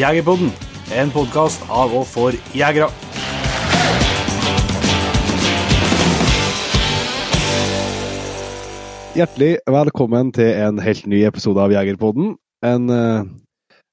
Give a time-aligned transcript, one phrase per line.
[0.00, 0.48] Jegerpodden,
[0.96, 2.86] en podkast av og for jegere.
[9.12, 12.32] Hjertelig velkommen til en helt ny episode av Jegerpodden.
[12.64, 13.28] En, eh,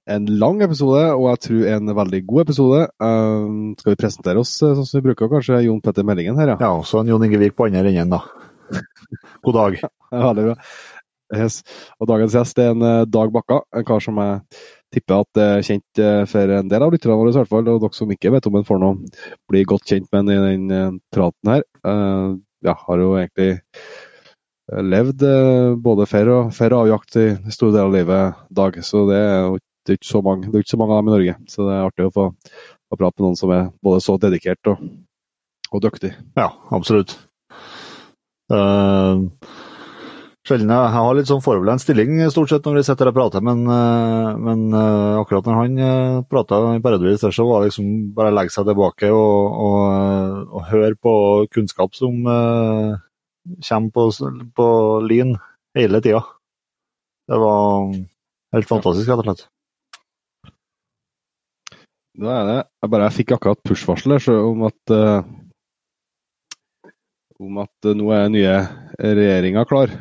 [0.08, 2.88] en lang episode, og jeg tror en veldig god episode.
[3.04, 5.28] Um, skal vi presentere oss eh, sånn som vi bruker?
[5.28, 6.58] Kanskje Jon Petter Meldingen her, ja?
[6.62, 8.24] Ja, så en Jon Ingevik på andre enden, da.
[9.44, 9.82] God dag.
[9.84, 9.92] Ja,
[10.30, 10.58] Veldig bra.
[11.36, 11.64] Yes.
[12.00, 14.40] Og dagens gjest er en Dag Bakka, en kar som jeg
[14.94, 17.72] tipper at det er kjent eh, for en del av lytterne våre, i hvert fall.
[17.72, 20.42] Og dere som ikke vet om han får noe, blir godt kjent med han i
[20.46, 21.66] den eh, praten her.
[22.66, 27.86] Ja, har jo egentlig eh, levd eh, både for og før avjakt i store deler
[27.86, 28.80] av livet, Dag.
[28.84, 29.60] Så det er jo
[29.94, 31.38] ikke så mange, det er ikke så mange av dem i Norge.
[31.52, 34.74] Så det er artig å få, å prate med noen som er både så dedikert
[34.74, 34.84] og,
[35.72, 36.12] og dyktig.
[36.40, 37.16] Ja, absolutt.
[38.52, 39.28] Uh,
[40.48, 43.66] sjelden jeg, har litt sånn forberedt stilling stort sett når vi sitter og prater, men,
[43.72, 48.38] eh, men eh, akkurat når han uh, prata periodevis, så var det liksom bare å
[48.38, 51.14] legge seg tilbake og, og, eh, og høre på
[51.54, 52.96] kunnskap som uh,
[53.68, 54.08] kommer på,
[54.58, 54.70] på
[55.08, 55.36] lin
[55.78, 56.24] hele tida.
[57.28, 57.92] Det var
[58.56, 59.48] helt fantastisk, rett og slett.
[62.18, 65.20] Det er det Jeg bare jeg fikk akkurat push-varsel om at uh,
[67.40, 68.54] om at eh, nå er nye
[68.98, 69.94] regjeringa klar.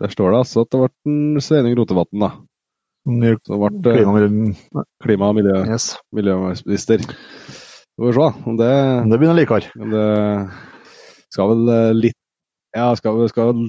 [0.00, 2.30] Der står det altså at det ble en Sveinung Rotevatn, da.
[3.48, 5.92] Som ble eh, klima, klima- og miljø, yes.
[6.16, 7.04] miljøminister.
[7.04, 8.72] Vi får se om det,
[9.10, 9.68] Det begynner likere.
[9.92, 10.06] det
[11.32, 12.16] skal vel eh, litt
[12.76, 13.66] Ja, skal, skal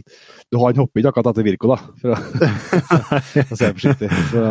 [0.54, 2.20] Du har en hopper ikke akkurat etter Virko, da, for å,
[3.32, 4.12] for å si det forsiktig.
[4.32, 4.46] Så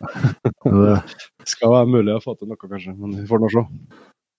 [0.00, 0.96] Det,
[1.44, 2.96] det skal være mulig å få til noe, kanskje.
[2.96, 3.66] Men vi får nå se.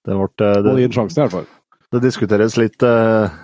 [0.08, 1.46] det, ble, det, det,
[1.92, 3.40] det diskuteres litt eh,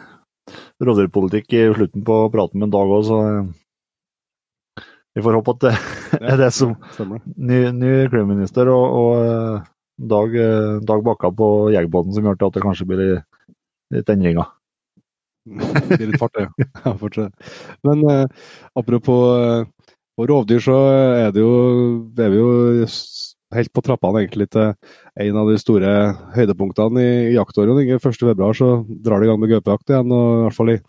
[0.83, 3.21] rovdyrpolitikk i slutten på praten med Dag òg, så
[5.17, 5.73] vi får håpe at det
[6.33, 6.75] er det som
[7.25, 9.65] ny, ny klimaminister og, og eh,
[9.97, 14.51] Dag, eh, Dag Bakka på Jegerbåten som gjør at det kanskje blir litt, endringer.
[15.47, 16.67] Det blir litt fart, det.
[16.83, 17.33] Ja, fortsatt.
[17.87, 19.89] Men eh, apropos eh,
[20.21, 20.77] rovdyr, så
[21.23, 21.55] er det jo
[22.13, 22.85] er vi jo
[23.55, 24.73] helt på trappene egentlig til
[25.23, 25.91] en av de store
[26.35, 28.01] høydepunktene i, jaktåret.
[28.03, 28.31] første 1.
[28.33, 30.11] februar så drar det i gang med gaupejakt igjen.
[30.11, 30.79] og I hvert fall i,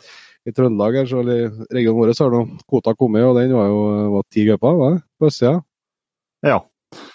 [0.49, 1.39] i Trøndelag her, så i
[1.77, 3.85] regionen vår så har nå kvota kommet, og den var jo
[4.17, 5.05] var ti gauper var det?
[5.19, 5.63] på østsida.
[6.47, 6.59] Ja,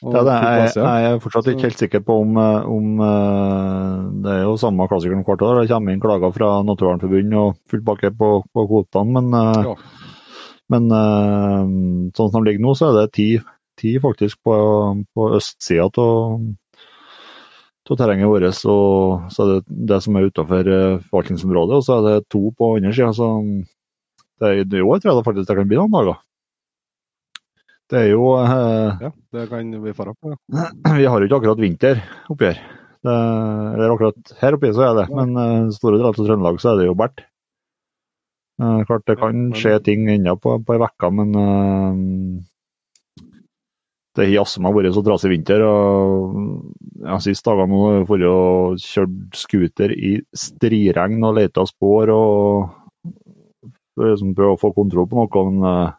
[0.03, 0.37] det er det.
[0.37, 4.57] Jeg, jeg er fortsatt ikke helt sikker på om, eh, om eh, Det er jo
[4.61, 5.61] samme klassikeren hvert år.
[5.61, 9.77] Det kommer inn klager fra Naturvernforbundet og fullt pakke på, på kvotene, men eh, Ja.
[10.71, 10.87] Men
[12.15, 13.25] sånn som de ligger nå, så er det ti,
[13.79, 14.55] ti faktisk på,
[15.15, 18.45] på østsida av terrenget vårt.
[18.71, 20.69] Og så er det det som er utafor
[21.09, 23.09] forvaltningsområdet, og så er det to på andre sida.
[23.15, 23.31] Så
[24.39, 26.21] det, er- det, i år tror jeg faktisk det kan bli noen dager.
[27.91, 30.31] Det er jo eh, Ja, det kan vi fare på.
[30.31, 30.69] Ja.
[30.97, 31.99] Vi har jo ikke akkurat vinter
[32.31, 32.61] oppi her.
[33.03, 33.13] Det,
[33.75, 36.77] eller akkurat her oppe så er det, men uh, store deler av Trøndelag så er
[36.79, 37.25] det jo bært.
[38.61, 41.97] Uh, klart det kan skje ting ennå på, på ei uke, men eh,
[44.13, 45.63] det har jaså meg vært så trasig vinter.
[45.65, 46.35] og
[47.01, 54.33] ja, Sist dagene nå har og kjørt scooter i striregn og leta spor og liksom
[54.37, 55.45] prøve å få kontroll på noe.
[55.49, 55.91] men eh,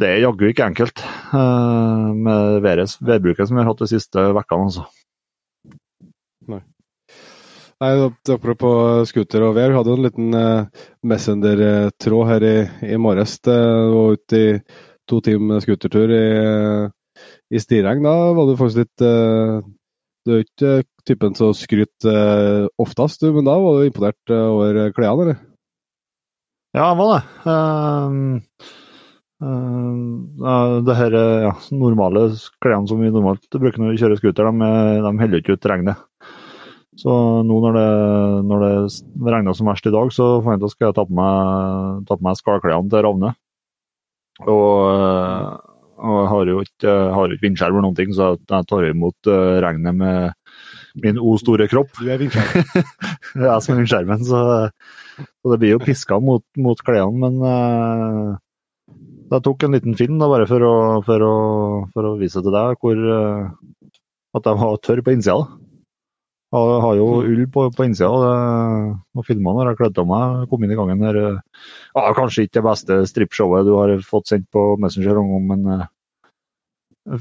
[0.00, 4.68] det er jaggu ikke enkelt eh, med været, som vi har hatt de siste ukene.
[4.68, 4.86] Altså.
[7.80, 7.94] Nei,
[8.28, 12.56] Apropos scooter og vær, vi hadde jo en liten eh, Messenger-tråd her i,
[12.92, 13.38] i morges.
[13.40, 14.48] Det var ute i
[15.10, 16.24] to timer scootertur i,
[17.50, 18.06] i stiregn.
[18.06, 19.60] Da var du faktisk litt uh,
[20.26, 20.74] Du er ikke
[21.08, 25.46] typen som skryter uh, oftest, du, men da var du imponert eh, over klærne, eller?
[26.70, 27.22] Ja, det var det.
[27.50, 28.42] Um,
[29.42, 32.28] eh, det her eh, ja, normale
[32.62, 34.70] klærne som vi normalt bruker når vi kjører scooter, de,
[35.02, 36.04] de holder ikke ut regnet.
[37.00, 37.10] Så
[37.46, 37.88] nå når det,
[38.46, 42.18] når det regner som verst i dag, så fant jeg jeg ta på meg, ta
[42.22, 43.34] meg skallklærne til Ravne.
[44.48, 45.48] Og, eh,
[46.00, 49.30] og jeg har jo ikke, har ikke vindskjerm eller noen ting, så jeg tar imot
[49.30, 51.92] eh, regnet med min o store kropp.
[52.00, 52.86] Du er vindskjermen?
[53.36, 54.44] Er jeg som er vindskjermen, så,
[55.20, 57.20] så det blir jo piska mot, mot klærne.
[57.20, 58.30] Men eh,
[59.36, 60.76] jeg tok en liten film da, bare for å,
[61.06, 61.34] for å,
[61.94, 63.02] for å vise til deg hvor,
[64.34, 65.44] at de var tørr på innsida.
[66.50, 70.48] Jeg har jo ull på, på innsida, og, filma når jeg kledde av meg.
[70.50, 71.18] kom inn i gangen her.
[71.20, 75.86] eh, Ja, kanskje ikke det beste strippshowet du har fått sendt på Messenger men uh,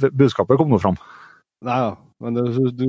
[0.10, 0.98] budskapet kom nå fram.
[1.66, 1.94] Nei ja,
[2.26, 2.86] men det, du, du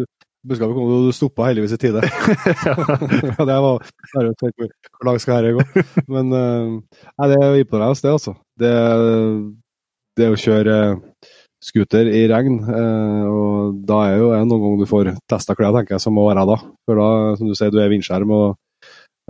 [0.48, 2.00] budskapet kom, og du stoppa heldigvis i tide.
[3.28, 3.84] ja, det var
[4.14, 5.84] bare å tenke på hvor langt skal dette gå.
[6.08, 8.38] Men uh, nei, det er imponerende, det, altså.
[8.56, 8.72] Det,
[10.16, 10.81] det å kjøre
[11.60, 12.58] scooter i regn.
[12.64, 16.26] Eh, og da er jo noen ganger du får testa klær, tenker jeg, som må
[16.28, 16.58] være da.
[16.88, 17.08] For da,
[17.38, 18.46] som du sier, du er vindskjerm og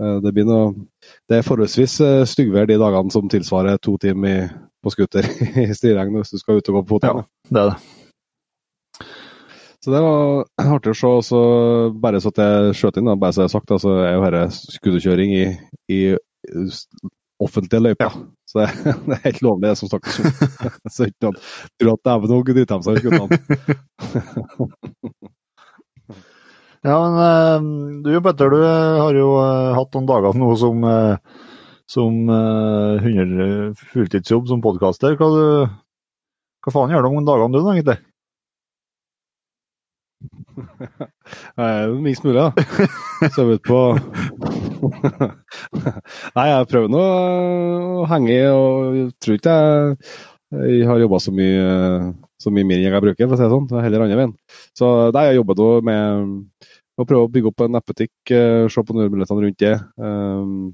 [0.01, 0.73] eh, det blir noe
[1.29, 4.51] Det er forholdsvis eh, styggvær de dagene som tilsvarer to timer
[4.81, 5.27] på scooter
[5.65, 7.09] i stiregn hvis du skal ut og gå på fot.
[7.09, 7.81] Ja, det er det.
[9.81, 11.09] Så det var artig å se.
[11.09, 11.39] Og så
[12.03, 14.27] bare så at jeg skjøt inn, da, bare så jeg har sagt, altså, er jo
[14.27, 15.45] dette scooterkjøring i,
[15.89, 16.01] i
[17.41, 18.15] offentlige løyper.
[18.49, 18.69] Så det,
[19.07, 20.25] det, er helt lovlig, det som snakkes om.
[20.93, 21.37] så ikke noen
[21.79, 23.35] tror at dæven nå driter de seg ut, guttene.
[26.87, 27.57] ja, men eh,
[28.05, 31.15] du Petter, du har jo eh, hatt noen dager nå som, eh,
[31.89, 35.17] som 100 fulltidsjobb som podkaster.
[35.19, 35.27] Hva,
[36.61, 37.99] hva faen gjør du om dagene du, da, egentlig?
[42.01, 43.29] Minst mulig, da.
[43.33, 43.79] Sove ut på
[46.37, 47.05] Nei, jeg prøver nå
[48.01, 49.95] å henge i, og jeg tror ikke jeg,
[50.51, 51.33] jeg har jobba så
[52.41, 53.83] så mye mer enn jeg bruker, for å si det sånn.
[53.85, 54.35] Heller andre veien.
[54.77, 56.69] Så nei, jeg jobber da med
[56.99, 59.75] å prøve å bygge opp en nettbutikk, uh, se på mulighetene rundt det.
[60.01, 60.71] Um,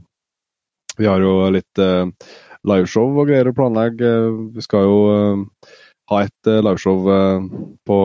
[0.98, 2.08] vi har jo litt uh,
[2.68, 4.14] liveshow og greier å planlegge.
[4.56, 5.76] Vi skal jo uh,
[6.08, 7.04] ha et liveshow
[7.84, 7.98] på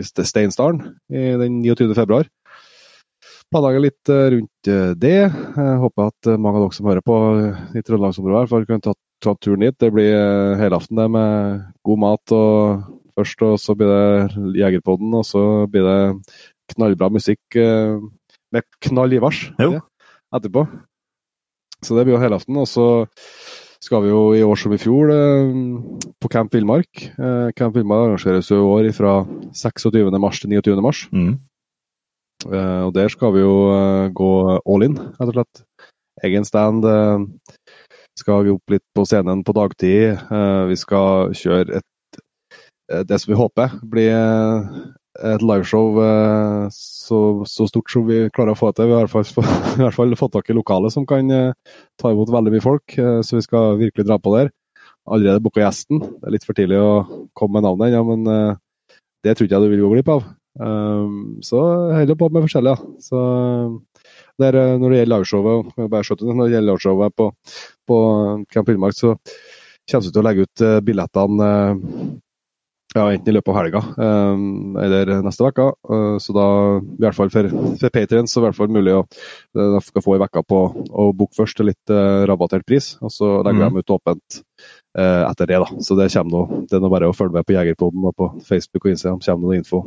[0.00, 2.22] Steinsdalen den 29.
[3.48, 5.14] Planlegger litt uh, rundt det.
[5.24, 7.16] Jeg håper at mange av dere som hører på
[7.72, 9.78] i Trøndelagsområdet, kan ta, ta turen dit.
[9.80, 12.84] Det blir helaften det med god mat og
[13.16, 16.00] først, og så blir det Jegerpodden, og så blir det
[16.74, 20.66] knallbra musikk med knall i vars, etterpå.
[21.84, 22.58] Så det blir jo helaften.
[22.58, 22.86] Og så
[23.82, 25.52] skal vi jo i år som i fjor eh,
[26.18, 27.04] på Camp Villmark.
[27.14, 29.20] Eh, Camp Villmark arrangeres jo i år fra
[29.54, 30.10] 26.
[30.18, 30.82] mars til 29.
[30.82, 31.04] mars.
[31.14, 31.36] Mm.
[32.46, 33.56] Eh, og der skal vi jo
[34.14, 35.64] gå all in, rett og slett.
[36.26, 36.86] Egen stand.
[38.18, 40.18] Skal opp litt på scenen på dagtid.
[40.66, 42.22] Vi skal kjøre et
[42.88, 44.16] det som vi håper blir
[45.18, 47.18] et liveshow eh, så,
[47.48, 48.90] så, stort som vi klarer å få til.
[48.90, 52.54] Vi har i hvert fall, fått tak i lokale som kan eh, ta imot veldig
[52.54, 54.52] mye folk, eh, så vi skal virkelig dra på der.
[55.08, 56.02] Allerede booka gjesten.
[56.04, 56.92] Det er litt for tidlig å
[57.36, 58.58] komme med navnet ennå, men
[59.24, 60.26] det tror ikke jeg du vil gå glipp av.
[60.58, 61.60] Så
[61.94, 62.74] holder på med forskjellig.
[62.74, 63.02] Ja.
[63.04, 63.18] Så
[64.38, 67.28] der, når det gjelder liveshowet, når det gjelder liveshowet på,
[67.86, 67.98] på
[68.54, 69.14] Camp Villmark, så
[69.88, 71.50] kommer vi til å legge ut billettene
[72.94, 75.66] ja, enten i løpet av helga um, eller neste uke.
[75.84, 76.46] Uh, så da,
[76.80, 77.48] i hvert fall for,
[77.82, 80.60] for Patrion, så er det i hvert fall mulig å uh, få ei uke på
[80.72, 83.76] å booke først til litt uh, rabattert pris, og så legger mm.
[83.76, 85.60] de ut åpent uh, etter det.
[85.66, 85.84] da.
[85.84, 88.32] Så det kommer noe, det er noe bare å følge med på Jegerpoden og på
[88.48, 89.20] Facebook og Instagram.
[89.28, 89.84] kommer det info,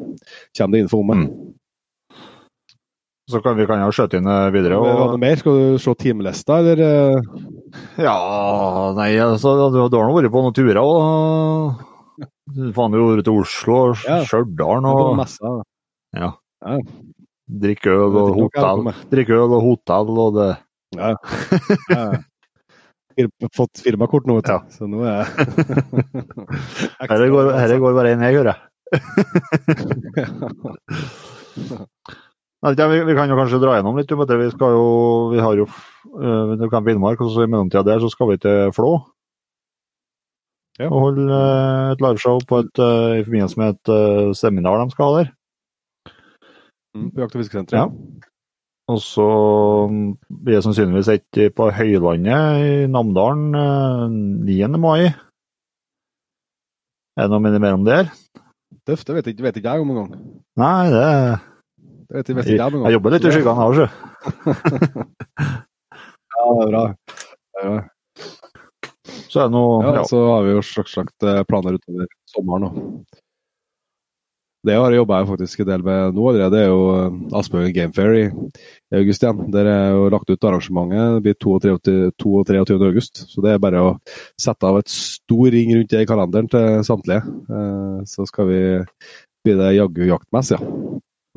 [0.60, 1.20] kommer det info om det.
[1.26, 1.52] Mm.
[3.32, 4.78] Så kan vi kan jo skjøte inn videre.
[4.78, 4.90] Og...
[5.16, 5.40] Hva mer?
[5.40, 7.22] Skal du se timelista, eller?
[7.98, 8.18] Ja,
[8.98, 11.88] nei, altså, du, har nå vært på noen turer òg.
[12.76, 14.18] Faen, jo til Oslo og ja.
[14.28, 15.22] Stjørdal og.
[16.18, 16.30] Ja.
[16.66, 16.74] ja.
[17.62, 18.80] Drikke øl og hotell.
[19.12, 20.52] Drikke øl og hotell og det
[20.98, 21.10] Ja.
[21.92, 22.06] ja.
[23.56, 24.52] Fått firmakort nå, vet du.
[24.52, 24.60] Ja.
[24.72, 25.26] Så nå er
[27.02, 27.46] Dette går,
[27.84, 28.60] går, bare én vei, hører jeg.
[32.92, 34.12] vi, vi, kan jo kanskje dra gjennom litt.
[34.12, 34.16] Vi,
[34.56, 34.86] skal jo,
[35.32, 35.66] vi har jo
[36.12, 38.92] vi kan Villmark, og så i mellomtida der så skal vi til Flå.
[40.82, 40.90] Ja.
[40.90, 44.94] Og holde uh, et liveshow på et, uh, i forbindelse med et uh, seminar de
[44.94, 45.32] skal ha der.
[46.98, 47.78] Mm, på Jakt- og fiskesenteret.
[47.78, 47.86] Ja.
[48.92, 49.28] Og så
[50.28, 53.54] blir det sannsynligvis et på Høylandet i Namdalen
[54.44, 54.80] 9.
[54.82, 55.14] mai.
[57.16, 58.12] Er det noe mer om det her?
[58.88, 60.12] Tøft, det vet ikke, vet ikke jeg om engang.
[60.60, 61.08] Nei, det,
[62.10, 62.86] det vet, vet ikke jeg, engang.
[62.88, 63.88] jeg jobber litt i skyggene her, sjø.
[66.34, 66.86] ja, det er bra.
[66.98, 67.82] Det er bra.
[69.32, 70.06] Så er det noe Ja, ja.
[70.10, 72.80] så har vi jo slags, slags eh, planer utover sommeren òg.
[74.62, 76.52] Det har jeg jobba faktisk en del med nå allerede.
[76.54, 79.40] Det er jo eh, Aspmøyen Game Fair i, i august igjen.
[79.56, 81.16] Der er jo lagt ut arrangementet.
[81.16, 82.12] Det blir 22.
[82.12, 82.78] og 23.
[82.92, 83.24] august.
[83.32, 83.94] Så det er bare å
[84.40, 87.24] sette av et stor ring rundt det i kalenderen til samtlige.
[87.50, 88.62] Eh, så skal vi
[89.48, 90.62] bli det jaggu jaktmess, ja.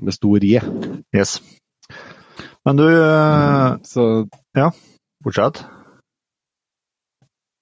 [0.05, 0.61] Med stor J.
[1.17, 1.39] Yes.
[2.67, 2.85] Men du
[3.87, 4.27] Så
[4.59, 4.69] Ja,
[5.25, 5.63] fortsett.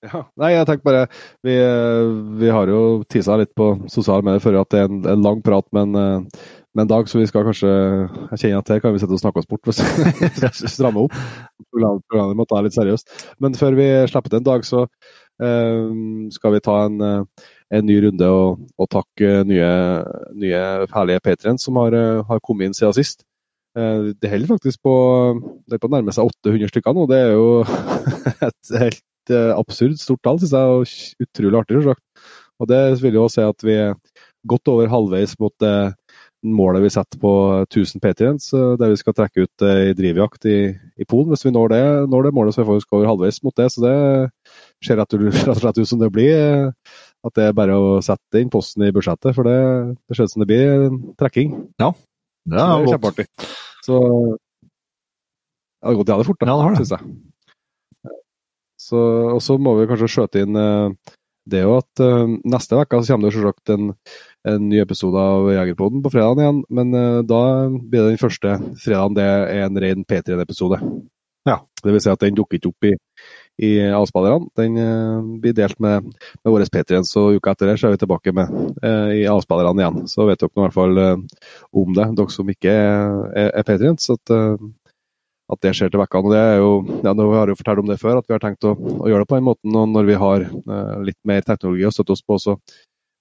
[0.03, 1.03] Ja, nei, jeg tenker bare
[1.47, 1.55] Vi,
[2.41, 2.81] vi har jo
[3.11, 6.27] tisa litt på sosiale medier før at det er en, en lang prat med en,
[6.75, 9.23] med en, dag, så vi skal kanskje Jeg kjenner at her kan vi sette og
[9.23, 9.79] snakke oss bort hvis
[10.65, 11.15] vi strammer opp.
[11.71, 13.13] Programmet må ta litt seriøst.
[13.45, 15.93] Men før vi slipper til en dag, så uh,
[16.35, 19.71] skal vi ta en, en ny runde og, og takke nye,
[20.35, 20.65] nye
[20.97, 21.95] herlige patrients som har,
[22.27, 23.23] har, kommet inn siden sist.
[23.73, 24.97] Det holder faktisk på
[25.65, 27.07] det er på å nærme seg 800 stykker nå.
[27.09, 27.47] Det er jo
[28.51, 30.77] et helt uh, absurd stort tall, syns jeg.
[30.77, 32.29] Og utrolig artig, selvsagt.
[32.63, 33.97] Og det vil jo si at vi er
[34.49, 35.95] godt over halvveis mot det
[36.43, 37.33] målet vi setter på
[37.69, 40.57] 1000 Patrients, der vi skal trekke ut i drivjakt i,
[40.99, 41.31] i Polen.
[41.31, 43.69] Hvis vi når det, når det målet, så er vi faktisk over halvveis mot det.
[43.71, 43.95] Så det
[44.83, 46.73] ser rett og slett ut som det blir.
[47.23, 49.59] At det er bare å sette inn posten i budsjettet, for det,
[50.11, 50.89] det ser ut som det blir
[51.21, 51.55] trekking.
[51.79, 51.93] Ja,
[52.43, 53.29] det er, det er kjempeartig.
[53.87, 54.01] Så
[55.83, 56.83] det har gått jævlig fort, da, ja, det har det.
[56.83, 57.32] synes jeg.
[58.97, 60.93] Og så må vi kanskje skjøte inn uh,
[61.51, 63.95] det òg at uh, neste uke kommer det selvsagt en,
[64.47, 66.61] en, ny episode av Jegerpoden på fredagen igjen.
[66.71, 70.83] Men uh, da blir det den første fredagen det er en ren P3-episode.
[71.49, 71.59] Ja.
[71.83, 72.93] Det vil si at den dukker ikke opp i,
[73.67, 74.47] i avspillerne.
[74.55, 74.77] Den
[75.43, 78.79] blir delt med, med våre P3-en, så uka etter det så er vi tilbake med
[79.19, 79.99] i avspillerne igjen.
[80.07, 83.99] Så vet dere i hvert fall om det, dere som ikke er, er, er P3-en.
[83.99, 84.31] Så at
[85.53, 86.33] at det skjer til vekkene.
[86.33, 86.71] Det er jo,
[87.05, 89.25] ja, Vi har jo fortalt om det før, at vi har tenkt å, å gjøre
[89.25, 89.77] det på den måten.
[89.77, 92.57] og Når vi har eh, litt mer teknologi å støtte oss på, så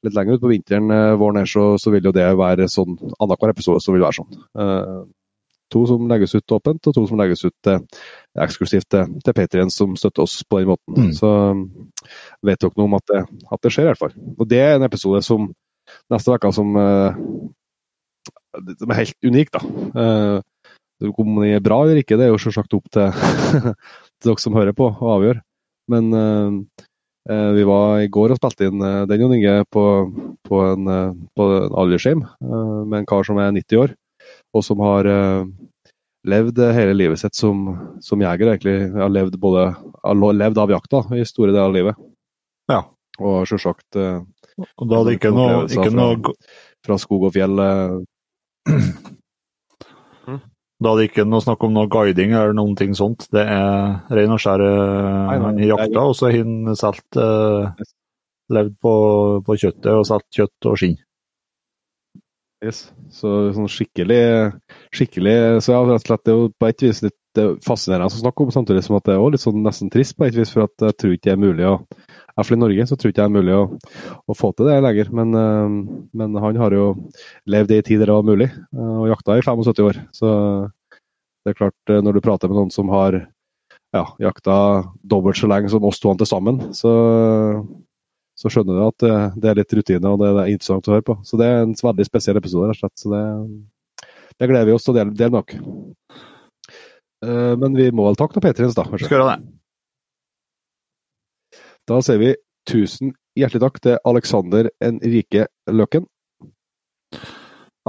[0.05, 2.95] litt lenger ut på vinteren, eh, våren her, så, så, vil jo det være sånn
[3.17, 4.37] annenhver episode som vil være sånn.
[4.63, 5.01] Eh,
[5.71, 7.69] to som legges ut åpent, og to som legges ut
[8.43, 10.97] eksklusivt til, til Patrion, som støtter oss på den måten.
[10.97, 11.13] Mm.
[11.15, 11.29] Så
[12.43, 13.21] vet dere noe om at det,
[13.55, 14.17] at det skjer, i hvert fall.
[14.35, 15.47] Og det er en episode som
[16.11, 16.75] neste uke som,
[18.83, 19.63] som er helt unik, da.
[21.01, 23.09] Om den er bra eller ikke, det er jo selvsagt opp til,
[24.21, 25.41] til dere som hører på, å avgjøre.
[25.91, 26.51] Men uh,
[27.57, 29.83] vi var i går og spilte inn uh, den Jon Inge på,
[30.47, 33.95] på en, uh, på en aldersheim med en kar som er 90 år,
[34.55, 35.09] og som har
[36.31, 37.63] levd hele livet sitt som,
[38.03, 38.53] som jeger.
[38.53, 38.75] egentlig.
[38.93, 39.71] Har levd, både,
[40.03, 42.03] har levd av jakta i store deler av livet.
[42.71, 42.83] Ja.
[43.21, 46.19] Og selvsagt Og da hadde ikke noe, ikke noe...
[46.21, 46.35] Fra,
[46.85, 47.59] fra skog og fjell.
[50.81, 53.27] Da er det ikke noe snakk om noe guiding eller noen ting sånt.
[53.33, 57.87] Det er ren og skjær eh, han jakta, og så har han solgt eh,
[58.51, 58.93] Levd på,
[59.47, 60.97] på, kjøttet og solgt kjøtt og skinn.
[62.65, 62.81] Yes.
[63.13, 64.19] Så sånn skikkelig
[64.93, 68.19] skikkelig Så ja, rett og slett det er jo på et vis litt fascinerende å
[68.19, 70.67] snakke om, samtidig som at det er litt sånn nesten trist på et vis, for
[70.67, 71.77] at jeg tror ikke det er mulig å
[72.41, 73.65] Iallfall i Norge så tror ikke jeg det er mulig å,
[74.25, 75.11] å få til det lenger.
[75.15, 76.87] Men, uh, men, han har jo
[77.49, 80.01] levd i en tid der det var mulig, uh, og jakta i 75 år.
[80.15, 80.31] Så
[81.45, 83.19] det er klart, uh, når du prater med noen som har
[83.93, 84.57] ja, jakta
[85.03, 86.91] dobbelt så lenge som oss to til sammen, så,
[88.39, 91.17] så skjønner du at det, er litt rutine og det, er interessant å høre på.
[91.27, 93.03] Så det er en veldig spesiell episode, rett og slett.
[93.03, 93.23] Så det,
[94.39, 95.57] det gleder vi oss til å dele, dele nok.
[97.61, 98.87] Men vi må vel takke noen Patriens, da.
[98.87, 99.11] kanskje?
[99.11, 99.60] Skal gjøre det.
[101.89, 102.31] Da sier vi
[102.69, 106.05] tusen hjertelig takk til Alexander Enrike Løkken.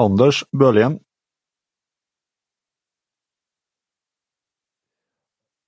[0.01, 0.97] Anders Bølien.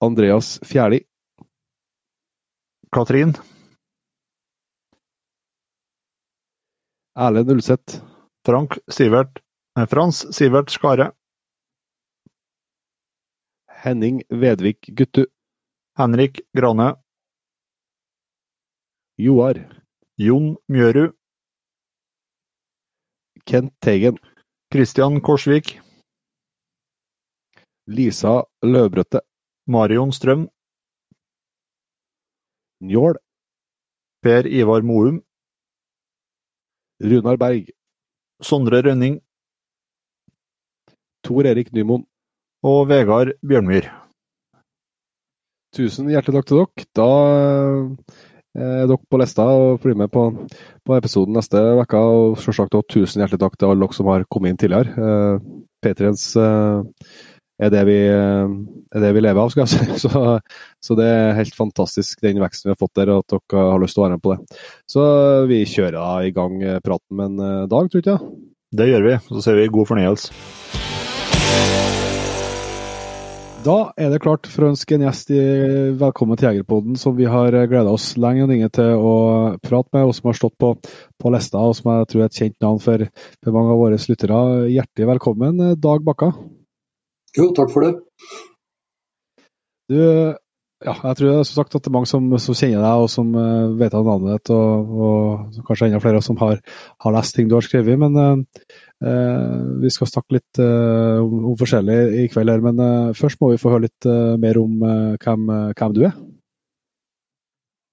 [0.04, 1.02] Andreas Fjærli.
[2.92, 3.36] Katrin.
[7.16, 8.00] Erlend Ulseth.
[8.46, 9.40] Frank Sivert.
[9.90, 11.12] Frans Sivert Skare.
[13.84, 15.26] Henning Vedvik Guttu.
[15.98, 17.03] Henrik Grane.
[19.16, 19.54] Joar.
[20.18, 21.12] Jon Mjørud.
[23.46, 24.18] Kent Teigen.
[24.72, 25.78] Christian Korsvik.
[27.86, 29.20] Lisa Løvbrøtte.
[29.68, 30.48] Marion Strøm.
[32.80, 33.14] Njål.
[34.22, 35.22] Per Ivar Moum.
[37.00, 37.70] Runar Berg.
[38.42, 39.22] Sondre Rønning.
[41.22, 42.02] Tor Erik Nymoen.
[42.62, 43.86] Og Vegard Bjørnmyr.
[45.74, 46.86] Tusen hjertelig takk til dere.
[46.98, 50.28] Da dere på lista og blir med på,
[50.86, 52.00] på episoden neste uke.
[52.00, 54.94] Og selvsagt også tusen hjertelig takk til alle dere som har kommet inn tidligere.
[54.94, 55.36] Eh,
[55.84, 57.10] Patriens eh,
[57.60, 58.50] er, det vi, uh,
[58.94, 59.98] er det vi lever av, skal jeg si.
[60.04, 60.22] Så,
[60.82, 63.82] så, det er helt fantastisk den veksten vi har fått der, og at dere har
[63.82, 64.62] lyst til å være med på det.
[64.90, 65.04] Så
[65.50, 68.32] vi kjører da i gang praten med en dag, tror jeg?
[68.74, 69.18] Det gjør vi.
[69.30, 71.93] Så ser vi god fornøyelse.
[73.64, 75.40] Da er det klart for å ønske en gjest i
[75.96, 79.14] velkommen til Jegerpodden, som vi har gleda oss lenge og lenge til å
[79.64, 80.74] prate med, og som har stått på,
[81.22, 83.06] på lista, og som jeg tror er et kjent navn for,
[83.40, 84.42] for mange av våre lyttere.
[84.68, 86.34] Hjertelig velkommen, Dag Bakka.
[87.38, 87.94] Jo, takk for det.
[89.88, 90.00] Du,
[90.84, 93.32] ja, jeg tror som sagt at det er mange som, som kjenner deg, og som
[93.32, 96.60] uh, vet av navnet ditt, og, og, kanskje enda flere som har,
[97.00, 97.96] har, lest ting du har skrevet.
[97.96, 102.80] Men uh, Eh, vi skal snakke litt eh, om, om forskjellig i kveld, her, men
[102.80, 104.08] eh, først må vi få høre litt
[104.40, 106.14] mer om hvem, hvem, du er.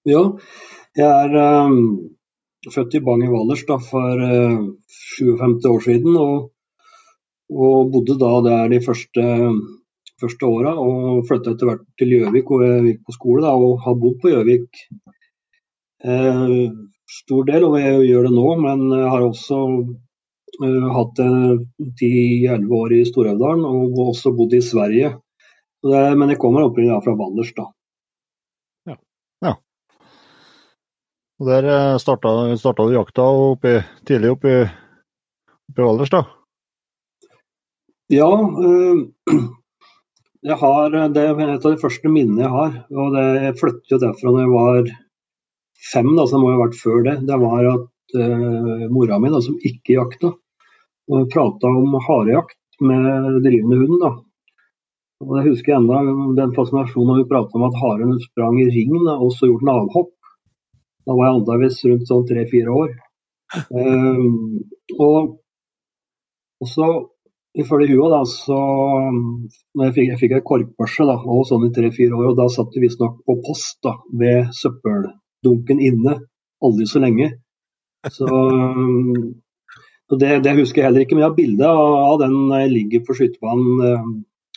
[0.10, 0.24] Ja,
[0.98, 1.76] jeg er um,
[2.74, 4.64] født i Bang i Valdres for uh,
[5.18, 6.18] 57 år siden.
[6.18, 6.50] Og,
[7.52, 9.26] og, bodde da der de første,
[10.22, 10.74] første åra.
[10.82, 13.46] Og flytta etter hvert til Gjøvik, hvor jeg gikk på skole.
[13.46, 14.82] Da, og har bodd på Gjøvik
[16.08, 16.72] uh,
[17.22, 18.48] stor del, og jeg gjør det nå.
[18.66, 19.62] Men jeg har også
[20.60, 21.20] hatt
[22.00, 25.14] ti-elleve år i Stor-Elvdalen og også bodd i Sverige.
[25.82, 27.66] Det, men jeg kommer opprinnelig fra Valdres, da.
[28.90, 28.98] Ja.
[29.46, 29.56] ja.
[31.42, 34.54] Og Der starta, starta du jakta oppi, tidlig oppi,
[35.72, 36.22] oppi Valdres, da?
[38.14, 38.30] Ja.
[38.30, 39.08] Øh,
[40.52, 42.78] jeg har, det er et av de første minnene jeg har.
[42.92, 44.94] og det, Jeg flyttet jo derfra da jeg var
[45.94, 47.18] fem, da, så det må jo ha vært før det.
[47.26, 50.36] Det var at øh, mora mi, da, som ikke jakta,
[51.34, 53.98] prata om harejakt med drivende hund.
[54.02, 54.12] da.
[55.22, 56.02] Og Jeg husker enda
[56.40, 59.76] den fascinasjonen hun prata om at haren sprang i ring da, og så gjorde den
[59.76, 60.14] avhopp.
[61.06, 62.92] Da var jeg antakeligvis rundt sånn tre-fire år.
[63.70, 64.62] Um,
[64.98, 65.34] og,
[66.62, 66.88] og så
[67.58, 68.58] ifølge hua da, så
[69.12, 72.48] når jeg fikk, jeg fikk et korkbørse da, og sånn i tre-fire år, og da
[72.54, 76.18] satt vi visstnok på post da, ved søppeldunken inne
[76.64, 77.34] aldri så lenge.
[78.10, 78.30] Så
[80.20, 83.16] det, det, husker jeg heller ikke, men jeg har bilde av den jeg ligger på
[83.16, 83.84] skytebanen.
[83.88, 84.10] Eh,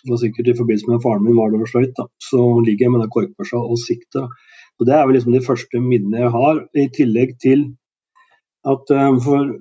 [0.04, 2.00] det var sikkert i forbindelse med faren min var det over skøyt.
[2.20, 4.26] Så ligger jeg med den korkbørsa og sikter.
[4.80, 7.62] Og Det er vel liksom de første minnene jeg har, i tillegg til
[8.68, 9.52] at um, for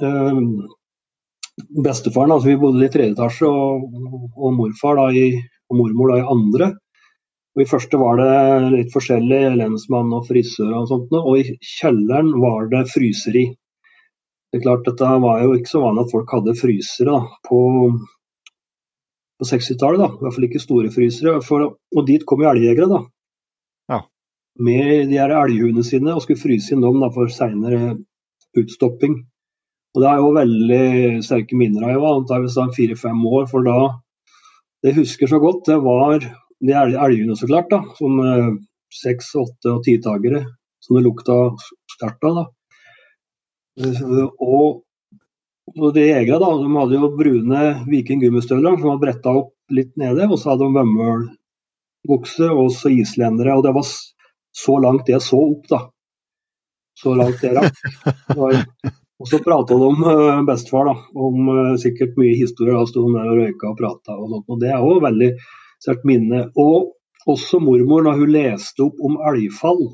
[0.00, 0.40] um,
[1.84, 3.84] bestefaren, altså vi bodde i tredje etasje, og,
[4.34, 5.26] og morfar da i,
[5.70, 6.70] og mormor da i andre.
[7.54, 11.12] Og I første var det litt forskjellig, lensmann og frisør og sånt.
[11.20, 13.44] Og i kjelleren var det fryseri.
[14.54, 17.56] Det er klart, Dette var jo ikke så vanlig at folk hadde frysere da, på,
[19.34, 20.12] på 60-tallet.
[20.14, 21.40] I hvert fall ikke store frysere.
[21.42, 23.00] For, og dit kom jo elgjegere, da.
[23.90, 23.98] Ja.
[24.62, 27.96] Med de her elghundene sine og skulle fryse inn dem da, for seinere
[28.62, 29.18] utstopping.
[29.90, 30.86] Og Det er jo veldig
[31.26, 32.06] sterke minner av.
[32.12, 33.76] Antakeligvis fire-fem år, for da
[34.84, 37.74] Det jeg husker så godt, det var de elghundene, så klart.
[37.74, 38.52] da, Som eh,
[39.02, 40.46] seks-, åtte- og titagere
[40.78, 41.42] som det lukta
[41.90, 42.38] sterkt av.
[42.38, 42.52] da.
[43.80, 44.82] Og,
[45.94, 50.28] de jegerne da, de hadde jo brune Viking gummistøvler som var bretta opp litt nede,
[50.28, 53.56] og så hadde de vømmølbukse og så islendere.
[53.56, 53.88] Og det var
[54.54, 55.80] så langt jeg så opp, da.
[56.94, 57.80] Så langt jeg rakk.
[59.24, 60.94] Og så prata de om uh, bestefar, da,
[61.26, 62.74] om uh, sikkert mye historie.
[62.74, 64.48] Da sto de der og røyka og prata og sånt.
[64.50, 65.30] Og det er òg veldig
[65.82, 66.40] sterkt minne.
[66.60, 66.92] Og
[67.30, 69.84] også mormor, da hun leste opp om elgfall.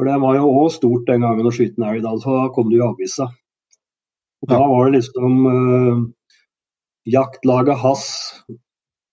[0.00, 2.70] For det var jo òg stort den gangen å skyte en elg, da, så kom
[2.70, 3.26] det jo i avisa.
[4.40, 5.98] Og da var det liksom eh,
[7.12, 8.06] Jaktlaget hans,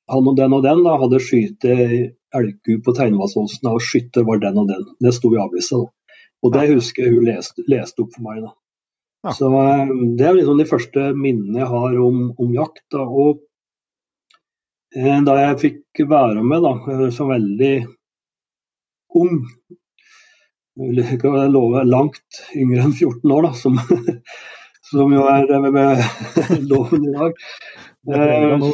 [0.08, 4.62] han og den og den, da, hadde skutt elgku på Teinvassåsen, og skytter var den
[4.64, 4.86] og den.
[5.04, 5.84] Det sto i avisa.
[5.84, 6.16] da.
[6.46, 8.46] Og det husker jeg hun leste, leste opp for meg.
[8.46, 8.54] da.
[9.28, 9.36] Ja.
[9.36, 12.86] Så uh, Det er liksom de første minnene jeg har om, om jakt.
[12.96, 13.44] da, og
[14.96, 17.74] uh, Da jeg fikk være med da, som veldig
[19.18, 19.42] ung,
[20.78, 23.80] jeg ikke love langt yngre enn 14 år, da, som,
[24.92, 26.04] som jo er med, med
[26.72, 27.44] loven i dag.
[28.14, 28.68] Eh,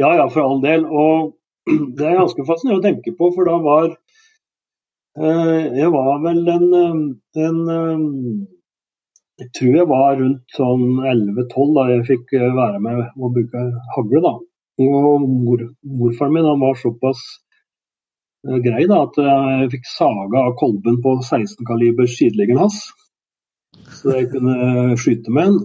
[0.00, 0.84] ja ja, for all del.
[0.86, 1.32] Og
[1.96, 3.90] det er ganske fascinerende å tenke på, for da var
[5.20, 6.68] eh, Jeg var vel en,
[7.40, 7.58] en
[9.40, 14.24] Jeg tror jeg var rundt sånn 11-12 da jeg fikk være med og bruke hagle.
[14.28, 14.36] da.
[14.80, 17.49] Og mor, morfaren min han var såpass Eh,
[18.64, 22.80] grei da, at eh, jeg fikk saga av kolben på 16-kalibers sideliggeren hans.
[24.00, 25.60] Så jeg kunne skyte med den.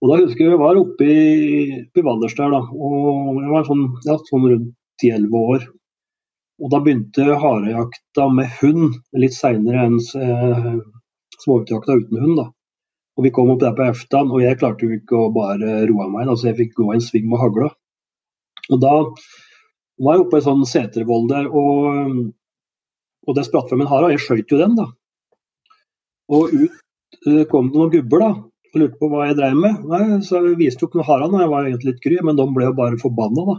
[0.00, 2.48] Og da husker jeg vi var oppe i, i Valdres da.
[2.48, 5.66] Og jeg var sånn, ja, sånn rundt 10-11 år.
[6.60, 10.72] Og da begynte harejakta med hund litt seinere enn eh,
[11.40, 12.40] småviltjakta uten hund.
[12.40, 12.48] da.
[13.16, 16.08] Og Vi kom opp der på eftan, og jeg klarte jo ikke å bare roe
[16.12, 17.70] meg, da, så jeg fikk gå en sving med hagla.
[18.70, 18.94] Og da
[20.00, 22.20] var jeg oppe i sånn setervoll der, og,
[23.28, 24.86] og frem en hare, og jeg skjøt jo den, da.
[26.30, 28.30] Og ut eh, kom det noen gubber, da,
[28.70, 29.82] og lurte på hva jeg dreiv med.
[29.90, 32.46] Nei, så jeg viste jo ikke noen hara, jeg var egentlig litt gry, men de
[32.54, 33.58] ble jo bare forbanna, da.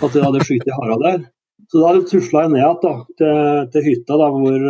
[0.00, 1.22] At jeg hadde skutt hara der.
[1.70, 2.78] Så da tusla jeg ned igjen
[3.20, 3.32] til,
[3.74, 4.68] til, hytta da, hvor,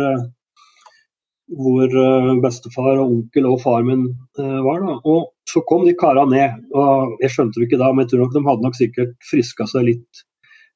[1.61, 4.83] hvor eh, bestefar og onkel og far min var.
[4.85, 4.97] da.
[5.07, 6.59] Og så kom de kara ned.
[6.77, 9.69] og Jeg skjønte det ikke da, men jeg tror nok de hadde nok sikkert friska
[9.71, 10.25] seg litt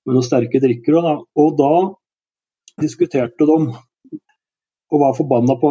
[0.06, 1.00] med noen sterke drikker.
[1.04, 1.18] Da.
[1.42, 1.74] Og da
[2.82, 3.60] diskuterte de
[4.94, 5.70] og var forbanna på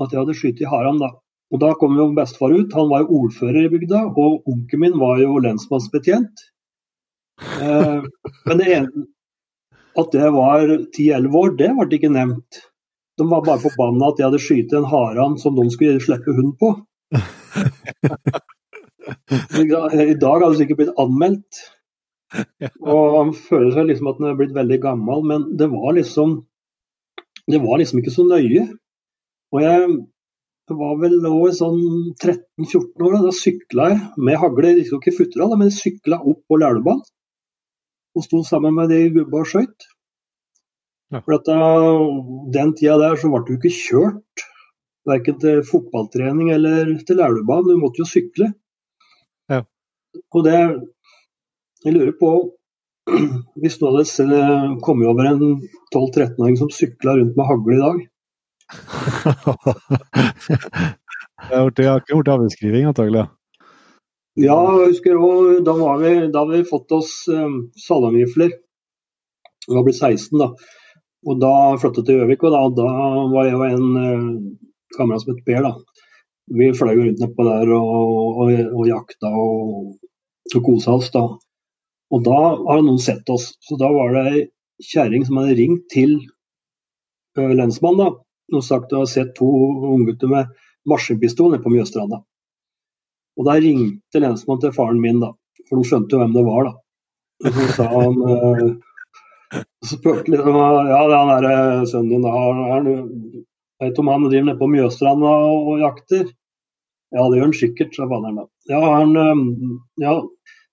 [0.00, 1.00] at jeg hadde skutt i haran.
[1.02, 1.10] Da.
[1.50, 4.98] Og da kom jo bestefar ut, han var jo ordfører i bygda, og onkelen min
[5.00, 6.44] var jo lensmannsbetjent.
[7.40, 8.02] Eh,
[8.46, 9.06] men det ene,
[9.98, 12.60] at det var 10-11 år, det ble ikke nevnt.
[13.18, 16.54] De var bare forbanna at jeg hadde skutt en haran som de skulle slippe hund
[16.60, 16.72] på.
[19.60, 21.64] I dag hadde det sikkert blitt anmeldt.
[22.80, 26.38] Og han føler seg liksom at han er blitt veldig gammel, men det var liksom
[27.50, 28.66] det var liksom ikke så nøye.
[29.50, 29.86] Og jeg
[30.78, 31.80] var vel nå i sånn
[32.14, 34.74] 13-14 år, da sykla jeg med hagle.
[34.76, 37.02] Jeg ikke futra, men sykla opp på Lærdøbanen.
[38.18, 39.88] Og sto sammen med de gubba og skøyt.
[41.10, 41.20] Ja.
[41.24, 41.58] For at da,
[42.54, 44.46] den tida der så ble du ikke kjørt.
[45.08, 47.70] Verken til fotballtrening eller til Lærdøbanen.
[47.70, 48.52] Du måtte jo sykle.
[49.50, 49.64] Ja.
[50.34, 50.58] Og det
[51.84, 52.30] Jeg lurer på
[53.62, 54.40] hvis du hadde
[54.84, 55.42] kommet over en
[55.94, 58.00] 12-13-åring som sykla rundt med hagle i dag,
[61.40, 63.24] Jeg har gjort- jeg har ikke gjort avskriving, antagelig.
[64.38, 68.52] Ja, jeg husker også, da, var vi, da hadde vi fått oss um, salongrifler.
[69.66, 70.50] Vi var blitt 16 da.
[71.26, 72.86] Og da flyttet til Gjøvik, og da, da
[73.34, 74.28] var jeg og en uh,
[74.96, 75.62] kamerat som het Per.
[75.66, 75.72] da.
[76.60, 77.90] Vi fløy rundt nedpå der og,
[78.44, 79.96] og, og jakta og,
[80.54, 81.10] og kosa oss.
[81.14, 81.24] da.
[82.10, 83.52] Og da har noen sett oss.
[83.62, 84.40] Så da var det ei
[84.90, 86.18] kjerring som hadde ringt til
[87.36, 88.08] lensmannen da,
[88.56, 89.48] og sagt at hun hadde sett to
[89.94, 90.50] unggutter med
[90.90, 92.22] maskinpistol nede på Mjøstranda.
[93.38, 95.30] Og da ringte lensmannen til faren min, da,
[95.68, 96.70] for de skjønte jo hvem det var.
[96.70, 97.52] da.
[97.54, 98.66] Så sa han eh,
[99.86, 102.34] Så spurte liksom Ja, er han derre sønnen din, da.
[102.34, 102.90] Er han,
[103.80, 106.26] vet om han driver nede på Mjøstranda og, og jakter?
[107.10, 108.48] Ja, det gjør han sikkert, sa faderen da.
[108.70, 109.16] Ja, han
[110.02, 110.18] Ja,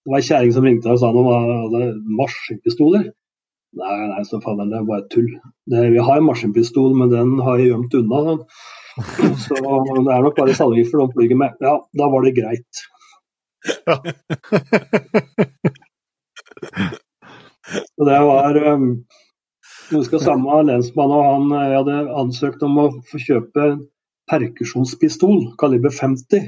[0.07, 3.09] det var ei kjerring som ringte og sa noe om maskinpistoler.
[3.75, 5.27] Nei, nei, så faderen, det er bare tull.
[5.67, 8.37] Det, vi har en maskinpistol, men den har jeg gjemt unna.
[9.43, 11.59] Så det er nok bare salgifter de flyger med.
[11.59, 12.79] Ja, da var det greit.
[17.97, 18.87] Så det var um,
[19.91, 23.67] Jeg husker samme lensmann og han eh, jeg hadde ansøkt om å få kjøpe
[24.31, 26.47] perkusjonspistol kaliber 50.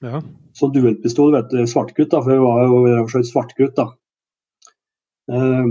[0.00, 0.22] Ja.
[0.56, 3.86] Så duellpistol, vet du, svartkrutt, da, for vi var jo skjøt svartkrutt, da.
[5.30, 5.70] Eh,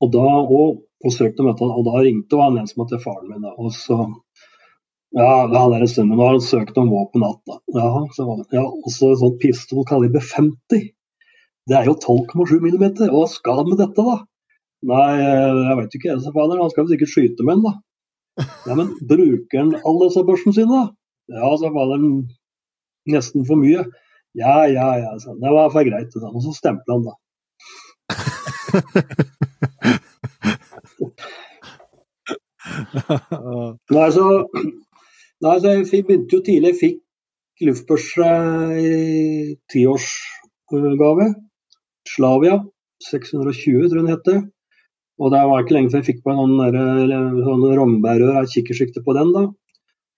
[0.00, 3.54] og da og, og dette, og da ringte han en som til faren min, da,
[3.56, 4.02] og så
[5.16, 7.58] ja, en stund, men da har han søkt om våpen igjen, da.
[7.74, 10.90] Ja, så var det, ja, og så en sånn pistol kaliber 50.
[11.70, 14.20] Det er jo 12,7 millimeter, hva skal han med dette, da?
[14.90, 16.60] Nei, jeg vet ikke, jeg, fader.
[16.60, 18.46] han skal vel sikkert skyte med den, da.
[18.68, 20.94] Ja, men bruker han alle disse børsene sine, da?
[21.34, 22.22] Ja, sa faderen,
[23.08, 23.84] nesten for mye.
[24.38, 25.40] Ja, ja, ja, sa han.
[25.42, 26.12] Det var for greit.
[26.14, 26.28] Da.
[26.30, 27.14] Og så stempla han, da.
[33.90, 34.24] Nei, så,
[35.42, 36.72] nei, så jeg fikk, begynte jo tidlig.
[36.72, 38.30] Jeg fikk luftbørse
[38.80, 41.26] i tiårsgave.
[42.08, 42.56] Slavia
[43.10, 44.40] 620, tror jeg den heter.
[45.20, 49.02] Og det var ikke lenge før jeg fikk på en sånn, sånn rognbærrør, et kikkersikte
[49.04, 49.34] på den.
[49.36, 49.44] da.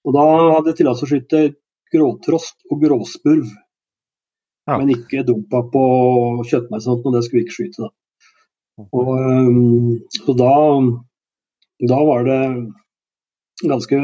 [0.07, 1.42] Og da hadde jeg tillatelse å skyte
[1.92, 3.48] gråtrost og gråspurv.
[4.68, 4.76] Ja.
[4.78, 5.83] Men ikke dumpa på
[6.46, 7.88] kjøttmeis og det skulle vi ikke skyte.
[7.88, 7.90] da.
[8.83, 10.52] Og, um, så da,
[11.92, 12.42] da var det
[13.62, 13.98] ganske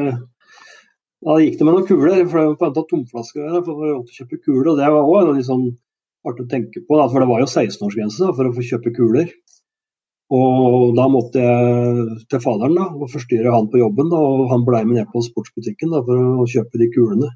[1.25, 4.39] Da gikk det med noen kuler, for det på antall tomflasker der, for å kjøpe
[4.45, 4.69] kuler.
[4.71, 5.65] Og det var òg litt sånn
[6.29, 9.33] artig å tenke på, da, for det var jo 16-årsgrense for å få kjøpe kuler.
[10.39, 14.67] Og da måtte jeg til faderen da, og forstyrre han på jobben, da, og han
[14.67, 17.33] blei med ned på sportsbutikken da, for å kjøpe de kulene.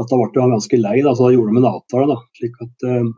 [0.00, 2.06] At da ble han ganske lei, da, så da gjorde de en avtale.
[2.08, 3.12] da, slik at eh,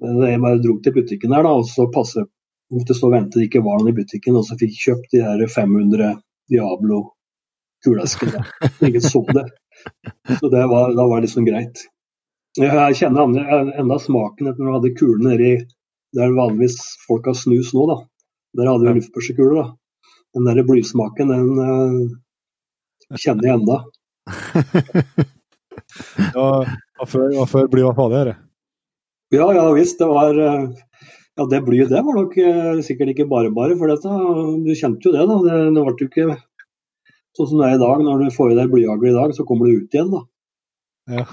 [0.00, 2.28] Jeg bare dro til butikken der, da, og så passet
[2.70, 5.14] måtte stå og vente det ikke var noen i butikken, og så fikk jeg kjøpt
[5.14, 6.12] de her 500
[6.50, 7.00] Diablo
[7.84, 8.44] kuleskene.
[8.86, 9.46] Ingen så det.
[10.38, 11.82] Så det var, da var det liksom greit.
[12.58, 15.52] Jeg kjenner andre, enda smaken etter når du hadde kulene nedi
[16.18, 17.98] der vanligvis folk har snus nå, da.
[18.58, 19.66] Der hadde vi luftbørsekuler, da.
[20.34, 23.78] Den der blysmaken, den eh, kjenner jeg enda.
[27.00, 28.32] Ja, før, og før faen det er.
[29.30, 29.98] Ja, ja visst.
[30.00, 30.68] Det var eh,
[31.38, 34.10] Ja, det blyet, det var nok eh, sikkert ikke bare bare, for dette.
[34.66, 35.38] Du kjente jo det, da.
[35.46, 36.26] Det, det ble jo ikke
[37.38, 38.04] sånn som det er i dag.
[38.04, 40.26] Når du får i deg blyhagl i dag, så kommer du ut igjen, da.
[41.10, 41.24] Ja.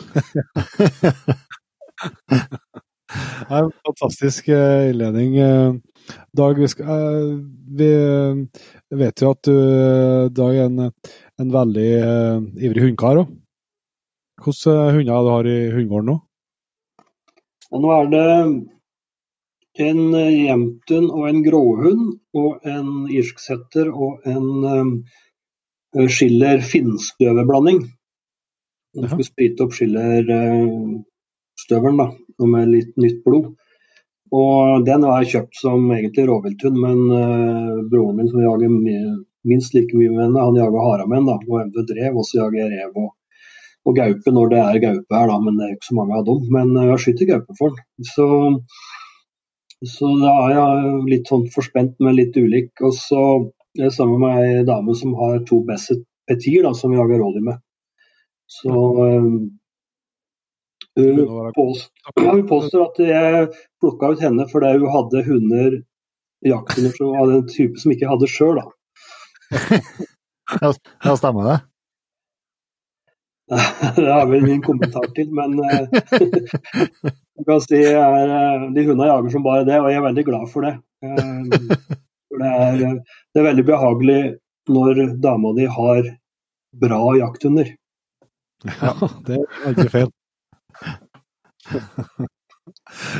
[3.08, 5.38] Det er en fantastisk eh, innledning.
[6.36, 7.24] Dag, vi, skal,
[7.80, 7.90] vi
[9.02, 9.58] vet jo at du
[10.36, 10.92] Dag er en,
[11.42, 13.34] en veldig uh, ivrig hundekar òg.
[14.38, 16.18] Hvilke eh, hunder du har i hundegården nå?
[17.68, 18.28] Og nå er det
[19.88, 22.04] en jemtun og en gråhund
[22.38, 27.80] og en irsksetter og en eh, skiller finnstøverblanding.
[28.98, 32.08] Den skal skulle sprite opp skillerstøvelen da,
[32.50, 33.46] med litt nytt blod.
[34.34, 38.70] Og den har jeg kjøpt som egentlig rovvilthund, men uh, broren min som jager
[39.48, 42.14] minst like mye med henne, han jager hare med og eventuelt rev.
[42.18, 43.10] Og så jager jeg rev og,
[43.88, 46.26] og gaupe når det er gaupe her, da, men det er ikke så mange av
[46.28, 46.42] dem.
[46.54, 48.08] Men jeg jeg skyter gaupe for den.
[48.10, 48.28] Så,
[49.96, 52.74] så da er jeg litt sånn forspent med litt ulik.
[52.84, 53.22] Og så
[53.78, 57.20] Jeg er sammen med ei dame som har to Besset Petir, da, som vi jager
[57.22, 57.60] rådyr med.
[58.50, 59.36] Så um,
[60.98, 63.44] hun, påst, ja, hun påstår at jeg
[63.78, 65.78] plukka ut henne fordi hun hadde hunder,
[66.48, 68.66] jakthunder av var den type som ikke hadde sjøl, da.
[71.06, 71.60] ja, stemmer det?
[73.96, 75.56] det har vel min kommentar til, men
[77.38, 80.50] jeg kan si er, de hundene jager som bare det, og jeg er veldig glad
[80.52, 80.74] for det.
[82.28, 82.98] For det, er,
[83.32, 84.22] det er veldig behagelig
[84.68, 86.10] når dama di har
[86.82, 87.72] bra jakthunder.
[88.68, 88.94] Ja,
[89.28, 90.12] det er ikke feil.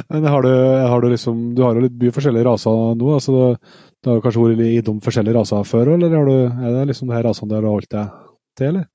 [0.10, 0.52] Men har du,
[0.88, 3.08] har du, liksom Du har jo litt mye forskjellige raser nå.
[3.14, 3.56] altså
[4.04, 7.28] Du har kanskje vært de forskjellige raser før, eller du, er det liksom de her
[7.28, 8.16] rasene du har holdt deg
[8.60, 8.88] til, eller?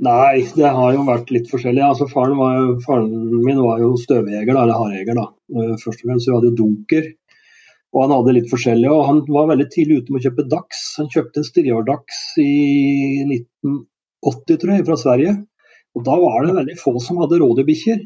[0.00, 1.82] Nei, det har jo vært litt forskjellig.
[1.84, 3.10] Altså, faren, var, faren,
[3.44, 5.18] min var jo støvjeger, eller hardjeger.
[5.18, 5.26] da.
[5.52, 7.10] Eh, først og fremst så hadde dunker.
[7.92, 8.88] Og han hadde litt forskjellig.
[8.88, 10.80] Og han var veldig tidlig ute med å kjøpe Dax.
[11.02, 12.54] Han kjøpte en striårdags i
[13.26, 15.36] 1980, tror jeg, fra Sverige.
[15.98, 18.00] Og Da var det veldig få som hadde rådyrbikkjer.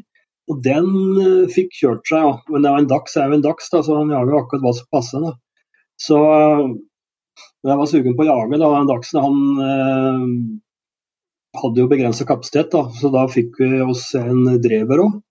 [0.51, 2.35] Og den uh, fikk kjørt seg, ja.
[2.51, 4.75] Men det var en dags er jo en dags, da, så han jager akkurat hva
[4.75, 5.23] som passer.
[5.23, 5.31] da.
[6.01, 6.75] Så uh,
[7.65, 10.61] jeg var sugen på å jage, da, den dagsen han
[11.61, 15.21] hadde jo begrensa kapasitet, da, så da fikk vi oss en drever òg.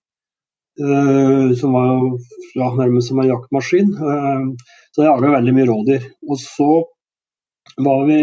[1.55, 1.91] som var
[2.57, 3.93] ja, nærmest som en jaktmaskin.
[3.95, 6.09] så jeg jaga veldig mye rådyr.
[6.27, 6.67] Og så
[7.77, 8.19] var vi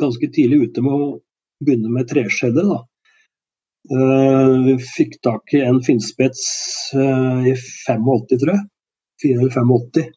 [0.00, 1.08] ganske tidlig ute med å
[1.64, 2.68] begynne med treskjedder.
[2.74, 2.82] da.
[3.86, 6.40] Eh, vi fikk tak i en finnspets
[6.96, 8.62] uh, i 85, tror jeg.
[9.22, 10.08] 4 eller 85.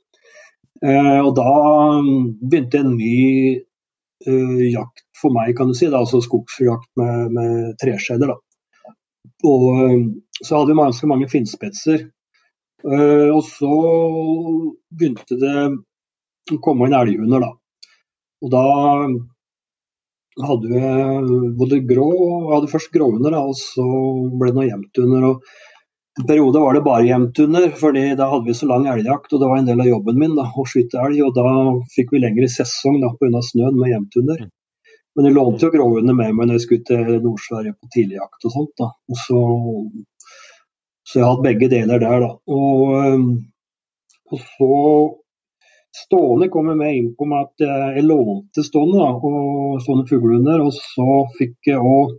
[0.80, 1.52] Uh, og da
[2.42, 3.60] begynte en ny
[4.20, 5.90] jakt for meg, kan du si.
[5.92, 8.34] Da, altså skogsjakt med, med treskjeder.
[9.50, 9.68] Og
[10.40, 12.08] så hadde vi ganske mange finnspetser.
[13.36, 13.74] og så
[14.96, 15.56] begynte det
[16.56, 17.52] å komme inn elghunder, da.
[18.40, 18.64] Og da
[20.40, 23.86] hadde vi både grå og hadde først gråhunder, og så
[24.40, 25.28] ble det noe jevnthunder.
[26.20, 29.34] En periode var det bare jevnthunder, fordi da hadde vi så lang elgjakt.
[29.34, 31.22] og Det var en del av jobben min da, å skyte elg.
[31.28, 31.52] og Da
[31.96, 33.44] fikk vi lengre sesong pga.
[33.52, 34.48] snøen med jevnthunder.
[35.20, 38.54] Men jeg lånte jo gråhundene med meg når jeg skulle til Nord-Sverige på tidligjakt og
[38.54, 38.70] sånt.
[38.80, 38.86] da.
[39.12, 39.40] Og så,
[41.04, 42.30] så jeg har hatt begge deler der, da.
[42.56, 43.26] Og,
[44.32, 44.70] og så
[46.00, 50.62] Stående kommer med inn på meg at jeg lånte stående da, og stående fuglehunder.
[50.64, 52.14] Og så fikk jeg òg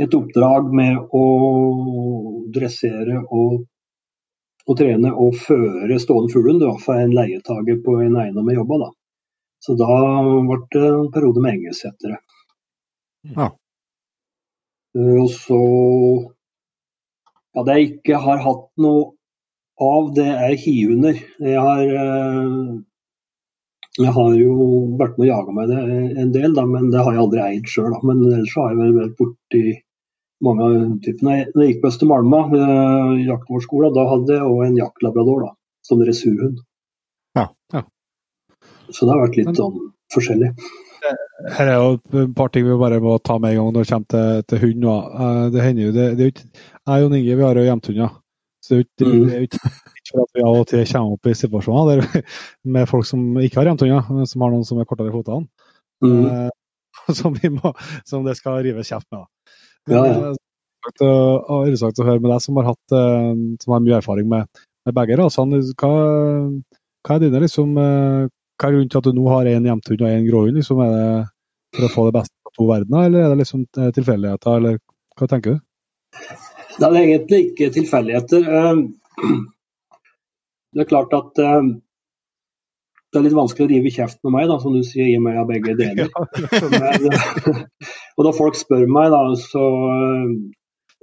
[0.00, 1.24] et oppdrag med å
[2.54, 3.66] dressere og,
[4.64, 8.80] og trene og føre stående fuglehund for en leietager på en eiendom jeg jobba.
[8.86, 8.90] Da.
[9.64, 9.94] Så da
[10.46, 12.20] ble det en periode med engelsettere.
[13.34, 13.48] Ja.
[14.96, 15.62] Eh, og så
[17.56, 19.14] Ja, det jeg ikke har hatt noe
[19.82, 21.16] av det er hihunder.
[21.42, 22.78] Jeg har, eh,
[23.98, 24.54] jeg har jo
[25.00, 25.80] vært med å jage meg det
[26.22, 27.96] en del, da, men det har jeg aldri eid sjøl.
[28.04, 29.64] Men ellers har jeg vært borti
[30.44, 31.38] mange av typene.
[31.54, 35.98] Når jeg gikk på Østermalma, eh, jaktvårdsskolen, da hadde jeg òg en jaktlabrador da, som
[35.98, 36.62] dressurhund.
[38.92, 39.80] Så det har vært litt sånn
[40.14, 40.52] forskjellig.
[41.54, 41.90] Her er jo
[42.22, 44.62] et par ting vi bare må ta med en gang når det kommer til, til
[44.64, 44.88] hund.
[44.88, 46.48] Eh, det hender jo, det, det er jo ikke,
[46.88, 48.16] Jeg og Jon Inge vi har jo hjemthunder.
[48.64, 49.72] Så det er jo ikke
[50.08, 52.26] for at vi av og til kommer opp i situasjoner der,
[52.76, 55.48] med folk som ikke har jevntunner, som har noen som er kortere i fotene.
[56.04, 56.24] Mm.
[56.26, 56.50] Eh,
[57.18, 57.72] som, må,
[58.08, 59.26] som, det skal rives kjeft med.
[59.88, 60.34] Ja, ja.
[60.88, 63.30] Det er interessant å høre med deg som har, hatt, eh,
[63.62, 65.60] som har mye erfaring med, med begge rasene.
[65.78, 65.92] Hva,
[67.04, 70.00] hva, er dine liksom, eh, hva er grunnen til at du nå har én hjemthund
[70.02, 70.58] og én gråhund?
[70.58, 71.26] Liksom, er det
[71.76, 74.78] for å få det beste av to verdener, eller er det liksom tilfeldigheter, eller
[75.18, 75.60] hva tenker du?
[76.78, 78.48] Det er egentlig ikke tilfeldigheter.
[78.58, 78.80] Eh,
[80.74, 81.70] det er klart at eh,
[83.08, 85.38] det er litt vanskelig å rive kjeft med meg, da, som du sier, i meg
[85.40, 86.10] av begge deler.
[88.18, 89.64] og da folk spør meg, da, så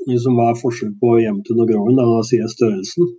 [0.10, 3.16] liksom, hva er forskjell på jevntun og gråhund, da, da sier jeg størrelsen.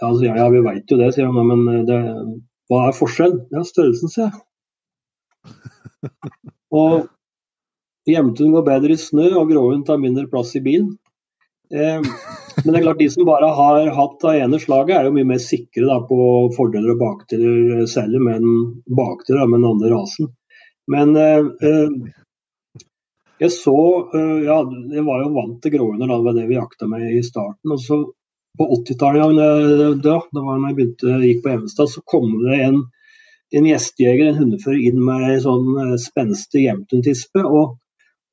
[0.00, 1.48] Ja, altså, ja, ja vi veit jo det, sier han.
[1.48, 1.98] men det,
[2.70, 3.44] hva er forskjellen?
[3.50, 4.40] Ja, størrelsen, sier jeg.
[6.80, 7.08] Og
[8.08, 10.94] Hjemtun går bedre i snø, og gråhund tar mindre plass i bilen.
[11.70, 15.14] Eh, men det er klart de som bare har hatt av ene slaget, er jo
[15.14, 16.18] mye mer sikre da, på
[16.56, 20.30] fordeler og bakdeler selv med den bakdeler med den andre rasen.
[20.90, 22.88] Men eh, eh,
[23.40, 23.76] jeg så
[24.16, 24.62] eh, Ja,
[24.94, 27.76] jeg var jo vant til gråhunder, det var det vi jakta med i starten.
[27.76, 28.02] og så
[28.58, 29.36] På 80-tallet,
[30.02, 32.80] da, da var jeg begynte, gikk på Evenstad, så kom det en,
[33.56, 37.44] en gjestejeger, en hundefører, inn med en sånn eh, spenstig jevntuntispe.
[37.46, 37.78] og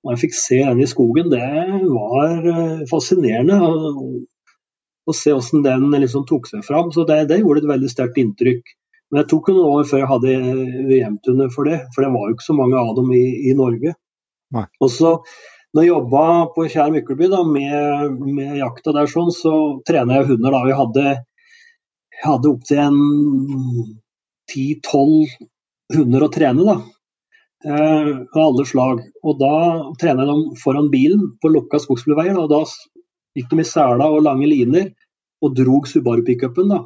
[0.03, 1.43] når jeg fikk se den i skogen, det
[1.91, 3.57] var eh, fascinerende.
[5.07, 6.93] Å se hvordan den liksom tok seg fram.
[6.95, 8.73] Så det, det gjorde et veldig sterkt inntrykk.
[9.11, 10.33] Men det tok noen år før jeg hadde
[10.95, 13.93] jevntunder for det, for det var jo ikke så mange av dem i, i Norge.
[14.55, 14.65] Nei.
[14.83, 15.13] Og så
[15.75, 16.25] når jeg jobba
[16.55, 19.53] på Kjær Mykleby da, med, med jakta der, sånn, så
[19.87, 20.55] trener jeg hunder.
[20.55, 20.61] da.
[20.65, 21.15] Vi hadde,
[22.23, 23.01] hadde opptil en
[24.49, 25.35] ti-tolv
[25.93, 26.65] hunder å trene.
[26.67, 26.77] da.
[27.65, 29.03] Eh, av alle slag.
[29.25, 29.53] Og da
[29.99, 32.37] trener jeg dem foran bilen på lukka skogsbilveier.
[32.39, 32.63] Og da
[33.37, 34.91] gikk de i sela og lange liner
[35.43, 36.71] og drog Subaru-pickupen.
[36.73, 36.83] da.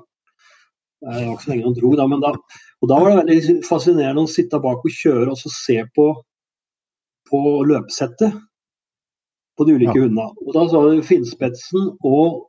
[1.05, 2.35] Eh, Det var ikke så lenge de dro, da, men da,
[2.81, 6.11] og da var det veldig fascinerende å sitte bak og kjøre og så se på,
[7.29, 8.33] på løpesettet
[9.61, 10.03] på de ulike Ja.
[10.07, 10.27] hundene.
[10.47, 12.47] Og da så du finnspetsen og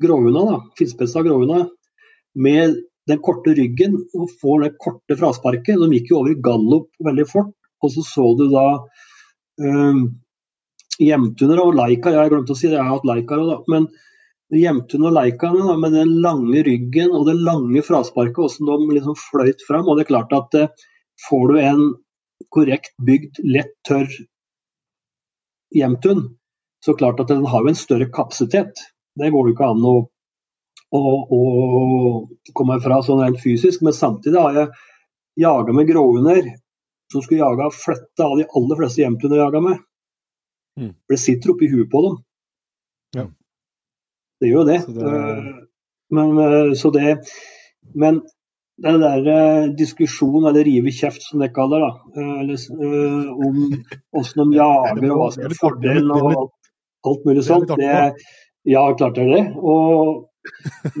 [0.00, 0.58] gråhunda, da.
[0.78, 1.60] Finnspetsen og gråhunda
[2.34, 2.78] med
[3.10, 5.76] den korte ryggen og får det korte frasparket.
[5.82, 7.52] De gikk jo over i gallop veldig fort.
[7.84, 8.78] Og så så du da
[9.60, 10.06] um,
[11.02, 13.58] hjemtuner og Laika, Jeg glemte å si det, jeg har hatt Laika da.
[13.68, 13.88] Men
[14.54, 19.18] hjemtuner og leikane da, med den lange ryggen og det lange frasparket, hvordan de liksom
[19.18, 19.88] fløyt fram.
[19.88, 20.68] Og det er klart at eh,
[21.28, 21.84] får du en
[22.54, 24.08] korrekt bygd, lett tørr
[25.74, 26.24] hjemtun,
[26.84, 28.82] så klart at den har jo en større kapasitet.
[29.16, 29.94] Det går jo ikke an å,
[30.94, 31.00] å,
[31.38, 31.40] å
[32.58, 33.80] komme fra sånn rent fysisk.
[33.86, 34.68] Men samtidig har jeg
[35.44, 36.50] jaga med gråhunder
[37.12, 39.80] som skulle jaga flette av de aller fleste hjemtuner jeg jaga med.
[40.80, 40.92] Mm.
[41.06, 42.20] For det sitter oppi huet på dem.
[43.16, 43.26] Ja.
[44.42, 44.80] Det gjør jo det.
[44.84, 45.52] Så det- Eh,
[46.12, 47.18] Men, eh, så det,
[47.94, 48.20] men
[48.82, 52.58] den der eh, diskusjonen, eller rive kjeft som det kaller da, eh, eller,
[53.32, 53.56] om
[54.12, 56.52] hvordan de jager og hva som er fordelen og alt,
[57.04, 57.90] alt mulig sånt, det,
[58.72, 59.42] ja, klart er det.
[59.60, 60.24] Og,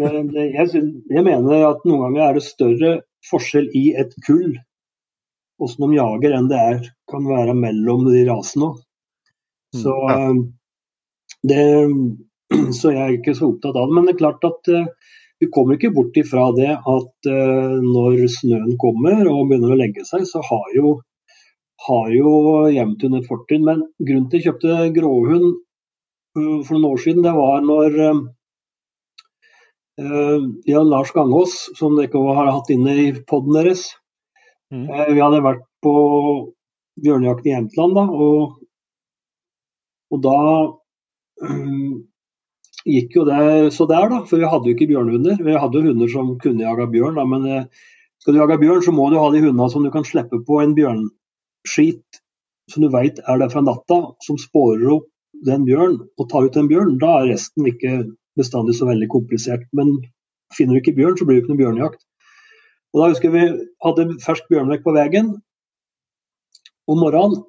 [0.00, 2.92] men jeg, syn- jeg mener at noen ganger er det større
[3.30, 4.54] forskjell i et kull
[5.64, 8.72] åssen de jager, enn det er, kan være mellom de rasene.
[9.74, 10.34] Så, eh,
[11.50, 12.18] det-
[12.78, 13.94] så jeg er ikke så opptatt av det.
[13.96, 14.88] Men det er klart at eh,
[15.40, 20.04] vi kommer ikke bort ifra det at eh, når snøen kommer og begynner å legge
[20.06, 20.98] seg, så har jo,
[21.88, 22.34] har jo
[22.74, 23.64] Jevntun et fortrinn.
[23.66, 25.63] Men grunnen til at jeg kjøpte gråhund eh,
[26.34, 28.22] for noen år siden, det var når eh,
[30.02, 33.92] eh, Lars Gangås, som dere ikke har hatt inne i poden deres,
[34.72, 34.88] Mm.
[34.90, 35.90] eh, vi hadde vært på
[37.04, 38.54] bjørnejakt i Jämtland, da, og,
[40.10, 40.38] og da
[41.44, 41.92] eh,
[42.94, 43.42] gikk jo det
[43.76, 44.22] så der, da.
[44.26, 45.36] For vi hadde jo ikke bjørnhunder.
[45.44, 47.68] Vi hadde jo hunder som kunne jaga bjørn, da, men
[48.18, 50.58] skal du jage bjørn, så må du ha de hundene som du kan slippe på
[50.64, 52.20] en bjørnskit
[52.72, 55.08] som du veit er der fra natta, som sporer opp
[55.46, 56.96] den bjørn og ta ut en bjørn.
[57.02, 57.94] Da er resten ikke
[58.38, 59.64] bestandig så veldig komplisert.
[59.76, 59.96] Men
[60.54, 62.04] finner du ikke bjørn, så blir det ikke noe bjørnejakt.
[62.94, 65.34] Og da husker jeg vi hadde fersk bjørnvekk på veien
[66.90, 67.42] om morgenen.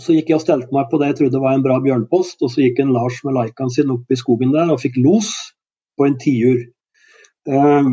[0.00, 2.52] Så gikk jeg og stelte meg på det jeg trodde var en bra bjørnpost, og
[2.52, 5.32] så gikk en Lars med Leicaen sin opp i skogen der og fikk los
[5.98, 6.62] på en tiur.
[7.44, 7.90] Um,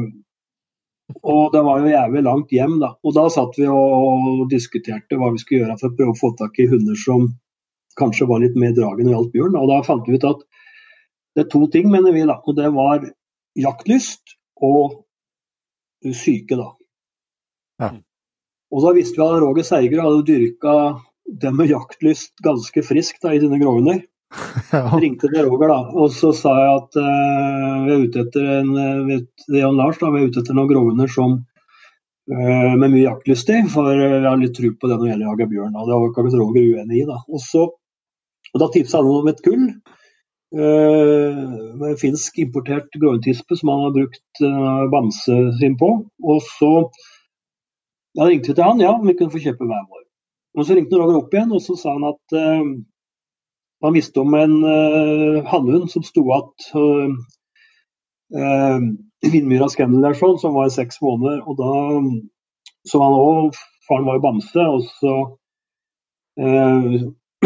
[1.23, 2.93] og det var jo jævlig langt hjem, da.
[3.03, 6.31] Og da satt vi og diskuterte hva vi skulle gjøre for å prøve å få
[6.39, 7.27] tak i hunder som
[7.99, 9.59] kanskje var litt mer dragen når det gjaldt bjørn.
[9.59, 10.43] Og da fant vi ut at
[11.37, 12.39] det er to ting, mener vi, da.
[12.45, 13.05] Og det var
[13.57, 15.03] jaktlyst og
[16.17, 16.71] syke, da.
[17.81, 17.91] Ja.
[18.73, 20.73] Og da visste vi at Roger Seiger hadde dyrka
[21.27, 24.03] det med jaktlyst ganske friskt da, i sine gråhunder.
[24.67, 24.81] Ja.
[24.99, 28.73] ringte til Roger da, og så sa jeg at uh, vi er ute etter en
[28.75, 29.21] eh,
[29.55, 33.61] Jan Lars da, vi er ute etter noen gråhunder som uh, med mye jaktlyst i,
[33.71, 35.77] for vi har litt tro på det når det gjelder å jage bjørn.
[35.77, 35.85] Da.
[35.87, 37.05] Det var ikke Roger uenig i.
[37.07, 37.21] da.
[37.31, 37.63] Og, så,
[38.53, 41.39] og da tipsa han om et kull eh,
[41.81, 45.91] med finsk importert gråhundtispe som han har brukt eh, bamse sin på.
[46.23, 46.73] Og så
[48.17, 50.05] da ringte vi til han, ja, om vi kunne få kjøpe hver vår.
[50.57, 52.69] Og Så ringte Roger opp igjen, og så sa han at eh,
[53.85, 57.11] han visste om en uh, hannhund som sto igjen uh,
[58.33, 58.79] uh,
[60.01, 61.43] der sånn, som var i seks måneder.
[61.45, 61.73] og da
[62.89, 65.13] Så han òg Faren var jo bamse, og så
[66.43, 66.95] eh,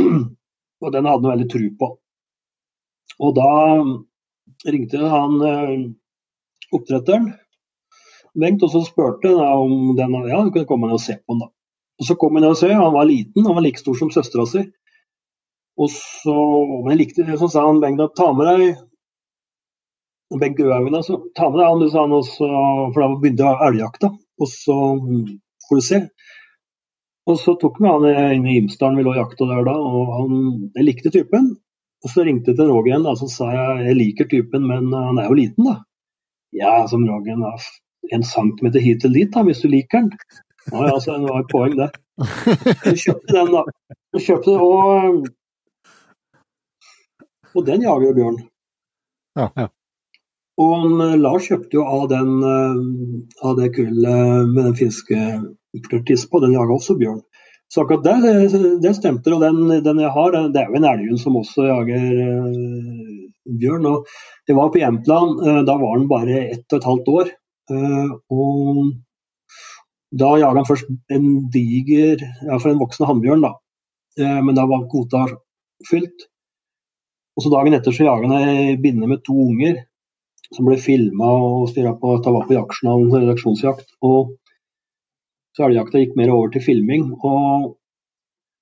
[0.81, 1.91] Og den hadde han veldig tru på.
[3.21, 3.51] Og da
[4.71, 5.77] ringte han eh,
[6.73, 7.31] oppdretteren,
[8.31, 11.35] Bengt, og så spurte han om den Ja, du kunne komme ned og se på
[11.35, 11.49] den, da.
[11.99, 14.11] Og så kom han ned og se, han var liten, han var like stor som
[14.13, 14.63] søstera si.
[15.81, 16.37] Og så
[16.85, 18.79] Men likte det, så sa han Bengt at ta med deg
[20.39, 21.19] Bengt Grøhaugen, altså.
[21.35, 22.47] Ta med deg han, du, sa han, og så,
[22.93, 24.13] for da begynte elgjakta.
[24.39, 25.25] Og så mm,
[25.67, 25.99] får du se.
[27.29, 28.05] Og så tok vi han
[28.35, 30.39] inn i Imsdalen, vi lå og jakta der da, og han
[30.77, 31.51] jeg likte typen.
[32.01, 34.89] Og så ringte jeg til Roger igjen, da, så sa jeg jeg liker typen, men
[34.95, 35.75] han er jo liten, da.
[36.57, 37.51] Ja, som Roger, da,
[38.15, 40.09] en centimeter hit eller dit, da, hvis du liker den.
[40.71, 41.91] Ja, ja, så det var et poeng, det.
[42.87, 43.61] Så kjøpte den, da.
[44.11, 45.29] Og kjøpte, og,
[47.53, 48.41] og den jager jo bjørn.
[49.37, 49.47] Ja.
[49.61, 49.69] Ja.
[50.61, 50.89] Og
[51.21, 52.33] Lars kjøpte jo av, den,
[53.45, 55.17] av det kullet med den finske
[55.77, 57.21] importørtispa, den jaga også bjørn.
[57.71, 58.47] Så akkurat det,
[58.83, 59.31] det stemte.
[59.31, 63.21] Og den, den, jeg har, det er jo en elghund som også jager uh,
[63.61, 63.87] bjørn.
[63.87, 64.09] Og
[64.49, 67.31] jeg var på Jämtland, uh, da var den bare ett og et halvt år.
[67.71, 68.81] Uh, og
[70.19, 73.53] da jaga han først en diger, iallfall en voksen hannbjørn, da.
[74.43, 75.21] men da var kvota
[75.87, 76.25] fylt.
[77.39, 79.79] Og så Dagen etter så jaga han ei binne med to unger,
[80.51, 83.87] som ble filma og styra på det var på jaktjournalen redaksjonsjakt.
[84.03, 84.35] Og
[85.57, 87.09] så elgjakta gikk mer over til filming.
[87.17, 87.71] Og,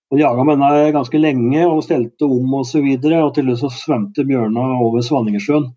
[0.10, 2.62] og jaga med henne ganske lenge og stelte om osv.
[2.62, 5.70] Og, så videre, og til slutt så svømte bjørna over Svanningersjøen.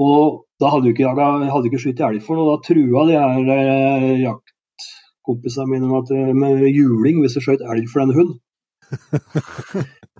[0.00, 3.50] Og da hadde vi ikke, hadde ikke skutt elg for noe, da trua de her
[3.54, 8.38] eh, jaktkompisene mine med, at, med juling hvis de skjøt elg for en hund.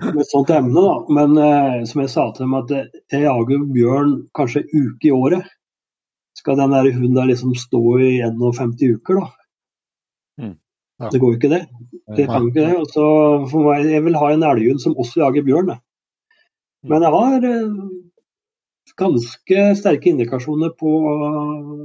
[0.01, 0.95] med et sånt emne, da.
[1.17, 5.17] Men eh, som jeg sa til dem, at jeg jager bjørn kanskje en uke i
[5.17, 5.57] året.
[6.39, 9.40] Skal den der hunden der liksom stå i 51 uker, da?
[11.01, 11.63] Det går jo ikke, det.
[12.17, 12.77] Det kan jo ikke det.
[12.77, 13.05] Altså,
[13.49, 15.73] for meg, jeg vil ha en elghund som også jager bjørn.
[15.73, 16.91] Mm.
[16.93, 17.79] Men jeg har eh,
[19.01, 20.91] ganske sterke indikasjoner på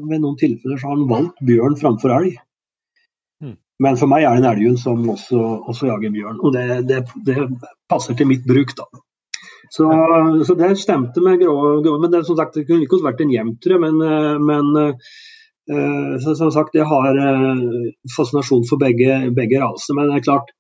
[0.09, 2.35] Ved noen tilfeller så har han valgt bjørn framfor elg.
[3.83, 7.01] Men for meg er det en elghund som også, også, jager bjørn, og det, det,
[7.27, 7.47] det,
[7.91, 8.71] passer til mitt bruk.
[8.77, 8.85] da.
[9.73, 9.87] Så,
[10.47, 13.33] så det stemte med grå, grå, men det, som sagt, det kunne ikke vært en
[13.33, 13.99] jevntre, men,
[14.47, 14.69] men
[15.71, 19.99] uh, som sagt, jeg har uh, fascinasjon for begge, begge rasene.
[19.99, 20.53] Men det er klart,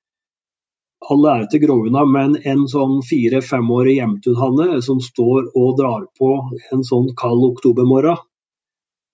[1.09, 6.31] all ære til gråhunda, men en sånn fire-femårig hjemtunhanne som står og drar på
[6.73, 8.17] en sånn kald oktobermorgen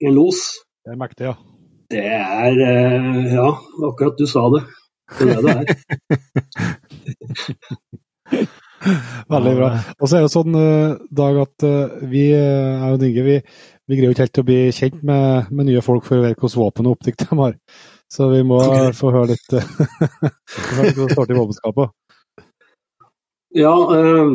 [0.02, 0.46] i en los
[0.86, 1.36] Det er mektig, ja.
[1.92, 3.50] Det er eh, Ja,
[3.90, 4.64] akkurat du sa det.
[5.20, 5.66] Det er det det er.
[9.32, 9.68] Veldig bra.
[10.00, 13.36] Og så er det sånn, eh, Dag, at eh, vi er jo Inge, vi,
[13.90, 16.38] vi greier jo ikke helt å bli kjent med, med nye folk for å vite
[16.38, 17.58] hvilke våpen og optikk de har.
[18.12, 18.92] Så vi må okay.
[18.96, 21.94] få høre litt hva som står til våpenskapet.
[23.56, 24.34] Ja, eh,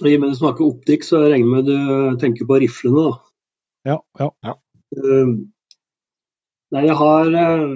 [0.00, 3.16] i og med du snakker optikk, så jeg regner med du tenker på riflene, da.
[3.90, 4.28] Ja, ja.
[4.46, 4.54] ja.
[4.96, 5.34] Eh,
[6.76, 7.74] nei, jeg har eh,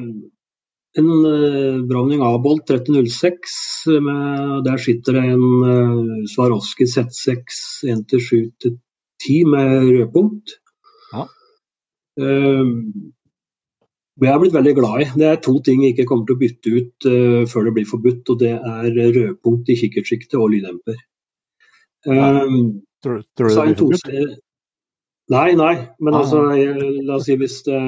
[1.00, 3.58] en eh, Browning A-bolt 3006.
[4.04, 7.60] Med, der sitter det en eh, Swarovski Z6
[9.24, 10.56] 1-7-10 med rødpunkt.
[11.14, 11.26] Ja.
[12.20, 12.70] Uh,
[14.22, 15.08] jeg har blitt veldig glad i.
[15.18, 17.90] Det er to ting jeg ikke kommer til å bytte ut uh, før det blir
[17.90, 18.30] forbudt.
[18.30, 21.00] og Det er rødpunkt i kikkertsjiktet og lyddemper.
[22.06, 24.40] Um, tror, tror du det blir forbudt?
[25.32, 25.74] Nei, nei.
[26.04, 26.74] Men altså, jeg,
[27.08, 27.78] la oss si hvis det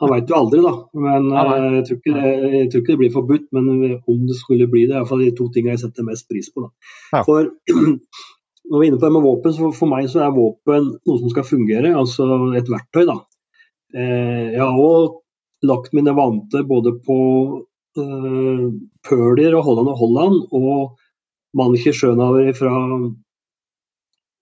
[0.00, 0.72] Han veit jo aldri, da.
[0.96, 3.48] Men eh, jeg tror, det, jeg, tror ikke det, blir forbudt.
[3.52, 3.66] Men
[4.08, 6.64] om det skulle bli det, er iallfall de to tingene jeg setter mest pris på.
[6.64, 7.20] Da.
[7.26, 7.50] For
[8.70, 11.18] når vi er inne på det med våpen, så for meg så er våpen noe
[11.18, 11.90] som skal fungere.
[11.98, 12.26] Altså
[12.58, 13.16] et verktøy, da.
[13.94, 15.18] Eh, jeg har òg
[15.66, 17.18] lagt mine vante både på
[17.98, 18.68] uh,
[19.04, 20.94] Pøler og Holland og Holland og
[21.58, 22.72] Maniche Schönauer fra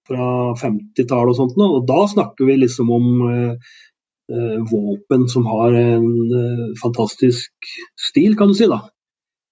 [0.09, 1.59] fra 50-tallet og sånt.
[1.61, 3.73] Og da snakker vi liksom om eh,
[4.33, 6.09] eh, våpen som har en
[6.41, 7.73] eh, fantastisk
[8.09, 8.69] stil, kan du si.
[8.71, 8.83] da.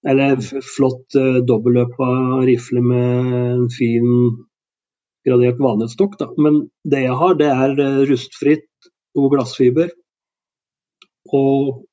[0.06, 2.10] Eller flott eh, dobbelløpa
[2.48, 4.10] rifle med en fin
[5.26, 6.16] gradert vanlighetsstokk.
[6.20, 6.30] Da.
[6.40, 9.90] Men det jeg har, det er eh, rustfritt og glassfiber.
[11.34, 11.86] Og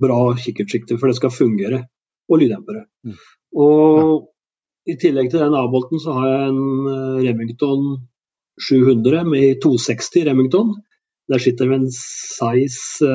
[0.00, 1.84] bra kikkertsikte, for det skal fungere.
[2.30, 2.84] Og lyddempere.
[3.06, 3.16] Mm.
[3.58, 6.62] Og i tillegg til den A-bolten så har jeg en
[6.94, 7.82] eh, Remington
[8.60, 10.74] 700 med 260 Remington.
[11.30, 13.06] Der sitter det en size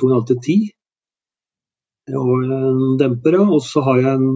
[0.00, 0.70] 2,5-10
[2.16, 3.36] og en demper.
[3.44, 4.30] Og så har jeg en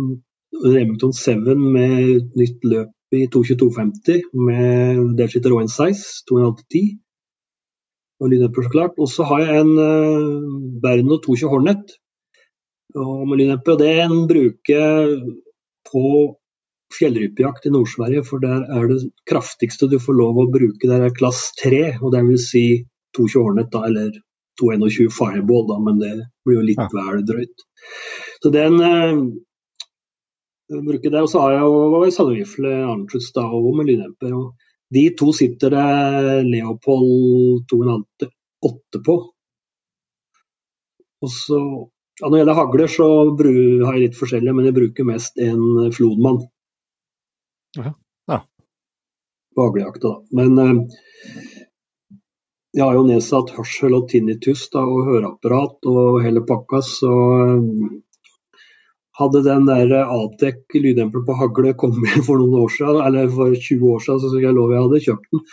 [0.65, 4.23] Remington 7 med nytt løp i 22250.
[4.49, 6.85] Med, der sitter size 2,5-10
[8.23, 8.99] og lyddemper, så klart.
[8.99, 11.97] Og så har jeg en uh, Berno 22 Hornet
[12.95, 13.75] og med lyddemper.
[13.75, 15.17] Og en bruker
[15.91, 16.07] på
[16.93, 18.99] fjellrypejakt i Nord-Sverige, for der er det
[19.29, 22.67] kraftigste du får lov å bruke, der er klass 3, og det vil si
[23.17, 24.11] 22 Hornet, da, eller
[24.61, 26.13] 221 Fireball, da, men det
[26.45, 26.89] blir jo litt ja.
[26.93, 27.65] vel drøyt.
[28.43, 29.23] Så den eh,
[30.81, 31.23] bruker det.
[31.23, 34.35] Og så har jeg jo salverifle Arnschutz da, og med lyddemper.
[34.37, 35.87] og De to sitter det
[36.49, 39.19] Leopold 2,5-8 på.
[41.23, 41.61] Og så
[42.21, 43.07] ja, Når det gjelder hagler, så
[43.87, 46.43] har jeg litt forskjellige, men jeg bruker mest en Flodmann.
[47.79, 47.95] Ja.
[48.29, 48.39] ja.
[49.57, 50.21] På haglejakta, da.
[50.37, 50.83] Men eh,
[52.77, 57.17] jeg har jo nedsatt hørsel og tinnitus da, og høreapparat og hele pakka, så
[57.47, 57.67] eh,
[59.23, 63.91] hadde den der Atec lyddemper på hagle kommet for noen år siden, eller for 20
[63.95, 65.45] år siden, så skulle jeg lov jeg hadde kjøpt den.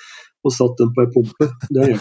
[0.48, 1.50] og satt den på ei pumpe.
[1.68, 2.00] Det har jeg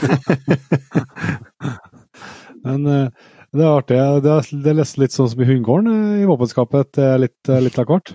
[2.68, 3.98] Men eh, det er artig.
[4.22, 7.00] Det er, det er litt sånn som i hundegården eh, i våpenskapet.
[7.22, 8.14] Litt, eh, litt av hvert.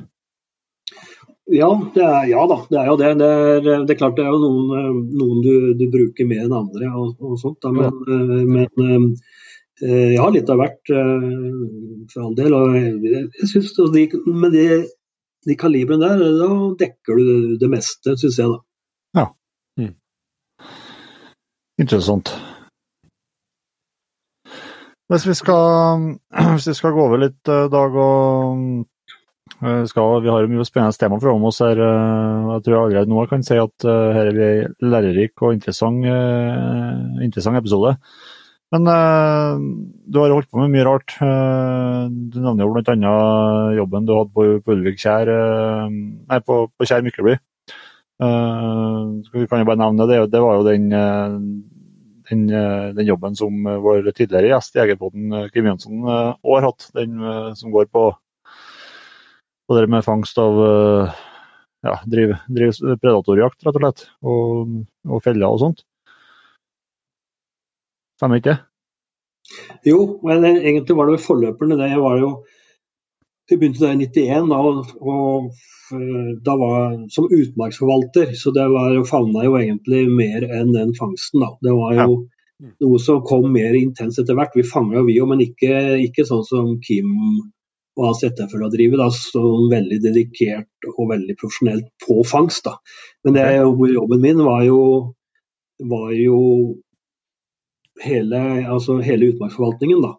[1.52, 3.10] Ja, det er, ja da, det er jo det.
[3.20, 6.46] Det er, det er klart det er jo noen, eh, noen du, du bruker mer
[6.46, 7.60] enn andre og, og sånt.
[7.64, 8.30] Da, men, ja.
[8.48, 9.33] men eh,
[9.82, 11.30] ja, litt av hvert eh,
[12.14, 12.54] for all del.
[12.78, 14.68] Jeg, jeg synes, de, Med de,
[15.48, 16.50] de kalibrene der, da
[16.84, 18.54] dekker du det meste, syns jeg.
[18.54, 18.62] da.
[21.82, 22.30] Interessant.
[25.12, 26.04] Hvis vi skal,
[26.56, 28.86] hvis vi skal gå over litt, eh, Dag, og
[29.66, 31.78] eh, skal, Vi har jo mye spennende tema foran oss her.
[31.82, 35.42] eh, Jeg tror jeg allerede nå kan si at eh, her er vi en lærerik
[35.44, 37.98] og interessant, eh, interessant episode.
[38.74, 39.60] Men uh,
[40.10, 41.14] du har holdt på med mye rart.
[41.22, 43.18] Uh, Du nevner jo bl.a.
[43.78, 47.36] jobben du hadde på, på Kjær, eh, nei, på, på Kjær Mykleby.
[48.24, 50.88] Vi kan jo bare nevne det, det var jo den,
[52.30, 52.44] den,
[52.98, 56.90] den jobben som vår tidligere gjest i Jegerpodden, eh, Kim Jønsson, òg har hatt.
[56.98, 57.22] Den
[57.60, 58.08] som går på,
[59.68, 60.62] på det med fangst av
[61.84, 64.06] ja, driv predatorjakt, rett og slett.
[64.26, 64.78] Og,
[65.10, 65.86] og feller og sånt.
[68.24, 68.60] Stemmer ikke det?
[69.92, 71.76] Jo, men egentlig var det vel forløperne.
[71.76, 72.34] Det var jo
[73.52, 74.60] Vi begynte der i 91, da,
[75.04, 75.50] og,
[76.48, 78.32] da var som utmarksforvalter.
[78.40, 81.50] Så det var jo favna jo egentlig mer enn den fangsten, da.
[81.60, 82.22] Det var jo
[82.80, 84.56] noe som kom mer intenst etter hvert.
[84.56, 85.74] Vi fanga jo vi òg, men ikke,
[86.06, 87.12] ikke sånn som Kim
[88.00, 92.64] og hans etterfølger driver, da, sånn veldig dedikert og veldig profesjonelt på fangst.
[92.72, 92.80] da.
[93.28, 94.80] Men det, jobben min var jo,
[95.92, 96.40] var jo
[98.04, 98.40] hele,
[98.70, 100.14] altså hele utmarksforvaltningen, da.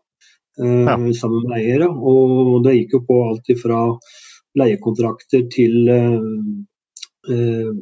[0.60, 0.98] Eh, Ja.
[1.14, 1.88] Sammen med eiere.
[1.90, 3.80] Og det gikk jo på alt fra
[4.58, 6.20] leiekontrakter til eh,
[7.32, 7.72] eh,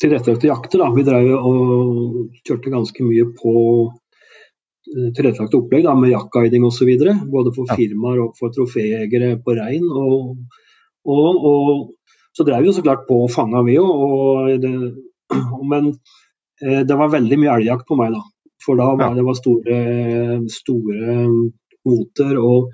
[0.00, 0.82] tilrettelagte jakter.
[0.82, 0.90] Da.
[0.96, 3.54] Vi drev og kjørte ganske mye på
[3.88, 6.90] eh, tilrettelagte opplegg da, med jaktguiding osv.
[7.32, 9.86] Både for firmaer og for troféjegere på rein.
[9.88, 10.36] Og,
[11.08, 11.96] og, og
[12.36, 14.66] så drev vi jo så klart på og fanga, vi òg.
[15.72, 15.94] Men
[16.62, 18.22] eh, det var veldig mye elgjakt på meg da.
[18.64, 19.76] For da var det var store,
[20.52, 21.18] store
[21.80, 22.40] kvoter.
[22.40, 22.72] Og,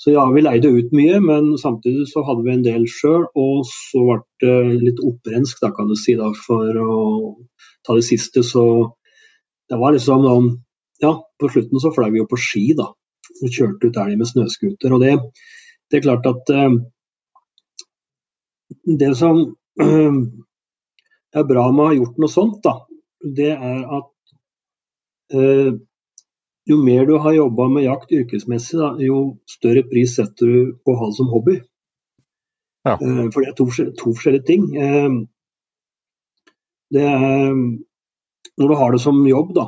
[0.00, 3.26] så ja, vi leide ut mye, men samtidig så hadde vi en del sjøl.
[3.36, 7.00] Og så ble det litt opprensk, da, kan du si, da, for å
[7.86, 8.44] ta det siste.
[8.46, 8.64] Så
[9.70, 10.54] det var liksom sånn
[10.96, 12.86] Ja, på slutten så fløy vi jo på ski, da.
[13.42, 14.94] Og kjørte ut elg med snøscooter.
[14.96, 15.10] Og det,
[15.92, 16.78] det er klart at eh,
[19.02, 19.42] Det som
[19.84, 20.20] eh,
[21.36, 22.78] er bra med å ha gjort noe sånt, da,
[23.36, 24.08] det er at
[26.66, 30.94] jo mer du har jobba med jakt yrkesmessig, da, jo større pris setter du på
[30.94, 31.56] å ha det som hobby.
[32.86, 32.94] Ja.
[32.94, 34.66] Eh, for det er to, to forskjellige ting.
[34.78, 35.16] Eh,
[36.94, 37.54] det er
[38.56, 39.66] når du har det som jobb, da,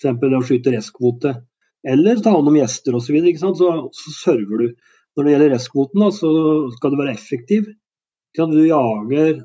[0.00, 0.26] f.eks.
[0.38, 1.34] å skyte restkvote,
[1.92, 4.74] eller ta hånd om gjester osv., så, videre, så, så server du.
[5.12, 6.30] Når det gjelder restkvoten, da, så
[6.78, 7.66] skal du være effektiv.
[8.32, 9.42] Du jager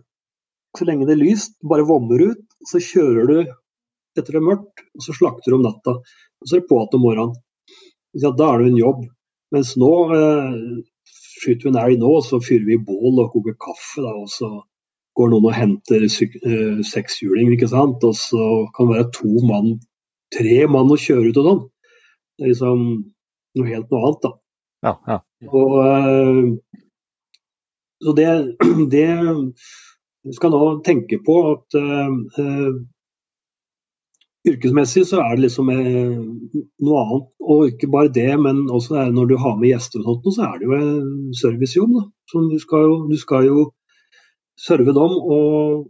[0.77, 3.37] så lenge det er lyst, bare vommer ut, så kjører du
[4.21, 5.97] etter det er mørkt, og så slakter du om natta.
[6.41, 7.35] Og så er det på igjen om morgenen.
[8.17, 9.03] Da er det en jobb.
[9.55, 10.55] Mens nå eh,
[11.41, 14.03] skyter vi en elg nå, og så fyrer vi bål og koker kaffe.
[14.03, 14.49] Da, og så
[15.17, 18.03] går noen og henter eh, sekshjuling, ikke sant.
[18.07, 19.77] Og så kan det være to mann,
[20.33, 21.63] tre mann å kjøre ut og sånn.
[22.37, 22.83] Det er liksom
[23.57, 24.33] noe helt noe annet, da.
[24.85, 25.17] Ja, ja.
[25.47, 26.43] Og, eh,
[28.05, 28.29] så det,
[28.93, 29.07] det
[30.37, 32.69] skal nå tenke på at eh,
[34.51, 36.15] yrkesmessig så er det liksom eh,
[36.85, 37.27] noe annet.
[37.47, 40.57] Og ikke bare det, men også når du har med gjester og sånt, så er
[40.59, 41.99] det jo en servicejobb.
[42.51, 43.67] du skal jo, du skal jo
[44.57, 45.85] serve dem og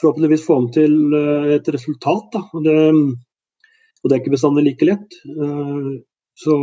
[0.00, 2.40] forhåpentligvis få dem til eh, et resultat.
[2.52, 2.78] Og, det,
[4.02, 5.20] og det er ikke bestandig like lett.
[5.28, 5.92] Eh,
[6.42, 6.56] så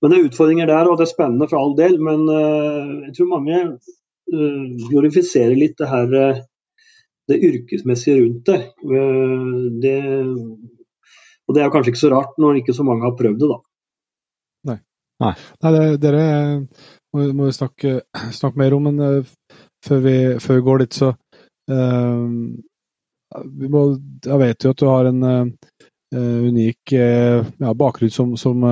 [0.00, 1.98] men det er utfordringer der, og det er spennende for all del.
[2.00, 2.22] Men
[3.04, 3.58] jeg tror mange
[4.88, 6.40] glorifiserer litt det her
[7.30, 8.60] det yrkesmessige rundt det.
[8.84, 9.96] Eh, det.
[11.48, 13.50] Og det er jo kanskje ikke så rart når ikke så mange har prøvd det,
[13.50, 13.60] da.
[15.20, 16.24] Nei, det, dere
[17.12, 17.98] må, må vi snakke,
[18.36, 19.34] snakke mer om, men eh,
[19.84, 21.10] før, vi, før vi går dit, så
[21.72, 22.30] uh,
[23.60, 23.84] vi må,
[24.26, 25.44] Jeg vet jo at du har en uh,
[26.16, 28.64] unik uh, ja, bakgrunn som, som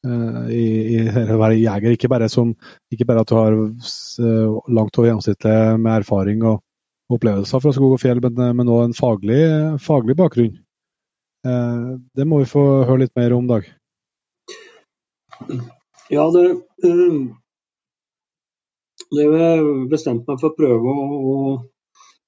[0.00, 0.62] i,
[0.96, 1.92] i å være jeger.
[1.92, 2.54] Ikke bare, som,
[2.88, 3.56] ikke bare at du har
[4.72, 6.62] langt over gjennomsnittet med erfaring og
[7.16, 9.42] opplevelser fra skog og fjell, men, eh, men også en faglig,
[9.82, 10.56] faglig bakgrunn.
[11.46, 13.68] Eh, det må vi få høre litt mer om, Dag.
[16.10, 16.44] Ja, det,
[16.84, 17.18] eh,
[19.16, 19.26] det
[19.90, 21.36] bestemte meg for å prøve å,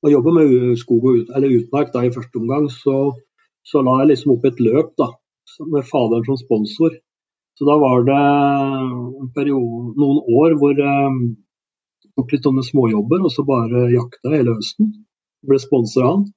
[0.03, 3.13] å jobbe med skog og eller utmark da, i første omgang, så,
[3.67, 5.13] så la jeg liksom opp et løp da,
[5.69, 6.97] med faderen som sponsor.
[7.59, 8.21] Så da var det
[9.37, 11.35] periode, noen år hvor jeg
[12.19, 14.93] tok litt sånne småjobber, og så bare jakta hele høsten.
[15.49, 16.29] Ble sponsa av han.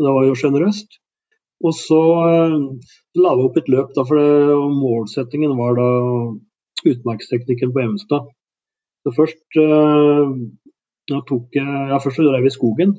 [0.00, 1.00] Det var jo sjenerøst.
[1.64, 2.56] Og så eh,
[3.22, 5.88] la vi opp et løp, da, for det, målsettingen var da
[6.86, 8.28] utmarksteknikken på Evenstad.
[9.06, 9.58] Så først
[11.06, 12.96] jeg tok jeg ja, først drev vi skogen.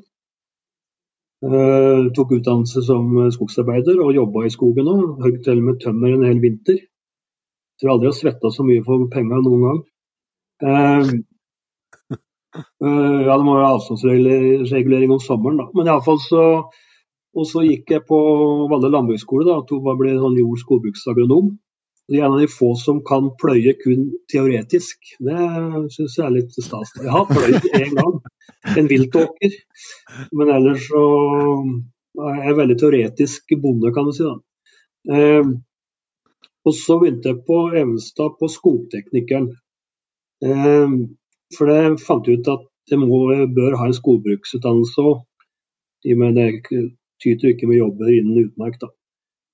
[1.44, 5.18] Eh, tok utdannelse som skogsarbeider og jobba i skogen òg.
[5.22, 6.80] Høgg til med tømmer en hel vinter.
[6.80, 9.82] Jeg tror aldri jeg har svetta så mye for penga noen gang.
[12.56, 15.68] Uh, uh, ja, det må være avstandsregulering om sommeren, da.
[15.76, 16.44] Men iallfall så
[17.38, 18.18] Og så gikk jeg på
[18.70, 19.60] Valle landbruksskole, da.
[19.68, 21.50] To ble sånn jord- og skogbruksagronom.
[22.08, 25.10] Det er en av de få som kan pløye kun teoretisk.
[25.20, 25.36] Det
[25.92, 26.94] syns jeg er litt stas.
[26.96, 28.14] Jeg har pløyd én gang,
[28.80, 29.56] en viltåker.
[30.40, 31.04] Men ellers så
[32.30, 34.24] er jeg veldig teoretisk bonde, kan du si.
[34.24, 34.38] da.
[35.18, 35.52] Eh,
[36.64, 39.52] og så begynte jeg på Evenstad på skogteknikeren.
[40.48, 40.96] Eh,
[41.56, 43.20] for det fant jeg ut at jeg må,
[43.56, 45.18] bør ha en skogbruksutdannelse òg.
[46.06, 46.48] I og med det
[47.22, 48.78] tyter ikke med jobber innen utmark.
[48.80, 48.88] da.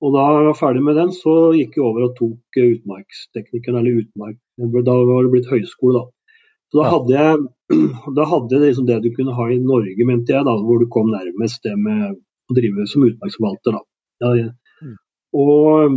[0.04, 4.02] Og da jeg var ferdig med den, så gikk jeg over og tok utmarksteknikeren, eller
[4.02, 4.36] utmark.
[4.58, 6.34] Da var det blitt høyskole, da.
[6.70, 7.44] Så da hadde jeg,
[8.18, 10.88] da hadde jeg liksom det du kunne ha i Norge, mente jeg, da, hvor du
[10.92, 12.18] kom nærmest det med
[12.50, 13.78] å drive som utmarksforvalter.
[13.78, 13.84] da.
[14.24, 14.50] Ja,
[14.84, 14.96] Mm.
[15.38, 15.92] og,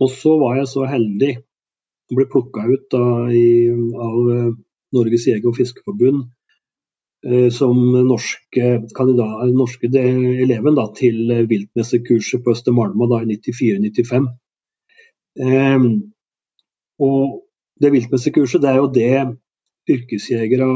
[0.00, 1.28] og så var jeg så heldig
[2.08, 4.46] å bli plukka ut da, i, av eh,
[4.96, 6.22] Norges jeger- og fiskeforbund
[7.26, 7.78] eh, som
[8.08, 14.30] norske, kandidat, norske eleven da, til viltmesterkurset på Østermalma i 94-95.
[15.38, 15.90] Um,
[16.98, 17.44] og
[17.80, 19.12] det viltmesterkurset er jo det
[19.88, 20.70] yrkesjegere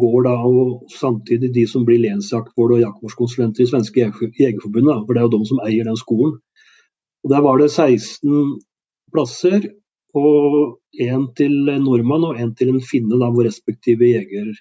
[0.00, 5.14] går da, og samtidig de som blir lensjaktvård og jaktvårdskonsulenter i Svenske Jeger- Jegerforbundet, for
[5.14, 6.38] det er jo de som eier den skolen.
[7.24, 8.60] Og Der var det 16
[9.12, 9.60] plasser,
[10.14, 14.52] og én til en nordmann og én til en finne, da, hvor respektive jeger,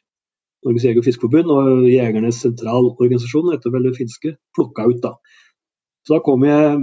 [0.66, 5.01] Norges jeger- og fiskeforbund og Jegernes sentralorganisasjon, heter vel det finske, plukka ut.
[5.04, 5.14] da.
[6.04, 6.80] Så da kom jeg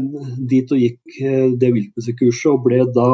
[0.48, 3.08] dit og gikk eh, det viltmessekurset, og ble da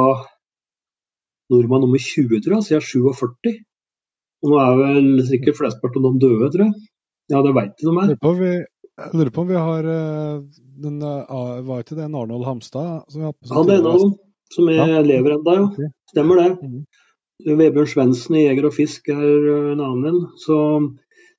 [1.50, 3.56] nordmann nummer 20, tror jeg, så jeg er 47.
[4.44, 6.86] Og nå er vel sikkert flesteparten av dem døde, tror jeg.
[7.32, 10.44] Ja, det veit de om Jeg lurer på om vi, har eh,
[10.84, 13.08] den, eh, Var ikke det en Arnold Hamstad?
[13.10, 14.14] Som vi har på som Han
[14.54, 15.00] som er, Ja.
[15.02, 15.88] lever ennå, ja.
[16.12, 16.50] Stemmer det.
[16.62, 16.84] Mhm.
[17.46, 20.20] Vebjørn Svendsen i Jeger og Fisk er en annen en.
[20.40, 20.56] Så,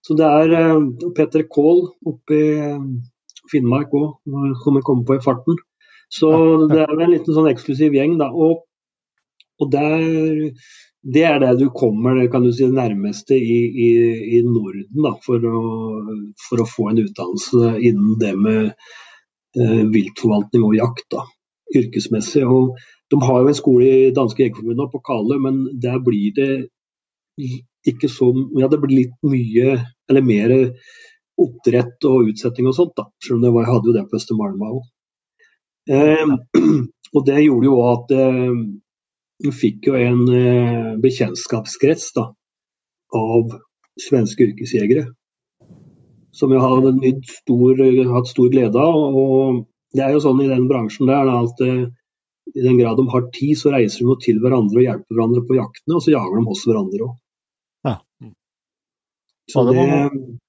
[0.05, 2.77] så det er ø, Petter Kohl oppe i
[3.51, 4.11] Finnmark òg,
[4.63, 5.57] som jeg kommer på i farten.
[6.13, 6.29] Så
[6.71, 8.29] det er en liten sånn eksklusiv gjeng, da.
[8.29, 8.61] Og,
[9.59, 10.53] og der,
[11.01, 13.89] det er det du kommer kan du si, det nærmeste i, i,
[14.37, 15.63] i Norden da, for å,
[16.45, 18.69] for å få en utdannelse innen det med
[19.57, 21.07] eh, viltforvaltning og jakt.
[21.15, 21.25] da,
[21.75, 22.45] Yrkesmessig.
[22.45, 22.77] og
[23.11, 26.51] De har jo en skole i danske jegerforbundet på Kale, men der blir det
[27.87, 29.77] ikke så Ja, det blir litt mye,
[30.09, 30.53] eller mer
[31.37, 33.05] oppdrett og utsetting og sånt, da.
[33.23, 34.83] Selv om jeg hadde jo det på Østermalma òg.
[35.87, 36.33] Eh,
[37.15, 38.57] og det gjorde jo at eh,
[39.45, 42.25] vi fikk jo en eh, bekjentskapskrets da,
[43.15, 43.53] av
[44.01, 45.05] svenske yrkesjegere.
[46.37, 48.97] Som jeg har hatt stor glede av.
[48.97, 49.63] Og
[49.95, 51.85] det er jo sånn i den bransjen der da, at eh,
[52.55, 55.57] i den grad de har tid, så reiser de til hverandre og hjelper hverandre på
[55.59, 57.13] jaktene, og så jager de også hverandre òg.
[57.87, 57.95] Ja.
[59.55, 60.39] Var det mange-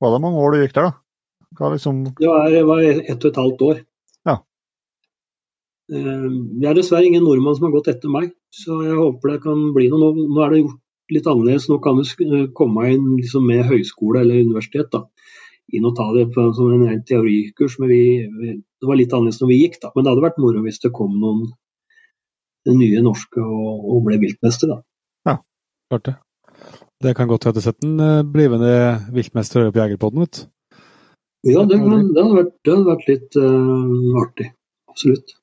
[0.00, 0.92] Var det mange år du gikk der, da?
[1.58, 3.78] Hva liksom det var, det var ett og et halvt år.
[4.28, 4.36] Ja.
[5.88, 9.72] Det er dessverre ingen nordmann som har gått etter meg, så jeg håper det kan
[9.74, 10.12] bli noe.
[10.14, 10.80] Nå, er det gjort
[11.16, 11.68] litt annerledes.
[11.70, 15.06] Nå kan du komme inn liksom med høyskole eller universitet da,
[15.74, 17.78] inn og ta det på, som en ren teorikurs.
[17.82, 18.02] Men vi,
[18.54, 19.92] det var litt annerledes når vi gikk, da.
[19.94, 21.48] Men det hadde vært moro hvis det kom noen
[22.68, 24.74] nye norske og, og ble viltmester.
[24.74, 24.82] da.
[25.88, 26.14] Klart det.
[27.02, 28.72] Det kan godt hende sett en eh, blivende
[29.14, 30.46] viltmester på Jegerpodden, vet du.
[31.46, 34.48] Ja, det, men, det, hadde, vært, det hadde vært litt uh, artig.
[34.90, 35.36] Absolutt.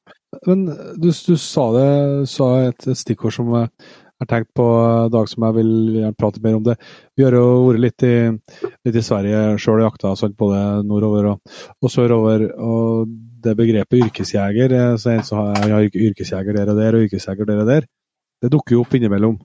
[0.45, 0.65] Men
[0.99, 1.87] du, du sa det,
[2.27, 3.53] sa et, stikkord som
[4.25, 4.65] har tenkt på
[5.13, 6.75] dag, som jeg vil gjerne prate mer om det.
[7.15, 8.15] Vi har jo vært litt i,
[8.87, 12.49] litt i Sverige sjøl og jakta sånn, både nordover og, og sørover.
[12.57, 13.13] Og
[13.45, 17.47] det begrepet yrkesjeger, eh, så en som har har yrkesjeger der og der, og yrkesjeger
[17.47, 17.87] der og der,
[18.41, 19.37] det dukker jo opp innimellom.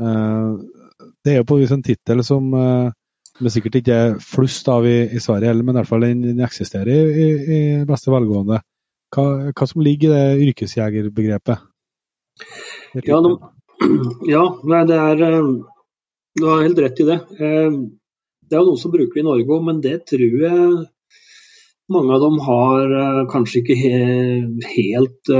[0.00, 0.50] Eh,
[1.24, 2.90] det er jo på en vis en tittel som eh,
[3.40, 6.22] det sikkert ikke er flust av i, i Sverige heller, men i hvert fall den,
[6.26, 8.60] den eksisterer i, i, i beste velgående.
[9.10, 9.24] Hva,
[9.56, 11.64] hva som ligger i det yrkesjegerbegrepet?
[13.06, 13.32] Ja, de,
[14.28, 15.50] ja nei, det er eh,
[16.38, 17.18] Du har helt rett i det.
[17.40, 17.80] Eh,
[18.50, 20.86] Det er jo noen som bruker det i Norge òg, men det tror jeg
[21.90, 23.92] mange av dem har uh, kanskje ikke he
[24.74, 25.30] helt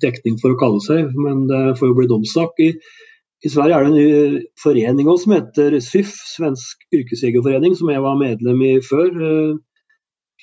[0.00, 2.62] dekning for å kalle seg, men det får jo bli domssak.
[2.64, 2.70] I,
[3.44, 8.04] I, Sverige er det en ny forening også, som heter SYF, Svensk yrkesjegerforening, som jeg
[8.04, 9.12] var medlem i før.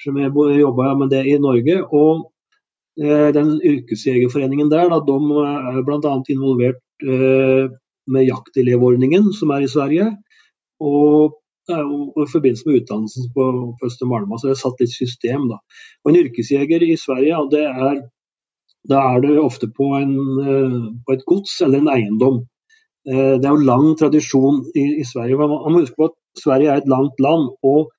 [0.04, 1.82] Som jeg jobba med det i Norge.
[1.90, 2.30] og
[2.96, 5.18] den yrkesjegerforeningen der, da, de
[5.50, 6.14] er bl.a.
[6.30, 10.12] involvert med jaktelevordningen som er i Sverige.
[10.80, 11.36] Og
[11.68, 13.46] det er i forbindelse med utdannelsen på,
[13.80, 15.48] på Østermalma, så det er satt litt system.
[15.50, 15.58] da.
[16.04, 18.04] Og En yrkesjeger i Sverige, det er,
[18.90, 20.14] da er det ofte på, en,
[20.46, 22.44] eh, på et gods eller en eiendom.
[23.10, 25.40] Eh, det er jo lang tradisjon i, i Sverige.
[25.42, 27.50] Man må huske på at Sverige er et langt land.
[27.66, 27.92] og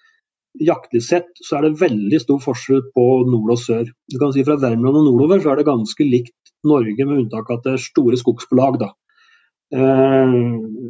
[0.62, 3.90] Jaktlig sett så er det veldig stor forskjell på nord og sør.
[4.08, 7.50] Du kan si Fra Värmland og nordover så er det ganske likt Norge, med unntak
[7.50, 8.80] av at det er store skogsbolag.
[8.82, 8.92] da
[9.74, 10.34] eh,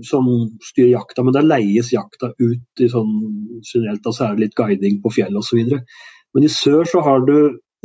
[0.02, 0.26] som
[0.62, 3.14] styrer jakta, men der leies jakta ut i sånn
[3.62, 5.76] generelt, så er det litt guiding på fjellet osv.
[6.34, 7.36] Men i sør så har du,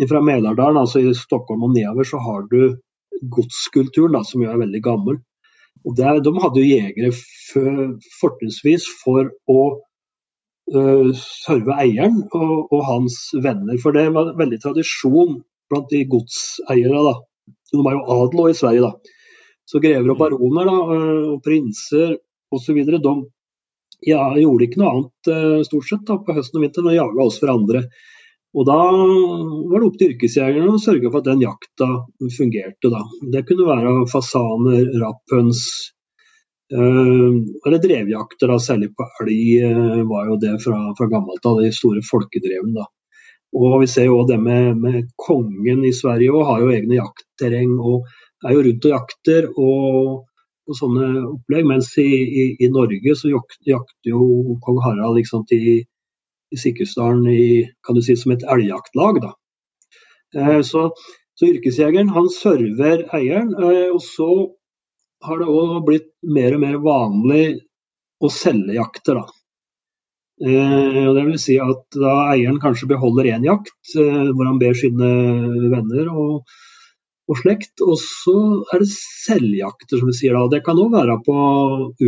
[0.10, 2.76] fra Melardalen, altså i Stockholm og nedover, så har du
[3.32, 5.22] godskulturen, da, som jo er veldig gammel.
[5.86, 7.14] Og der, De hadde jo jegere
[8.20, 9.62] fortrinnsvis for å
[10.76, 13.80] uh, serve eieren og, og, hans venner.
[13.82, 15.40] For det var veldig tradisjon
[15.72, 17.16] blant de godseierne da.
[17.72, 19.18] De er jo adel i Sverige, da.
[19.72, 22.18] Så grever og baroner da, eh, og prinser
[22.52, 22.82] osv.
[22.86, 23.14] de
[24.08, 27.28] ja, gjorde ikke noe annet eh, stort sett da, på høsten og vinteren å jage
[27.28, 27.86] oss hverandre.
[28.52, 31.88] Og Da var det opp til yrkesjegerne å sørge for at den jakta
[32.36, 32.92] fungerte.
[32.92, 33.04] da.
[33.32, 35.62] Det kunne være fasaner, rapphøns,
[36.74, 38.52] øh, eller drevjakter.
[38.52, 42.76] da, Særlig på elg øh, var jo det fra, fra gammelt av, de store folkedrevene.
[42.76, 42.90] da.
[43.56, 47.00] Og Vi ser jo det med, med kongen i Sverige og har jo egne
[47.42, 47.80] jaktterreng.
[47.80, 48.06] og
[48.44, 50.26] er jo rundt og jakter og,
[50.68, 51.66] og sånne opplegg.
[51.70, 55.82] Mens i, i, i Norge så jakter, jakt jo kong Harald liksom, i,
[56.52, 57.26] i Sikkesdalen
[57.86, 59.22] kan du si, som et elgjaktlag.
[59.22, 59.34] da.
[60.36, 60.90] Eh, så,
[61.36, 64.32] så, yrkesjegeren han server eieren, eh, og så
[65.22, 67.46] har det òg blitt mer og mer vanlig
[68.22, 69.22] å selge jakter.
[69.22, 69.38] da.
[70.42, 74.74] Eh, det vil si at da eieren kanskje beholder én jakt, eh, hvor han ber
[74.74, 75.10] sine
[75.70, 76.50] venner og
[77.32, 77.82] og slekt.
[77.86, 78.36] Og så
[78.74, 80.46] er det selvjakter, som vi sier da.
[80.52, 81.38] Det kan òg være på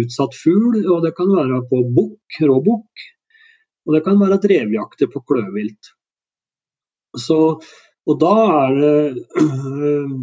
[0.01, 3.07] utsatt fugl, og det kan være på bukk, råbukk.
[3.87, 5.93] Og det kan være drevjakter på kløvvilt.
[7.19, 7.39] Så,
[8.09, 10.13] og da er det øh,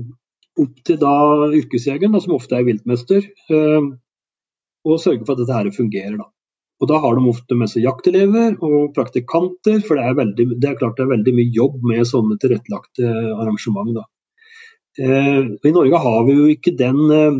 [0.61, 1.15] opp til da
[1.55, 3.91] yrkesjegeren, som ofte er viltmester, øh,
[4.81, 6.17] å sørge for at dette her fungerer.
[6.19, 6.31] da.
[6.81, 10.71] Og Da har de ofte med seg jaktelever og praktikanter, for det er, veldig, det
[10.71, 13.93] er klart det er veldig mye jobb med sånne tilrettelagte arrangement.
[14.01, 14.07] da.
[14.99, 17.37] Eh, I Norge har vi jo ikke den, eh,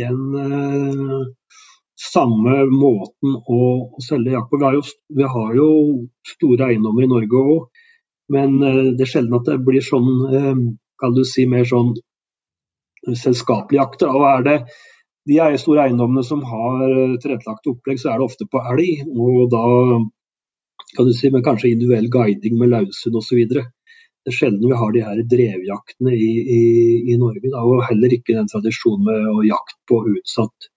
[0.00, 1.22] den eh,
[1.98, 3.62] samme måten å,
[4.06, 4.60] selge jakt på.
[4.60, 5.70] Vi vi har, jo,
[6.36, 7.82] store eiendommer i Norge òg,
[8.30, 11.90] men det er sjelden at det blir sånn, kan du si, mer sånn
[13.18, 14.04] selskapelig jakt.
[14.06, 14.56] Og er det
[15.26, 19.02] de store eiendommene som har tilrettelagte opplegg, så er det ofte på elg.
[19.10, 19.64] Og da
[20.94, 23.42] kan du si med kanskje individuell guiding med løshund osv.
[24.20, 26.64] Det er sjelden vi har de her drevjaktene i, i,
[27.12, 27.46] i Norge.
[27.46, 30.68] Da, og heller ikke den tradisjonen med å jakt på utsatt,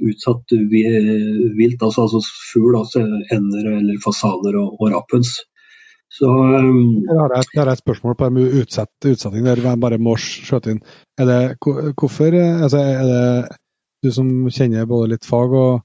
[0.00, 2.22] utsatt vilt, altså, altså
[2.52, 5.34] fugl, altså ender eller fasaner og, og rapphøns.
[6.16, 9.60] Så, um, jeg, har et, jeg har et spørsmål på det med utsatt, utsetting der
[9.60, 10.82] jeg bare må skjøte inn.
[11.20, 11.40] Er det,
[11.98, 13.56] hvorfor altså, er det
[14.04, 15.82] du som kjenner både litt fag og,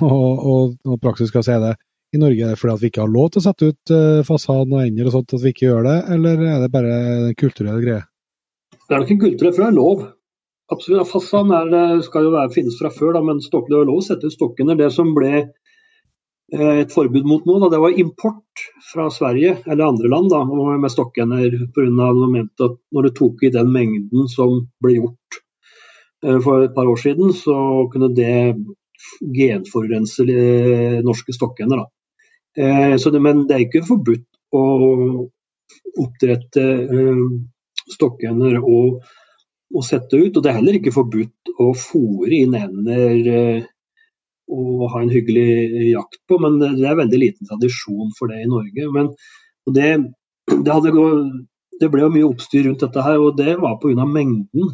[0.00, 1.74] og, og, og praksis, hva sier det?
[2.14, 2.44] I Norge?
[2.44, 4.84] Er det fordi at vi ikke har lov til å sette ut uh, fasaden og
[4.84, 8.02] ender og sånt, at vi ikke gjør det, eller er det bare en kulturell greie?
[8.90, 10.02] Det er nok en kulturell, for det er lov.
[10.70, 11.08] Absolutt.
[11.10, 14.00] Fasaden er, eh, skal jo være, finnes fra før, da, men stokken, det er lov
[14.00, 14.76] å sette ut stokkene.
[14.78, 19.86] Det som ble eh, et forbud mot nå, da, det var import fra Sverige eller
[19.86, 21.54] andre land da, med stokkender.
[21.74, 22.10] Pga.
[22.66, 25.40] at når du tok i den mengden som ble gjort
[26.44, 27.56] for et par år siden, så
[27.92, 28.58] kunne det
[29.38, 30.26] genforurense
[31.06, 31.86] norske stokkender.
[31.86, 31.99] Eh,
[32.56, 34.26] det, men det er ikke forbudt
[34.56, 34.64] å
[36.00, 37.24] oppdrette eh,
[37.90, 39.02] stokkender og,
[39.74, 40.36] og, sette ut.
[40.36, 43.68] Og det er heller ikke forbudt å fòre inn ender eh,
[44.50, 48.50] og ha en hyggelig jakt på, men det er veldig liten tradisjon for det i
[48.50, 48.88] Norge.
[48.90, 49.12] Men
[49.70, 49.90] det,
[50.50, 50.90] det, hadde,
[51.78, 54.06] det ble jo mye oppstyr rundt dette her, og det var pga.
[54.06, 54.72] mengden.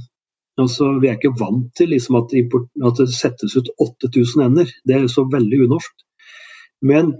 [0.57, 4.73] Altså, vi er ikke vant til liksom, at, at, det settes ut 8000 ender.
[4.89, 5.93] Det er så veldig unorsk.
[6.81, 7.13] Men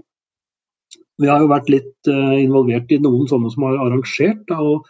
[1.21, 4.43] vi har jo vært litt uh, involvert i noen sånne som har arrangert.
[4.49, 4.87] Da, og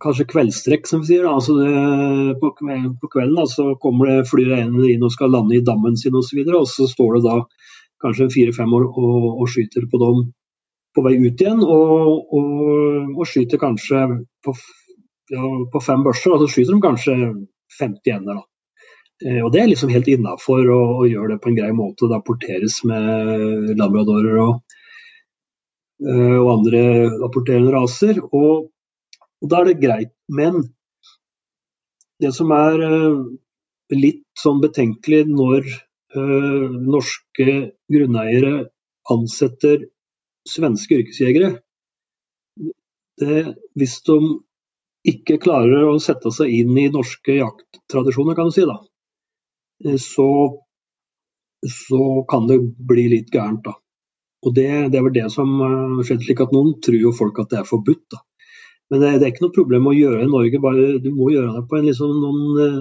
[0.00, 1.26] Kanskje kveldstrekk, som vi sier.
[1.28, 1.70] Altså det,
[2.40, 6.16] på, på, kvelden da, så kommer det flyr inn og skal lande i dammen sin
[6.16, 6.38] osv.
[6.40, 7.34] Og, så og så står det da
[8.00, 10.22] kanskje fire-fem år og, og, skyter på dem
[10.96, 11.60] på vei ut igjen.
[11.60, 14.06] Og, og, skyter kanskje
[14.40, 14.56] på,
[15.34, 17.18] ja, på fem børser, og så skyter de kanskje
[17.76, 18.40] 50 ender.
[18.40, 18.46] da.
[19.26, 22.08] Eh, og Det er liksom helt innafor å, gjøre det på en grei måte.
[22.08, 24.79] Det apporteres med labradorer og, eh,
[26.00, 26.82] og andre
[27.26, 28.20] apporterende raser.
[28.32, 28.68] Og,
[29.40, 30.12] og, da er det greit.
[30.32, 30.62] Men
[32.20, 33.22] det som er eh,
[33.96, 37.56] litt sånn betenkelig når øh, norske
[37.90, 38.54] grunneiere
[39.10, 39.88] ansetter
[40.48, 41.54] svenske yrkesjegere,
[43.20, 43.40] det,
[43.76, 44.20] hvis de
[45.10, 48.78] ikke klarer å sette seg inn i norske jakttradisjoner, kan du si, da,
[49.84, 50.58] Eh, så,
[51.88, 53.64] så kan det bli litt gærent.
[53.64, 53.74] da.
[54.40, 57.42] Og Det, det er vel det som uh, skjedde, slik at noen tror jo folk
[57.42, 58.06] at det er forbudt.
[58.14, 58.22] da.
[58.90, 61.52] Men det, det, er ikke noe problem å gjøre i Norge, bare du må gjøre
[61.58, 62.78] det på en liksom, noen, uh,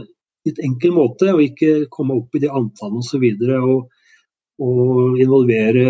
[0.48, 1.34] litt enkel måte.
[1.36, 3.28] Og ikke komme opp i de antallene osv.
[3.60, 3.90] Og,
[4.64, 5.86] og involvere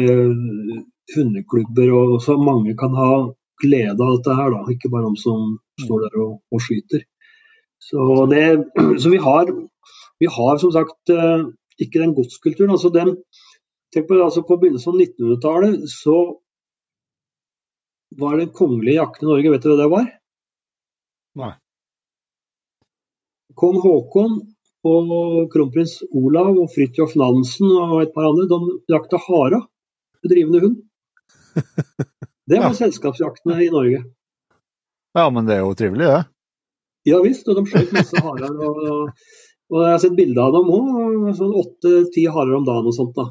[1.13, 3.11] hundeklubber, og så mange kan ha
[3.61, 4.53] glede av dette her.
[4.55, 5.55] da, Ikke bare de som
[5.85, 7.05] står der og, og skyter.
[7.79, 8.45] Så, det,
[9.01, 9.53] så vi har
[10.19, 11.45] vi har som sagt eh,
[11.79, 12.73] ikke den godskulturen.
[12.75, 13.15] altså den
[13.93, 16.17] Tenk på, altså på begynnelsen av 1900-tallet så
[18.19, 19.51] var det kongelige jakten i Norge.
[19.53, 20.07] Vet du hva det var?
[21.39, 21.51] Nei.
[23.59, 24.37] Kong Haakon
[24.89, 30.63] og kronprins Olav og Fridtjof Nansen og et par andre de jakta hara med drivende
[30.63, 30.77] hund.
[32.49, 32.77] Det var ja.
[32.79, 33.99] selskapsjaktene i Norge.
[35.13, 36.23] Ja, men det er jo trivelig, det.
[37.05, 38.55] Ja visst, og de skjøt masse harer.
[38.65, 39.11] Og,
[39.69, 41.27] og jeg har sett bilde av dem òg.
[41.37, 43.13] Sånn åtte-ti harer om dagen og sånt.
[43.19, 43.27] da.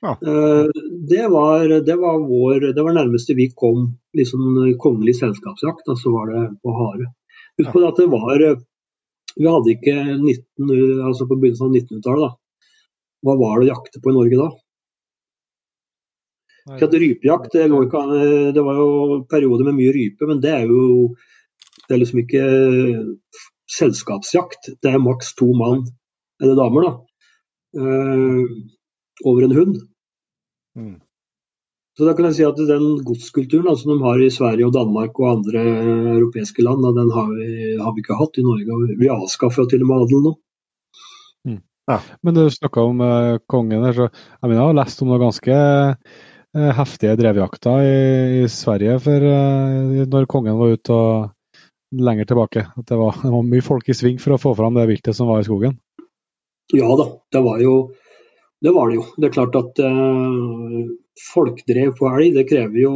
[0.00, 0.14] Ja.
[0.16, 0.66] Eh,
[1.08, 5.88] det, var, det, var, vår, det var nærmeste vi kom liksom kongelig selskapsjakt.
[5.88, 7.10] og så var det på hare.
[7.60, 7.90] Husk på ja.
[7.90, 8.44] at det var
[9.36, 12.38] Vi hadde ikke 19, altså på begynnelsen av 1900-tallet.
[13.20, 14.48] Hva var det å jakte på i Norge da?
[16.70, 17.66] Ikke at rypejakt, det,
[18.54, 21.14] det, var jo perioder med mye rype, men det er jo
[21.90, 22.42] det er liksom ikke
[23.70, 24.68] selskapsjakt.
[24.78, 25.82] Det er maks to mann,
[26.42, 26.92] eller damer, da,
[27.82, 28.44] uh,
[29.26, 29.80] over en hund.
[30.78, 30.98] Mm.
[31.98, 34.76] Så da kan jeg si at Den godskulturen da, som de har i Sverige og
[34.76, 35.64] Danmark og andre
[36.14, 37.48] europeiske land, da, den har vi,
[37.80, 38.94] har vi, ikke hatt i Norge.
[39.00, 40.32] Vi avskaffer til og med adelen nå.
[41.48, 41.58] Mm.
[41.90, 41.98] Ja.
[42.24, 45.20] Men du snakka om uh, kongen her, så jeg, mener, jeg har lest om noe
[45.20, 48.00] ganske uh, heftige drevjakter i,
[48.38, 52.64] i, Sverige for uh, når kongen var ute og lenger tilbake.
[52.70, 55.18] At det var, det var, mye folk i sving for å få fram det viltet
[55.18, 55.76] som var i skogen.
[56.72, 57.74] Ja da, det var jo
[58.64, 58.74] det.
[58.76, 59.06] Var det, jo.
[59.16, 60.80] det er klart at eh,
[61.30, 62.94] folkdrev på elg, det krever jo,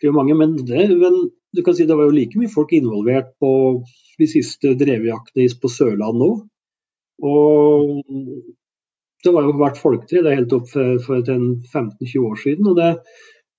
[0.00, 0.38] krever mange.
[0.38, 1.18] Men, det, men
[1.54, 3.52] du kan si det var jo like mye folk involvert på
[4.20, 6.32] de siste drevjaktene på Sørlandet nå.
[7.24, 8.02] Og
[9.24, 12.68] det var jo vært folketre det er helt opp for, for 15-20 år siden.
[12.72, 12.90] og det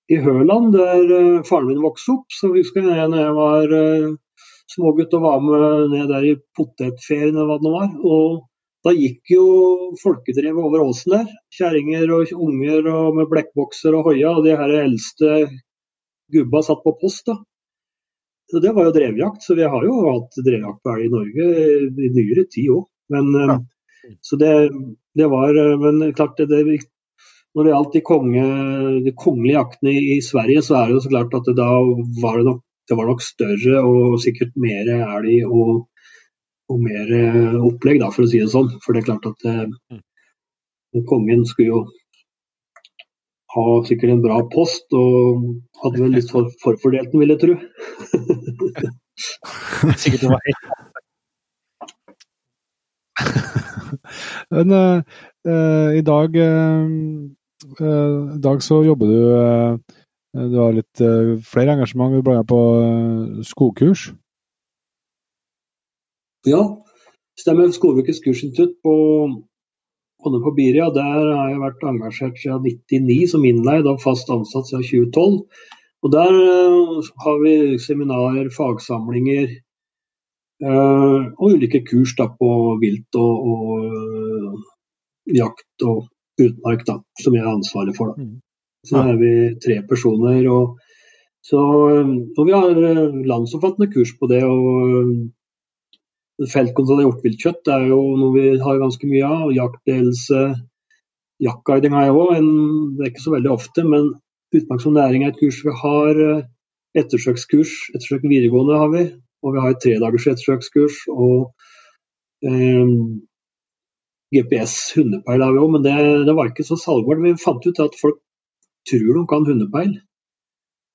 [0.06, 4.12] i Høland, der uh, faren min vokste opp, så husker jeg når jeg var uh,
[4.70, 7.88] smågutt og var med ned der i potetferien eller hva det nå var.
[8.06, 8.28] Og
[8.86, 9.44] da gikk jo
[9.98, 11.30] folkedrevet over åsen der.
[11.58, 14.36] Kjerringer og unger og med blekkbokser og hoia.
[14.36, 15.46] Og de her eldste
[16.32, 17.38] gubba satt på post, da.
[18.46, 19.42] Så Det var jo drevjakt.
[19.42, 21.48] Så vi har jo hatt drevjakt på elg i Norge
[22.06, 22.86] i nyere tid òg.
[23.10, 23.58] Men ja.
[24.22, 24.52] Så det,
[25.18, 26.78] det, var Men klart, det, det,
[27.54, 28.46] når det gjaldt de, konge,
[29.02, 31.70] de kongelige jaktene i, i Sverige, så er det jo så klart at det, da
[32.22, 35.86] var det nok det var nok større og sikkert mer elg og,
[36.72, 38.70] og, mer eh, opplegg, da, for å si det sånn.
[38.84, 39.66] For det er klart at eh,
[41.08, 41.80] kongen skulle jo
[43.56, 45.46] ha sikkert en bra post, og
[45.82, 47.54] hadde vel litt for, forfordelt den, vil jeg tro.
[50.02, 50.62] sikkert det var helt
[54.52, 54.98] Men uh,
[55.48, 56.84] uh, i dag uh,
[57.80, 59.20] I dag så jobber du
[60.36, 61.02] Eh, du har litt
[61.46, 62.14] flere engasjement.
[62.14, 62.60] Du ble med på
[63.46, 64.10] skogkurs?
[66.46, 66.62] Ja,
[67.40, 67.70] stemmer.
[67.74, 68.94] Skogbrukets kursinstitutt på
[70.24, 70.88] Honne på Biria.
[70.94, 75.40] Der har jeg vært engasjert siden 1999 som innleid og fast ansatt siden 2012.
[76.06, 79.56] Og Der uh, har vi seminarer, fagsamlinger
[80.64, 82.48] og ulike kurs da, på
[82.80, 86.06] vilt og, og jakt og
[86.40, 88.12] utmark, da, som jeg har ansvaret for.
[88.12, 88.24] Da.
[88.24, 88.38] Mm.
[88.86, 89.32] Så er vi
[89.62, 90.46] tre personer.
[90.52, 90.78] Og,
[91.44, 94.42] så, og vi har eh, landsomfattende kurs på det.
[94.44, 95.10] og eh,
[96.36, 99.52] Feltkontroll av hjortviltkjøtt er jo noe vi har ganske mye av.
[99.56, 100.40] Jaktledelse,
[101.40, 102.32] jaktguiding har jeg òg.
[102.98, 104.10] Det er ikke så veldig ofte, men
[104.56, 106.20] utmark som næring er et kurs vi har.
[106.26, 106.42] Eh,
[107.00, 109.06] ettersøkskurs, ettersøk videregående har vi.
[109.44, 111.00] Og vi har et tredagers ettersøkskurs.
[111.14, 111.48] Og
[112.44, 112.92] eh,
[114.36, 115.96] GPS-hundepeil har vi òg, men det,
[116.28, 117.24] det, var ikke så salgbart.
[117.24, 118.20] Vi fant ut at folk
[118.90, 119.96] tror de kan hundepeil.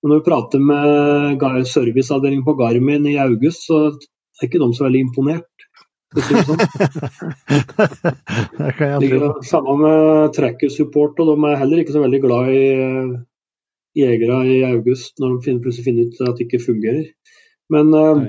[0.01, 3.89] Men når vi prater med serviceavdelingen på Garmin i august, så
[4.39, 5.47] er ikke de så veldig imponert.
[6.11, 6.59] Det sånn.
[8.59, 9.29] det kan jeg tro.
[9.47, 12.63] Samme med tracker support, og de er heller ikke så veldig glad i
[13.97, 17.05] jegere i august, når de finner, plutselig finner ut at det ikke fungerer.
[17.71, 18.25] Men uh,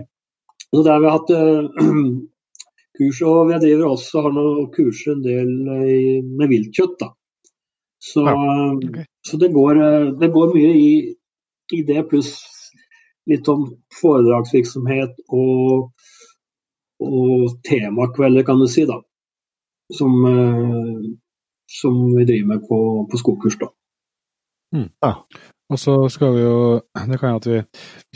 [0.71, 1.89] så der vi har hatt uh,
[2.99, 6.97] kurs, og vi driver også har noe kurser en del uh, med viltkjøtt.
[7.03, 7.13] da.
[8.03, 8.35] Så, ja,
[8.75, 9.05] okay.
[9.23, 9.79] så det, går,
[10.19, 10.95] det, går, mye i,
[11.71, 12.33] i det, pluss
[13.31, 13.67] litt om
[14.01, 15.93] foredragsvirksomhet og,
[17.03, 18.99] og temakvelder, kan du si, da.
[19.93, 20.15] Som,
[21.69, 22.79] som vi driver med på,
[23.11, 23.59] på skogkurs.
[23.61, 23.69] da.
[24.73, 24.89] Mm.
[25.05, 25.13] Ja.
[25.73, 27.61] Og så skal vi jo Det kan hende at vi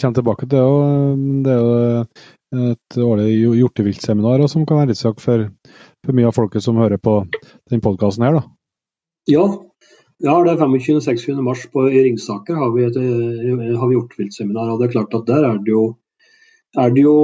[0.01, 1.23] kommer tilbake til det òg.
[1.45, 5.49] Det er jo et årlig hjorteviltseminar som kan være litt sak for,
[6.05, 7.19] for, mye av folket som hører på
[7.71, 8.43] den podkasten her, da.
[9.29, 9.45] Ja.
[10.25, 11.41] Ja, det er 25.-26.
[11.45, 14.73] mars på, i Ringsaker har vi, et, har vi hjorteviltseminar.
[14.73, 15.85] Og det er klart at der er det jo,
[16.81, 17.17] er det jo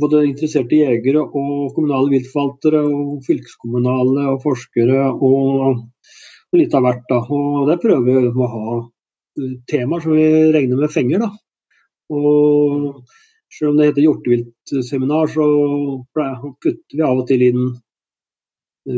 [0.00, 7.04] både interesserte jegere og kommunale viltforvaltere og fylkeskommunale og forskere og litt av hvert.
[7.10, 8.76] da, og der prøver vi å ha
[9.68, 11.26] temaer som vi regner med fenger.
[11.26, 11.30] da.
[12.16, 13.02] Og
[13.52, 15.46] selv om det heter hjorteviltseminar, så
[16.16, 17.66] putter vi av og til inn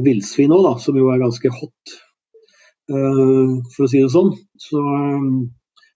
[0.04, 1.98] villsvin òg, som jo er ganske hot,
[2.88, 4.30] for å si det sånn.
[4.60, 5.48] Så um,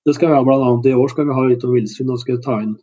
[0.04, 0.72] det skal vi ha bl.a.
[0.88, 2.10] i år skal vi ha litt om villsvin.
[2.10, 2.74] Da skal jeg ta inn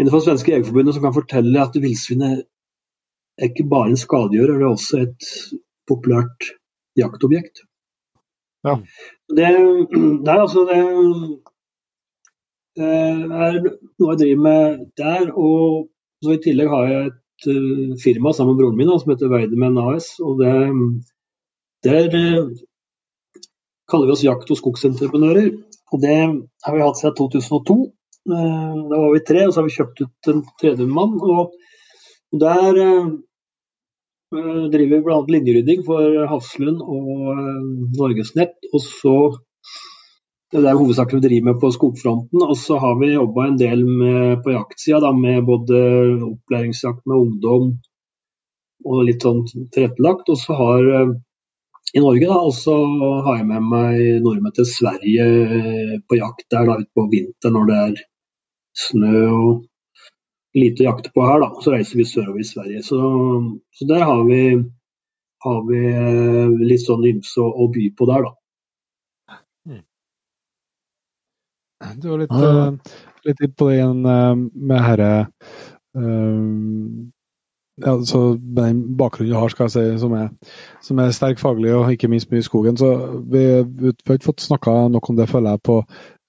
[0.00, 2.44] en fra Svenske Jegerforbundet som kan fortelle at villsvinet
[3.40, 5.28] er ikke bare en skadegjører, det er også et
[5.88, 6.52] populært
[6.98, 7.64] jaktobjekt.
[8.66, 8.76] Ja.
[9.32, 9.48] Det,
[10.24, 10.80] det, er altså det,
[12.78, 15.32] det er noe jeg driver med der.
[15.34, 15.88] Og
[16.22, 19.80] så I tillegg har jeg et uh, firma sammen med broren min som heter Weidemann
[19.82, 20.14] AS.
[20.22, 20.52] og det,
[21.84, 22.52] Der uh,
[23.90, 25.50] kaller vi oss jakt- og skogsentreprenører.
[25.92, 26.16] og Det
[26.64, 27.78] har vi hatt siden 2002.
[28.30, 31.18] Uh, eh, da var vi tre, og så har vi kjøpt ut en tredjemann.
[31.20, 31.52] og
[32.32, 32.80] Der
[34.32, 35.18] Eh, driver bl.a.
[35.28, 37.64] linjerydding for Hafslund og eh,
[37.98, 38.56] Norgesnett.
[38.72, 39.16] Og så
[40.52, 42.42] Det er hovedsakelig vi driver med på skogfronten.
[42.44, 45.78] Og så har vi jobba en del med, på jaktsida, med både
[46.26, 47.70] opplæringsjakt med ungdom
[48.84, 50.28] og litt sånn tilrettelagt.
[50.28, 51.14] Og så har eh,
[51.92, 52.76] i Norge da, og så
[53.26, 55.26] har jeg med meg nordmenn til Sverige
[56.08, 58.00] på jakt der da, utpå vinteren når det er
[58.78, 59.50] snø og
[60.56, 61.50] lite å jakte på her, da.
[61.64, 62.82] Så reiser vi sørover i Sverige.
[62.86, 63.00] Så,
[63.76, 64.42] så der har vi,
[65.46, 69.38] har vi, eh, litt sånn ymse å, å, by på der, da.
[69.72, 69.82] Mm.
[72.02, 72.68] Du var litt, ah.
[72.68, 75.10] uh, litt på det igjen uh, med herre
[75.98, 76.44] uh,
[77.80, 80.28] ja, så den bakgrunnen du har, skal jeg si, som er,
[80.84, 82.90] som er sterk faglig og ikke minst mye i skogen, så
[83.22, 85.80] vi, vi har ikke fått snakka nok om det, føler jeg, på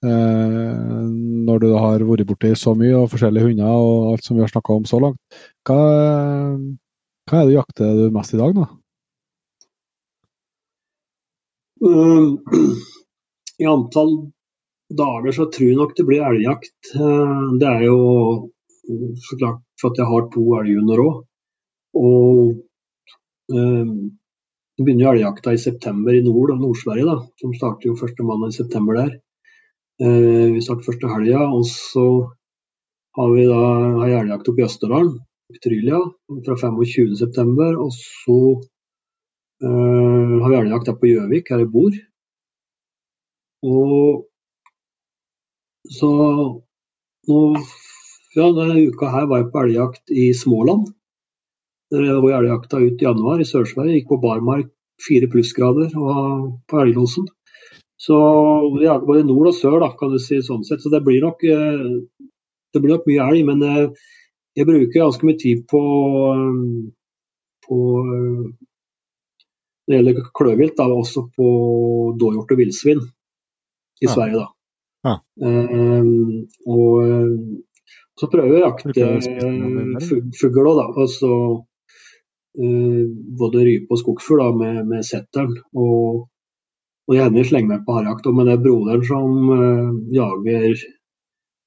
[0.04, 1.04] Eh,
[1.48, 4.52] når du har vært borti så mye og forskjellige hunder og alt som vi har
[4.52, 5.20] snakka om så langt.
[5.64, 5.78] Hva,
[7.30, 8.66] hva, er det du jakter du mest i dag, da?
[11.84, 12.36] Um,
[13.64, 14.12] I antall
[14.92, 16.76] dager så tror jeg nok det blir elgjakt.
[16.98, 18.00] Uh, det er jo
[19.24, 21.24] så klart for at jeg har to elghunder òg.
[22.00, 22.60] Og
[23.54, 28.54] det begynner jo elgjakta i september i nord, Nord-Sverige, da, som starter jo første mandag
[28.54, 29.12] i september der.
[30.02, 32.06] Eh, vi starter første helga, og så
[33.18, 33.62] har vi da
[34.08, 35.20] ei elgjakt oppe i Østerdalen,
[35.62, 36.00] Trylia,
[36.48, 37.68] fra 25.9.
[37.78, 38.40] Og så
[39.62, 42.00] uh, har vi elgjakt der på Gjøvik, her jeg bor.
[43.70, 44.26] Og
[45.94, 46.10] så
[47.30, 47.40] nå,
[48.34, 50.90] ja, denne uka her var jeg på elgjakt i Småland.
[51.92, 54.00] Der var elgjakta ut i januar i Sør-Sverige.
[54.00, 54.72] Gikk på barmark
[55.02, 57.28] fire plussgrader og på elglosen.
[58.06, 58.16] Så
[58.78, 60.82] vi jager både nord og sør, da, kan du si sånn sett.
[60.84, 62.28] Så det blir nok, eh,
[62.74, 63.46] det blir nok mye elg.
[63.48, 64.10] Men eh,
[64.58, 65.82] jeg bruker ganske mye tid på,
[66.34, 66.92] eh,
[67.68, 67.80] på
[69.84, 71.48] Når det gjelder kløvilt, da, også på
[72.16, 74.14] dåhjort og villsvin i ja.
[74.14, 74.48] Sverige, da.
[75.04, 75.16] Ja.
[75.44, 77.04] Um, og
[78.16, 78.94] så prøver vi å jakte
[80.40, 80.86] fugl òg, da.
[80.88, 81.58] Og uh,
[82.54, 85.56] både rype og skogsfugl med, med setteren.
[85.74, 86.28] Og
[87.10, 88.30] og gjerne slenge meg på harejakt.
[88.32, 90.78] Men det er broderen som uh, jager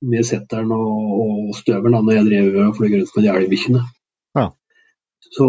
[0.06, 3.84] med setteren og, og støvelen når jeg driver og flyr rundt med de elgbikkjene.
[4.36, 4.48] Ja.
[5.26, 5.46] Så,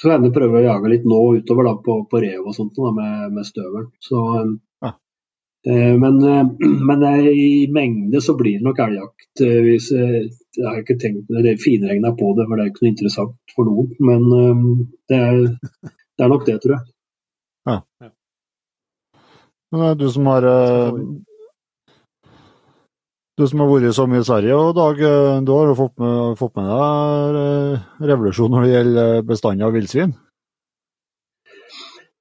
[0.00, 2.92] så jeg prøver å jage litt nå utover da, på, på rev og sånt da,
[2.94, 3.90] med, med støvelen.
[4.02, 4.22] Så,
[4.86, 4.94] ja.
[5.68, 6.22] Eh, men,
[6.88, 9.30] men, i mengde så blir det nok elgjakt.
[9.42, 10.30] Hvis, jeg
[10.62, 13.92] har ikke tenkt det finregna på det, for det er ikke noe interessant for noen.
[13.98, 14.26] Men
[15.10, 15.40] det er,
[15.90, 16.84] det er nok det, tror jeg.
[17.70, 17.78] Ja.
[19.74, 20.46] Men du som har
[23.34, 25.00] du som har vært så mye i Sverige, og Dag,
[25.42, 30.14] du har jo fått med, fått med deg revolusjon når det gjelder bestanden av villsvin?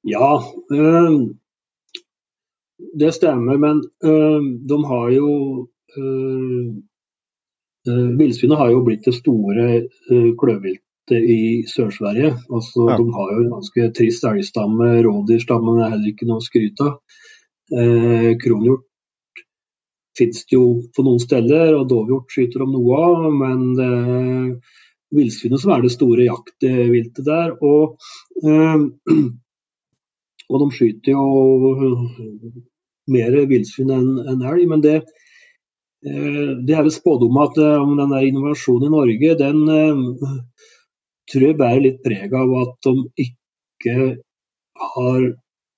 [0.09, 0.41] Ja,
[0.73, 1.34] Uh,
[2.93, 3.57] det stemmer.
[3.57, 5.29] Men øh, de har jo
[7.89, 9.65] Villsvinet har jo blitt det store
[10.39, 12.31] kløvviltet i Sør-Sverige.
[12.47, 12.95] Altså, ja.
[12.97, 14.89] De har jo en ganske trist elgstamme.
[15.03, 17.19] Rådyrstammen er heller ikke noe å skryte av.
[17.73, 18.88] Eh, kronhjort
[20.17, 23.27] finnes det jo på noen steder, og dovhjort skyter de noe av.
[23.34, 24.75] Men eh,
[25.13, 27.55] villsvinet som er det store jaktviltet der.
[27.65, 27.97] Og,
[28.43, 28.86] eh,
[30.51, 31.25] og de skyter jo
[33.13, 34.67] mer villsvin enn en elg.
[34.69, 35.22] Men det, eh,
[36.03, 40.33] det er vel spådom at eh, om den der innovasjonen i Norge, den eh,
[41.31, 43.95] tror jeg bærer litt preg av at de ikke
[44.95, 45.29] har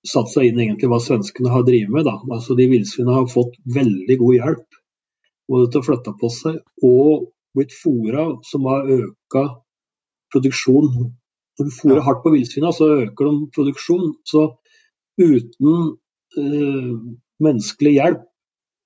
[0.06, 2.08] satt seg inn egentlig hva svenskene har drevet med.
[2.08, 2.18] Da.
[2.34, 4.82] Altså De villsvinene har fått veldig god hjelp
[5.52, 9.46] både til å flytte på seg og blitt fôra, som har øka
[10.34, 10.90] produksjon.
[11.56, 14.10] Når du fôrer hardt på villsvina, så øker de produksjon.
[14.28, 14.48] Så
[15.22, 15.94] uten
[16.42, 16.92] eh,
[17.46, 18.26] menneskelig hjelp,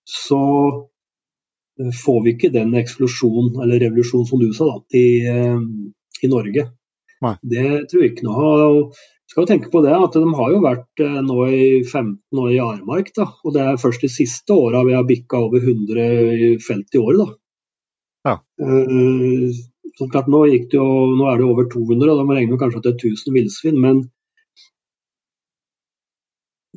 [0.05, 0.83] så eh,
[1.79, 6.65] får vi ikke den eksplosjonen eller revolusjonen som du sa, da, i, eh, i Norge.
[7.23, 7.35] Nei.
[7.53, 8.49] Det tror jeg ikke noe.
[8.65, 8.99] Og
[9.29, 12.53] skal jo tenke på det at De har jo vært eh, nå i 15 år
[12.55, 13.11] i Aremark.
[13.15, 17.19] da, og Det er først de siste åra vi har bikka over 150 år.
[17.23, 17.29] da.
[18.27, 18.35] Ja.
[18.59, 19.51] Uh,
[19.95, 22.53] så klart Nå gikk det jo, nå er det over 200, og da må regne
[22.53, 23.79] med kanskje at det er 1000 villsvin.
[23.79, 24.01] Men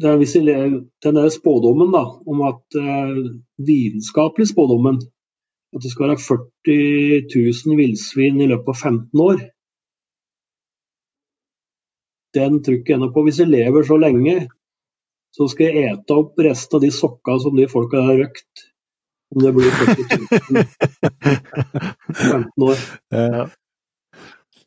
[0.03, 3.17] den der spådommen da, om at uh,
[3.63, 5.01] vitenskapelig spådommen
[5.73, 9.39] at det skal være 40 000 villsvin i løpet av 15 år,
[12.37, 13.25] den tror ikke ennå på.
[13.27, 14.37] Hvis jeg lever så lenge,
[15.33, 18.69] så skal jeg ete opp resten av de sokka som de folka har røkt.
[19.33, 19.97] Om det blir 40
[20.53, 20.65] 000
[22.21, 22.79] 15 år.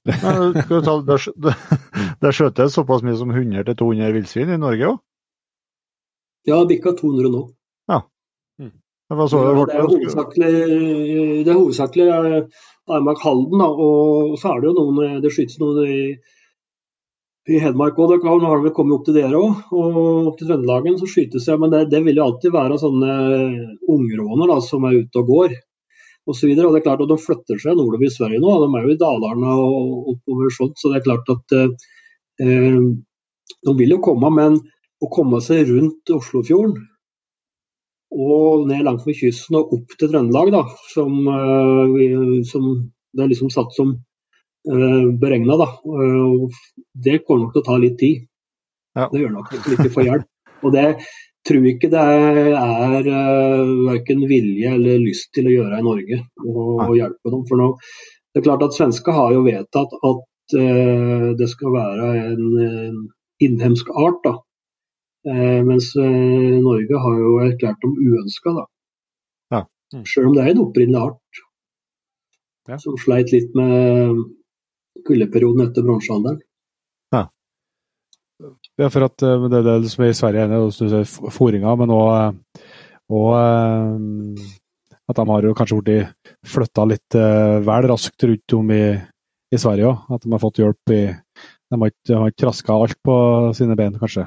[0.05, 0.13] Ja.
[2.21, 4.99] det er skjøtet såpass mye som 100-200 villsvin i Norge òg?
[6.45, 7.43] Ja, bikka 200 nå.
[7.91, 7.99] Ja.
[8.61, 8.71] Mm.
[9.09, 10.53] Det, det, er hovedsakelig,
[11.45, 12.07] det er hovedsakelig
[12.95, 15.99] Armak Halden, da, og så er det jo noen Det skytes noen i
[17.45, 18.23] i Hedmark òg.
[18.25, 21.57] Nå har det kommet opp til dere òg, og opp til Trøndelagen så skytes det.
[21.61, 23.15] Men det, det, vil jo alltid være sånne
[23.95, 25.57] ungråner da, som er ute og går.
[26.25, 26.65] Og, så videre.
[26.65, 28.95] og det er klart at De flytter seg nordover i Sverige nå, de er jo
[28.95, 30.79] i Dalarna og oppover sånt.
[30.81, 32.79] Så det er klart at eh,
[33.69, 34.57] de vil jo komme, men
[35.05, 36.75] å komme seg rundt Oslofjorden
[38.15, 40.61] og ned langt med kysten og opp til Trøndelag, da,
[40.93, 42.67] som, eh, som
[43.15, 43.93] det er liksom satt som
[44.71, 45.55] uh, beregna.
[45.63, 46.57] Eh,
[47.05, 48.25] det kommer nok til å ta litt tid.
[48.95, 49.07] Ja.
[49.11, 50.27] Det gjør nok ikke får hjelp.
[50.65, 50.85] Og det
[51.45, 56.21] tror ikke det er, er uh, verken vilje eller lyst til å gjøre i Norge.
[56.43, 57.43] Å hjelpe dem.
[57.49, 57.73] For nå,
[58.33, 62.99] det er klart at Svenske har jo vedtatt at uh, det skal være en, en
[63.45, 64.23] innhemsk art.
[64.25, 64.35] da.
[65.25, 68.55] Uh, mens Norge har jo erklært dem uønska.
[69.53, 69.63] Ja.
[69.93, 70.03] Mm.
[70.05, 71.45] Selv om det er en opprinnelig art.
[72.69, 72.77] Ja.
[72.81, 74.21] Som sleit litt med
[75.05, 76.39] kuldeperioden etter bronsealderen.
[77.13, 77.25] Ja.
[78.81, 82.39] ja, for at det det, det som er i Sverige, er fôringa, men òg
[83.13, 83.35] og
[85.05, 87.17] at de har jo kanskje blitt flytta litt
[87.67, 88.85] vel raskt rundt om i,
[89.53, 90.07] i Sverige òg.
[90.15, 93.15] At de har fått hjelp i De har ikke, ikke traska alt på
[93.57, 94.25] sine bein, kanskje.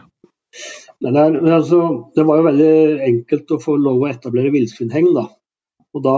[1.04, 1.80] Men det, er, altså,
[2.16, 2.72] det, var jo veldig
[3.06, 5.12] enkelt å få lov å etablere villsvinheng.
[5.16, 5.26] da.
[5.96, 6.16] Og da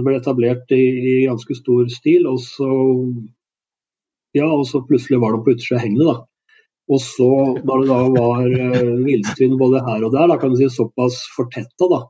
[0.00, 2.28] ble det etablert i, i ganske stor stil.
[2.30, 2.68] Og så
[4.36, 6.06] ja, og så plutselig var de på utsida av henget.
[6.08, 6.16] da.
[6.92, 7.30] Og så,
[7.62, 11.20] når det da var uh, villsvin både her og der, da kan du si såpass
[11.36, 12.00] fortetta, da,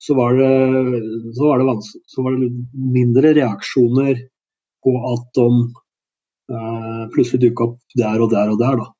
[0.00, 1.00] så var, det,
[1.36, 1.76] så, var det
[2.10, 2.50] så var det
[2.96, 4.20] mindre reaksjoner
[4.84, 5.48] på at de
[6.52, 8.82] uh, plutselig dukka opp der og der og der.
[8.82, 8.90] da.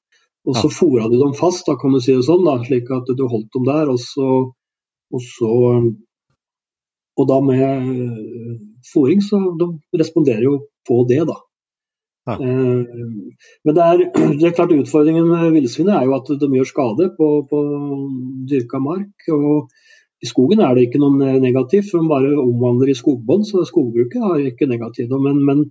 [0.48, 0.72] Og så ja.
[0.72, 3.50] fora du dem fast, da kan du si det sånn, da, slik at du holdt
[3.56, 3.90] dem der.
[3.92, 4.30] Og så,
[5.12, 5.52] og, så,
[7.20, 7.62] og da med
[8.92, 10.56] fòring, så de responderer jo
[10.88, 11.36] på det, da.
[12.28, 12.36] Ja.
[12.36, 12.82] Eh,
[13.64, 14.02] men det er,
[14.38, 17.62] det er, klart utfordringen med villsvinet er jo at de gjør skade på, på
[18.50, 19.30] dyrka mark.
[19.36, 19.70] og
[20.20, 24.24] I skogen er det ikke noe negativt, for de bare omvandler i skogbånd, så skogbruket
[24.24, 25.12] har ikke negativt.
[25.24, 25.64] Men, men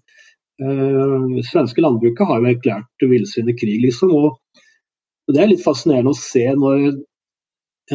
[0.63, 4.13] øh, svenske landbruket har jo erklært villsvinet krig, liksom.
[4.13, 6.85] Og det er litt fascinerende å se når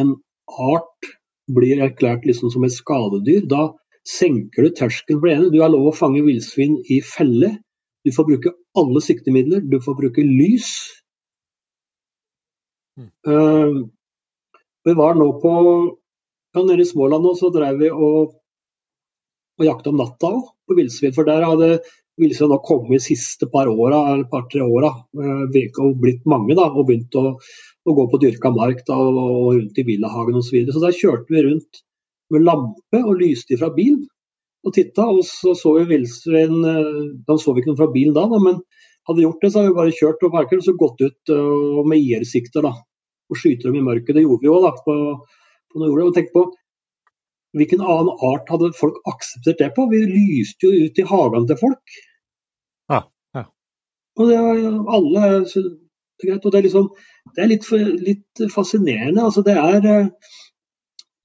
[0.01, 0.13] en
[0.47, 1.09] art
[1.55, 3.69] blir erklært liksom som et skadedyr, da
[4.05, 5.51] senker du terskelen for det ene.
[5.53, 7.55] Du har lov å fange villsvin i felle.
[8.05, 9.65] Du får bruke alle siktemidler.
[9.65, 10.71] Du får bruke lys.
[12.99, 13.11] Mm.
[13.27, 13.85] Uh,
[14.85, 15.53] vi var nå på
[16.55, 18.35] ja, Nede i Småland nå, så drev vi og,
[19.59, 21.15] og jakta om natta òg, på villsvin.
[21.17, 21.71] For der hadde
[22.21, 25.45] villsvin nå kommet de siste par åra, eller par-tre åra, uh,
[25.83, 29.49] og blitt mange, da, og begynt å, å gå på dyrka mark da, og, og
[29.57, 30.49] rundt i villahagen osv.
[30.49, 30.75] Så, videre.
[30.75, 31.81] så der kjørte vi rundt
[32.33, 34.05] med lampe og lyste fra bilen
[34.65, 36.95] og titta, og så så vi villsvin eh,
[37.27, 38.63] Da så vi ikke noe fra bilen da, da, men
[39.05, 41.33] hadde vi gjort det, så hadde vi bare kjørt og parkert og så gått ut
[41.33, 42.71] uh, med IR-sikter da,
[43.29, 44.15] og skyter dem i mørket.
[44.17, 44.95] Det gjorde vi òg, da, på,
[45.69, 46.07] på noe jorda.
[46.09, 46.47] Og tenk på
[47.55, 49.87] hvilken annen art hadde folk akseptert det på?
[49.91, 51.97] Vi lyste jo ut i hagene til folk.
[52.91, 53.01] Ja,
[53.37, 53.45] ja.
[54.19, 55.29] Og det er alle
[56.15, 56.89] det er greit, og det er, liksom,
[57.35, 57.65] det er litt,
[58.07, 59.23] litt fascinerende.
[59.27, 60.33] altså det er uh,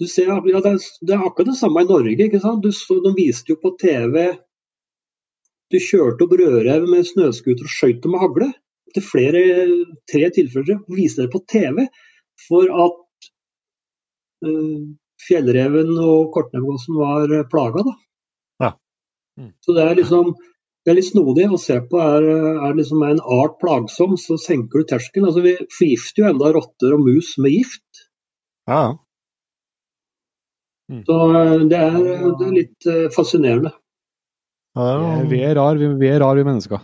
[0.00, 2.16] du ser, ja, det, er, det, er, akkurat det samme i Norge.
[2.24, 2.64] ikke sant?
[2.64, 4.32] Du, så, de viste jo på TV
[5.70, 8.48] Du kjørte opp rødrev med snøscooter og skøyt med hagle.
[8.96, 9.42] Til flere,
[10.10, 11.84] tre tilfeller viste det på TV
[12.48, 13.28] for at
[14.48, 14.88] uh,
[15.26, 17.84] fjellreven og kortnebbgåsen var plaga.
[17.86, 17.96] da.
[18.64, 18.70] Ja.
[19.40, 19.52] Mm.
[19.64, 20.32] Så det er liksom
[20.80, 21.98] det er litt snodig å se på.
[22.00, 22.24] Er,
[22.64, 25.28] er liksom en art plagsom, så senker du terskelen.
[25.28, 28.06] Altså, vi forgifter jo enda rotter og mus med gift.
[28.70, 28.94] Ja,
[30.90, 31.04] Mm.
[31.06, 31.98] Så eh, det er,
[32.38, 33.70] det er litt uh, fascinerende.
[34.74, 36.82] Ja, Vi er rar, vi, vi er rar, vi mennesker.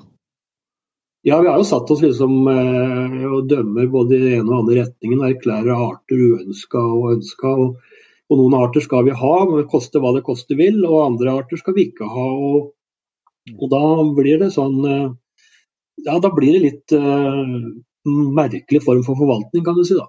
[1.27, 4.61] Ja, vi har jo satt oss liksom eh, og dømmer både i den ene og
[4.61, 7.55] andre retningen og erklærer arter uønska og ønska.
[7.65, 7.96] Og,
[8.27, 11.37] og, noen arter skal vi ha, men det koster hva det koste vil, og andre
[11.43, 12.27] arter skal vi ikke ha.
[12.51, 12.73] Og,
[13.57, 13.83] og da
[14.19, 15.15] blir det sånn uh,
[16.05, 16.93] Ja, da blir det litt
[18.07, 20.07] merkelig form for forvaltning, kan du si da.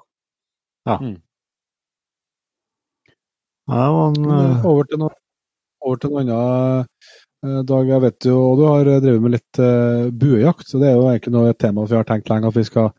[0.87, 0.97] Ja.
[1.01, 1.15] Mm.
[3.67, 4.65] Ja, man, uh...
[4.65, 5.15] over, til noe,
[5.83, 6.91] over til noe annet.
[7.43, 10.91] eh, Dag, jeg vet jo og du har drevet med litt uh, buejakt, så det
[10.91, 12.93] er jo egentlig noe et tema vi har tenkt lenge at vi skal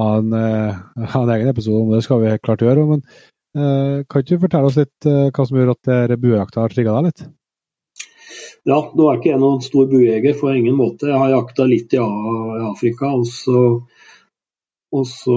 [0.00, 2.02] ha en, uh, ha en egen episode om det.
[2.06, 2.86] skal vi helt klart gjøre.
[2.94, 6.72] Men uh, kan ikke du fortelle oss litt uh, hva som gjør at buejakta har
[6.74, 7.26] trigga deg litt?
[8.64, 11.10] Ja, nå er ikke jeg noen stor buejeger på ingen måte.
[11.10, 13.12] Jeg har jakta litt i, Afrika.
[13.12, 13.60] og så
[14.94, 15.36] og så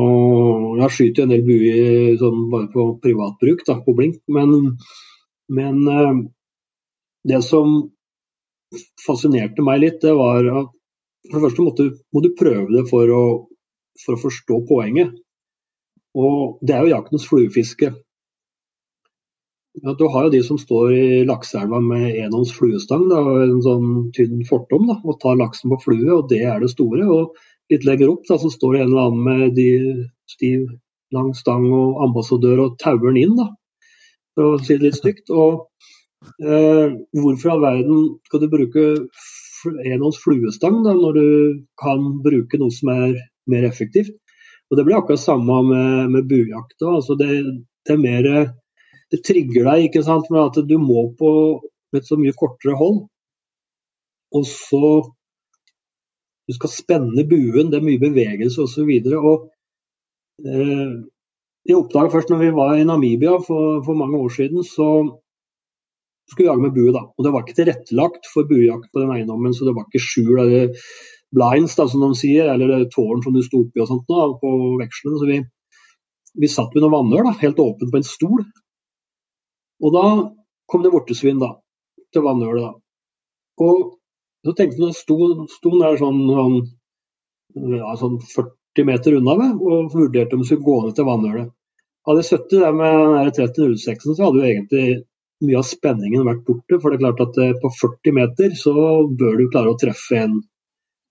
[0.77, 4.19] Jeg skyter en del buer sånn bare på privatbruk, da, på blink.
[4.29, 4.77] Men,
[5.49, 6.19] men eh,
[7.31, 7.79] det som
[9.01, 10.73] fascinerte meg litt, det var at
[11.27, 13.23] for det første måtte, må du prøve det for å,
[14.03, 15.15] for å forstå poenget.
[16.15, 17.91] Og det er jo jaktens fluefiske.
[19.83, 23.89] Ja, du har jo de som står i lakseelva med enhånds fluestang og en sånn
[24.15, 27.05] tynn fortom da, og tar laksen på flue, og det er det store.
[27.05, 27.37] Og
[27.69, 29.69] litt lenger opp da, så står det en eller annen med de
[30.33, 30.65] stiv,
[31.13, 33.51] lang stang og ambassadør og tauer den inn, da,
[34.35, 35.29] for å si det litt stygt.
[35.29, 35.67] Og
[36.41, 38.89] eh, hvorfor i all verden skal du bruke
[39.85, 41.27] enhånds fluestang da, når du
[41.79, 43.19] kan bruke noe som er
[43.51, 44.15] mer effektivt?
[44.67, 46.97] Og Det blir akkurat samme med, med bujakta.
[46.97, 47.29] Altså det,
[47.85, 48.25] det, er mer
[49.13, 51.29] Det trigger deg ikke sant, med at du må på
[51.95, 53.05] et så mye kortere hold.
[54.35, 54.87] Og så
[56.47, 58.91] du skal spenne buen, det er mye bevegelse osv.
[60.47, 60.91] Eh,
[61.67, 64.87] jeg oppdaga først når vi var i Namibia for, for, mange år siden, så
[66.31, 66.93] skulle vi jage med bue.
[66.95, 67.03] da.
[67.11, 70.39] Og Det var ikke tilrettelagt for buejakt på den eiendommen, så det var ikke skjul
[70.45, 70.71] eller
[71.35, 74.53] blinds, da, som de sier, eller tårn som du sto oppi og sånt da, på
[74.79, 75.19] vekslene.
[75.19, 75.41] Så vi,
[76.39, 78.47] vi satt ved noen vannøl, da, helt åpent på en stol.
[79.83, 80.05] Og da
[80.67, 81.53] kom det vortesvin da,
[82.13, 82.65] til vannhølet.
[82.65, 83.67] da.
[83.67, 83.97] Og
[84.45, 85.17] så tenkte jeg, sto,
[85.51, 86.57] sto der sånn, sånn,
[87.77, 91.53] ja, sånn 40 meter unna meg og vurderte om jeg skulle gå ned til vannhølet.
[92.07, 94.85] Hadde jeg sittet der med 30-06, så hadde jo egentlig
[95.43, 96.79] mye av spenningen vært borte.
[96.79, 98.75] For det er klart at eh, på 40 meter så
[99.19, 100.37] bør du klare å treffe en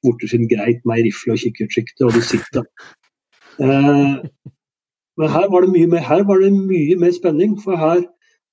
[0.07, 2.65] vortesvin greit med rifle og kikkertsikte, og du sitter.
[3.61, 4.15] Eh,
[5.17, 8.03] men her var, mer, her var det mye mer spenning, for her,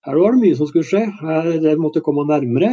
[0.04, 1.06] her var det mye som skulle skje.
[1.22, 2.72] Her, det måtte komme nærmere.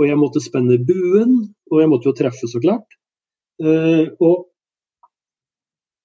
[0.00, 1.34] Og jeg måtte spenne buen,
[1.70, 2.96] og jeg måtte jo treffe, så klart.
[3.60, 4.46] Uh, og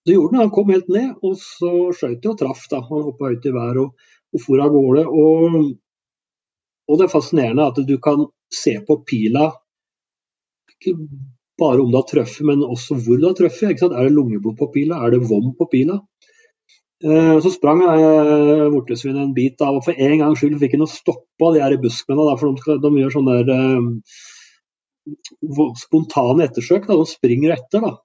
[0.05, 0.45] det gjorde han.
[0.45, 2.65] Han kom helt ned, og så skjøt jeg og traff.
[2.71, 2.81] da.
[2.87, 5.05] Han hoppa høyt i været og, og for av gårde.
[5.07, 5.69] Og,
[6.87, 9.49] og, det er fascinerende at du kan se på pila
[10.75, 10.97] ikke
[11.59, 13.81] bare om du har truffet, men også hvor du har truffet.
[13.81, 14.99] Er det lungeblod på pila?
[15.05, 16.01] Er det vom på pila?
[17.03, 20.87] Eh, så sprang jeg vortesvin en bit av, og for en gangs skyld fikk han
[20.87, 22.37] stoppa de her buskmennene.
[22.39, 23.51] For de, de, gjør sånne der,
[25.51, 26.87] uh, spontane ettersøk.
[26.87, 26.95] Da.
[26.95, 27.83] De springer etter.
[27.83, 27.97] da.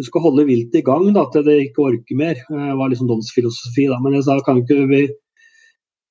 [0.00, 2.40] Du skal holde viltet i gang da, til det ikke orker mer.
[2.48, 3.90] Det var liksom deres filosofi.
[3.90, 4.00] Da.
[4.00, 5.04] Men jeg sa kan ikke vi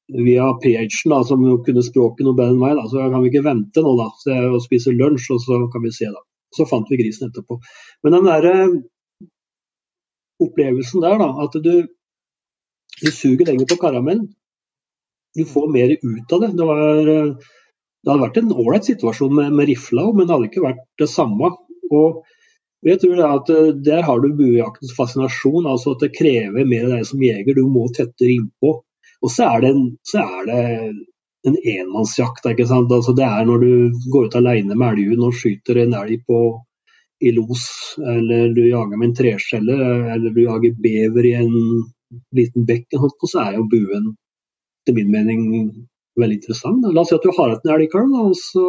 [0.10, 2.78] via PH-en, da, som kunne språket noe bedre enn meg.
[2.78, 2.86] Da.
[2.94, 4.12] Så kan vi ikke vente nå, da.
[4.22, 6.22] Så jeg og spise lunsj, og så kan vi se, da.
[6.54, 7.58] Så fant vi grisen etterpå.
[8.06, 8.70] Men den der
[10.40, 11.74] opplevelsen der, da, at du,
[13.02, 14.28] du suger lenger på karamellen.
[15.38, 16.52] Du får mer ut av det.
[16.58, 20.66] Det, var, det hadde vært en ålreit situasjon med, med rifla, men det hadde ikke
[20.66, 21.52] vært det samme.
[21.90, 22.22] Og
[22.88, 23.50] jeg tror det at
[23.86, 27.60] Der har du buejaktens fascinasjon, altså at det krever mer av deg som jeger.
[27.60, 28.80] Du må tettere innpå.
[29.20, 29.86] Og så er det en,
[30.16, 30.64] er det
[31.50, 32.48] en enmannsjakt.
[32.48, 32.92] ikke sant?
[32.92, 36.42] Altså det er når du går ut alene med elghund og skyter en elg på
[37.20, 37.66] i los,
[38.00, 39.76] eller du jager med en treskjelle,
[40.14, 41.56] eller du jager bever i en
[42.36, 44.14] liten bekk, og så er jo buen
[44.88, 45.42] til min mening
[46.20, 46.86] veldig interessant.
[46.94, 48.66] La oss si at du har en elgkalv, og så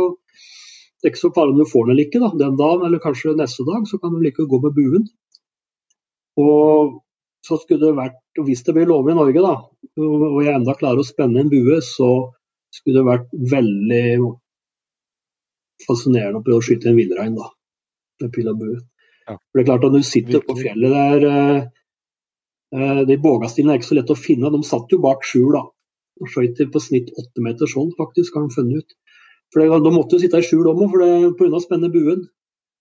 [1.00, 3.00] det er ikke så farlig om du får den eller ikke da, den dagen, eller
[3.00, 5.06] kanskje neste dag, så kan du like gå med buen.
[6.40, 6.98] Og
[7.46, 9.54] så skulle det vært, Hvis det blir lovlig i Norge, da,
[10.04, 12.30] og jeg enda klarer å spenne en bue, så
[12.70, 14.04] skulle det vært veldig
[15.82, 18.78] fascinerende å prøve å skyte en villrein med pil og bue.
[19.26, 19.34] Ja.
[19.34, 21.66] For det er klart at Når du sitter på fjellet der eh,
[22.70, 24.51] De bågastilene er ikke så lett å finne.
[24.55, 25.52] De satt jo bak skjul.
[25.56, 25.64] da,
[26.20, 28.97] og skøyt på snitt åtte meter sånn, faktisk, har de funnet ut.
[29.51, 30.82] For det, De måtte jo sitte i skjul òg,
[31.38, 31.60] pga.
[31.64, 32.28] spenne buen.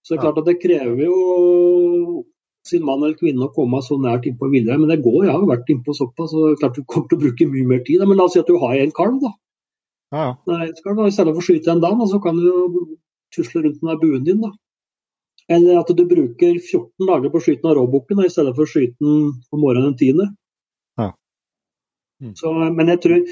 [0.03, 2.24] Så det er klart at det krever jo
[2.68, 4.86] sin mann eller kvinne å komme så nært innpå villreinen.
[4.86, 7.20] Men det går, jeg har vært innpå såpass, så det er klart du kommer til
[7.20, 8.03] å bruke mye mer tid.
[8.07, 9.34] Men la oss si at du har en kalv, da.
[10.14, 10.32] Ja, ja.
[10.49, 12.98] Nei, du, I stedet for å skyte en dam, så kan du
[13.36, 14.41] tusle rundt med buen din.
[14.45, 14.53] da.
[15.50, 18.70] Eller at du bruker 14 dager på å skyte av råbukken i stedet for å
[18.70, 20.34] skyte den om morgenen den 10.
[21.02, 21.08] Ja.
[22.22, 22.36] Mm.
[22.38, 23.24] Så, men jeg tror,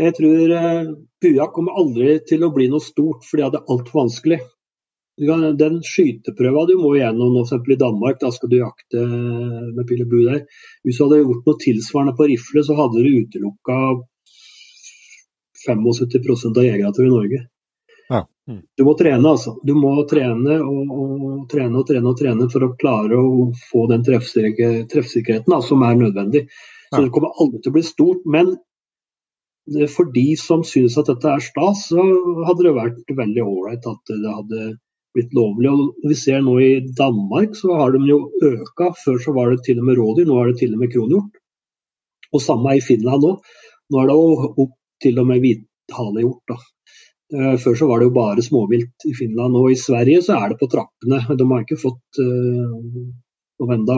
[0.00, 0.94] jeg tror uh,
[1.24, 4.40] bua kommer aldri til å bli noe stort, fordi det er altfor vanskelig.
[5.18, 7.72] Den skyteprøva du må gjennom f.eks.
[7.74, 10.44] i Danmark, da skal du jakte med pil og bue der.
[10.86, 13.78] Hvis du hadde gjort noe tilsvarende på rifle, så hadde du utelukka
[15.66, 17.40] 75 av jegerne i Norge.
[18.08, 18.22] Ja.
[18.48, 18.62] Mm.
[18.76, 19.58] Du må trene, altså.
[19.66, 23.84] Du må trene og, og, trene og trene og trene for å klare å få
[23.90, 26.46] den treffsikkerheten da, som er nødvendig.
[26.88, 28.24] Så Det kommer aldri til å bli stort.
[28.24, 28.54] Men
[29.92, 32.04] for de som synes at dette er stas, så
[32.48, 34.68] hadde det vært veldig ålreit at det hadde
[35.16, 35.72] blitt lovlig.
[35.72, 38.94] Og vi ser nå i Danmark så har de jo øka.
[39.04, 41.36] Før så var det til og med rådyr, nå er det til og med kronhjort.
[42.32, 43.36] Og samme i Finland nå.
[43.92, 44.18] Nå er det
[44.64, 44.74] opp
[45.04, 46.56] til og med hvithalehjort.
[47.28, 50.52] Eh, før så var det jo bare småvilt i Finland, og i Sverige så er
[50.52, 51.20] det på trappene.
[51.36, 52.72] De har ikke fått uh,
[53.60, 53.96] noe ennå.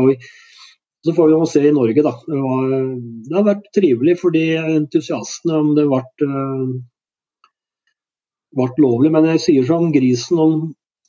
[1.07, 2.13] Så får vi jo se i Norge, da.
[2.27, 6.71] Det, har vært trivelig for de entusiastene om det ble, uh,
[8.59, 9.11] ble lovlig.
[9.15, 10.53] Men jeg sier som grisen om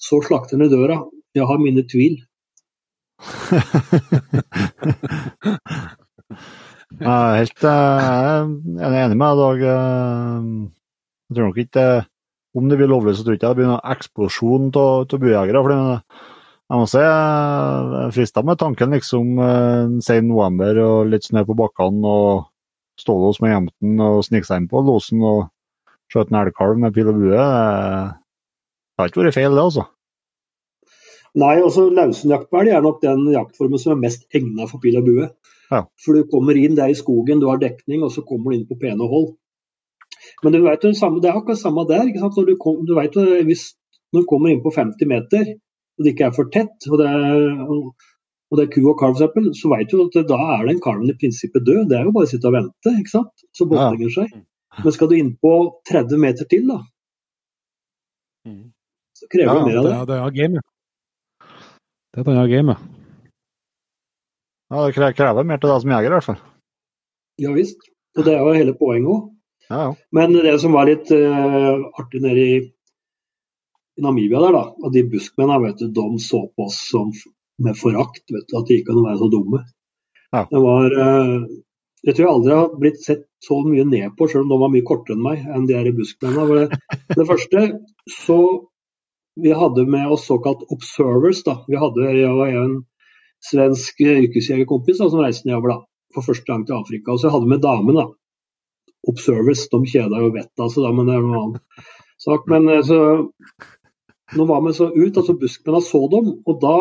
[0.01, 0.97] så slakter i døra.
[1.33, 2.15] Jeg har mine tvil.
[7.01, 10.80] jeg er helt jeg er enig med deg, Dag.
[11.31, 12.05] Eh, jeg tror nok ikke
[12.53, 15.63] Om det blir lovlig, så tror jeg ikke det blir noen eksplosjon av buejegere.
[15.63, 21.45] for jeg må si, jeg frista med tanken liksom en sen november og litt snø
[21.47, 22.43] på bakkene og
[22.99, 25.47] stå hos med jenten og snike seg inn på losen og
[26.11, 27.39] skjøte en elgkalv med pil og bue.
[27.39, 29.87] Det har ikke vært feil, det, altså.
[31.39, 35.29] Nei, altså, elg er nok den jaktformen som er mest egnet for pil og bue.
[35.71, 35.85] Ja.
[36.03, 38.67] For du kommer inn der i skogen, du har dekning, og så kommer du inn
[38.67, 39.31] på pene hold.
[40.43, 42.07] Men du vet, det, er akkurat samme der.
[42.17, 43.67] Når du, kom, du vet, hvis,
[44.13, 45.51] når du kommer inn på 50 meter,
[45.97, 47.59] og det ikke er for tett, og det er,
[48.51, 51.11] og det er ku og kalv f.eks., så vet du at da er den kalven
[51.13, 51.83] i prinsippet død.
[51.91, 53.45] Det er jo bare å sitte og vente, ikke sant.
[53.55, 54.33] Så båtlegger seg.
[54.81, 55.53] Men skal du inn på
[55.91, 56.81] 30 meter til, da,
[58.47, 58.73] Mm.
[59.13, 59.91] Så krever det mer av det.
[59.93, 60.61] Ja, det er game.
[62.11, 62.75] Det er et annet game.
[64.71, 66.39] Ja, det krever mer til deg som jeger, i hvert fall.
[67.41, 67.85] Ja visst.
[68.17, 69.27] Og det er jo hele poenget òg.
[69.71, 69.95] Ja, ja.
[70.11, 72.55] Men det som var litt uh, artig nede i,
[73.95, 77.13] i, Namibia der, da, at de buskmennene vet du, de så på oss som
[77.63, 78.25] med forakt.
[78.27, 79.63] vet du, At de ikke kan være så dumme.
[80.31, 80.45] Ja.
[80.51, 81.47] Det var uh,
[82.01, 84.71] Jeg tror jeg aldri har blitt sett så mye ned på, selv om de var
[84.73, 86.47] mye kortere enn meg, enn de her buskmennene.
[86.49, 87.65] For det, det første
[88.11, 88.41] så
[89.41, 91.39] Vi hadde med oss såkalt observers.
[91.47, 91.61] da.
[91.71, 92.73] Vi hadde jeg og en
[93.47, 95.77] svensk yrkesjegerkompis som reiste nedover da,
[96.11, 97.13] for første gang til Afrika.
[97.13, 97.95] Og så hadde vi med damen.
[97.95, 98.09] da.
[99.09, 101.87] Observers, de kjeda jo vettet av seg, men det er noe annet
[102.21, 102.45] sak.
[102.51, 102.99] Men eh, så
[104.31, 106.75] Nå var vi så ut, altså buskmennene så dem, og da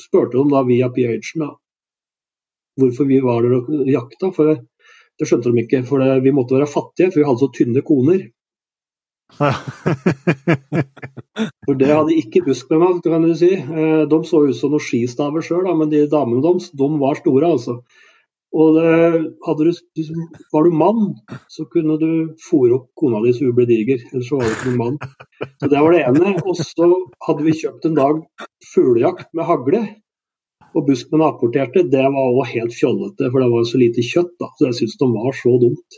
[0.00, 1.50] spurte de da via PH-en
[2.80, 4.30] hvorfor vi var der og jakta.
[4.32, 7.50] For det skjønte de ikke, for det, vi måtte være fattige, for vi hadde så
[7.52, 8.22] tynne koner.
[11.66, 13.52] for det hadde ikke buskmennene, kan du si.
[13.56, 17.52] Eh, de så ut som noen skistaver sjøl, men de damene deres de var store,
[17.56, 17.74] altså.
[18.52, 20.02] Og det, du,
[20.52, 21.14] var du mann,
[21.48, 22.10] så kunne du
[22.44, 24.02] fòre opp kona di så hun ble diger.
[24.12, 24.96] Ellers så var du ikke noen mann.
[25.62, 26.34] Så Det var det ene.
[26.44, 26.88] Og så
[27.26, 28.20] hadde vi kjøpt en dag
[28.74, 29.82] fuglejakt med hagle.
[30.72, 31.86] Og buskmennene apporterte.
[31.94, 34.34] Det var òg helt fjollete, for det var så lite kjøtt.
[34.40, 35.90] da, Så jeg syntes de var så dumt.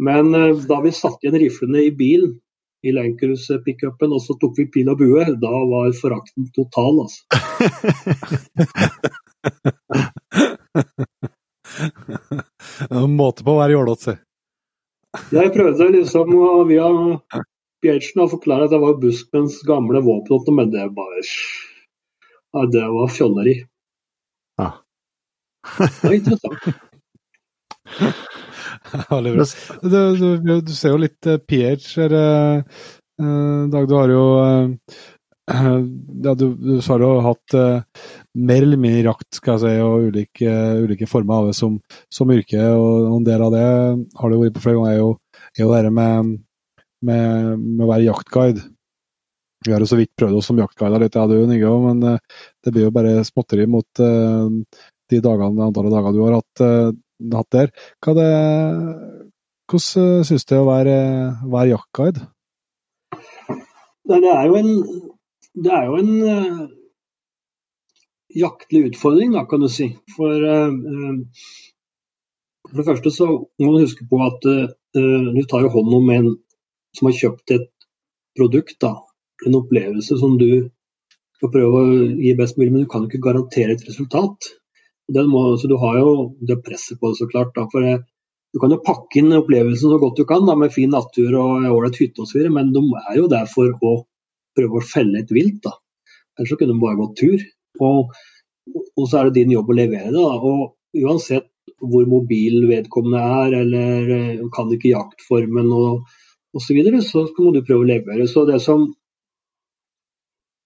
[0.00, 2.38] Men eh, da vi satte igjen riflene i bilen,
[2.80, 7.20] i Lankerus-pickupen, og så tok vi pil og bue, da var forakten total, altså.
[12.90, 14.16] En måte på å være jålete, si.
[15.34, 16.36] Jeg prøvde liksom
[16.68, 16.86] via
[17.82, 23.10] Bjertsen å forklare at det var buskmenns gamle våpen, men det bare ja, Det var
[23.14, 23.56] fjolleri.
[24.60, 24.70] Ja.
[25.78, 26.58] Det var interessant.
[29.10, 29.44] Veldig bra.
[29.82, 32.82] Du, du, du ser jo litt eh, PH her, eh,
[33.22, 33.88] eh, Dag.
[33.88, 34.96] Du har jo eh,
[35.50, 38.04] ja, du, du har jo hatt uh,
[38.38, 40.52] mer eller mindre jakt skal jeg si, og ulike,
[40.84, 41.78] ulike former av det som,
[42.12, 42.60] som yrke.
[42.60, 43.64] og En del av det
[44.20, 45.10] har du vært på flere ganger, er jo,
[45.56, 46.36] er jo det her med,
[47.08, 48.68] med, med å være jaktguide.
[49.66, 52.16] Vi har jo så vidt prøvd oss som jaktguider litt, ja, du Nigge òg, men
[52.16, 56.62] uh, det blir jo bare småtteri mot eh, de dagene, antallet dager du har hatt,
[56.64, 56.92] eh,
[57.34, 57.72] hatt der.
[58.00, 58.28] Hva det,
[59.70, 60.98] hvordan uh, syns du det er å være,
[61.52, 62.28] være jaktguide?
[64.10, 64.70] Det er jo en,
[65.54, 66.60] det er jo en eh,
[68.40, 69.90] jaktlig utfordring, da, kan du si.
[70.14, 71.46] For, eh, eh,
[72.68, 76.28] for det første så må du huske på at du tar jo hånd om en
[76.96, 77.70] som har kjøpt et
[78.38, 78.94] produkt, da.
[79.46, 80.68] En opplevelse som du
[81.38, 84.50] skal prøve å gi best mulig, men du kan jo ikke garantere et resultat.
[85.10, 86.10] Må, så Du har jo
[86.46, 87.54] det presset på det, så klart.
[87.56, 87.82] Da, for
[88.52, 91.66] Du kan jo pakke inn opplevelsen så godt du kan, da, med fin natur og
[91.70, 93.94] ålreit hytte osv., men de er jo der for å
[94.60, 95.62] prøve å felle et vilt.
[95.66, 95.74] da.
[96.38, 97.46] Ellers så kunne de bare gått tur.
[97.80, 98.14] Og,
[98.76, 100.20] og så er det din jobb å levere det.
[100.20, 101.46] da, og Uansett
[101.80, 106.00] hvor mobil vedkommende er, eller eh, kan ikke jaktformen og
[106.50, 108.26] osv., så, videre, så må du prøve å levere.
[108.28, 108.88] Så det som,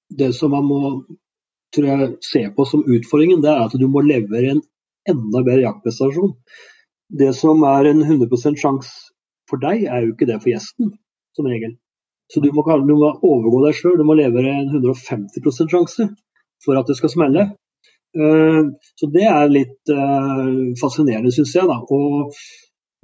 [0.08, 0.80] det som man må
[1.74, 4.62] tror jeg, se på som utfordringen, det er at du må levere en
[5.10, 6.34] enda bedre jaktprestasjon.
[7.14, 8.92] Det som er en 100% sjanse
[9.50, 10.94] for deg, er jo ikke det for gjesten,
[11.36, 11.74] som regel.
[12.32, 13.98] Så du må, du må overgå deg sjøl.
[14.00, 16.08] Du må levere en 150% sjanse
[16.64, 17.48] for at det skal smelle.
[18.14, 21.66] Uh, så det er litt uh, fascinerende, syns jeg.
[21.70, 21.80] Da.
[21.82, 22.38] Og,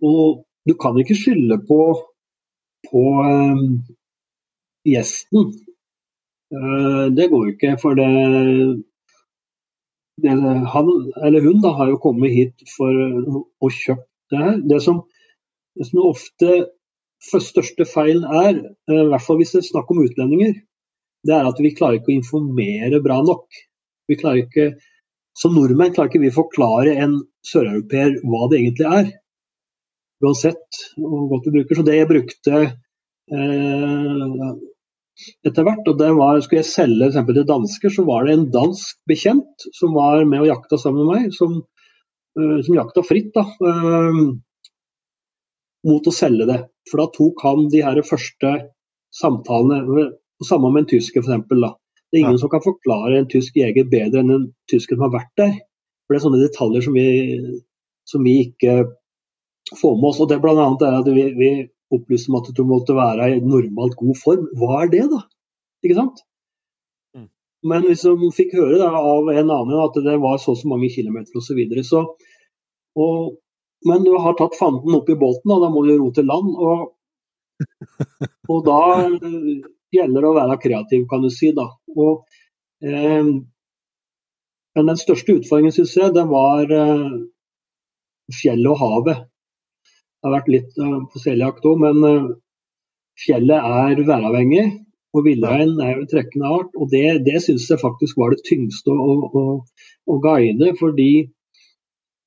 [0.06, 1.80] og, du kan ikke skylde på,
[2.90, 3.80] på um,
[4.86, 5.52] gjesten.
[6.50, 8.06] Det går jo ikke, for det,
[10.20, 10.88] han
[11.24, 14.58] eller hun da, har jo kommet hit for å kjøpe det her.
[14.72, 15.00] Det som,
[15.78, 16.50] det som ofte
[17.20, 18.60] største feilen er,
[18.90, 20.54] i hvert fall hvis det er snakk om utlendinger,
[21.26, 23.46] det er at vi klarer ikke å informere bra nok.
[24.08, 24.70] Vi klarer ikke,
[25.36, 27.12] Som nordmenn klarer ikke vi å forklare en
[27.46, 29.10] søreuropeer hva det egentlig er.
[30.24, 31.78] Uansett hvor godt vi bruker.
[31.78, 34.50] Så det jeg brukte eh,
[35.46, 38.48] etter hvert, og det var, skulle jeg selge eksempel, til dansker, så var det en
[38.52, 41.56] dansk bekjent som var med og jakta sammen med meg, som,
[42.40, 43.32] uh, som jakta fritt.
[43.36, 44.20] da, uh,
[45.88, 46.58] mot å selge det.
[46.88, 48.52] For da tok han de her første
[49.20, 50.10] samtalene,
[50.46, 51.48] sammen med en tysker f.eks.
[52.10, 52.42] Det er ingen ja.
[52.42, 55.52] som kan forklare en tysk jeger bedre enn en tysker som har vært der.
[56.06, 57.10] For Det er sånne detaljer som vi,
[58.08, 58.80] som vi ikke
[59.78, 60.18] får med oss.
[60.18, 61.50] og det blant annet er at vi, vi
[61.94, 64.48] opplyste om at du måtte være i normalt god form.
[64.58, 65.20] Hva er det, da?
[65.84, 66.24] Ikke sant?
[67.14, 67.28] Mm.
[67.70, 70.70] Men hvis de fikk høre da, av en annen at det var så og så
[70.70, 71.46] mange kilometer osv.
[71.46, 72.04] Så, videre, så
[72.98, 73.38] og,
[73.88, 76.50] Men du har tatt fanden opp i båten, og da må du ro til land.
[76.52, 76.90] Og,
[78.52, 78.80] og da
[79.94, 81.52] gjelder det å være kreativ, kan du si.
[81.56, 81.66] da.
[81.96, 82.26] Og,
[82.84, 83.32] eh,
[84.76, 87.18] men den største utfordringen, syns jeg, det var eh,
[88.36, 89.26] fjellet og havet.
[90.20, 92.30] Det har vært litt eh, på seljakt òg, men eh,
[93.24, 94.68] fjellet er væravhengig.
[95.10, 96.74] Og villrein er jo en trekkende art.
[96.78, 99.44] Og det, det syns jeg faktisk var det tyngste å, å,
[100.06, 100.70] å, guide.
[100.78, 101.10] Fordi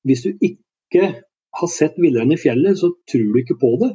[0.04, 1.14] hvis du ikke
[1.60, 3.92] har sett villrein i fjellet, så tror du ikke på det.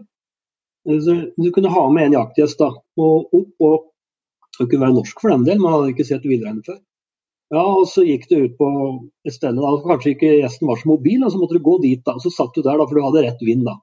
[1.05, 3.89] Så du kunne ha med en jaktgjest da, og opp og
[4.59, 6.79] det kunne være norsk for den del, man hadde ikke sett villrein før.
[7.53, 8.67] Ja, og Så gikk du ut på
[9.25, 12.01] et sted da, kanskje ikke gjesten var så mobil, og så måtte du gå dit.
[12.05, 13.63] da, og Så satt du der, da, for du hadde rett vind.
[13.65, 13.79] da.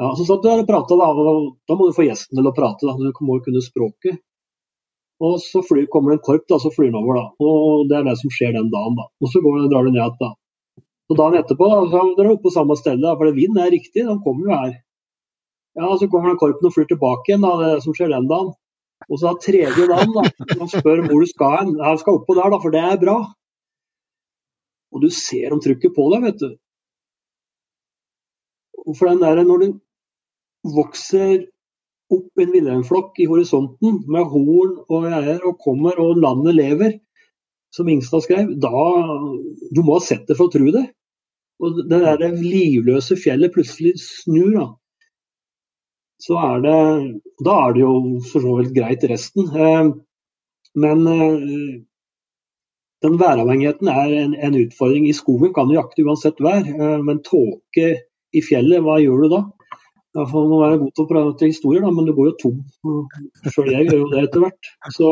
[0.00, 2.50] Ja, Så satt du der og prata, da, og da må du få gjesten til
[2.50, 2.84] å prate.
[2.86, 4.18] da, Du må jo kunne språket.
[5.20, 7.14] Og Så flyr, kommer det en korp, da, så flyr den over.
[7.14, 8.96] da, og Det er det som skjer den dagen.
[8.96, 10.16] da, og Så går, drar du ned igjen.
[10.20, 10.34] da.
[11.10, 14.06] Og Dagen etterpå så drar han opp på samme sted, for det vind er riktig,
[14.06, 14.74] den kommer jo her.
[15.78, 18.54] Ja, Så kommer den korpen og flyr tilbake igjen, da, det som skjer den dagen.
[19.08, 20.24] Og så da tredje dagen, da,
[20.60, 21.76] han spør hvor du skal hen.
[21.80, 23.18] Jeg skal oppå der, da, for det er bra.
[24.90, 26.50] Og du ser om trykket på deg, vet du.
[28.86, 29.68] Og For den der, når du
[30.76, 31.46] vokser
[32.10, 36.96] opp en villreinflokk i horisonten med horn og greier og kommer og landet lever,
[37.74, 38.70] som Ingstad skrev, da
[39.70, 40.88] Du må ha sett det for å tro det.
[41.60, 44.66] Og det der livløse fjellet plutselig snur, da.
[46.20, 46.78] Så er det
[47.44, 47.92] Da er det jo
[48.30, 49.48] for så vidt greit resten.
[49.48, 49.92] Eh,
[50.74, 51.80] men eh,
[53.02, 55.08] den væravhengigheten er en, en, utfordring.
[55.08, 57.88] I skogen kan du jakte uansett vær, eh, men tåke
[58.32, 59.40] i fjellet, hva gjør du da?
[60.18, 62.60] Ja, må være god til å prate historier, da, men du går jo tom.
[63.46, 64.70] Sjøl jeg gjør jo det etter hvert.
[64.96, 65.10] Så,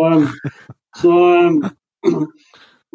[1.00, 1.14] så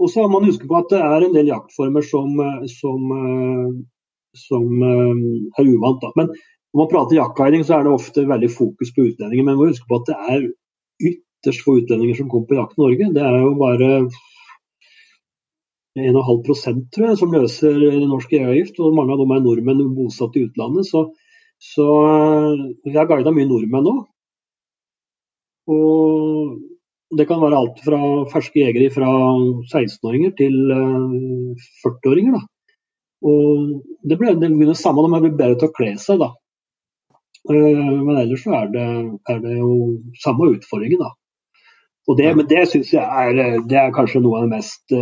[0.01, 2.33] Og så må man huske på at det er en del jaktformer som,
[2.71, 3.13] som,
[4.45, 6.01] som er uvant.
[6.01, 6.09] Da.
[6.17, 6.31] Men
[6.73, 9.45] når man prater jaktguiding, så er det ofte veldig fokus på utlendinger.
[9.45, 10.47] Men man må huske på at det er
[11.11, 13.09] ytterst få utlendinger som kommer på Jakt i Norge.
[13.13, 13.89] Det er jo bare
[15.99, 17.77] 1,5% tror jeg, som løser
[18.09, 18.81] norsk EU-avgift.
[18.81, 20.89] og Mange av dem er nordmenn bosatt i utlandet.
[20.89, 21.05] Så,
[21.61, 21.87] så
[22.87, 23.95] jeg har guida mye nordmenn nå.
[25.73, 26.57] Og
[27.17, 27.99] det kan være alt fra
[28.31, 29.09] ferske jegere fra
[29.71, 30.55] 16-åringer til
[31.83, 32.37] 40-åringer.
[32.37, 32.47] Eh,
[33.23, 36.31] og det blir det samme, de blir bedre til å kle seg, da.
[37.49, 38.87] Eh, men ellers så er det,
[39.31, 39.73] er det jo
[40.23, 41.13] samme utfordringen, da.
[42.11, 44.93] Og det, men det syns jeg er, det er kanskje noe av det mest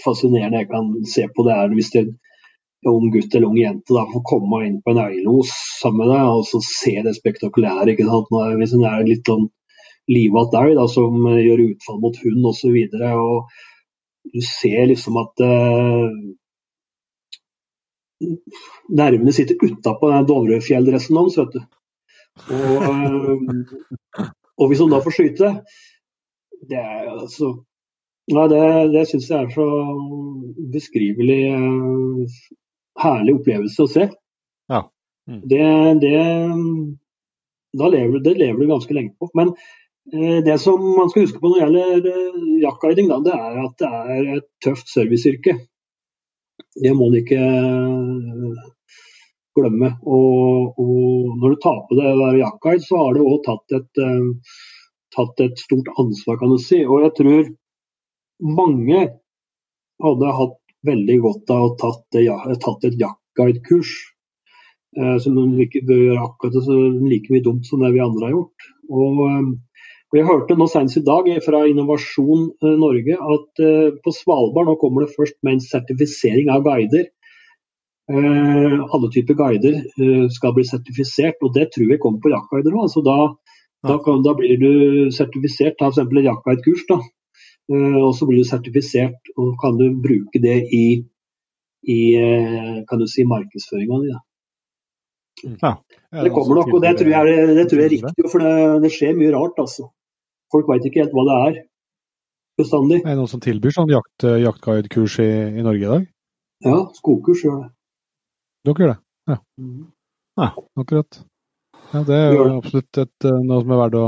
[0.00, 1.44] fascinerende jeg kan se på.
[1.44, 2.14] Det er hvis det, en
[2.94, 5.52] ung gutt eller ung jente da, får komme inn på en øylos
[5.82, 7.92] sammen med deg og så se det spektakulære.
[7.92, 8.32] ikke sant?
[8.60, 9.48] Hvis en er litt sånn
[10.10, 12.76] livatt elg som uh, gjør utfall mot hund osv.
[12.96, 16.06] Og, og du ser liksom at eh,
[18.98, 21.60] nervene sitter utapå Dovrefjelldressen hans, vet du.
[22.52, 23.36] Og,
[24.58, 25.52] og hvis han da får skyte
[26.68, 27.54] det er altså
[28.26, 28.60] Nei, det,
[28.90, 29.64] det syns jeg er så
[30.74, 32.38] beskrivelig eh,
[32.98, 34.06] herlig opplevelse å se.
[34.72, 34.80] Ja.
[35.30, 35.44] Mm.
[35.52, 35.60] Det,
[36.02, 36.22] det,
[37.78, 39.30] da lever, det lever du ganske lenge på.
[39.38, 39.52] Men
[40.46, 42.06] det som man skal huske på når det gjelder
[42.36, 45.56] uh, jaktguiding, det er at det er et tøft serviceyrke.
[46.76, 47.40] Det må man ikke
[49.56, 49.92] glemme.
[50.04, 53.78] Og, og, når du tar på deg å være jaktguide, så har du òg tatt
[55.16, 56.82] tatt et stort ansvar, kan du si.
[56.84, 57.46] Og jeg tror
[58.56, 59.06] mange
[60.04, 62.18] hadde hatt veldig godt av å tatt,
[62.62, 63.94] tatt et jaktguidekurs.
[64.96, 66.68] Eh, som de bør gjøre akkurat
[67.04, 68.68] like mye dumt som det vi andre har gjort.
[68.88, 69.48] Og, eh,
[70.12, 74.68] og Jeg hørte nå senest i dag fra Innovasjon eh, Norge at eh, på Svalbard
[74.70, 77.08] nå kommer det først med en sertifisering av guider.
[78.06, 79.80] Eh, alle typer guider
[80.30, 82.86] skal bli sertifisert, og det tror jeg kommer på jaktguider òg.
[82.86, 83.18] Altså da
[83.86, 84.70] da, kan, da, blir du
[85.14, 86.00] sertifisert, ta f.eks.
[86.00, 86.86] et jaktguidekurs.
[86.88, 86.96] da.
[87.76, 90.86] Og så blir du sertifisert, og kan du bruke det i,
[91.86, 91.98] i
[92.88, 94.14] kan du si, markedsføringa di.
[95.60, 95.76] Ja.
[96.24, 98.56] Det kommer nok, og det tror jeg det tror jeg er riktig, for det,
[98.86, 99.60] det, skjer mye rart.
[99.60, 99.90] altså.
[100.54, 101.62] Folk veit ikke helt hva det er
[102.60, 103.00] bestandig.
[103.02, 106.10] Er det noen som tilbyr sånn jakt, eh, jaktguidekurs i, i, Norge i dag?
[106.64, 107.70] Ja, skogkurs gjør det.
[108.66, 109.00] Dere gjør det?
[109.30, 109.40] Ja.
[109.60, 109.88] Mm.
[110.40, 110.52] ja
[110.82, 111.18] akkurat.
[111.92, 114.06] Ja, Det er jo absolutt et, eh, noe som er å,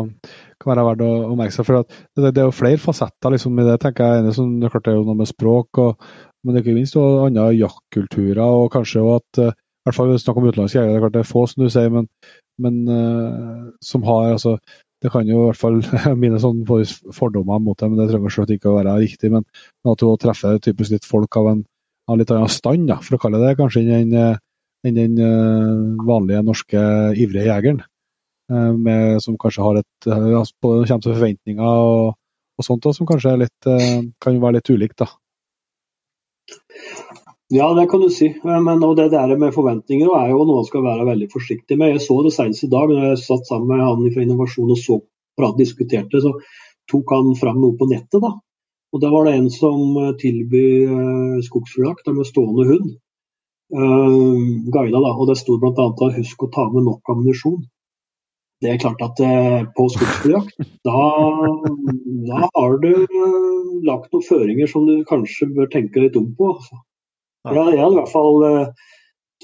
[0.59, 1.69] kan være verdt å, å merke seg.
[1.69, 3.79] for det, det, er jo flere fasetter liksom, i det.
[3.85, 4.27] tenker jeg.
[4.27, 6.11] Det, klart, det, er jo noe med språk, og,
[6.43, 8.43] men det ikke minst og andre jaktkulturer.
[8.43, 11.17] og kanskje også at, eh, i hvert fall Snakk om utenlandske jegere, det er klart
[11.17, 12.09] det er få, som du sier, men,
[12.61, 14.57] men uh, som har altså,
[14.99, 15.79] Det kan jo i hvert fall
[16.23, 16.83] mine sånne
[17.15, 19.31] fordommer mot det, men det trenger slett ikke å være riktig.
[19.35, 19.47] Men
[19.93, 21.65] at hun treffer typisk litt folk av en
[22.09, 24.15] av litt annen stand, da, for å kalle det kanskje, enn
[24.87, 26.81] enn den uh, vanlige norske
[27.19, 27.83] ivrige jegeren.
[28.49, 32.15] Uh, med, som kanskje har et kommer til forventninger og,
[32.57, 33.69] og sånt, og som kanskje litt,
[34.23, 35.05] kan være litt ulikt.
[35.05, 35.11] da.
[37.49, 38.29] Ja, det kan du si.
[38.45, 41.95] Men og det der med forventninger er jo noe man skal være veldig forsiktig med.
[41.95, 44.81] Jeg så det senest i dag, når jeg satt sammen med han fra Innovasjon og
[44.81, 44.99] så
[45.39, 46.35] prat, diskuterte, så
[46.91, 48.21] tok han fram noe på nettet.
[48.21, 48.35] da.
[48.93, 52.91] Og Da var det en som tilbyr skogsfugljakt med stående hund
[53.73, 54.37] uh,
[54.73, 55.01] guida.
[55.01, 55.89] Da, og Det sto bl.a.
[56.19, 57.65] husk å ta med nok ammunisjon.
[58.61, 61.01] Det er klart at uh, på skogsfugljakt, da,
[62.29, 62.93] da, har du
[63.87, 66.53] lagt noen føringer som du kanskje bør tenke litt om på.
[66.57, 66.81] Altså.
[67.47, 67.55] Ja.
[67.55, 68.91] Jeg hadde i hvert fall eh,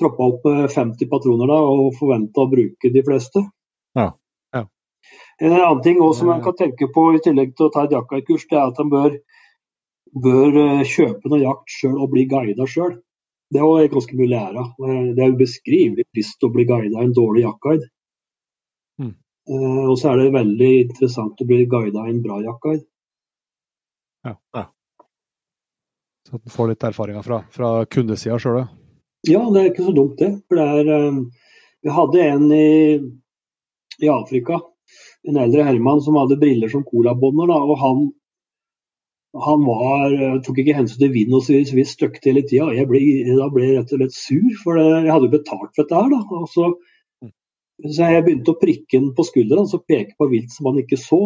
[0.01, 3.45] troppa opp 50 patroner da, og forventa å bruke de fleste.
[3.99, 4.11] Ja.
[4.57, 4.65] Ja.
[5.41, 7.95] En annen ting også, som man kan tenke på i tillegg til å ta et
[7.95, 9.19] jaktkurs, det er at han bør,
[10.27, 10.61] bør
[10.91, 12.99] kjøpe noe jakt sjøl og bli guida sjøl.
[13.55, 14.87] Det er ganske mye å lære av.
[15.15, 17.87] Det er ubeskrivelig trist å bli guida av en dårlig jaktguide.
[18.99, 19.13] Mm.
[19.51, 22.87] Uh, og så er det veldig interessant å bli guida av en bra jaktguide.
[24.25, 24.65] Ja, ja.
[26.25, 28.69] Så at du får litt erfaringer fra, fra kundesida sjøl, ja.
[29.25, 30.31] Ja, det er ikke så dumt det.
[30.49, 31.25] For det er, um,
[31.85, 32.97] Vi hadde en i,
[34.05, 34.59] i Afrika,
[35.29, 37.53] en eldre herremann som hadde briller som colabånder.
[37.53, 38.03] og han,
[39.45, 42.71] han var, tok ikke hensyn til vind og så vi støkte hele tida.
[42.73, 46.01] Da ble jeg rett og slett sur, for det, jeg hadde jo betalt for dette
[46.01, 46.11] her.
[46.13, 46.73] da, og så,
[47.85, 51.01] så jeg begynte å prikke den på skulderen og peke på vilt som han ikke
[51.01, 51.23] så.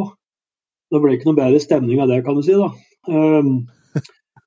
[0.91, 2.59] Det ble ikke noe bedre stemning av det, kan du si.
[2.59, 2.71] da.
[3.11, 3.69] Um,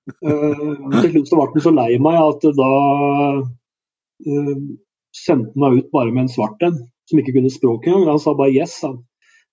[0.09, 2.71] til slutt så ble han så lei meg at da
[3.41, 4.57] uh,
[5.15, 6.79] sendte han meg ut bare med en svart en,
[7.09, 8.15] som ikke kunne språket engang.
[8.15, 9.01] Han sa bare 'yes', han.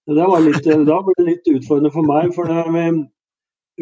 [0.08, 2.32] Litt, da ble det litt utfordrende for meg.
[2.32, 2.84] for vi,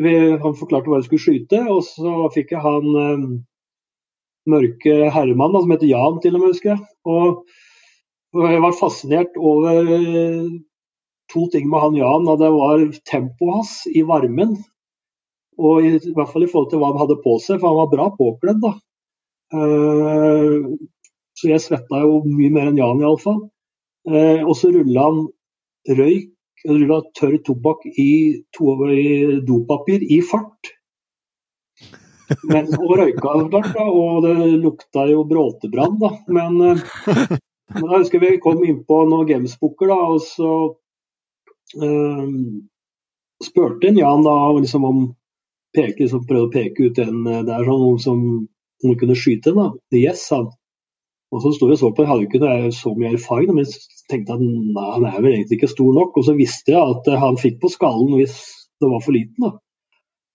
[0.03, 3.27] vi, Han forklarte hva jeg skulle skyte, og så fikk jeg han um,
[4.51, 6.83] mørke herremann som heter Jan, til og med, husker jeg.
[7.07, 7.45] Og,
[8.35, 9.87] og jeg var fascinert over
[11.33, 12.27] to ting med han Jan.
[12.27, 14.57] og Det var tempoet hans i varmen.
[15.57, 17.81] Og i, i, hvert fall i forhold til hva han hadde på seg, for han
[17.81, 18.63] var bra påkledd.
[18.65, 18.75] da.
[19.55, 20.77] Uh,
[21.37, 23.45] så jeg svetta jo mye mer enn Jan, iallfall.
[24.09, 25.27] Uh, og så rulla han
[25.99, 26.33] røyk,
[26.67, 28.11] rulla tørr tobakk i,
[28.57, 30.73] to, i dopapir i fart.
[32.51, 36.13] Men, og røyka klart, da, og det lukta jo bråtebrann, da.
[36.33, 37.37] Men, uh,
[37.77, 40.55] men da husker vi kom inn på noen gamesbooker, da, og så
[41.83, 42.27] uh,
[43.45, 45.07] spurte en Jan da liksom om
[45.77, 48.23] peke, som prøvde å peke ut en Det er sånn som
[48.85, 49.71] hun kunne skyte da.
[49.95, 50.49] Yes, han.
[51.35, 54.37] Og så sto jeg så på, jeg hadde ikke så mye erfaring, men jeg tenkte
[54.37, 56.19] at nei, han er vel egentlig ikke stor nok.
[56.19, 58.37] Og så visste jeg at han fikk på skallen hvis
[58.81, 59.49] det var for liten.
[59.49, 59.57] da.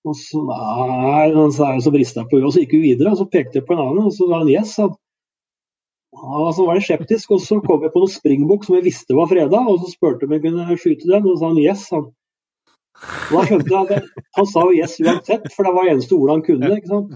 [0.07, 3.13] Og så nei, så, så brista jeg på huet, og så gikk vi videre.
[3.13, 4.75] og Så pekte jeg på en annen, og så sa han yes.
[4.81, 4.95] han.
[6.21, 9.15] Og så var jeg skeptisk, og så kom jeg på noen springbukk som jeg visste
[9.15, 11.85] var freda, og så spurte om jeg kunne skyte den, og så sa han yes.
[11.95, 12.09] han.
[13.01, 16.17] Og da skjønte jeg at Han sa jo yes uansett, for det var det eneste
[16.17, 16.71] ordet han kunne.
[16.77, 17.11] ikke sant?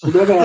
[0.00, 0.38] Så det ble,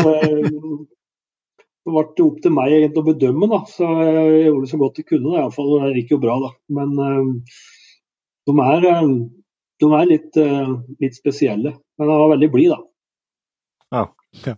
[1.88, 3.62] det ble opp til meg egentlig å bedømme, da.
[3.72, 5.38] Så jeg gjorde det så godt jeg kunne.
[5.40, 6.52] Iallfall det gikk jo bra, da.
[6.78, 7.64] Men uh,
[8.48, 8.90] de er,
[9.82, 11.74] de er litt, uh, litt, spesielle.
[11.98, 12.80] Men han var veldig blid, da.
[13.96, 14.04] Ja.
[14.44, 14.56] ja.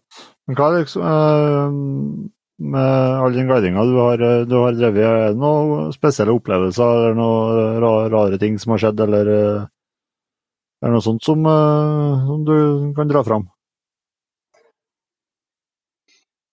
[0.50, 1.70] Men hva er liksom uh,
[2.60, 7.16] Med all den guidinga du har, du har drevet, er det noen spesielle opplevelser eller
[7.16, 9.64] noen rare ting som har skjedd, eller er
[10.84, 11.48] det noe sånt som,
[12.28, 12.58] som du
[12.98, 13.48] kan dra fram?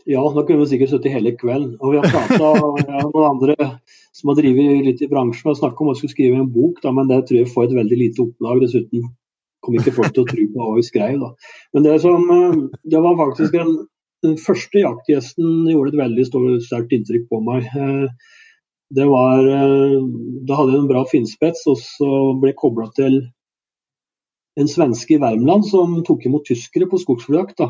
[0.06, 1.72] Ja, da kunne vi sikkert sittet hele kvelden.
[1.82, 3.56] Og vi har prata med noen andre
[4.14, 6.92] som har drevet litt i bransjen og snakka om å skulle skrive en bok, da,
[6.94, 8.62] men det tror jeg får et veldig lite opplag.
[8.62, 9.08] Dessuten
[9.66, 11.16] kommer ikke folk til å tro på hva vi skrev.
[11.24, 11.32] Da.
[11.74, 12.54] Men det, som, eh,
[12.94, 13.72] det var faktisk en,
[14.26, 16.26] den første jaktgjesten gjorde et veldig
[16.64, 17.70] sterkt inntrykk på meg.
[17.70, 18.34] Eh,
[18.96, 19.96] det var eh,
[20.46, 23.20] Da hadde jeg en bra finnspets, og så ble jeg kobla til
[24.56, 27.60] en svenske i Värmland som tok imot tyskere på skogsfugljakt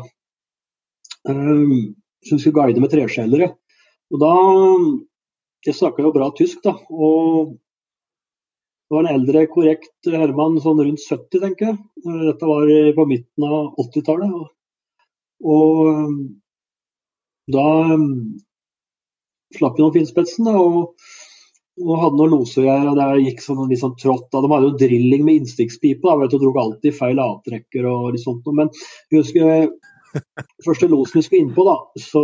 [1.27, 3.51] som skulle guide med treskjellere.
[4.13, 4.33] Og da
[5.65, 6.77] Jeg snakka jo bra tysk, da.
[6.93, 7.49] Og
[8.87, 11.79] det var en eldre, korrekt herremann, sånn rundt 70, tenker jeg.
[12.05, 14.35] Dette var på midten av 80-tallet.
[15.43, 15.89] Og
[17.53, 17.67] da
[19.55, 20.49] slapp vi noen finspetsen.
[20.51, 20.93] Og,
[21.77, 24.29] og hadde noen losegreier, og det gikk sånn litt sånn trått.
[24.33, 24.41] Da.
[24.43, 28.47] De hadde jo drilling med innstikkspipe og dro alltid feil avtrekker og litt sånt.
[28.57, 28.71] Men
[29.11, 29.67] jeg husker
[30.65, 32.23] første losen vi skulle innpå, da, så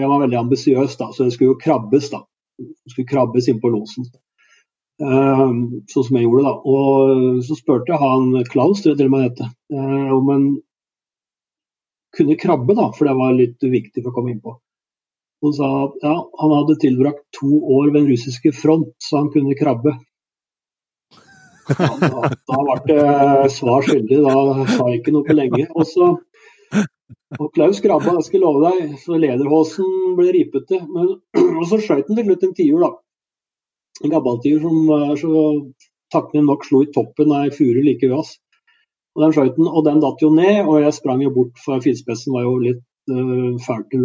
[0.00, 2.10] jeg var veldig ambisiøs, da, så det skulle jo krabbes.
[2.12, 2.24] da.
[2.60, 4.08] Det skulle krabbes innpå losen.
[5.00, 6.54] Uh, sånn som jeg gjorde, da.
[6.68, 10.50] Og så spurte jeg han Klaus, det til meg heter, uh, om han
[12.16, 14.56] kunne krabbe, da, for det var litt viktig for å komme innpå.
[15.44, 19.30] Han sa at ja, han hadde tilbrakt to år ved den russiske front, så han
[19.32, 19.96] kunne krabbe.
[21.70, 25.68] Ja, da, da ble det svar skyldig, da sa jeg ikke noe på lenge.
[25.70, 26.10] Og så
[27.38, 30.80] og Klaus krabba, jeg skal love deg, så lederhåsen ble ripete.
[30.90, 32.90] Men, og så skjøt han til slutt en tiur, da.
[34.00, 35.32] En gabbatiur som er så
[36.10, 38.34] takknemlig nok slo i toppen av ei furu like ved oss.
[39.16, 42.56] Og den skøyten, datt jo ned, og jeg sprang jo bort, for finspissen var jo
[42.62, 43.96] litt uh, fælt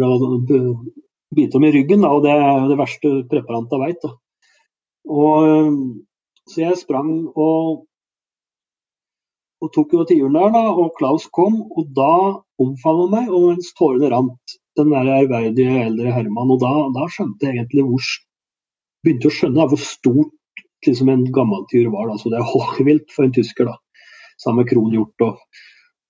[1.36, 4.08] bite om i ryggen, da, og det er det verste preparantet jeg veit.
[5.06, 5.76] Og,
[6.50, 7.86] så jeg sprang og
[9.64, 12.12] og tok jo tiuren der, da, og Klaus kom, og da
[12.62, 16.52] omfavna meg, og mens tårene rant, den der ærverdige eldre Herman.
[16.52, 18.14] Og da, da, skjønte jeg egentlig hvor
[19.06, 22.08] Begynte å skjønne hvor stort liksom, en gammeltyr var.
[22.10, 22.16] Da.
[22.18, 23.76] Så det er hårvilt for en tysker, da.
[24.40, 25.38] Sammen med kronhjort og,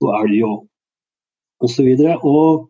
[0.03, 1.89] og elg og osv.
[1.89, 2.67] Og, og,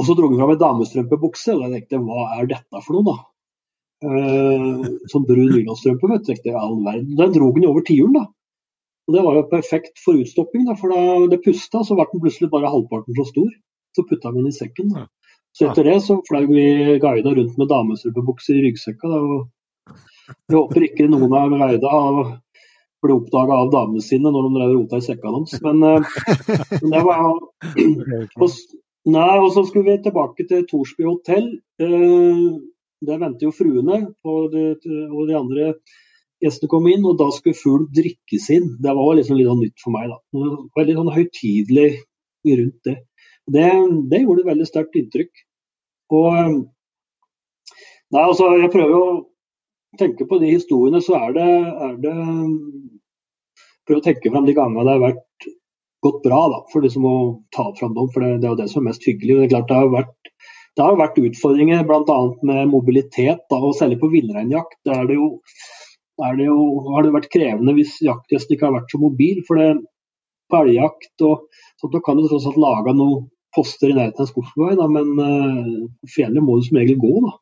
[0.00, 3.06] og så dro han fram ei damestrømpebukse, og jeg tenkte hva er dette for noe,
[3.10, 3.18] da?
[4.00, 6.30] Uh, sånn brun nylonstrømpe, vet du.
[6.30, 7.16] Tenkte, all verden.
[7.18, 8.26] Den dro han over tiuren, da.
[9.08, 12.22] Og Det var jo perfekt for utstopping, da, for da det pusta, så ble den
[12.22, 13.48] plutselig bare halvparten så stor.
[13.96, 14.92] Så putta vi den i sekken.
[14.94, 15.08] Da.
[15.56, 16.66] Så etter det så fløy vi
[17.02, 19.10] guida rundt med damestrømpebukser i ryggsekka.
[19.10, 19.96] Da, og
[20.46, 21.96] jeg håper ikke noen av guida
[23.04, 25.56] ble oppdaga av damene sine når de drev rota i sekka deres.
[25.64, 28.60] Men, uh, det var og,
[29.10, 31.48] Nei, og så skulle vi tilbake til Torsby hotell.
[31.80, 32.60] Uh,
[33.00, 34.74] der venter jo fruene og de,
[35.08, 35.70] og de andre
[36.40, 38.74] gjestene kom inn, og da skulle fugl drikkes inn.
[38.80, 40.10] Det var liksom litt sånn nytt for meg.
[40.12, 40.18] da.
[40.32, 41.88] Det var litt sånn høytidelig
[42.60, 42.96] rundt det.
[43.50, 43.70] Det,
[44.12, 45.42] det gjorde veldig sterkt inntrykk.
[46.16, 46.30] Og
[48.10, 49.10] nei, altså, Jeg prøver å
[49.98, 51.50] tenke på de historiene, så er det,
[51.86, 52.16] er det
[53.88, 55.46] Prøve å tenke fram de gangene det har vært
[56.04, 57.16] gått bra, da, for liksom å
[57.56, 58.08] ta fram dem.
[58.14, 59.36] For det, det er jo det som er mest hyggelig.
[59.36, 60.30] Det er klart det har vært,
[60.78, 62.18] det har vært utfordringer bl.a.
[62.46, 64.78] med mobilitet, da, og særlig på villreinjakt.
[64.86, 65.32] Der det jo
[66.20, 66.60] det jo,
[66.92, 69.42] har det vært krevende hvis jaktgjesten ikke har vært så mobil.
[69.48, 69.70] For det,
[70.50, 71.46] på elgjakt og
[71.80, 76.10] sånt, da kan du tross alt lage noen poster i nærheten av skogsvei, men uh,
[76.10, 77.14] fjellet må du som regel gå.
[77.24, 77.32] da.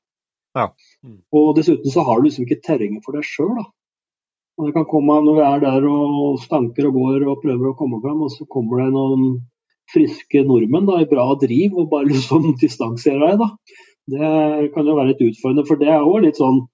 [0.59, 0.69] Ja.
[1.07, 1.19] Mm.
[1.39, 3.61] Og dessuten så har du liksom ikke terrenget for deg sjøl.
[4.59, 7.77] Og det kan komme Når vi er der og stanker og går og prøver å
[7.79, 9.37] komme fram, og så kommer det noen
[9.93, 13.45] friske nordmenn da, i bra driv og bare liksom distanserer deg.
[13.45, 13.79] da.
[14.09, 16.65] Det kan jo være litt utfordrende, for det er jo litt sånn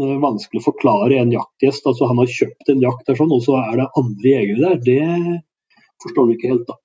[0.00, 1.86] Eh, vanskelig å forklare en jaktgjest.
[1.88, 4.78] altså Han har kjøpt en jakt der, sånn, og så er det andre jegere der.
[4.86, 6.78] Det forstår du ikke helt, da.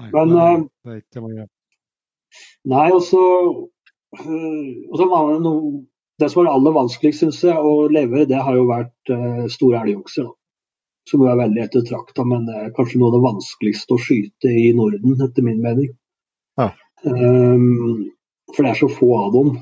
[0.00, 1.46] Nei, Men nei, eh, det er ikke mange.
[2.72, 3.02] Nei, og
[4.18, 4.36] så
[4.90, 5.72] og så var det noe
[6.20, 9.46] Det som var aller vanskeligst, syns jeg, å leve, i, det har jo vært uh,
[9.50, 10.28] store elgokser.
[11.08, 14.52] Som jo er veldig ettertrakta, men det er kanskje noe av det vanskeligste å skyte
[14.52, 15.88] i Norden, etter min mening.
[16.60, 16.68] Ja.
[17.02, 18.12] Um,
[18.52, 19.56] for det er så få av dem.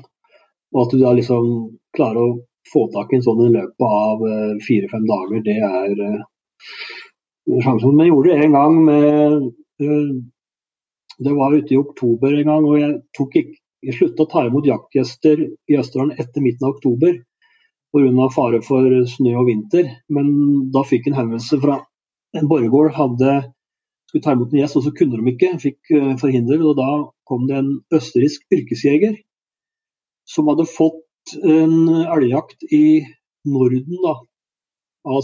[0.75, 1.47] Og at du da liksom
[1.97, 2.39] klarer å
[2.71, 6.21] få tak i en sånn i løpet av uh, fire-fem dager, det er uh,
[7.63, 7.95] sjansen.
[7.95, 9.49] Men jeg gjorde det en gang med
[9.87, 10.13] uh,
[11.21, 14.45] Det var ute i oktober en gang, og jeg tok ikke jeg slutta å ta
[14.47, 17.15] imot jaktgjester i Østerdalen etter midten av oktober
[17.91, 18.27] pga.
[18.33, 19.89] fare for snø og vinter.
[20.09, 21.81] Men da fikk en henvendelse fra
[22.37, 23.41] en borregård hadde
[24.11, 25.53] skulle ta imot en gjest, og så kunne de ikke.
[25.63, 26.89] Fikk uh, forhindret, og da
[27.27, 29.15] kom det en østerriksk yrkesjeger
[30.27, 33.01] som hadde fått en elgjakt i
[33.47, 34.17] Norden da,
[35.07, 35.23] av,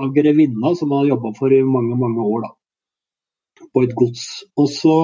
[0.00, 2.46] av grevinna, som han jobba for i mange mange år.
[2.46, 4.24] da, På et gods.
[4.56, 4.94] Og så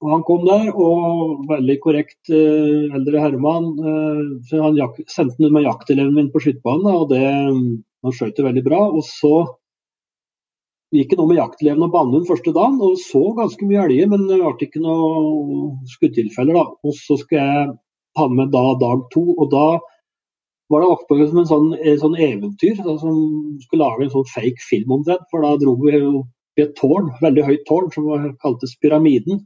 [0.00, 3.66] og Han kom der, og veldig korrekt eh, eldre herremann.
[3.76, 8.64] Eh, han jak sendte den med jakteleven min på skytebanen, og det, han skjøt veldig
[8.64, 8.80] bra.
[8.88, 9.34] Og så
[10.96, 14.24] gikk han om med jakteleven og banen første dagen, og så ganske mye elger, men
[14.30, 16.56] det ble ikke noe skuddtilfeller.
[16.56, 16.64] da.
[16.80, 17.68] Og så skal jeg
[18.18, 19.26] ha med da dag to.
[19.36, 19.66] og da
[20.70, 23.16] var det oppe som en sånn, en sånn eventyr, da, som
[23.66, 25.18] skulle lage en sånn fake film om det.
[25.30, 28.10] For da dro vi opp i et tårn, veldig høyt tårn, som
[28.42, 29.44] kaltes Pyramiden.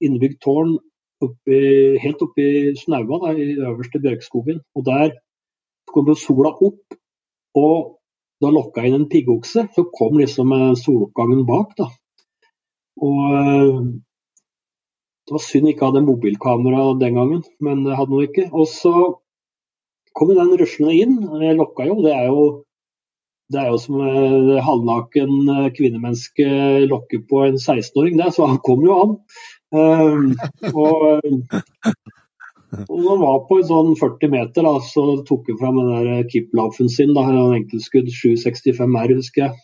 [0.00, 0.76] Innebygd tårn
[1.24, 1.60] oppi,
[2.00, 2.46] helt oppi
[2.80, 4.60] snaua i øverste bjørkskogen.
[4.76, 5.14] Og der
[5.90, 6.98] kom sola opp,
[7.58, 7.96] og
[8.40, 9.66] da lokka inn en piggokse.
[9.74, 11.74] Så kom liksom soloppgangen bak.
[11.78, 11.90] da.
[13.00, 13.90] Og
[15.30, 18.48] det var synd jeg ikke hadde mobilkamera den gangen, men det hadde noe ikke.
[18.50, 18.94] Og så
[20.16, 21.20] kom den ruslende inn.
[21.44, 22.00] Jeg lokka jo.
[22.02, 22.46] Det er jo,
[23.52, 25.36] det er jo som uh, halvnaken
[25.76, 26.48] kvinnemenneske
[26.90, 28.32] lokker på en 16-åring, det.
[28.34, 29.16] Så han kom jo an.
[29.70, 30.32] Uh,
[30.74, 31.22] og,
[32.88, 36.90] og han var på sånn 40 meter, da, så tok han fram den der Kipp-laufen
[36.92, 37.14] sin.
[37.16, 39.58] da, en Enkeltskudd 765 R, husker jeg.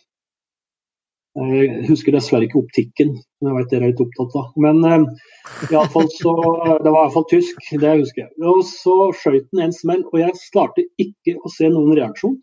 [1.37, 4.45] Jeg husker dessverre ikke optikken, men jeg vet dere er litt opptatt av.
[4.63, 5.03] Men eh,
[5.69, 6.33] i alle fall så,
[6.81, 8.31] det var iallfall tysk, det husker jeg.
[8.41, 12.39] Og så skjøt han en smell, og jeg klarte ikke å se noen reaksjon.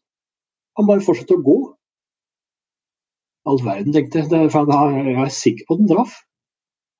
[0.79, 1.57] Han bare fortsatte å gå.
[3.51, 4.53] All verden, tenkte jeg.
[4.55, 6.15] For jeg er sikker på at den traff.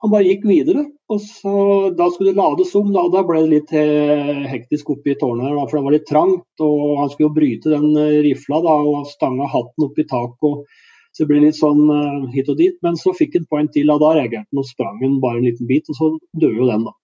[0.05, 0.85] Han bare gikk videre.
[1.09, 1.53] og så,
[1.97, 2.91] Da skulle det lades om.
[2.93, 6.11] Da, da ble det litt eh, hektisk oppe i tårnet, her, for det var litt
[6.11, 6.49] trangt.
[6.61, 10.51] og Han skulle jo bryte den eh, rifla da, og stanga hatten opp i taket.
[10.51, 10.83] og
[11.15, 12.75] så det ble litt sånn uh, hit og dit.
[12.83, 15.47] Men så fikk han point til, og da reagerte han og sprang han bare en
[15.47, 16.95] liten bit, og så døde jo den, da.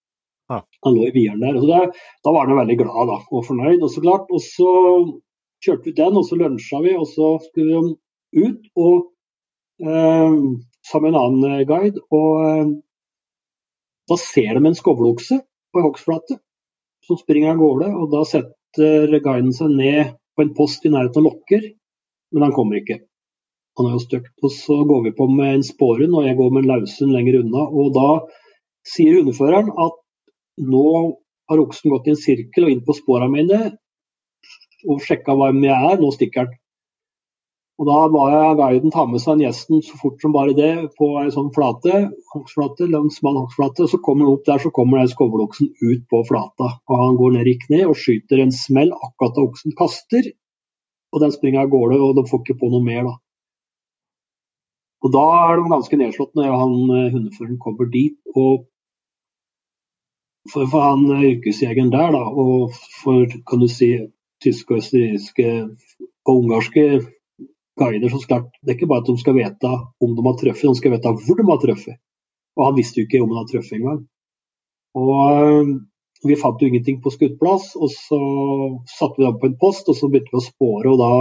[0.51, 0.59] Ja.
[0.83, 1.61] Han lå i vieren der.
[1.63, 3.85] det, Da var han veldig glad da, og fornøyd.
[3.87, 4.73] Og så klart, og så
[5.63, 8.97] kjørte vi den, og så lunsja vi, og så skulle vi ut og
[9.87, 10.35] uh,
[10.91, 12.03] sammen med en annen guide.
[12.11, 12.75] og
[14.11, 15.39] Da ser de en skovleokse
[15.71, 16.41] på hogstflate
[17.07, 17.91] som springer av gårde.
[17.95, 21.63] og Da setter guiden seg ned på en post i nærheten av lokker,
[22.35, 23.01] men han kommer ikke.
[23.79, 24.35] Han er jo støkt.
[24.43, 27.41] Og så går vi på med en spårhund, og jeg går med en laushund lenger
[27.45, 27.67] unna.
[27.71, 28.09] Og da
[28.87, 30.01] sier hundeføreren at
[30.61, 30.87] nå
[31.51, 33.61] har oksen gått i en sirkel og inn på spårene mine
[34.89, 36.60] og sjekka hvem jeg er, nå stikker han.
[37.81, 40.73] Og Da ba jeg guiden ta med seg en gjesten så fort som bare det
[40.99, 44.71] på ei sånn flate, hoksflate, langs smal hoksflate, og Så kommer han opp der, så
[44.71, 46.67] kommer den skovloksen ut på flata.
[46.89, 50.29] og Han går ned i kne og skyter en smell akkurat da oksen kaster.
[51.13, 53.03] Og den springer av gårde, og de får ikke på noe mer.
[53.09, 53.15] da.
[55.03, 58.19] Og Da er de ganske nedslått når han eh, hundeføreren kommer dit.
[58.37, 58.69] og
[60.53, 63.91] for, for han eh, yrkesjegeren der, da, og for kan du si
[64.45, 65.49] tyske østerrikske
[66.29, 66.85] og ungarske
[67.81, 69.73] guider så klart, Det er ikke bare at de skal vite
[70.05, 72.01] om de har truffet, de skal vite hvor de har truffet.
[72.59, 74.01] Og han visste jo ikke om han har truffet engang.
[75.01, 75.75] Og øh,
[76.29, 78.21] vi fant jo ingenting på skuddplass, og så
[78.99, 80.93] satte vi dem på en post, og så begynte vi å spåre.
[80.93, 81.13] og da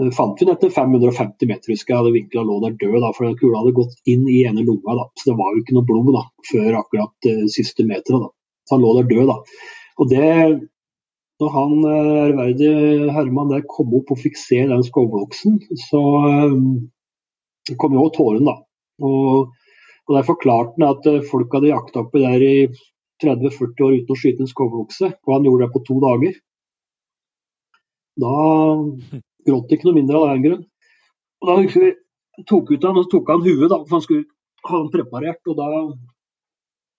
[0.00, 2.00] øh, fant vi den etter 550 meter, husker jeg.
[2.00, 4.98] hadde Vinkla lå der død, da, for kula hadde gått inn i ene lunga.
[5.00, 8.30] da, Så det var jo ikke noe blod da, før akkurat uh, siste meteret.
[8.68, 9.32] Så han lå der død.
[9.32, 9.40] da.
[10.00, 10.28] Og det,
[11.40, 15.56] når han eh, ærverdige Herman der kom opp og fikk se den skovloksen,
[15.88, 18.58] så eh, kom jo tåren, da.
[19.00, 19.54] Og,
[20.08, 22.54] og Der forklarte han at eh, folk hadde jakta oppi der i
[23.24, 26.36] 30-40 år uten å skyte en skovlokse, og han gjorde det på to dager.
[28.20, 28.34] Da
[29.46, 30.66] gråt det ikke noe mindre av den grunn.
[31.40, 31.94] Og Da vi
[32.48, 34.28] tok ut han, og tok han huet, da, for han skulle
[34.68, 35.40] ha den preparert.
[35.48, 35.70] og Da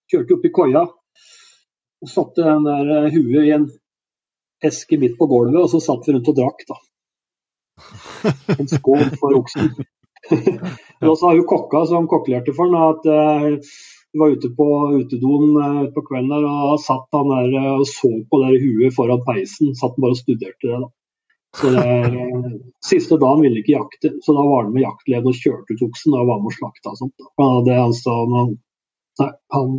[0.10, 0.88] kjørte vi opp i koia
[2.02, 3.68] og satte den der huet i en
[4.68, 6.80] eske midt på gulvet, og så satt vi rundt og drakk, da.
[8.60, 9.72] En skål for oksen.
[11.10, 13.08] og så har jo kokka som kokkelerte for ham at
[14.14, 14.66] vi var ute på
[15.00, 18.60] utedoen uh, på kvelden der, og da satt han der uh, og så på det
[18.64, 19.72] huet foran peisen.
[19.80, 20.80] Satt han bare og studerte det.
[20.84, 20.90] da.
[21.60, 22.52] Så det er,
[22.84, 26.16] Siste dagen ville ikke jakte, så da var han med jaktleden og kjørte ut oksen
[26.16, 26.94] og var med og slakta.
[27.00, 27.28] Sånt, da.
[27.40, 27.78] Han, det,
[29.22, 29.74] han, han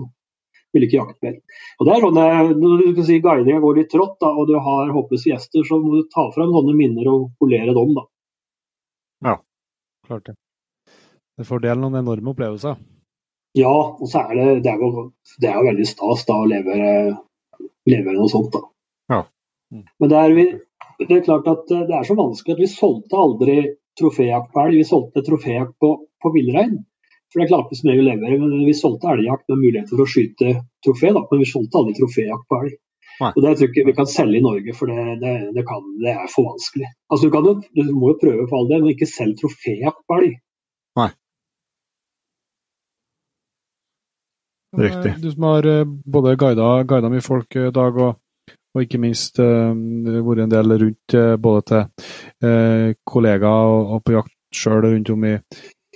[0.73, 1.39] vil ikke jakte mer.
[1.79, 2.27] Og det er sånne,
[2.61, 5.79] Når du kan si guidinga går litt trått, da, og du har håpløse gjester, så
[5.83, 7.93] må du ta fram sånne minner og polere dem.
[7.99, 8.07] da.
[9.29, 9.37] Ja,
[10.07, 10.37] klart det.
[11.39, 12.81] Det får del noen enorme opplevelser.
[13.59, 15.09] Ja, og så er det, det er jo,
[15.41, 16.77] det er jo veldig stas da å leve,
[17.89, 18.55] leve noe sånt.
[18.55, 18.63] da.
[19.13, 19.21] Ja.
[19.73, 19.85] Mm.
[20.01, 20.37] Men det er,
[21.03, 23.57] det er, klart at det er så vanskelig at vi solgte aldri
[24.01, 24.81] troféjakt på elg.
[24.81, 25.93] Vi solgte troféjakt på,
[26.23, 26.79] på villrein.
[27.33, 28.39] For det klarte vi som levere.
[28.39, 30.55] Men vi solgte elgjakt med mulighet for å skyte
[30.85, 31.25] trofé, da.
[31.31, 32.79] men vi solgte aldri troféjakt på elg.
[33.23, 35.85] Og Det tror jeg ikke vi kan selge i Norge, for det, det, det, kan,
[36.03, 36.89] det er for vanskelig.
[37.13, 40.19] Altså, du, jo, du, må jo prøve på all del, men ikke selg troféjakt på
[40.19, 40.39] elg.
[41.01, 41.11] Nei.
[44.83, 45.15] Riktig.
[45.21, 45.85] Du som har eh,
[46.17, 49.73] både guida, guida mye folk, eh, Dag, og, og ikke minst uh,
[50.25, 51.83] vært en del rundt både til
[52.49, 55.35] uh, kollegaer og, og, på jakt sjøl rundt om i,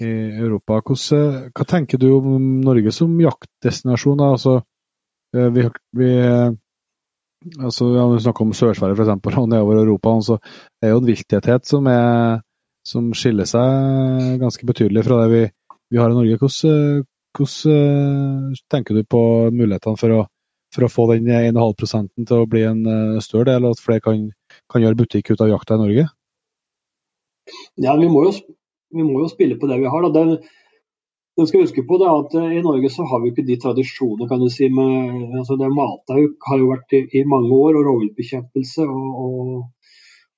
[0.02, 0.80] i Europa.
[0.84, 4.22] Hvordan, hva tenker du om Norge som jaktdestinasjon?
[4.24, 4.60] Altså,
[5.36, 5.66] eh, vi,
[5.96, 6.10] vi
[7.62, 9.38] altså, ja, vi snakker om Sør-Sverige f.eks.
[9.42, 10.38] og nedover Europa, så
[10.82, 11.88] er jo en vilttetthet som,
[12.86, 15.44] som skiller seg ganske betydelig fra det vi,
[15.92, 16.40] vi har i Norge.
[16.40, 17.04] Hvordan,
[17.36, 20.20] hvordan, tenker du på mulighetene for å,
[20.74, 24.04] for å få den 1,5 til å bli en eh, større del, og at flere
[24.04, 24.28] kan,
[24.72, 26.06] kan gjøre butikk ut av jakta i Norge?
[27.78, 28.32] Ja, Vi må jo
[28.94, 30.06] vi må jo spille på det vi har.
[30.06, 30.24] Da.
[30.24, 30.40] Det,
[31.36, 34.28] det skal huske på det at eh, I Norge så har vi ikke de tradisjonene
[34.30, 37.90] kan du si, med altså det Matauk har jo vært i, i mange år, og
[37.90, 39.50] rovviltbekjempelse og, og,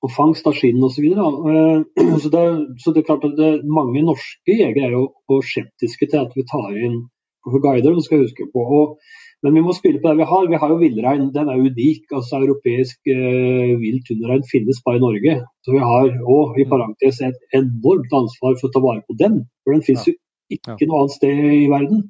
[0.03, 0.97] og, fangst av skinn osv.
[0.97, 2.43] Så, videre, eh, så, det,
[2.83, 6.47] så det er klart at det, mange norske jegere er jo skeptiske til at vi
[6.49, 7.01] tar inn
[7.47, 7.95] guider.
[7.95, 8.65] Det skal huske på.
[8.79, 8.99] Og,
[9.43, 10.47] men vi må spille på det vi har.
[10.51, 11.29] Vi har jo villrein.
[11.35, 12.11] Den er unik.
[12.11, 15.35] altså Europeisk eh, vilt hunderein finnes bare i Norge.
[15.63, 19.45] Så vi har òg i parentes et enormt ansvar for å ta vare på den.
[19.63, 20.15] For den finnes jo
[20.51, 20.89] ikke ja.
[20.89, 22.03] noe annet sted i verden.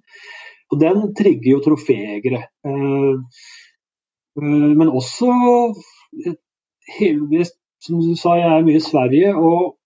[0.74, 2.44] Og den trigger jo troféjegere.
[2.66, 3.46] Eh,
[4.42, 5.30] eh, men også
[6.98, 7.46] hele,
[7.80, 9.78] Som du sa, jeg er mye i Sverige og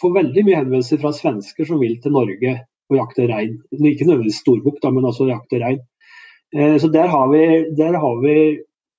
[0.00, 2.56] får veldig mye henvendelser fra svensker som vil til Norge
[2.90, 3.60] og jakte rein.
[3.70, 5.84] Ikke nødvendigvis storbukk, men altså jakte rein.
[6.54, 7.44] Eh, så der har vi,
[7.76, 8.36] der har vi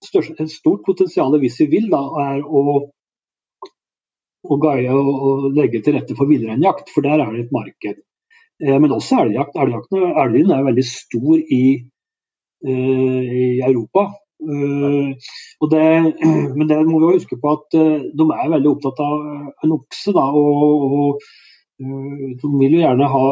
[0.04, 2.64] størst, et stort potensial hvis vi vil, da, er å,
[4.46, 8.04] å, gaie, og, legge til rette for villreinjakt, for der er det et marked.
[8.64, 9.56] Eh, men også elgjakt.
[9.56, 11.64] Elgen er veldig stor i,
[12.68, 14.10] eh, i Europa.
[14.46, 15.86] Det,
[16.58, 20.12] men det må vi huske på at de er veldig opptatt av en okse.
[20.14, 21.24] Da, og, og
[21.80, 23.26] de vil jo gjerne ha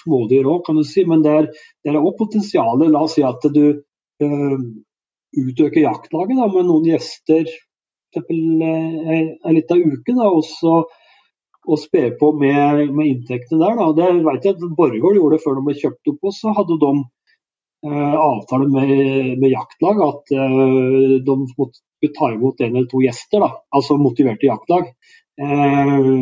[0.00, 1.46] smådyr òg, kan du si, men der,
[1.84, 2.90] er, er også potensialet.
[2.90, 4.58] La oss si at du uh,
[5.36, 7.46] utøker jaktlaget da, med noen gjester.
[8.16, 10.14] Eh, en liten uke.
[10.16, 10.86] Da, og så
[11.66, 13.78] og spe på med, med inntektene der.
[13.80, 13.86] Da.
[13.98, 16.20] Det vet jeg at Borregaard gjorde det før de ble kjøpt opp.
[16.30, 16.92] Og så hadde de
[17.90, 18.92] uh, avtale med,
[19.40, 23.42] med, jaktlag at uh, de måtte ta imot en eller to gjester.
[23.42, 23.50] Da.
[23.74, 24.92] Altså motiverte jaktlag.
[25.42, 26.12] eh,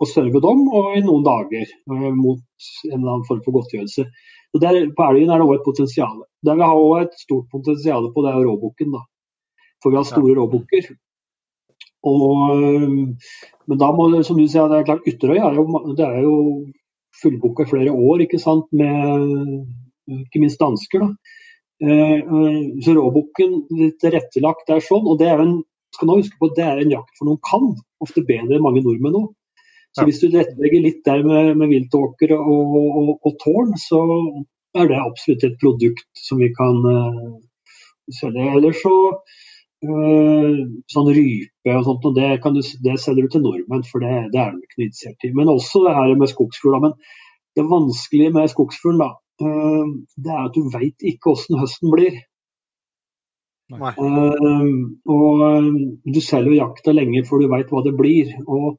[0.00, 2.40] og serve dem, og i noen dager eh, mot
[2.88, 4.06] en eller annen form for godtgjørelse.
[4.50, 6.16] Så der, På elgen er det òg et potensial.
[6.46, 8.96] Der vi har òg et stort potensial på, det er råbukken.
[8.96, 9.04] da.
[9.82, 10.40] For vi har store ja.
[10.40, 10.90] råbukker.
[13.68, 15.66] Men da må som du sier, det er klart Ytterøy er jo,
[15.98, 16.36] det er jo
[17.20, 21.04] fullbooka flere år, ikke sant, med ikke minst dansker.
[21.04, 21.36] da.
[21.80, 25.60] Eh, eh, så råbukken litt tilrettelagt er sånn, og det er en
[25.94, 27.70] skal nå huske på at det er en jakt for noen kan,
[28.04, 29.22] ofte bedre enn mange nordmenn nå.
[29.96, 34.00] Så hvis du tilrettelegger litt der med, med viltåker og, og, og, tårn, så
[34.78, 37.38] er det absolutt et produkt som vi kan uh,
[38.14, 38.44] selge.
[38.54, 40.60] Eller så uh,
[40.94, 44.42] sånn rype og sånt, og det, du, det, selger du til nordmenn, for det, det
[44.44, 45.32] er de ikke interessert i.
[45.40, 46.76] Men også det her med skogsfugl.
[46.84, 46.94] Men
[47.58, 49.10] det vanskelige med skogsfugl, da,
[49.42, 49.90] uh,
[50.22, 52.20] det er at du veit ikke hvordan høsten blir.
[53.70, 55.42] Uh, og
[56.06, 58.30] du selger jo jakta lenge før du veit hva det blir.
[58.46, 58.78] Og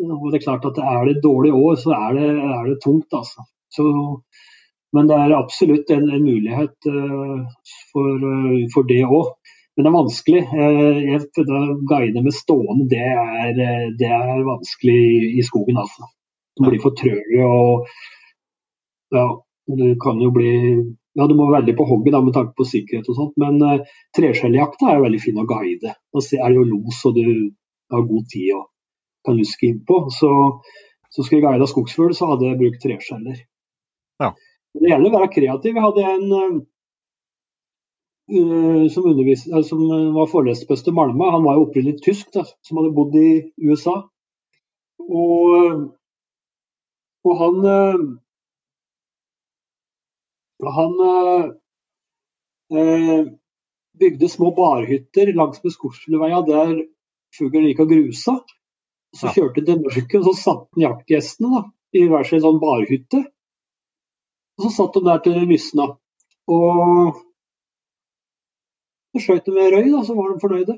[0.00, 2.78] og det er klart at Er det et dårlig år, så er det, er det
[2.84, 3.12] tungt.
[3.12, 3.44] altså.
[3.70, 3.84] Så,
[4.92, 7.44] men det er absolutt en, en mulighet uh,
[7.92, 9.34] for, uh, for, det òg.
[9.76, 10.42] Men det er vanskelig.
[10.52, 11.20] Uh, jeg,
[11.88, 13.62] guide med stående, det er,
[14.00, 15.80] det er vanskelig i, skogen.
[15.84, 16.08] altså.
[16.56, 17.86] Du blir for trøy og
[19.12, 19.24] ja,
[19.72, 20.50] du kan jo bli
[21.16, 23.80] ja, Du må være veldig på hogget med tanke på sikkerhet og sånt, men uh,
[24.16, 25.96] treskjelljakta er veldig fin å guide.
[26.12, 27.24] Da er det jo los og du
[27.92, 28.52] har god tid.
[28.56, 28.71] og
[29.26, 30.06] kan luske innpå.
[30.10, 30.30] Så,
[31.10, 33.38] så skulle jeg guida skogsfugl, så hadde jeg brukt treskjeller.
[34.22, 34.32] Ja.
[34.72, 35.74] Det gjelder å være kreativ.
[35.76, 36.26] Jeg hadde en
[38.32, 39.82] uh, som, uh, som
[40.16, 41.32] var foreleser i Østermalma.
[41.34, 43.30] Han var jo opprinnelig tysk, da, som hadde bodd i
[43.66, 43.98] USA.
[45.02, 45.88] Og,
[47.26, 48.02] og han uh,
[50.62, 50.92] Han
[53.98, 56.70] bygde små barhytter langs med skogsfugleveia der
[57.34, 58.36] fuglen gikk og grusa.
[59.12, 61.62] Så kjørte de til mørket, og så satt den jaktgjestene da,
[61.98, 63.20] i hver sin sånn barhytte.
[64.56, 65.88] Og så satt de der til det lysna.
[66.52, 67.20] Og
[69.12, 70.76] så skjøt de med røy, da, så var de fornøyde.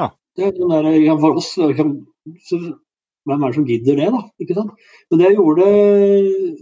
[0.00, 0.10] Ja.
[0.36, 1.70] Det er den der, For oss så,
[3.28, 4.20] Hvem er det som gidder det, da?
[4.40, 4.86] ikke sant?
[5.10, 5.66] Men det jeg gjorde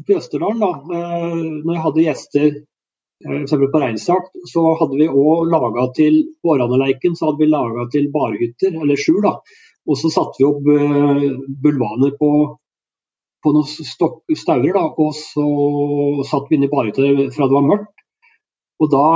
[0.05, 3.55] på Østerdalen, da, eh, når jeg hadde gjester eh, f.eks.
[3.73, 8.11] på reinsjakt, så hadde vi òg laga til På Åraneleiken så hadde vi laga til
[8.12, 9.36] barhytter, eller skjul, da
[9.89, 11.23] og så satte vi opp uh,
[11.65, 12.31] bulvaner på,
[13.44, 13.86] på noen
[14.36, 15.47] staurer, da, og så
[16.28, 18.05] satt vi inne i til fra det var mørkt.
[18.78, 19.06] Og da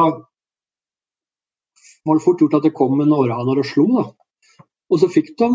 [2.02, 3.86] var det fort gjort at det kom en århaner og slo.
[3.94, 4.06] da.
[4.90, 5.50] Og så fikk de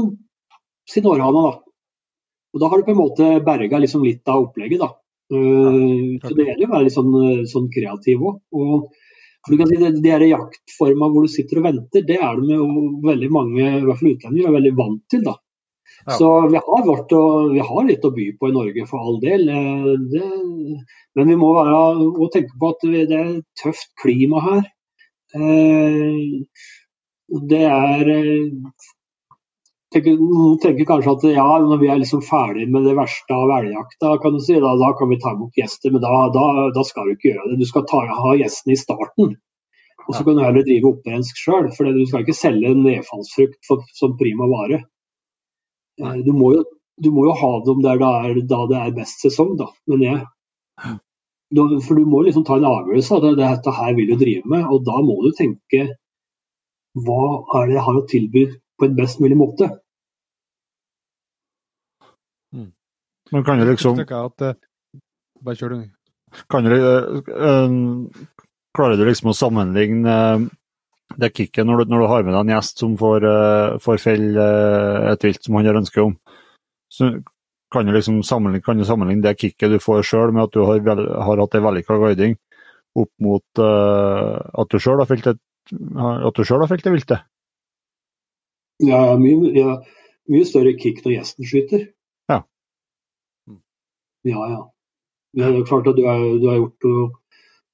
[0.88, 1.58] sin århane, da.
[2.56, 4.94] Og da har du på en måte berga liksom litt av opplegget, da.
[5.28, 5.74] Ja,
[6.24, 8.38] så det gjelder å være litt sånn, eh, sånn kreativ òg.
[8.54, 8.88] For
[9.48, 12.56] du kan si det, De her jaktforma hvor du sitter og venter, det er det
[12.58, 12.70] jo
[13.06, 15.24] veldig mange, i hvert fall utlendinger, er veldig vant til.
[15.28, 15.36] da.
[16.06, 16.16] Ja.
[16.20, 17.14] Så vi har, vårt,
[17.54, 19.48] vi har, litt å by på i Norge, for all del.
[19.52, 20.26] Eh, det,
[21.18, 24.68] men vi må være, og tenke på at det er tøft klima her.
[25.36, 26.44] Eh,
[27.52, 28.86] det er eh,
[29.94, 33.52] tenker, noen tenker kanskje at ja, når vi er liksom ferdig med det verste av
[33.60, 35.94] elgjakta, kan du si, da, da, kan vi ta imot gjester.
[35.94, 36.46] Men da, da,
[36.76, 37.60] da, skal du ikke gjøre det.
[37.62, 39.36] Du skal ta, ha gjestene i starten.
[40.08, 41.70] Og så kan du heller drive opprensk sjøl.
[41.76, 44.84] For du skal ikke selge nedfallsfrukt for, som prima vare.
[46.04, 46.64] Eh, du må, jo,
[47.04, 50.10] du må, jo, ha dem der det er, da det er best sesong, da, mener
[50.12, 50.98] jeg.
[51.88, 53.24] For du må liksom ta en avgjørelse.
[53.24, 54.68] Det, dette her vil du drive med.
[54.68, 55.88] Og da må du tenke
[56.98, 57.24] hva
[57.60, 58.48] er det jeg har å tilby
[58.78, 59.70] på en best mulig måte.
[62.54, 62.72] Mm.
[63.32, 64.54] Men kan du liksom at, uh,
[65.42, 65.90] Bare kjør, du.
[66.50, 68.30] Kan du, uh,
[68.78, 70.46] klarer du liksom å sammenligne uh,
[71.18, 74.02] det kicket når du, når du, har med deg en gjest som får, uh, får
[74.02, 74.48] felle
[75.14, 76.16] et vilt som han har ønske om?
[76.92, 77.12] Så
[77.74, 80.64] kan du liksom sammenligne, kan du sammenligne det kicket du får sjøl med at du
[80.64, 82.38] har, vel, har hatt ei vellykka guiding,
[82.98, 86.40] opp mot at du sjøl har felt et at
[88.82, 89.18] sjøl har?
[89.22, 89.76] Mye, ja,
[90.32, 91.86] mye større kick når gjesten skyter.
[92.30, 92.42] Ja.
[94.28, 94.62] Ja, ja.
[95.38, 96.86] Det er klart at du, er, du har gjort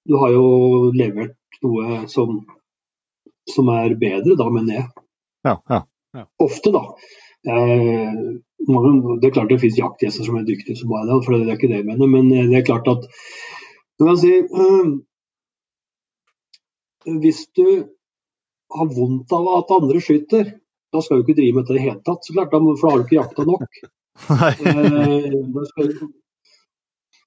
[0.09, 0.47] Du har jo
[0.91, 2.41] levert noe som,
[3.47, 4.87] som er bedre, da, mener jeg.
[5.47, 5.79] Ja, ja,
[6.17, 6.25] ja.
[6.43, 6.83] Ofte, da.
[7.47, 8.17] Eh,
[8.63, 11.57] det er klart det finnes jaktgjester som er dyktige som bare det, for det er
[11.57, 12.07] ikke det jeg mener.
[12.11, 13.07] Men det er klart at
[13.99, 14.99] du kan si, øh,
[17.03, 17.67] Hvis du
[18.71, 20.53] har vondt av at andre skyter,
[20.93, 22.91] da skal du ikke drive med dette i det hele tatt, så klart, for da
[22.91, 23.81] har du ikke jakta nok.
[24.69, 25.33] eh,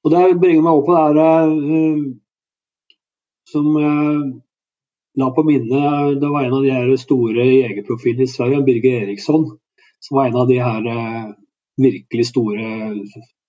[0.06, 2.02] og Det bringer meg opp på det her eh,
[3.51, 4.18] som jeg
[5.16, 6.20] la på minnet.
[6.20, 9.48] Det var en av de her store jegerprofilene i Sverige, Birger Eriksson,
[10.01, 11.24] som var en av de her eh,
[11.80, 12.68] virkelig store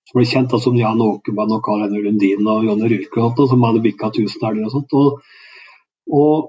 [0.08, 3.64] som ble kjent da, som Jan Åkermann og Karl Henry Lundin og Jonny Ryrke, som
[3.66, 4.94] hadde bikka 1000 elger og sånt.
[4.96, 5.34] Og,
[6.16, 6.46] og,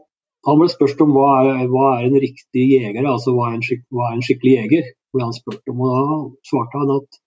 [0.52, 3.66] han ble spurt om hva er, hva er en riktig jeger, altså hva er en,
[3.66, 4.90] skik, hva er en skikkelig jeger?
[5.14, 7.20] ble han spurt om, og Da svarte han at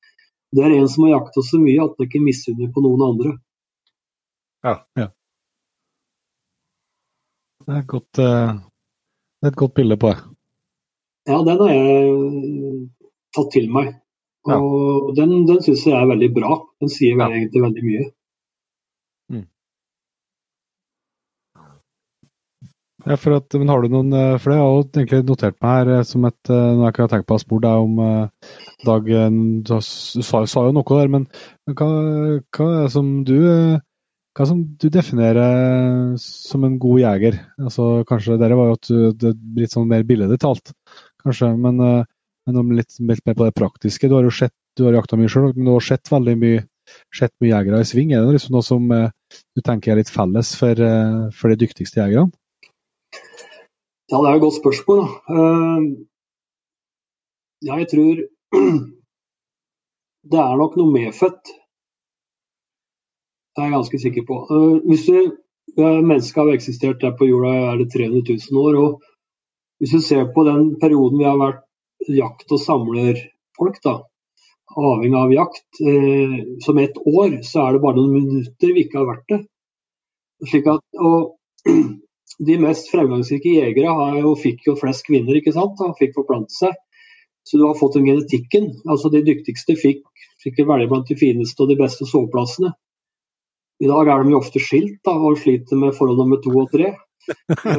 [0.53, 3.33] det er en som har jakta så mye at han ikke misunner på noen andre.
[4.63, 4.75] Ja.
[5.01, 5.09] ja.
[7.63, 8.53] Det er, godt, uh,
[9.41, 10.21] det er et godt bilde på det.
[11.31, 12.13] Ja, den har jeg
[13.35, 13.95] tatt til meg.
[14.51, 15.15] Og ja.
[15.23, 16.57] den, den syns jeg er veldig bra.
[16.83, 17.31] Den sier ja.
[17.31, 18.07] egentlig veldig mye.
[23.03, 25.79] Ja, for at, men har du noen eh, For det har jeg egentlig notert meg
[25.81, 27.97] her eh, som et Nå Når jeg ikke har tenkt på å spørre deg om
[28.87, 29.09] Dag
[29.67, 31.25] Du sa, sa, jo noe der, men,
[31.73, 33.39] hva, hva, er det som du
[34.33, 37.35] hva som du definerer som en god jeger?
[37.61, 40.73] Altså, kanskje Dere var jo at du, det er litt sånn mer billedlig talt,
[41.21, 41.51] kanskje.
[41.53, 41.83] Men,
[42.49, 44.09] men litt, litt, mer på det praktiske.
[44.09, 46.65] Du har jo sett, du har jakta mye sjøl, men du har sett veldig mye
[47.13, 48.17] sett mye jegere i sving.
[48.17, 50.81] Er det liksom noe som du tenker er litt felles for,
[51.37, 52.33] for de dyktigste jegerne?
[54.11, 55.03] Ja, det er et godt spørsmål.
[57.67, 58.15] Ja, jeg tror
[60.33, 61.53] det er nok noe medfødt.
[63.53, 64.39] Det er jeg ganske sikker på.
[64.51, 65.37] Uh, hvis du,
[65.79, 68.75] Mennesket har eksistert der på jorda er det 300 000 år.
[68.85, 69.03] og
[69.79, 71.63] Hvis du ser på den perioden vi har vært
[72.11, 73.95] jakt- og samlerfolk, da,
[74.75, 78.99] avhengig av jakt, uh, som ett år, så er det bare noen minutter vi ikke
[79.01, 79.41] har vært det.
[80.51, 81.37] Slik at, og
[82.39, 85.81] de mest fremgangsrike jegere har jo, fikk jo flest kvinner, ikke sant?
[85.85, 86.77] og fikk forplante seg.
[87.45, 88.71] Så du har fått den genetikken.
[88.89, 90.05] altså De dyktigste fikk,
[90.43, 92.73] sikkert velge blant de fineste og de beste soveplassene.
[93.83, 96.71] I dag er de jo ofte skilt da, og sliter med forhold nummer to og
[96.71, 96.93] tre.
[97.27, 97.75] Så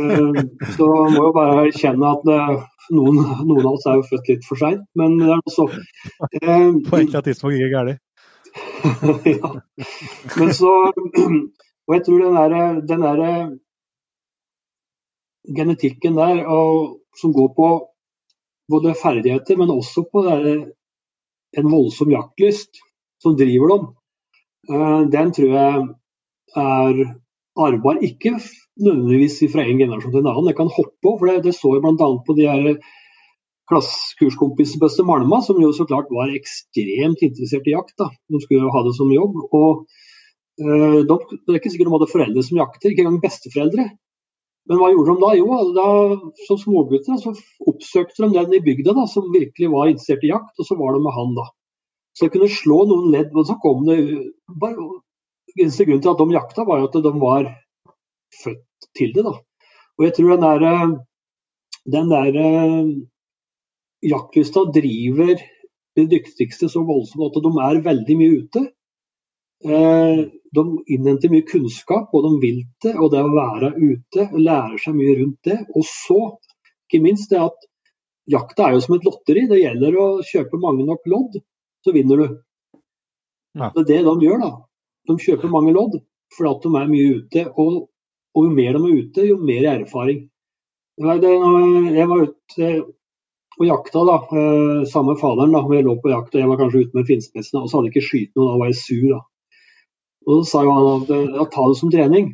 [0.78, 2.64] så må jo bare erkjenne at uh,
[2.96, 5.82] noen, noen, av oss er jo født litt for seint, men det er noe
[6.40, 8.00] eh, På et eller annet tidspunkt ikke galt.
[9.34, 9.52] ja.
[10.40, 10.72] Men så
[11.88, 13.24] Og jeg tror den derre der
[15.58, 17.70] genetikken der og, som går på
[18.72, 20.48] både ferdigheter, men også på der,
[21.58, 22.80] en voldsom jaktlyst
[23.22, 23.90] som driver dem.
[24.72, 25.84] Uh, den tror jeg
[26.64, 27.02] er
[27.60, 28.02] arvbar.
[28.02, 28.38] Ikke
[28.82, 31.26] nødvendigvis fra en generasjon til en annen, det kan hoppe òg.
[31.28, 32.10] Det, det så jeg bl.a.
[32.26, 32.80] på de her
[33.72, 37.96] klassekurskompisene på Østermalma, som jo så klart var ekstremt interessert i jakt.
[38.00, 38.10] Da.
[38.32, 39.38] De skulle jo ha det som jobb.
[39.52, 39.86] og
[40.64, 43.92] uh, de, Det er ikke sikkert de hadde foreldre som jakter, ikke engang besteforeldre.
[44.70, 45.32] Men hva gjorde de da?
[45.36, 45.88] Jo, da,
[46.48, 47.34] som smågutter så
[47.68, 50.96] oppsøkte de den i bygda da, som virkelig var interessert i jakt, og så var
[50.96, 51.48] de med han da.
[52.14, 53.98] Så jeg kunne slå noen ledd, men så kom det
[54.62, 54.92] bare,
[55.54, 57.48] Eneste grunnen til at de jakta, var at de var
[58.42, 59.22] født til det.
[59.26, 59.34] da.
[60.00, 60.94] Og jeg tror den der,
[61.94, 62.38] den der
[64.10, 65.36] jaktlysta driver
[65.98, 68.64] de dyktigste så voldsomt at de er veldig mye ute.
[69.64, 74.28] Eh, de innhenter mye kunnskap både om viltet og det å være ute.
[74.36, 75.60] Lærer seg mye rundt det.
[75.74, 76.20] Og så,
[76.88, 77.70] ikke minst, det at
[78.30, 79.46] jakta er jo som et lotteri.
[79.50, 81.40] Det gjelder å kjøpe mange nok lodd,
[81.84, 82.28] så vinner du.
[83.60, 83.72] Ja.
[83.74, 84.52] Det er det de gjør, da.
[85.10, 86.00] De kjøper mange lodd
[86.34, 87.48] fordi at de er mye ute.
[87.62, 87.74] Og,
[88.34, 90.24] og, jo mer de er ute, jo mer erfaring.
[90.98, 92.70] Jeg var ute
[93.54, 95.54] og jakta da, eh, sammen med faderen.
[95.54, 97.90] da, Jeg lå på jakt og jeg var kanskje ute med finspetsene, og så hadde
[97.90, 98.50] jeg ikke skutt noe.
[98.50, 99.10] Da var jeg sur.
[99.14, 99.20] da.
[100.28, 102.32] Og så sa jo han at ja, ta det som trening.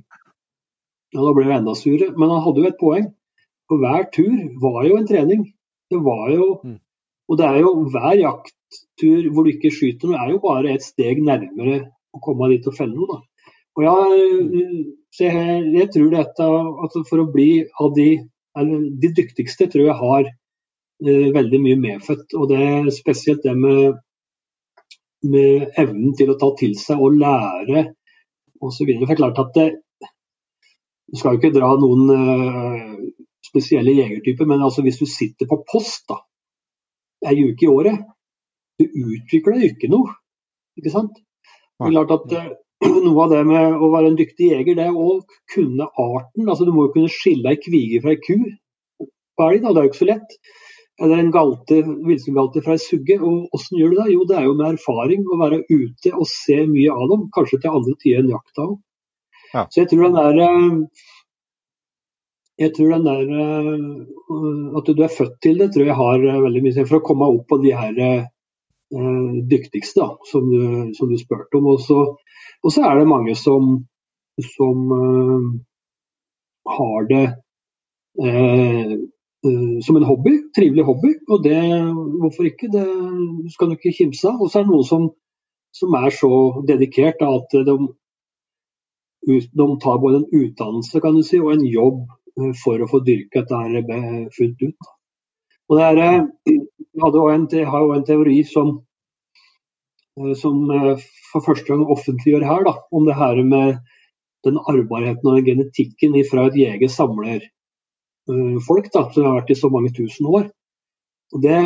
[1.14, 2.14] Ja, Da ble jeg enda surere.
[2.18, 3.10] Men han hadde jo et poeng.
[3.70, 5.48] For hver tur var jo en trening.
[5.90, 6.78] Det var jo mm.
[7.30, 10.82] Og det er jo hver jakttur hvor du ikke skyter noe, er jo bare et
[10.82, 13.20] steg nærmere å komme dit og felle noe.
[13.20, 13.54] da.
[13.78, 14.72] Og jeg,
[15.20, 16.48] jeg, jeg tror dette
[16.86, 18.10] at for å bli av de
[18.58, 22.34] eller De dyktigste tror jeg har eh, veldig mye medfødt.
[22.36, 24.00] Og det er spesielt det med
[25.28, 27.86] med evnen til å ta til seg og lære
[28.64, 28.86] osv.
[28.86, 29.70] For det er klart at det,
[31.10, 32.98] Du skal jo ikke dra noen uh,
[33.42, 36.20] spesielle jegertyper, men altså hvis du sitter på post da,
[37.26, 38.04] ei uke i året,
[38.78, 40.14] du utvikler jo ikke noe.
[40.78, 41.18] Ikke sant?
[41.18, 42.52] Det er klart at uh,
[43.04, 45.18] Noe av det med å være en dyktig jeger, det er å
[45.52, 46.46] kunne arten.
[46.46, 49.66] altså Du må jo kunne skille ei kvige fra ei ku på elg.
[49.66, 50.38] Det er jo ikke så lett
[51.00, 53.20] eller en galte, villsvingalte fra ei sugge.
[53.20, 54.08] Og hvordan gjør du det?
[54.14, 57.28] Jo, det er jo med erfaring å være ute og se mye av dem.
[57.36, 58.76] Kanskje til andre tider enn jakta òg.
[59.54, 59.64] Ja.
[59.72, 61.06] Så jeg tror den der eh,
[62.60, 66.44] jeg tror den der eh, At du er født til det, tror jeg har eh,
[66.44, 68.28] veldig mye for å komme opp på de her
[68.90, 70.62] dyktigste, da, som du,
[70.98, 71.68] som du spurte om.
[71.70, 73.76] Og så, er det mange som,
[74.56, 74.88] som
[76.74, 77.26] har det
[79.86, 80.36] som en hobby.
[80.56, 81.14] Trivelig hobby.
[81.28, 81.60] Og det,
[82.20, 82.70] hvorfor ikke?
[82.74, 82.86] Det
[83.54, 84.42] skal du ikke kimse av.
[84.42, 85.10] Og så er det noen som,
[85.76, 86.32] som er så
[86.68, 87.78] dedikert at de,
[89.30, 92.06] de, tar både en utdannelse kan du si, og en jobb
[92.40, 94.92] uh, for å få dyrke dette her fullt ut.
[95.70, 96.00] Og det er,
[96.50, 96.62] jeg,
[96.98, 98.72] har jo en teori som,
[100.40, 100.64] som
[101.30, 103.78] for første gang offentliggjør her, da, om det her med
[104.48, 107.46] den arvbarheten og genetikken fra et
[108.30, 110.50] jeger-samler-folk da, som har vært i så mange tusen år.
[111.34, 111.60] Og det,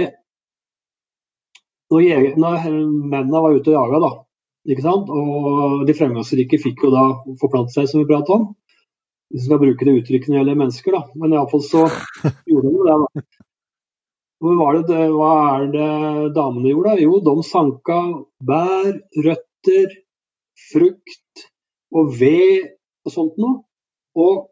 [1.91, 4.11] når, når mennene var ute og jaga, da,
[4.73, 5.10] ikke sant?
[5.11, 7.06] og de fremgangsrike fikk jo da
[7.41, 8.52] forplante seg, som vi pratet om.
[9.34, 11.02] Hvis vi skal bruke det uttrykket når det gjelder mennesker, da.
[11.18, 11.88] Men iallfall så
[12.49, 12.98] gjorde de det.
[13.02, 13.26] da.
[14.44, 15.90] Hva, det, hva er det
[16.35, 16.94] damene gjorde?
[16.94, 17.02] da?
[17.02, 17.99] Jo, de sanka
[18.44, 18.91] bær,
[19.26, 19.98] røtter,
[20.69, 21.45] frukt
[21.94, 22.73] og ved
[23.07, 23.64] og sånt noe.
[24.19, 24.49] Og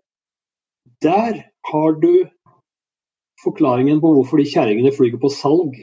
[1.04, 2.14] der har du
[3.44, 5.78] forklaringen på hvorfor de kjerringene flyger på salg.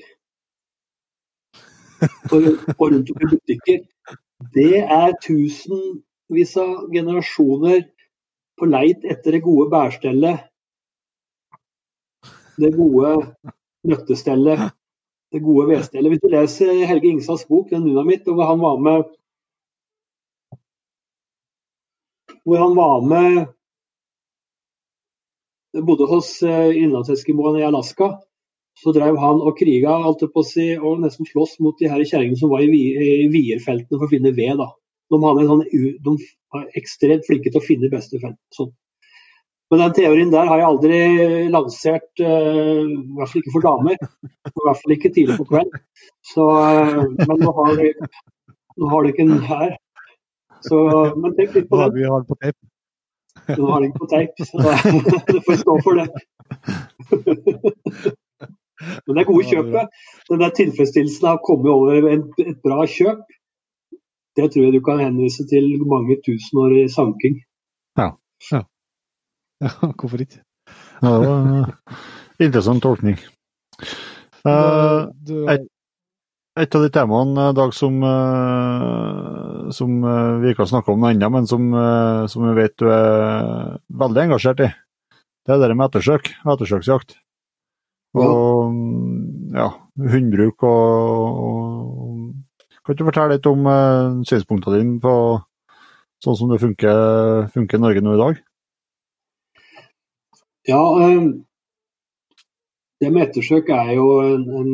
[2.32, 2.48] Og,
[2.78, 3.84] og rundt om i butikker.
[4.54, 7.82] Det er tusenvis av generasjoner
[8.58, 10.44] på leit etter det gode bærstellet.
[12.58, 13.14] Det gode
[13.86, 14.70] nøttestellet.
[15.32, 16.10] Det gode vedstellet.
[16.12, 19.02] Hvis du leser Helge Ingstads bok, den 'Dynamitt', hvor han var med
[22.48, 23.46] hvor han var med
[25.76, 28.14] Bodde hos eh, innlandseskimoene i Alaska.
[28.78, 32.38] Så drev han og kriga alt på si, og nesten slåss mot de her kjerringene
[32.38, 34.60] som var i vierfeltene for å finne ved.
[34.60, 34.68] da.
[35.10, 35.64] De, sånn,
[36.04, 36.14] de
[36.54, 38.38] var ekstremt flinke til å finne beste felt.
[38.54, 38.70] Sånn.
[39.68, 40.98] Men den teorien der har jeg aldri
[41.52, 43.98] lansert, uh, i hvert fall ikke for damer.
[44.48, 45.74] I hvert fall ikke tidlig på kveld.
[46.24, 48.08] Så, uh, men nå har, du,
[48.80, 49.76] nå har de ikke den her.
[50.64, 50.78] Så,
[51.18, 51.90] men tenk litt på det.
[51.98, 52.56] Vi har den
[53.46, 53.58] tape.
[53.60, 54.54] Nå har de ikke på teip, så
[55.32, 56.08] det får stå for det.
[59.06, 59.84] Men det er gode kjøpet.
[60.30, 63.24] Den der tilfredsstillelsen av å komme over et bra kjøp,
[64.38, 67.40] det tror jeg du kan henvise til mange tusen år i sanking.
[67.98, 68.12] Ja.
[68.52, 68.62] ja.
[69.64, 70.44] ja hvorfor ikke?
[71.02, 73.18] Ja, det var en interessant tolkning.
[74.46, 75.10] Uh,
[75.50, 75.66] et,
[76.62, 81.30] et av de temaene, Dag, som, uh, som uh, vi ikke har snakka om ennå,
[81.34, 81.70] men som,
[82.30, 84.68] som, vi vet du er veldig engasjert i,
[85.46, 86.30] det er det med ettersøk.
[86.44, 87.16] Ettersøksjakt.
[88.18, 88.74] Og
[89.54, 89.68] ja,
[90.12, 92.22] hundbruk og, og,
[92.84, 93.66] Kan du fortelle litt om
[94.26, 95.12] synspunktene dine på
[96.24, 98.40] sånn som det funker, funker i Norge nå i dag?
[100.68, 100.80] Ja,
[103.00, 104.72] det med ettersøk er jo en, en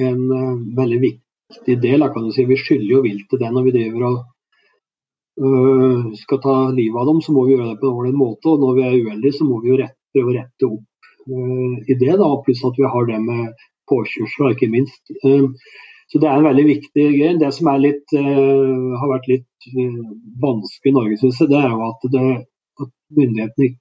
[0.00, 2.06] en uh, veldig viktig del.
[2.32, 2.44] si.
[2.44, 4.16] Vi skylder jo viltet det når vi driver og
[5.44, 7.20] uh, skal ta livet av dem.
[7.22, 8.48] Så må vi gjøre det på en ordentlig måte.
[8.48, 11.76] Og når vi er uheldige, så må vi jo rette, prøve å rette opp uh,
[11.86, 12.12] i det.
[12.22, 15.02] da, Pluss at vi har det med påkjørsler, ikke minst.
[16.08, 17.34] så det er en veldig viktig greie.
[17.36, 19.66] Det som litt, har vært litt
[20.40, 22.22] vanskelig i Norge, synes jeg, det er jo at, det,
[22.80, 23.74] at myndighetene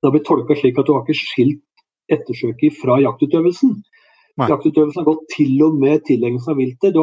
[0.00, 1.64] det har blitt tolka slik at du har ikke skilt
[2.12, 3.74] ettersøket fra jaktutøvelsen.
[4.48, 6.96] Jaktutøvelsen har gått til og med tilegnelsen av viltet.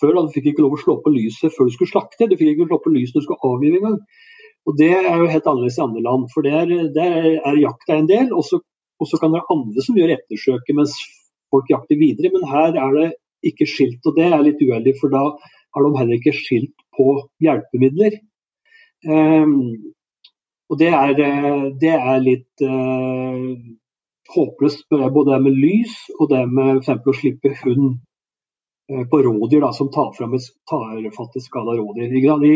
[0.00, 2.36] Før da, du fikk ikke lov å slå på lyset før du skulle slakte, du
[2.36, 3.98] fikk ikke slå på lyset når du skulle avgive engang.
[4.68, 6.28] Og Det er jo helt annerledes i andre land.
[6.34, 8.60] for Der, der er jakta en del, og så,
[9.18, 10.94] kan det være andre som gjør ettersøket mens
[11.50, 12.30] folk jakter videre.
[12.34, 13.08] Men her er det
[13.42, 15.24] ikke skilt, og det er litt uheldig, for da
[15.74, 17.08] har de heller ikke skilt på
[17.42, 18.20] hjelpemidler.
[19.02, 19.94] Um,
[20.70, 23.42] og det er, eh, det er litt uh,
[24.30, 27.06] håpløst både det med lys og det med f.eks.
[27.06, 27.88] å slippe hund
[28.92, 32.14] eh, på rådyr da, som tar, frem et, tar fatt i skada rådyr.
[32.14, 32.54] I,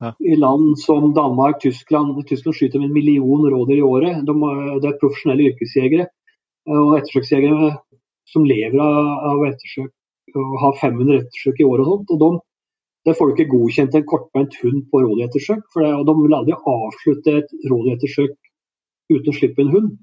[0.00, 0.12] ja.
[0.18, 4.22] I, land som Danmark, Tyskland Tyskland skyter med en million rådyr i året.
[4.26, 4.36] De,
[4.82, 7.74] det er profesjonelle yrkesjegere eh, og ettersøksjegere
[8.30, 9.90] som lever av, av ettersøk
[10.38, 12.14] og har 500 ettersøk i året og sånt.
[12.14, 12.30] og de
[13.08, 15.62] der får du ikke godkjent en kortbeint hund på rådyrettersøk.
[15.72, 18.34] For det, og de vil aldri avslutte et rådyrettersøk
[19.10, 19.94] uten å slippe en hund.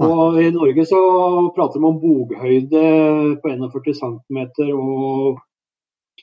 [0.00, 0.98] Og I Norge så
[1.56, 2.84] prater man om boghøyde
[3.42, 4.38] på 41 cm
[4.72, 5.40] og,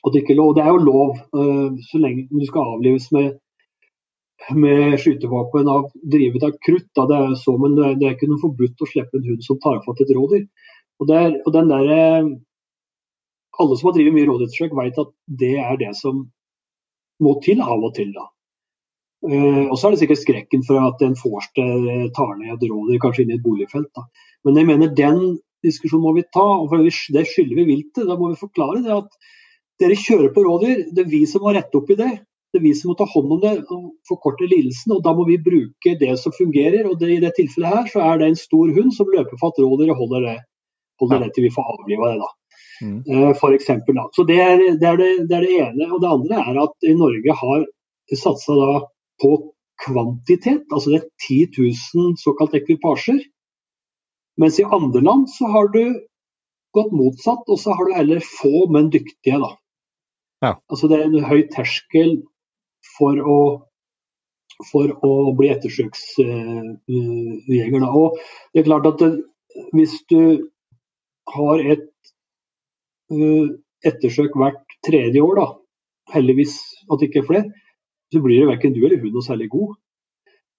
[0.02, 3.36] og det, lov, det er jo lov uh, så lenge du skal avlives med,
[4.58, 6.88] med skytevåpen av, drevet av krutt.
[6.96, 9.46] Da, det er så, men det, det er ikke noe forbudt å slippe en hund
[9.46, 10.48] som tar fatt et rådyr.
[10.98, 12.34] Og, der, og den der, eh,
[13.58, 15.08] Alle som har drevet mye rådyrforsøk, vet at
[15.40, 16.20] det er det som
[17.22, 18.12] må til av og til.
[18.14, 18.28] da.
[19.26, 23.00] Uh, og så er det sikkert skrekken for at en forster tar ned et rådyr
[23.02, 23.90] kanskje inn i et boligfelt.
[23.96, 24.06] Da.
[24.46, 25.20] Men jeg mener den
[25.66, 28.06] diskusjonen må vi ta, og det skylder vi viltet.
[28.06, 29.18] Da må vi forklare det at
[29.82, 30.84] dere kjører på rådyr.
[30.94, 32.12] Det er vi som må rette opp i det.
[32.48, 34.94] Det er vi som må ta hånd om det og forkorte lidelsen.
[34.96, 36.86] og Da må vi bruke det som fungerer.
[36.88, 39.60] og det, I det tilfellet her så er det en stor hund som løper fatt
[39.60, 40.36] rådyr og holder det,
[41.02, 42.20] holder det til vi får avliva det.
[42.22, 42.30] da.
[42.78, 42.98] Mm.
[43.10, 44.06] Uh, for eksempel, da.
[44.14, 45.90] Så det er det, er det, det er det, ene.
[45.92, 47.66] Og det andre er at i Norge har
[48.16, 48.54] satsa
[49.22, 49.32] på
[49.84, 50.66] kvantitet.
[50.72, 51.38] Altså det er 10
[51.94, 53.20] 000 såkalt ekvipasjer.
[54.38, 55.82] Mens i andre land så har du
[56.76, 59.38] gått motsatt, og så har du heller få, men dyktige.
[59.42, 59.50] da.
[60.44, 60.52] Ja.
[60.70, 62.20] Altså det er en høy terskel
[62.96, 63.38] for å,
[64.70, 66.76] for å bli ettersøksjeger.
[66.88, 68.18] Uh, og
[68.52, 69.12] det er klart at det,
[69.74, 70.22] hvis du
[71.34, 71.88] har et
[73.10, 73.48] uh,
[73.86, 75.48] ettersøk hvert tredje år, da,
[76.14, 76.60] heldigvis
[76.92, 77.46] at ikke er flere,
[78.12, 79.76] så blir det verken du eller hun noe særlig god.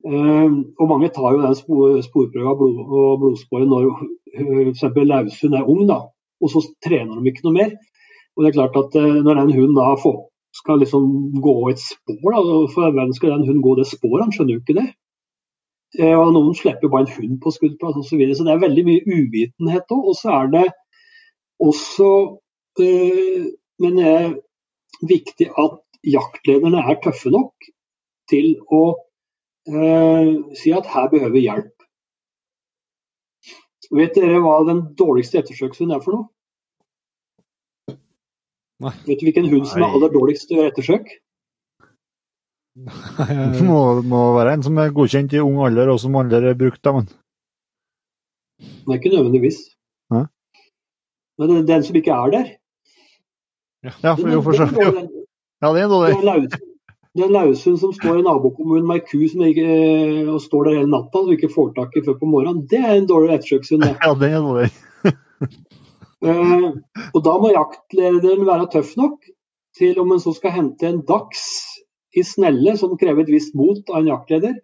[0.06, 3.90] Uh, og mange tar jo den spor, sporprøva blod, og blodsporet når
[4.38, 4.86] f.eks.
[4.96, 6.00] laushund er ung, da,
[6.40, 7.74] og så trener de ikke noe mer.
[8.38, 10.20] Og det er klart at eh, Når den hunden da får,
[10.56, 11.08] skal liksom
[11.44, 12.40] gå et spor, da,
[12.72, 14.24] for hvem skal den hunden gå det sporet?
[14.24, 14.86] Han skjønner jo ikke det.
[16.00, 18.08] Eh, og Noen slipper bare en hund på skuddplass osv.
[18.10, 18.38] Så, videre.
[18.38, 20.06] så det er veldig mye uvitenhet òg.
[20.12, 20.68] Og så er det
[21.60, 22.12] også
[22.86, 23.46] øh,
[23.80, 24.34] Men det er
[25.08, 27.70] viktig at jaktlederne er tøffe nok
[28.30, 28.84] til å
[29.70, 31.76] eh, si at her behøver vi hjelp.
[33.90, 37.96] Vet dere hva den dårligste ettersøkshunden er for noe?
[38.80, 38.94] Nei.
[39.08, 41.10] Vet du hvilken hund som er aller dårligst til å gjøre ettersøk?
[42.80, 46.56] Det må, må, være en som er godkjent i ung alder, og som aldri er
[46.60, 46.86] brukt.
[46.88, 47.10] av men.
[48.60, 49.60] Det er ikke nødvendigvis.
[50.14, 50.22] Hæ?
[51.40, 52.48] Men det er den som ikke er der.
[53.84, 54.68] Ja, for, jo, for så
[55.60, 56.50] Ja, det er dårlig.
[57.10, 60.38] Det er en laushund som står i nabokommunen med ei ku som ikke, eh, og
[60.44, 62.68] står der hele natta og ikke får tak i før på morgenen.
[62.70, 63.84] Det er en dårlig ettersøkshund.
[64.06, 64.70] Ja, det er dårlig.
[66.24, 66.70] Uh,
[67.16, 69.26] og Da må jaktlederen være tøff nok
[69.80, 71.42] til om en så skal hente en dags
[72.16, 74.56] i snelle, som krever et visst mot av en jaktleder.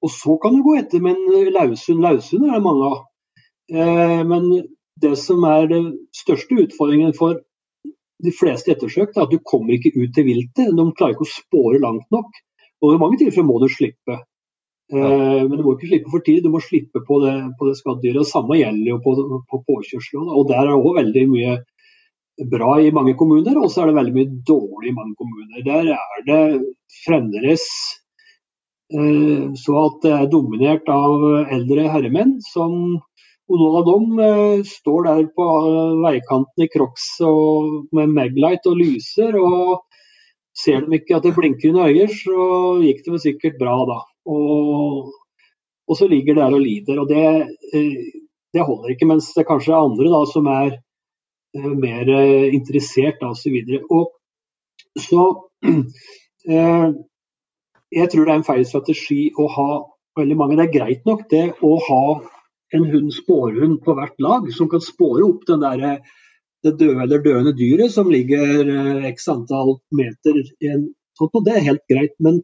[0.00, 2.02] Og så kan du gå etter med en laushund.
[2.02, 2.98] Laushunder er det mange av.
[3.70, 4.50] Uh, men
[5.00, 7.38] det som er den største utfordringen for
[8.24, 10.72] de fleste ettersøkte er at du kommer ikke ut til viltet.
[10.76, 12.30] De klarer ikke å spåre langt nok.
[12.80, 14.20] Og i mange tilfeller må du slippe.
[14.90, 17.76] Eh, men du må ikke slippe for tidlig, du må slippe på det, på det
[17.78, 18.28] skadedyret.
[18.28, 19.14] Samme gjelder jo på,
[19.50, 20.32] på påkjørsler.
[20.34, 21.58] Og der er det òg veldig mye
[22.50, 25.64] bra i mange kommuner, og så er det veldig mye dårlig i mange kommuner.
[25.66, 26.42] Der er det
[27.04, 27.66] fremdeles
[28.94, 32.98] eh, så at det er dominert av eldre herremenn som
[33.58, 35.46] noen av dem eh, står der på
[36.04, 37.06] veikanten i Crocs
[37.96, 39.38] med Maglite og lyser.
[39.40, 39.86] og
[40.56, 42.44] Ser de ikke at det blinker under øyer, så
[42.82, 43.98] gikk det vel sikkert bra da.
[44.30, 45.12] Og,
[45.88, 47.00] og så ligger der og lider.
[47.00, 47.24] og det,
[47.74, 48.10] eh,
[48.54, 49.06] det, holder ikke.
[49.06, 50.72] Mens det kanskje er andre da, som er
[51.56, 53.56] eh, mer eh, interessert osv.
[53.90, 54.10] Og
[54.98, 55.28] så
[57.90, 59.70] Jeg tror det er en feil strategi å ha
[60.16, 60.56] veldig mange.
[60.56, 62.04] Det er greit nok det å ha
[62.76, 66.00] en hund, spårhund på hvert lag som kan spåre opp der,
[66.64, 70.88] det døde eller døende dyret som ligger x antall meter i en
[71.20, 72.14] og Det er helt greit.
[72.24, 72.38] Men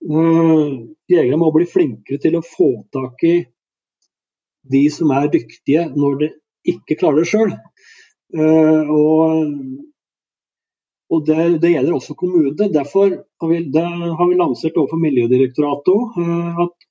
[0.00, 3.34] Uh, jegere må bli flinkere til å få tak i
[4.72, 6.28] de som er dyktige, når de
[6.72, 7.52] ikke klarer det sjøl.
[8.32, 9.50] Uh, og,
[11.12, 12.70] og det, det, gjelder også kommunene.
[12.72, 16.16] Derfor har vi, har vi lansert overfor Miljødirektoratet
[16.64, 16.88] at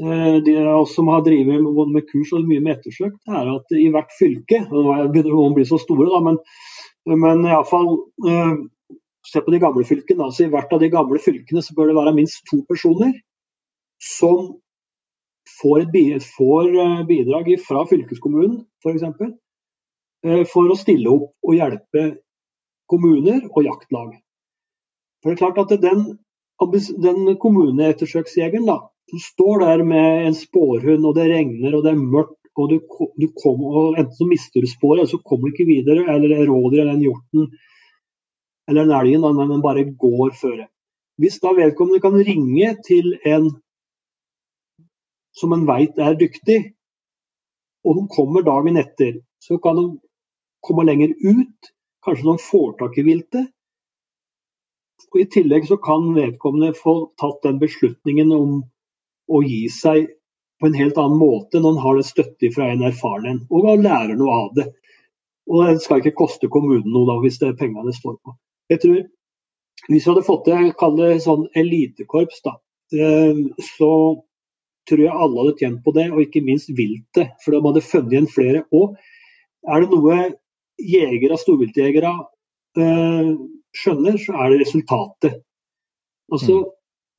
[0.00, 3.50] de av oss som har drevet med, med kurs og mye med ettersøk, det er
[3.52, 6.38] at i hvert fylke Nå begynner noen å bli så store, da, men,
[7.12, 7.90] men iallfall
[9.26, 10.24] se på de gamle fylkene.
[10.24, 13.14] altså I hvert av de gamle fylkene så bør det være minst to personer
[14.02, 14.54] som
[15.60, 19.06] får, et, får eh, bidrag fra fylkeskommunen f.eks.
[19.18, 19.30] For,
[20.26, 22.06] eh, for å stille opp og hjelpe
[22.90, 24.16] kommuner og jaktlag.
[25.22, 26.06] For det er klart at den,
[27.02, 28.80] den kommuneettersøksjegeren da,
[29.12, 32.78] som står der med en spårhund, og det regner og det er mørkt, og du,
[33.20, 36.46] du kom, og enten så mister du sporet, eller så kommer du ikke videre, eller
[36.48, 37.52] rådyret, eller den hjorten
[38.68, 40.66] eller den elgen, men den bare går føre.
[41.20, 43.50] Hvis da vedkommende kan ringe til en
[45.36, 46.58] som en veit er dyktig,
[47.84, 49.86] og de kommer dagen etter, så kan de
[50.64, 51.72] komme lenger ut.
[52.04, 53.50] Kanskje de får tak i viltet.
[55.12, 58.62] Og I tillegg så kan vedkommende få tatt den beslutningen om
[59.30, 60.08] å gi seg
[60.62, 63.82] på en helt annen måte når en har det støtte fra en erfaren en, og
[63.82, 64.68] lærer noe av det.
[65.50, 68.36] Og det skal ikke koste kommunen noe da, hvis det er pengene det står på.
[68.70, 69.02] Jeg tror
[69.88, 72.52] Hvis vi hadde fått til kall det sånn elitekorps, da,
[72.94, 73.40] eh,
[73.74, 73.88] så
[74.86, 77.32] tror jeg alle hadde tjent på det, og ikke minst viltet.
[77.42, 78.60] For de hadde funnet igjen flere.
[78.70, 78.94] Og
[79.66, 80.18] er det noe
[80.78, 82.12] jegere, storviltjegere
[82.78, 83.32] eh,
[83.74, 85.42] skjønner, så er det resultatet.
[86.30, 86.60] Altså.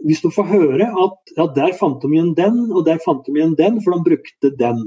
[0.04, 3.36] Hvis du får høre at ja, der fant de igjen den, og der fant de
[3.36, 4.82] igjen den, for de brukte den,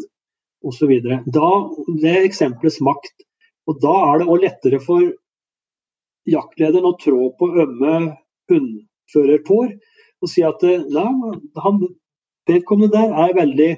[0.67, 0.93] osv.
[1.31, 3.15] Det er eksempelets makt.
[3.67, 5.07] Og da er det òg lettere for
[6.27, 7.95] jaktlederen å trå på ømme
[8.51, 9.77] hundførertår
[10.23, 11.81] og si at eh, nei, han,
[12.49, 13.71] vedkommende der er veldig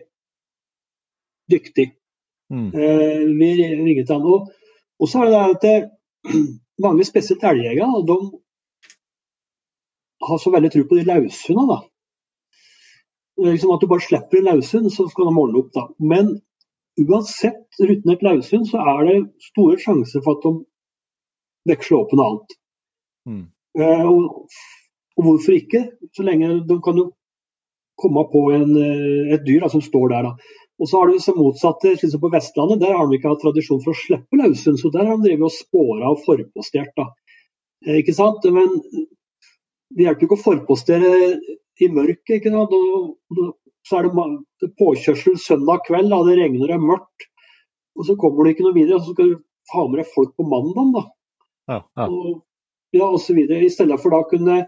[1.52, 1.88] dyktig.
[2.52, 2.68] Mm.
[2.72, 4.28] Eh, vi ringer til han.
[4.28, 4.52] Og,
[5.00, 5.76] og så er det at det,
[6.84, 8.18] mange, spesielt elgjegere, de
[10.26, 11.74] har så veldig tro på de løshundene.
[11.74, 11.80] da.
[13.48, 15.70] Liksom at du bare slipper en løshund, så skal de måle opp.
[15.74, 15.86] da.
[15.98, 16.40] Men
[16.98, 19.18] uansett rutinert løshund, så er det
[19.50, 20.54] store sjanser for at de
[21.70, 22.58] veksler opp på noe annet.
[23.28, 23.44] Mm.
[23.78, 24.48] Eh, og,
[25.18, 25.84] og hvorfor ikke?
[26.16, 27.10] Så lenge de kan jo
[27.98, 30.30] komme på en, eh, et dyr da, som står der.
[30.30, 30.56] da.
[30.78, 33.40] Og så har du det motsatte, slik som på Vestlandet, der har de ikke hatt
[33.42, 34.78] tradisjon for å slippe løshund.
[34.78, 36.92] Så der har de drevet og spåra og forpostert.
[36.96, 37.08] da.
[37.86, 38.46] Eh, Ikke sant?
[38.54, 38.78] Men
[39.96, 41.10] det hjelper ikke å forpostere
[41.80, 42.38] i mørket.
[42.38, 42.74] ikke sant?
[42.74, 43.52] Og,
[43.88, 47.28] så er det påkjørsel søndag kveld, da, det regner og er mørkt.
[47.98, 49.38] Og så kommer du ikke noe videre, og så skal du
[49.72, 50.90] ha med deg folk på mandag.
[50.96, 51.04] da.
[51.68, 52.08] Ja, ja.
[52.08, 52.42] Og,
[52.96, 53.64] ja, og så videre.
[53.64, 54.58] I stedet for da kunne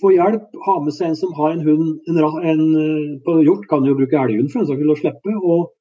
[0.00, 3.68] få hjelp, ha med seg en som har en hund en, en, eh, På hjort
[3.70, 5.34] kan jo bruke elghund for en saks skyld å slippe.
[5.38, 5.72] Og,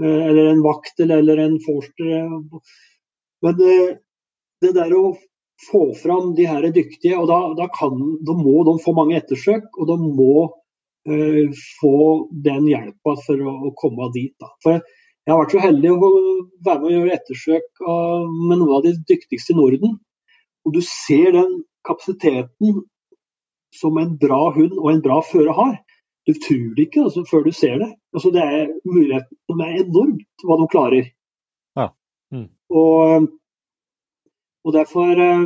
[0.00, 2.12] eh, eller en vakt eller, eller en forster.
[2.20, 2.76] eh,
[3.44, 3.76] Men det,
[4.64, 5.14] det der å
[5.68, 9.68] få fram de her dyktige, og da, da, kan, da må de få mange ettersøk,
[9.76, 11.96] og de må uh, få
[12.46, 14.34] den hjelpa for å, å komme dit.
[14.40, 14.52] Da.
[14.64, 15.98] For jeg har vært så heldig å
[16.64, 19.98] være med å gjøre ettersøk av, med noen av de dyktigste i Norden.
[20.66, 22.80] Og du ser den kapasiteten
[23.76, 25.76] som en bra hund og en bra fører har.
[26.28, 27.90] Du tror det ikke altså, før du ser det.
[28.14, 31.12] Altså, det er muligheten som er enormt hva de klarer.
[31.78, 31.86] Ja.
[32.34, 32.48] Mm.
[32.74, 33.28] Og,
[34.64, 35.44] og derfor eh,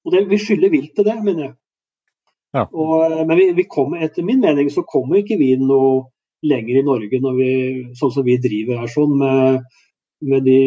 [0.00, 1.54] og det, Vi skylder vilt til det, mener jeg.
[2.56, 2.64] Ja.
[2.72, 6.08] Og, men vi, vi kommer, etter min mening så kommer ikke vi noe
[6.42, 7.50] lenger i Norge når vi,
[8.00, 9.60] sånn som vi driver her, sånn med,
[10.24, 10.58] med de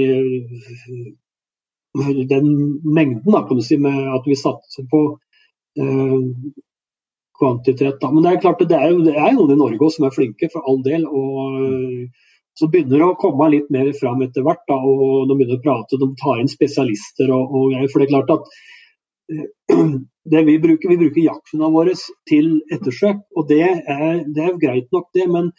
[2.29, 2.47] den
[2.83, 5.01] mengden, da, kan du si, med at vi satser på
[5.77, 6.21] eh,
[7.39, 7.99] kvantitet.
[8.01, 8.09] Da.
[8.11, 10.15] Men det er klart, det er jo det er noen i Norge også som er
[10.15, 11.05] flinke, for all del.
[11.05, 12.29] og eh,
[12.59, 15.63] så begynner det å komme litt mer fram etter hvert, da, og de begynner å
[15.63, 17.89] prate, de tar inn spesialister og, og greier.
[17.91, 18.51] For det er klart at
[19.33, 19.85] eh,
[20.33, 21.95] det vi bruker, vi bruker jakthundene våre
[22.29, 25.49] til ettersøk, og det er, det er greit nok det, men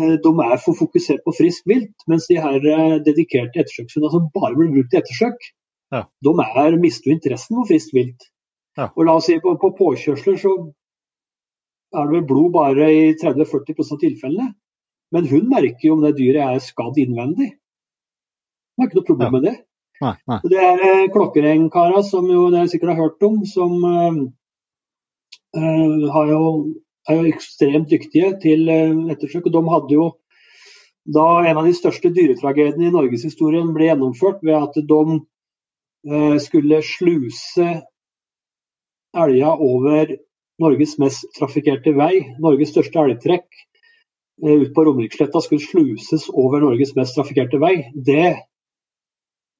[0.00, 1.94] eh, de er for fokusert på friskt vilt.
[2.10, 5.50] Mens de her eh, dedikerte ettersøkshundene som bare blir brukt til ettersøk,
[5.92, 6.06] Ja.
[6.24, 8.24] de er, mister interessen for friskt vilt.
[8.80, 8.88] Ja.
[8.96, 10.54] Og la oss si på, på påkjørsler så
[11.94, 14.48] er det vel blod bare i 30-40 av tilfellene.
[15.14, 17.52] Men hun merker jo om det dyret er skadd innvendig.
[18.74, 19.54] Hun har ikke noe problem med det.
[20.02, 20.38] Nei, nei.
[20.50, 24.18] Det er eh, klokkeregnkarer som jo dere sikkert har hørt om, som eh,
[25.60, 26.42] eh, har jo,
[27.06, 29.46] er jo ekstremt dyktige til eh, ettersøk.
[29.46, 30.08] Og de hadde jo
[31.14, 35.18] da en av de største dyretragediene i norgeshistorien ble gjennomført ved at de
[36.10, 37.68] eh, skulle sluse
[39.14, 40.16] elga over
[40.62, 43.62] Norges mest trafikkerte vei, Norges største elgtrekk
[44.42, 47.76] ut på Romeriksletta skulle sluses over Norges mest trafikkerte vei.
[47.94, 48.34] Det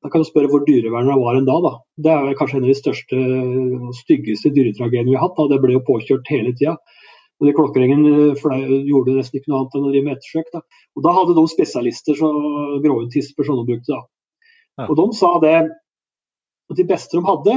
[0.05, 1.55] da kan du spørre hvor dyrevernet var enn da.
[1.65, 1.71] da.
[2.05, 3.21] Det er kanskje en av de største
[3.79, 5.39] og styggeste dyretragediene vi har hatt.
[5.39, 5.47] da.
[5.55, 6.75] Det ble jo påkjørt hele tida.
[7.41, 10.51] Og de Klokkerengen eh, gjorde nesten ikke noe annet enn å drive med ettersøk.
[10.53, 10.61] Da.
[10.93, 12.29] Og da hadde de spesialister, så
[12.85, 13.97] gråhundtisper, som de brukte.
[13.97, 14.05] da.
[14.83, 14.91] Ja.
[14.91, 17.57] Og de sa det at de beste de hadde,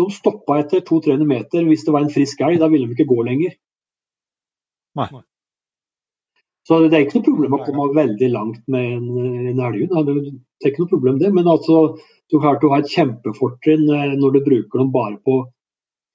[0.00, 2.56] de stoppa etter 200-300 meter hvis det var en frisk elg.
[2.64, 3.52] Da ville de ikke gå lenger.
[4.96, 5.10] Nei.
[6.64, 9.08] Så det er ikke noe problem å komme veldig langt med en,
[9.50, 9.90] en elghund.
[10.08, 11.32] Det er ikke noe problem det.
[11.36, 11.82] Men altså,
[12.32, 15.42] du har et kjempefortrinn eh, når du bruker dem bare på,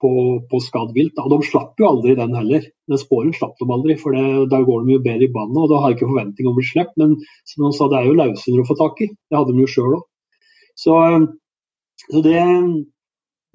[0.01, 0.11] på,
[0.49, 1.21] på skadd vilt.
[1.21, 2.65] Og de slapp jo aldri den heller.
[2.89, 5.61] Den sporen slapp de aldri, for det, da går de jo bedre i bandet.
[5.61, 6.97] Og da har jeg ikke forventning om å bli sluppet.
[7.03, 7.17] Men
[7.51, 9.11] som han sa, det er jo løshunder å få tak i.
[9.29, 10.07] Det hadde de jo sjøl òg.
[10.79, 10.97] Så,
[12.07, 12.41] så det,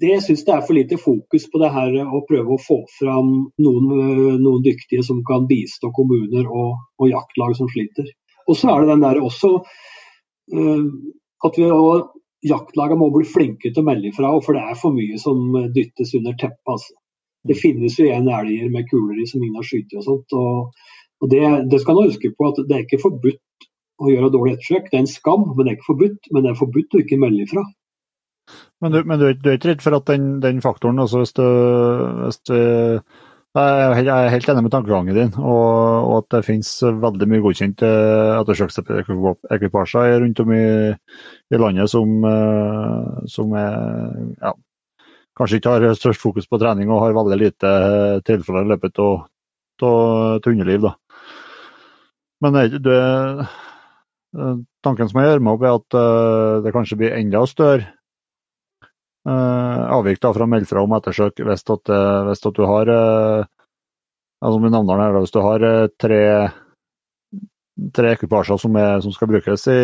[0.03, 3.29] det syns jeg er for lite fokus på det her å prøve å få fram
[3.63, 8.09] noen, øh, noen dyktige som kan bistå kommuner og, og jaktlag som sliter.
[8.49, 10.83] Og så er det den der også uh,
[11.47, 12.11] at vi og
[12.45, 16.13] jaktlagene må bli flinke til å melde ifra, for det er for mye som dyttes
[16.19, 16.75] under teppet.
[16.75, 16.93] Altså.
[17.45, 20.35] Det finnes jo igjen elger med kuler i som ingen har skutt og sånt.
[20.37, 20.85] Og,
[21.23, 21.41] og det,
[21.71, 23.69] det skal man huske på at det er ikke forbudt
[24.01, 24.91] å gjøre dårlig ettersøk.
[24.91, 26.31] Det er en skam, men det er ikke forbudt.
[26.33, 27.65] Men det er forbudt å ikke melde ifra.
[28.83, 31.33] Men, du, men du, du er ikke redd for at den, den faktoren, også, hvis,
[31.37, 31.45] du,
[32.25, 32.57] hvis du
[33.55, 37.87] Jeg er helt enig med tankegangen din, og, og at det finnes veldig mye godkjente
[38.41, 43.79] ettersøksekvipasjer rundt om i, i, landet som, eh, som er,
[44.43, 44.51] ja,
[45.39, 47.73] kanskje ikke har størst fokus på trening og har veldig lite
[48.27, 49.23] tilfeller i løpet av
[50.45, 50.91] hundeliv.
[52.43, 53.01] Men det,
[54.83, 57.95] tanken som jeg gjør meg opp, er at eh, det kanskje blir enda større
[59.25, 62.91] avvik da fra å melde fra om ettersøk hvis at, uh, hvis at du har
[62.93, 63.47] uh,
[64.45, 65.65] altså med her, hvis du har
[65.97, 66.21] tre,
[67.95, 69.79] tre ekvipasjer som, er, som, skal brukes i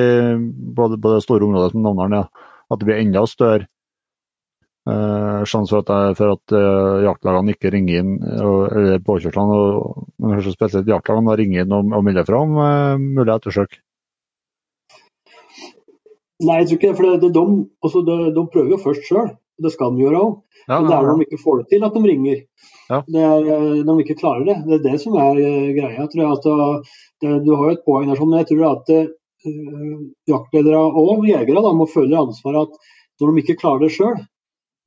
[0.78, 3.70] både, både store området som navnene, ja, at det blir enda større
[4.82, 6.54] sjanse for at, for at
[7.06, 9.60] jaktlagene ikke ringer inn, eller påkjørslene,
[10.18, 12.56] men kanskje spesielt jaktlagene ringer inn og, og melder fra om
[12.98, 13.78] mulig ettersøk.
[16.42, 16.98] Nei, jeg tror ikke det.
[16.98, 17.46] For det, det, de,
[17.86, 19.32] altså det, de, prøver jo først sjøl.
[19.62, 20.36] Det skal de gjøre òg.
[20.66, 22.42] Ja, Men det er når de ikke får det til at de ringer.
[22.92, 23.00] Ja.
[23.16, 24.58] Det er når de ikke klarer det.
[24.68, 26.08] Det er det som er uh, greia.
[26.10, 26.38] tror jeg.
[26.38, 26.92] At,
[27.22, 30.02] det, du har jo et poeng der, sånn, men jeg tror at uh,
[30.32, 32.92] jaktledere og jegere da, må føle ansvaret at
[33.22, 34.16] når de ikke klarer det sjøl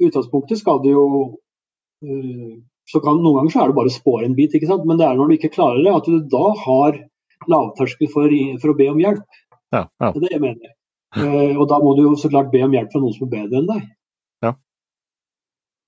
[0.02, 2.55] I utgangspunktet skal de jo uh,
[2.90, 4.85] så kan, Noen ganger så er det bare å spåre en bit, ikke sant?
[4.89, 6.98] men det er når du ikke klarer det, at du da har
[7.51, 9.39] lavterskel for, for å be om hjelp.
[9.74, 10.10] Ja, ja.
[10.10, 10.74] Det er det jeg mener.
[11.15, 13.35] Uh, og da må du jo så klart be om hjelp fra noen som er
[13.36, 13.82] bedre enn deg.
[14.43, 14.53] Ja.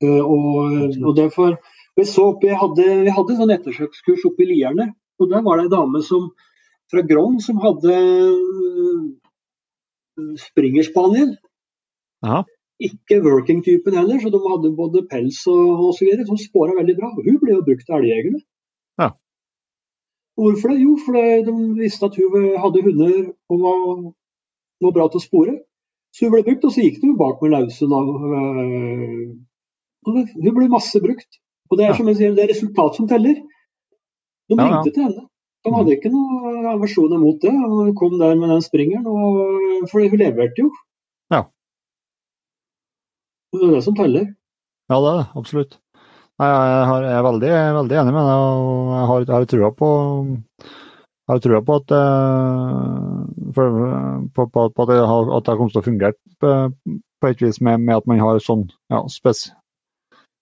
[0.05, 1.57] Uh, og, og, derfor
[1.97, 4.90] Vi så opp, vi, hadde, vi hadde sånn ettersøkskurs oppe i Lierne.
[5.16, 6.27] Og der var det ei dame som,
[6.93, 9.07] fra Grong som hadde uh,
[10.43, 11.32] springerspaniel.
[12.86, 16.12] Ikke working-typen heller, så de hadde både pels og osv.
[16.28, 17.15] Som spåra veldig bra.
[17.16, 18.43] Hun ble jo brukt av elgjegerne.
[19.01, 19.09] Ja.
[20.36, 20.82] Hvorfor det?
[20.85, 21.16] Jo, for
[21.48, 23.82] de visste at hun hadde hunder og var
[24.85, 25.57] var bra til å spore.
[26.15, 27.93] Så hun ble brukt, og så gikk det jo bak med lausen.
[27.93, 29.24] Øh,
[30.07, 31.40] hun ble masse brukt.
[31.70, 33.40] Og det er som jeg sier, det er resultat som teller.
[34.47, 35.24] De ringte til henne.
[35.66, 37.51] De hadde ikke noen aversjon mot det.
[37.51, 40.70] Hun kom der med den springeren, og, for hun leverte jo.
[41.35, 41.43] Ja.
[43.57, 44.31] Det er det som teller.
[44.93, 45.27] Ja, det er det.
[45.43, 45.78] Absolutt.
[46.36, 49.89] Nei, jeg, er veldig, veldig, enig med deg, og jeg har, jeg har trua på
[51.27, 53.23] jeg har trua på at, eh,
[53.55, 53.62] på,
[54.35, 56.53] på, på at, det har, at det kommer til å fungere på,
[57.20, 59.48] på et vis med, med, at man har sånn ja, spes,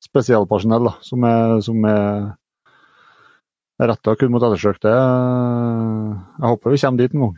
[0.04, 2.34] spesialpersonell da, som er, som er
[3.88, 4.44] retta kun mot.
[4.44, 7.34] Det, jeg håper vi kommer dit en gang.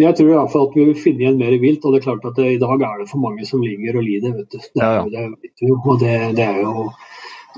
[0.00, 1.84] Jeg tror i hvert fall at vi vil finne igjen mer vilt.
[1.84, 4.08] og det er klart at det, I dag er det for mange som ligger og
[4.08, 4.32] lider.
[4.40, 4.58] vet du.
[4.58, 5.28] Det er, ja, ja.
[5.44, 6.88] Det, og det, det er jo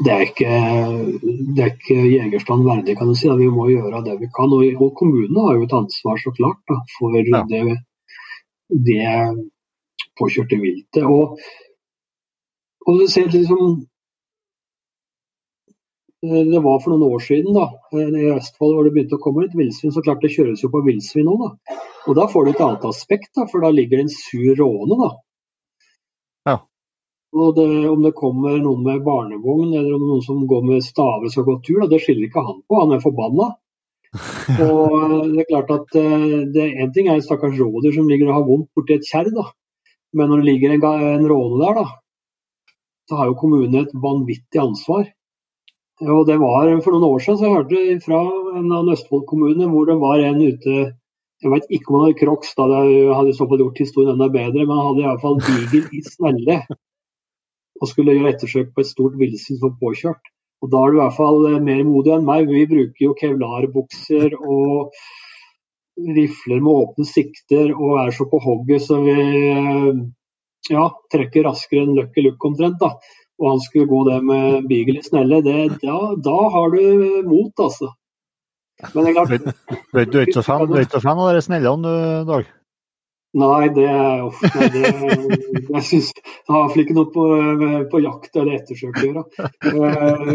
[0.04, 0.56] det er ikke,
[1.56, 3.30] det er ikke jegerstand verdig, kan du si.
[3.38, 4.52] Vi må gjøre det vi kan.
[4.52, 7.42] Og, og kommunene har jo et ansvar, så klart, da, for ja.
[7.48, 7.78] det,
[8.88, 9.10] det
[10.20, 11.04] påkjørte viltet.
[11.04, 11.38] Og,
[12.86, 13.86] og det ser liksom
[16.26, 19.56] det var for noen år siden da, i Østfold hvor det begynte å komme litt
[19.56, 19.92] villsvin.
[19.94, 21.76] Så klart det kjøres jo på villsvin òg, da.
[22.06, 24.98] Og da får du et annet aspekt, da, for da ligger det en sur råne.
[25.02, 25.10] da.
[27.36, 31.28] Og det, Om det kommer noen med barnevogn eller om noen som går med staver
[31.28, 32.80] og skal gå tur, da, det skiller ikke han på.
[32.80, 33.50] Han er forbanna.
[34.64, 34.94] og
[35.34, 38.38] det er klart at eh, det En ting er en stakkars rådyr som ligger og
[38.38, 39.28] har vondt borti et kjerr.
[40.16, 40.86] Men når det ligger en,
[41.18, 41.86] en råne der, da,
[43.10, 45.04] så har jo kommunen et vanvittig ansvar.
[46.04, 48.22] Og det var For noen år siden så jeg hørte fra
[48.60, 50.74] en av Østfold-kommunene hvor det var en ute
[51.42, 52.82] Jeg vet ikke om han hadde crocs, da det
[53.12, 56.58] hadde i så fall gjort historien enda bedre, men han hadde iallfall diger i snelle
[57.80, 60.32] og skulle gjøre ettersøk på et stort villsvin som påkjørt.
[60.64, 62.48] Og Da er du i hvert fall eh, mer modig enn meg.
[62.48, 64.92] Vi bruker jo kevlarbukser og
[65.96, 70.00] rifler med åpne sikter og er så på hogget så vi eh,
[70.72, 72.80] ja, trekker raskere enn Lucky Luke omtrent.
[72.80, 72.96] da.
[73.36, 75.42] Og han skulle gå det med beagle i snelle.
[75.44, 77.92] Det, da, da, har du mot, altså.
[78.94, 79.28] Men det er klart
[79.92, 82.48] Du er ikke så fan, av de snellene, du, Dag?
[83.36, 83.88] Nei, det
[84.24, 84.90] uff, nei, det,
[85.74, 87.24] jeg synes det har iallfall ikke noe på,
[87.92, 89.24] på, jakt eller ettersøk å gjøre.
[89.72, 90.30] Eh,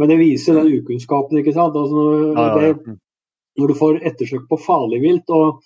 [0.00, 1.76] men det viser den ukunnskapen, ikke sant.
[1.76, 2.06] Altså,
[2.56, 2.96] det,
[3.60, 5.64] når du får ettersøk på farlig vilt og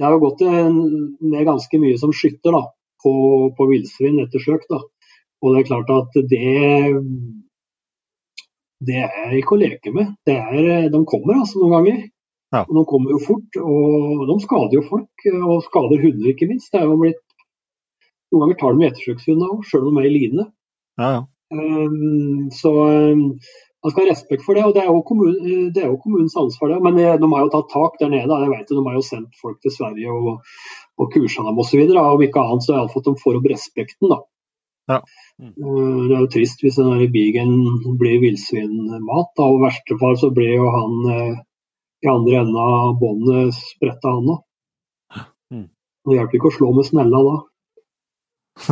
[0.00, 2.62] Jeg har gått ned ganske mye som skytter da,
[3.04, 3.12] på,
[3.52, 4.64] på villsvin ettersøk.
[4.70, 4.80] Da.
[5.44, 6.52] Og det er klart at det
[8.82, 10.14] det er ikke å leke med.
[10.26, 12.00] Er, de kommer altså noen ganger.
[12.52, 12.62] Ja.
[12.66, 16.72] Og de kommer jo fort, og de skader jo folk, og skader hunder ikke minst.
[16.72, 17.22] Det er jo blitt
[18.32, 20.44] Noen ganger tar de ettersøkshunder òg, sjøl om de er i line.
[20.96, 21.22] Ja, ja.
[21.52, 23.26] Um, så um,
[23.84, 25.34] man skal ha respekt for det, og det er jo, kommun,
[25.74, 26.70] det er jo kommunens ansvar.
[26.70, 28.38] det, Men de, de har jo tatt tak der nede.
[28.44, 30.40] jeg vet De har jo sendt folk til Sverige og,
[30.96, 31.82] og kursa dem osv.
[31.90, 34.12] Om ikke annet så iallfall at de får opp respekten.
[34.14, 34.20] da.
[34.92, 35.00] Ja.
[35.42, 35.52] Mm.
[35.58, 37.52] Det er jo trist hvis den bigen
[37.98, 39.42] blir villsvinmat.
[39.44, 41.40] og I verste fall så blir jo han eh,
[42.02, 44.40] i andre enden av båndet spretta, han òg.
[45.54, 45.66] Mm.
[46.06, 47.36] Det hjelper ikke å slå med snella da.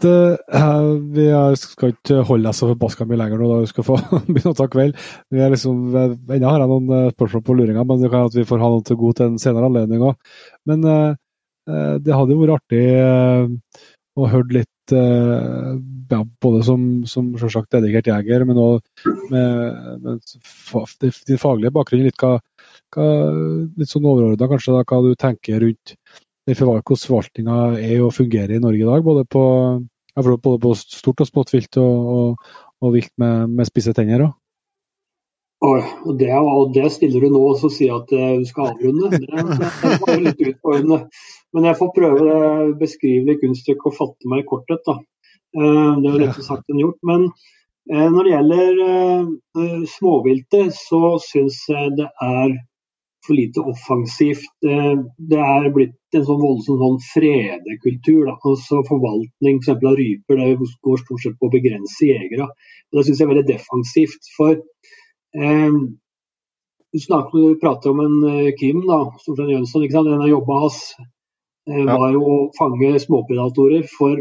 [0.00, 3.70] Det, eh, vi er- skal ikke holde deg så forbaska mye lenger nå, da vi
[3.72, 3.96] skal få
[4.30, 4.98] begynne å ta kveld.
[5.30, 8.36] Vi er liksom, ennå har jeg noen eh, spørsmål på luringa, men det kan at
[8.38, 10.36] vi får ha noe til god til en senere anledning òg.
[10.70, 11.10] Men eh,
[11.70, 13.42] eh, det hadde jo vært artig eh,
[14.20, 15.74] å høre litt eh,
[16.10, 18.80] ja, både som, som selvsagt dedikert jeger, men òg
[19.30, 22.06] med, med din faglige bakgrunn.
[22.06, 22.38] Litt, hva,
[22.96, 23.06] hva,
[23.78, 25.94] litt sånn overordna kanskje, da, hva du tenker rundt
[26.50, 29.44] hvordan forvaltninga er og fungerer i Norge i dag, både på,
[30.16, 32.52] både på stort og smått vilt og, og,
[32.82, 34.24] og vilt med, med spisse tenner.
[34.26, 34.36] også.
[35.60, 39.10] Og det, og det stiller du nå og så sier at eh, du skal avrunde.
[39.12, 41.00] Det, det var jo litt utfordrende.
[41.54, 44.82] Men jeg får prøve det beskrivelige kunststykket og fatte meg i korthet.
[44.86, 44.98] da.
[45.58, 46.98] Eh, Det er lettere sagt enn gjort.
[47.02, 47.26] Men
[47.90, 52.58] eh, når det gjelder eh, småviltet, så syns jeg det er
[53.26, 54.46] for lite offensivt.
[54.64, 58.22] Det er blitt en sånn voldsom sånn fredekultur.
[58.30, 58.38] Da.
[58.48, 59.74] Altså Forvaltning f.eks.
[59.74, 62.46] av ryper det går stort sett på å begrense jegere.
[62.48, 64.30] Og Det syns jeg er veldig defensivt.
[64.36, 64.62] for
[65.30, 65.70] Eh,
[66.90, 68.16] du snakker, du prater om en
[68.58, 69.84] Kim, da, Storstein Jønsson.
[69.84, 70.08] ikke sant?
[70.10, 70.80] En av jobba hans.
[71.68, 74.20] Var jo å fange småpredatorer for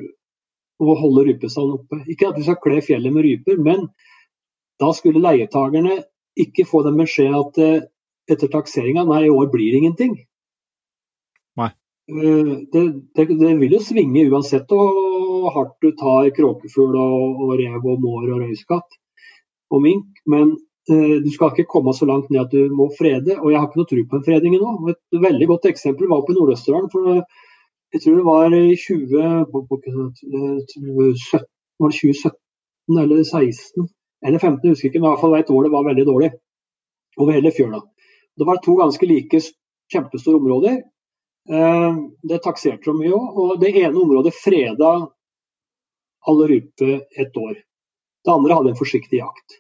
[0.80, 2.02] å holde rypestanden oppe.
[2.12, 3.88] Ikke at vi skal kle fjellet med ryper, men
[4.80, 6.00] da skulle leietagerne
[6.40, 7.88] ikke få den beskjed at eh,
[8.32, 10.16] etter takseringa nei, i år blir det ingenting.
[11.60, 11.72] Nei.
[12.12, 12.86] Eh, det,
[13.18, 18.04] det, det vil jo svinge uansett hvor hardt du tar kråkefugl og, og rev og
[18.06, 19.00] mår og røyskatt
[19.70, 23.36] og mink, men eh, du skal ikke komme så langt ned at du må frede.
[23.40, 24.72] Og jeg har ikke noe tro på en fredning ennå.
[24.90, 26.90] Et veldig godt eksempel var på Nord-Østerdalen.
[26.92, 27.22] for eh,
[27.94, 31.46] Jeg tror det var i 20, på- på- eh, 17,
[31.80, 33.88] var det 2017 eller 16
[34.26, 36.30] eller 15, jeg husker ikke, men i hvert fall et år det var veldig dårlig.
[37.18, 37.80] Over hele fjøla.
[38.38, 39.40] Det var to ganske like
[39.94, 40.82] kjempestore områder.
[41.50, 41.94] Eh,
[42.28, 43.38] Det takserte de mye òg.
[43.38, 44.92] Og det ene området freda
[46.28, 47.56] alle rype et år.
[48.26, 49.60] Det andre hadde en forsiktig jakt.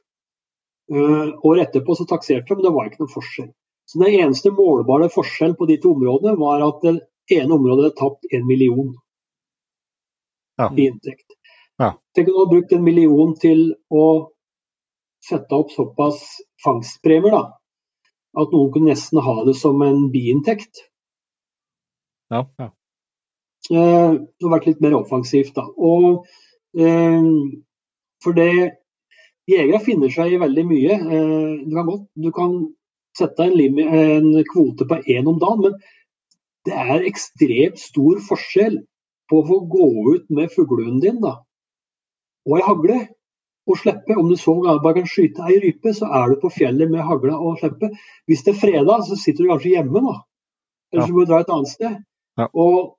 [0.90, 3.52] Uh, året etterpå så takserte de, men det var ikke noen forskjell.
[3.90, 8.00] Så Den eneste målbare forskjell på de to områdene var at det ene området hadde
[8.00, 8.96] tapt en million
[10.60, 10.68] Ja.
[10.76, 11.38] i inntekt.
[11.80, 11.94] Ja.
[12.16, 14.06] Tenk om du hadde brukt en million til å
[15.24, 16.20] sette opp såpass
[16.64, 17.44] fangstpremier, da.
[18.38, 20.84] At noen kunne nesten ha det som en biinntekt.
[22.30, 22.70] Ja, ja.
[23.72, 25.66] Eh, det har vært litt mer offensivt, da.
[25.66, 26.26] Og
[26.78, 27.26] eh,
[28.24, 28.52] for det
[29.50, 30.98] Jegere finner seg i veldig mye.
[31.00, 32.58] Eh, du, kan godt, du kan
[33.18, 35.78] sette en, lim, en kvote på én om dagen, men
[36.68, 38.82] det er ekstremt stor forskjell
[39.30, 41.40] på å få gå ut med fuglehunden din da,
[42.48, 43.00] og ei hagle
[43.70, 44.18] og slippe.
[44.18, 47.38] Om du så bare kan skyte ei rype, så er du på fjellet med hagla
[47.38, 47.92] og slippe.
[48.30, 50.16] Hvis det er fredag, så sitter du kanskje hjemme, da.
[50.94, 52.00] Eller så må du dra et annet sted.
[52.40, 52.48] Ja.
[52.54, 52.96] Og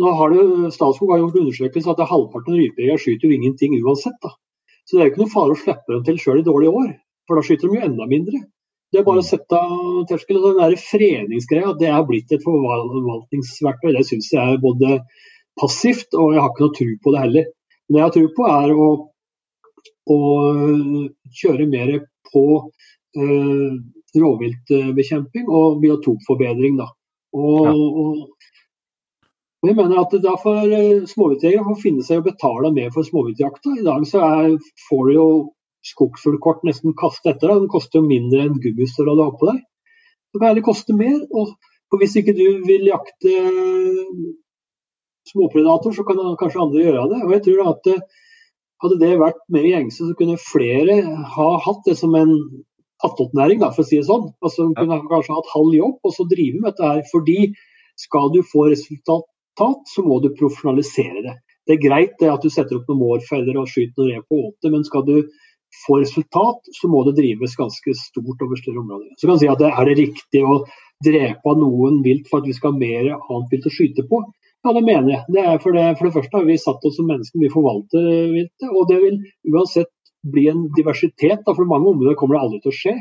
[0.00, 0.44] nå har det,
[0.76, 4.16] Statskog har gjort undersøkelse at halvparten av rypejegerne skyter jo ingenting uansett.
[4.22, 4.32] da.
[4.90, 6.88] Så det er jo ikke noe fare å slippe dem til sjøl i dårlige år,
[7.28, 8.40] for da skyter de jo enda mindre.
[8.90, 9.58] Det er bare å sette
[10.10, 10.40] terskel.
[10.40, 13.92] og Den der fredningsgreia det er blitt et forvaltningsverktøy.
[13.94, 14.96] Det syns jeg er både
[15.60, 17.46] passivt, og jeg har ikke noe tro på det heller.
[17.86, 18.88] Men det jeg har tro på, er å,
[20.10, 20.18] å
[21.38, 21.94] kjøre mer
[22.32, 23.70] på uh,
[24.18, 26.82] rovviltbekjemping og biotopforbedring.
[26.82, 26.90] Da.
[27.38, 27.76] Og, Ja.
[27.78, 28.49] og,
[29.60, 33.04] og jeg mener at da får eh, småviltjegere får finne seg å betale mer for
[33.04, 33.74] småviltjakta.
[33.76, 34.54] I dag så er,
[34.88, 35.26] får du jo
[35.90, 37.64] skogsfuglkort nesten kastet etter deg.
[37.64, 39.60] Den koster jo mindre enn gummistøvler du har på deg.
[40.30, 41.18] Det kan heller koste mer.
[41.36, 41.52] Og,
[41.92, 43.34] og hvis ikke du vil jakte
[45.28, 47.20] småpredator, så kan kanskje andre gjøre det.
[47.26, 48.26] Og jeg tror at eh,
[48.80, 51.00] hadde det vært mer gjengse, så kunne flere
[51.34, 52.32] ha hatt det som en
[53.04, 54.30] attåtnæring, for å si det sånn.
[54.44, 57.04] Altså kunne kanskje hatt halv jobb og så drive med dette her.
[57.12, 57.38] Fordi
[58.00, 59.26] skal du få resultat,
[59.58, 61.36] så må du profesjonalisere det.
[61.66, 64.70] Det er greit at du setter opp noen mårfeller og skyter noen rev på åte,
[64.72, 65.16] men skal du
[65.86, 69.12] få resultat, så må det drives ganske stort over større områder.
[69.16, 70.64] Så kan man si at det, Er det riktig å
[71.04, 74.22] drepe noen vilt for at vi skal ha mer annet vilt å skyte på?
[74.66, 75.22] Ja, det mener jeg.
[75.32, 78.66] Det for, det, for det første har vi satt oss som mennesker, vi forvalter viltet.
[78.74, 79.20] Og det vil
[79.54, 79.92] uansett
[80.26, 82.96] bli en diversitet, da, for mange områder kommer det aldri til å skje.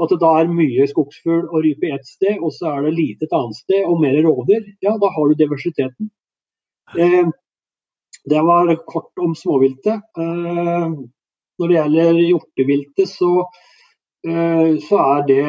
[0.00, 3.26] At det da er mye skogsfugl og rype ett sted, og så er det lite
[3.26, 4.64] et annet sted, og mer rovdyr.
[4.84, 6.10] Ja, da har du diversiteten.
[6.96, 7.28] Eh,
[8.24, 10.02] det var kort om småviltet.
[10.18, 10.88] Eh,
[11.58, 13.32] når det gjelder hjorteviltet, så,
[14.28, 15.44] eh, så er det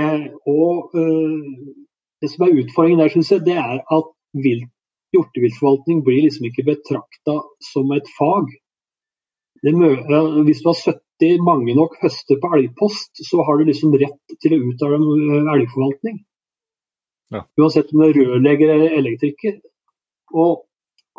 [0.48, 1.78] òg eh,
[2.22, 4.68] Det som er utfordringen der, syns jeg, det er at vilt,
[5.10, 7.34] hjorteviltforvaltning blir liksom ikke betrakta
[7.66, 8.52] som et fag.
[9.66, 10.78] Det, hvis du har
[11.22, 15.50] 70 mange nok høster på elgpost, så har du liksom rett til å utøve en
[15.54, 16.20] elgforvaltning.
[17.32, 17.46] Ja.
[17.62, 19.60] Uansett om du er rørlegger eller elektriker.
[20.36, 20.64] Og,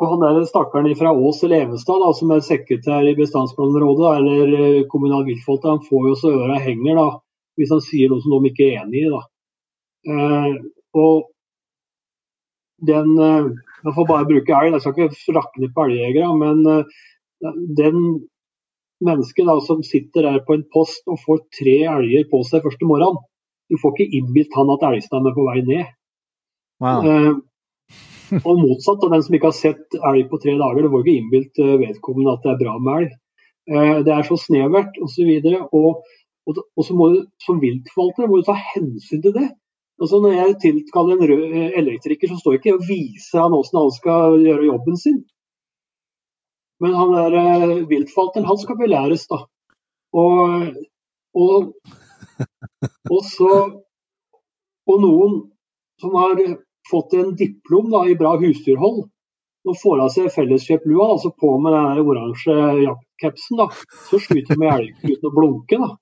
[0.01, 4.55] og han der stakkaren fra Ås i Levenstad, da, som er sekretær i Bestandsplanrådet eller
[4.59, 7.07] eh, kommunal viltforvalter, han får jo så øra henger da,
[7.57, 9.13] hvis han sier noe som de ikke er enig i.
[9.13, 9.23] da.
[10.13, 10.57] Eh,
[10.99, 11.29] og
[12.83, 17.01] den eh, Jeg får bare bruke elg, jeg skal ikke rakne på elgjegere, men eh,
[17.79, 17.97] den
[19.03, 22.87] mennesket da, som sitter der på en post og får tre elger på seg første
[22.89, 23.17] morgen,
[23.71, 25.91] du får ikke innbilt han at elgstammen er på vei ned.
[26.83, 27.07] Wow.
[27.07, 27.33] Eh,
[28.41, 31.19] og motsatt av den som ikke har sett elg på tre dager, det får ikke
[31.21, 33.17] innbilt eh, vedkommende at det er bra med elg.
[33.71, 35.29] Eh, det er så snevert osv.
[35.63, 36.05] Og,
[36.49, 39.49] og, og så må du som viltforvalter må du ta hensyn til det.
[40.01, 43.81] Altså Når jeg tilkaller en eh, elektriker, så står jeg ikke og viser han hvordan
[43.83, 45.21] han skal gjøre jobben sin.
[46.83, 49.43] Men han der uh, viltforvalteren, han skal belæres, da.
[50.13, 50.67] Og,
[51.33, 51.71] og,
[53.09, 53.53] og så
[54.83, 55.35] Og noen
[56.01, 56.39] som har
[56.89, 59.05] fått en diplom da, i bra husdyrhold,
[59.63, 63.61] nå får av seg felleskjøplua, altså på med den oransje jaktcapsen,
[64.09, 65.79] så skyter med elg uten å blunke.
[65.79, 65.93] da.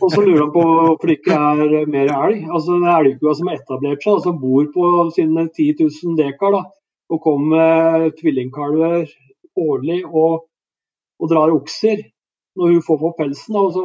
[0.00, 2.46] og så lurer han på hvorfor det ikke er mer elg.
[2.46, 6.64] Altså er elgkua som har etablert seg, som bor på sine 10 000 dekar da,
[7.08, 9.08] og kommer med tvillingkalver
[9.58, 10.44] årlig og,
[11.18, 12.04] og, drar okser.
[12.58, 13.84] Når hun får på pelsen, da, og så,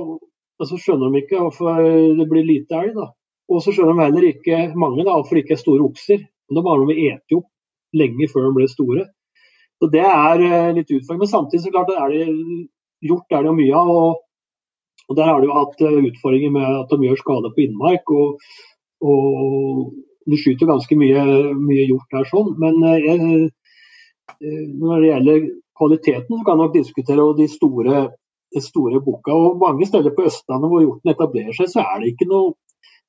[0.59, 1.81] og så, skjønner de ikke hvorfor
[2.19, 2.95] det blir lite elg.
[2.97, 3.09] da.
[3.51, 6.23] Og så skjønner de heller ikke mange da, hvorfor det ikke er store okser.
[6.47, 7.49] Men da bare de ete opp
[7.93, 9.07] lenge før de blir store.
[9.79, 11.23] Så Det er eh, litt utfordrende.
[11.23, 12.27] Men samtidig så klart er det
[13.03, 13.95] gjort er det mye av.
[14.03, 14.21] og
[15.09, 18.09] og Der har du hatt eh, utfordringer med at de gjør skade på innmark.
[18.09, 18.39] og,
[19.03, 19.91] og
[20.29, 21.23] Du skyter ganske mye,
[21.59, 23.47] mye hjort der, sånn, men eh, jeg,
[24.39, 25.47] eh, når det gjelder
[25.79, 28.03] kvaliteten, så kan man nok diskutere de store,
[28.53, 29.35] de store boka.
[29.35, 32.53] og Mange steder på Østlandet hvor hjorten etablerer seg, så er det ikke noe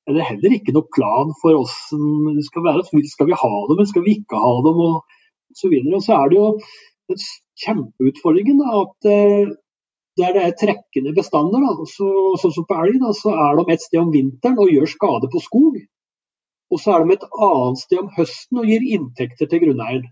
[0.05, 2.83] er det heller ikke noe plan for oss det skal være.
[3.09, 4.81] Skal vi ha dem, eller skal vi ikke ha dem?
[4.85, 4.99] og
[5.57, 5.71] så.
[5.71, 7.15] Og så er det jo
[7.63, 9.55] kjempeutfordringen da, at
[10.19, 12.07] der det er trekkende bestander, da, så,
[12.39, 15.29] sånn som på elg, da, så er de et sted om vinteren og gjør skade
[15.31, 15.75] på skog.
[16.75, 20.11] Og så er de et annet sted om høsten og gir inntekter til grunneieren.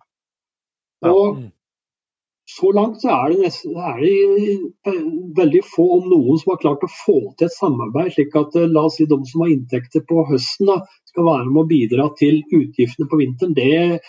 [1.03, 1.43] Og
[2.53, 4.95] så langt så er det, nesten, er det
[5.37, 8.67] veldig få, om noen, som har klart å få til et samarbeid, slik at eh,
[8.71, 12.09] la oss si de som har inntekter på høsten, da, skal være med å bidra
[12.19, 13.55] til utgiftene på vinteren.
[13.55, 14.03] Det,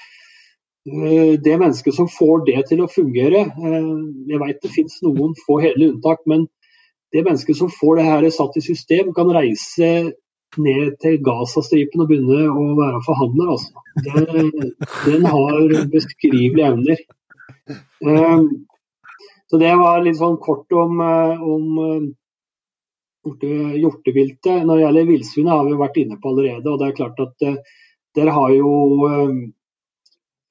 [0.84, 3.84] Eh, det mennesket som får det til å fungere eh,
[4.28, 6.44] Jeg vet det finnes noen få hele unntak, men
[7.14, 9.88] det mennesket som får det her satt i system, kan reise
[10.62, 13.54] ned til Gazastripen og begynne å være forhandler.
[13.54, 13.72] Altså.
[14.04, 14.74] Det,
[15.06, 17.04] den har beskrivelige evner.
[18.04, 18.66] Um,
[19.50, 21.66] så det var litt sånn kort om, om
[23.24, 24.64] hjorteviltet.
[24.64, 26.70] Når det gjelder villsvinet har vi vært inne på allerede.
[26.70, 27.50] og det er klart at
[28.14, 28.72] Dere har jo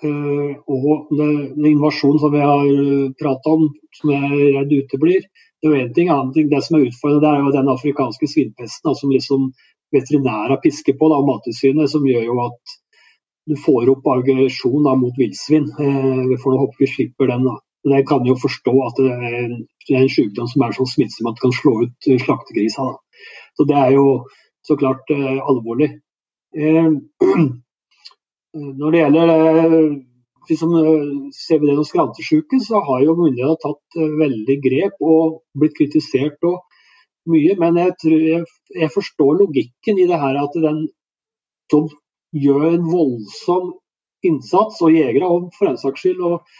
[0.04, 5.28] Eh, og den invasjonen som vi har eh, prata om, som jeg er redd uteblir.
[5.64, 8.28] Det er en ting, annen ting, det som er utfordrende, det er jo den afrikanske
[8.28, 9.46] svinpesten som liksom
[9.94, 12.78] veterinæra pisker på, da, Mattilsynet, som gjør jo at
[13.50, 15.68] du får opp aggresjon mot villsvin.
[15.80, 17.48] Eh, vi får håpe vi slipper den.
[17.50, 17.58] da.
[17.84, 21.36] Men jeg kan jo forstå at det er en, sykdom som er så smittsom at
[21.36, 22.88] det kan slå ut slaktegrisa.
[22.88, 23.26] Da.
[23.58, 24.06] Så Det er jo
[24.64, 25.92] så klart eh, alvorlig.
[26.56, 26.90] Eh,
[28.80, 29.32] Når det gjelder
[30.50, 30.74] liksom,
[31.34, 36.62] CBD og skrantesjuke, så har jo myndighetene tatt eh, veldig grep og blitt kritisert og
[37.30, 37.56] mye.
[37.60, 38.46] Men jeg, tror, jeg,
[38.80, 40.86] jeg forstår logikken i det her at den,
[41.74, 41.82] de
[42.44, 43.74] gjør en voldsom
[44.24, 46.22] innsats, og jegere òg for den saks skyld.
[46.24, 46.56] Og,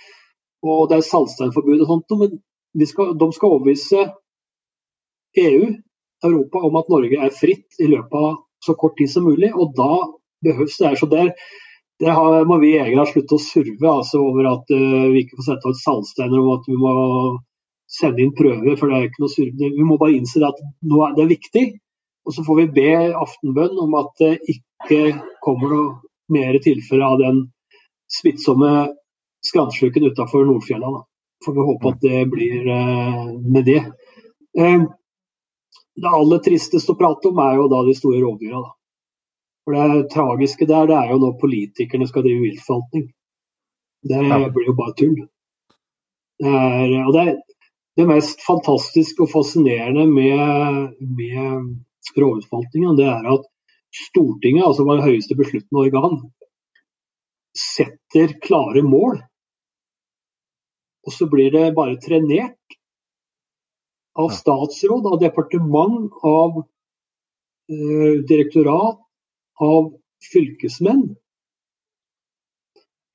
[0.64, 2.40] og det er salgsteinforbud og sånt, men
[2.80, 4.08] de skal, de skal overbevise
[5.44, 5.70] EU,
[6.24, 9.52] Europa, om at Norge er fritt i løpet av så kort tid som mulig.
[9.56, 9.92] Og da
[10.44, 10.96] behøves det.
[11.00, 11.34] Så der
[12.00, 15.50] der har, må vi jegere slutte å surve altså, over at uh, vi ikke får
[15.52, 16.94] sette ut saltsteiner og at vi må
[17.94, 18.76] sende inn prøver.
[18.80, 19.50] for det er ikke noe sur...
[19.54, 21.66] Vi må bare innse at er, det er viktig.
[22.24, 25.00] Og så får vi be aftenbønn om at det ikke
[25.44, 25.88] kommer noe
[26.32, 27.42] mer tilfelle av den
[28.14, 28.74] smittsomme
[29.44, 30.92] skransluken utafor Nordfjella.
[30.96, 31.02] Da.
[31.46, 33.82] Får vi håpe at det blir uh, med det.
[34.60, 34.88] Uh,
[36.00, 38.64] det aller tristeste å prate om er jo da de store rovdyra.
[39.64, 43.06] For Det tragiske der det er jo når politikerne skal drive viltforvaltning.
[44.04, 44.24] Det
[44.56, 45.20] blir jo bare tull.
[46.44, 47.38] Det er, og det, er
[47.98, 53.50] det mest fantastiske og fascinerende med, med rovviltforvaltninga, det er at
[53.94, 56.16] Stortinget, altså det høyeste besluttende organ,
[57.54, 59.20] setter klare mål.
[61.06, 62.78] Og så blir det bare trenert
[64.18, 66.64] av statsråd, av departement, av
[67.70, 68.98] eh, direktorat,
[69.62, 69.92] av
[70.32, 71.12] fylkesmenn.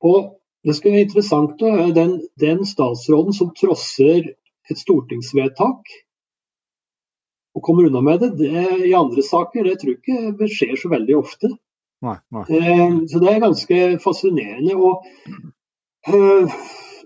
[0.06, 0.34] Og
[0.66, 4.34] det skal være interessant å høre den, den statsråden som trosser
[4.70, 5.96] et stortingsvedtak
[7.58, 10.74] og kommer unna med det, det i andre saker, det tror jeg ikke det skjer
[10.78, 11.50] så veldig ofte.
[12.06, 12.44] Nei, nei.
[12.54, 14.76] Eh, så det er ganske fascinerende.
[14.78, 15.06] Og
[16.06, 16.58] eh,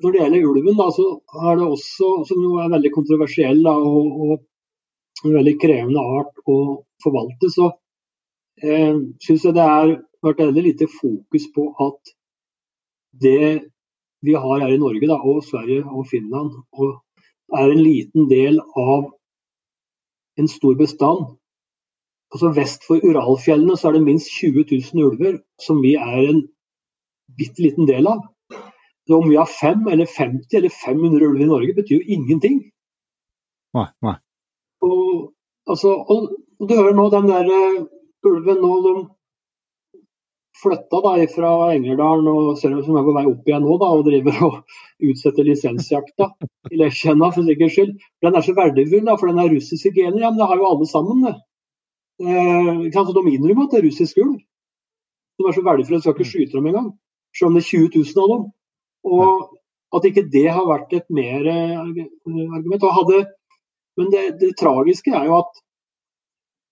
[0.02, 1.06] når det gjelder ulven, da, så
[1.48, 6.42] er det også, som jo er veldig kontroversiell da, og, og en veldig krevende art
[6.50, 6.58] å
[7.02, 7.70] forvalte, så
[8.60, 12.12] eh, syns jeg det har vært veldig lite fokus på at
[13.22, 13.46] det
[14.22, 17.00] vi har her i Norge, da, og Sverige og Finland, og
[17.56, 19.10] er en liten del av
[20.40, 21.24] en stor bestand.
[22.32, 26.42] Altså Vest for Uralfjellene så er det minst 20 000 ulver, som vi er en
[27.36, 28.24] bitte liten del av.
[29.06, 32.60] Så om vi har fem eller 50 eller 500 ulver i Norge, betyr jo ingenting.
[33.76, 34.14] Nei, nei.
[34.86, 35.32] Og,
[35.68, 37.82] altså, og, og du hører nå den der uh,
[38.28, 38.94] ulven nå, de
[40.60, 41.00] flytta
[41.34, 44.42] fra Engerdalen og ser ut som er på vei opp igjen nå da, og driver
[44.48, 44.58] og
[45.10, 46.28] utsetter lisensjakta
[46.70, 47.94] i Lesjena for sikkerhets skyld.
[48.22, 50.20] Den er så verdifull, for den er russisk gener.
[50.20, 51.34] Ja, men det har jo alle sammen, det.
[52.22, 54.36] Eh, ikke de innrømmer at det er russisk ulv.
[55.38, 56.92] De er så verdifulle de skal ikke skyte dem engang.
[57.34, 58.46] Selv om det er 20 000 av dem.
[59.08, 62.86] Og at ikke det har vært et mer eh, argument.
[63.00, 63.24] Hadde,
[63.98, 65.61] men det, det tragiske er jo at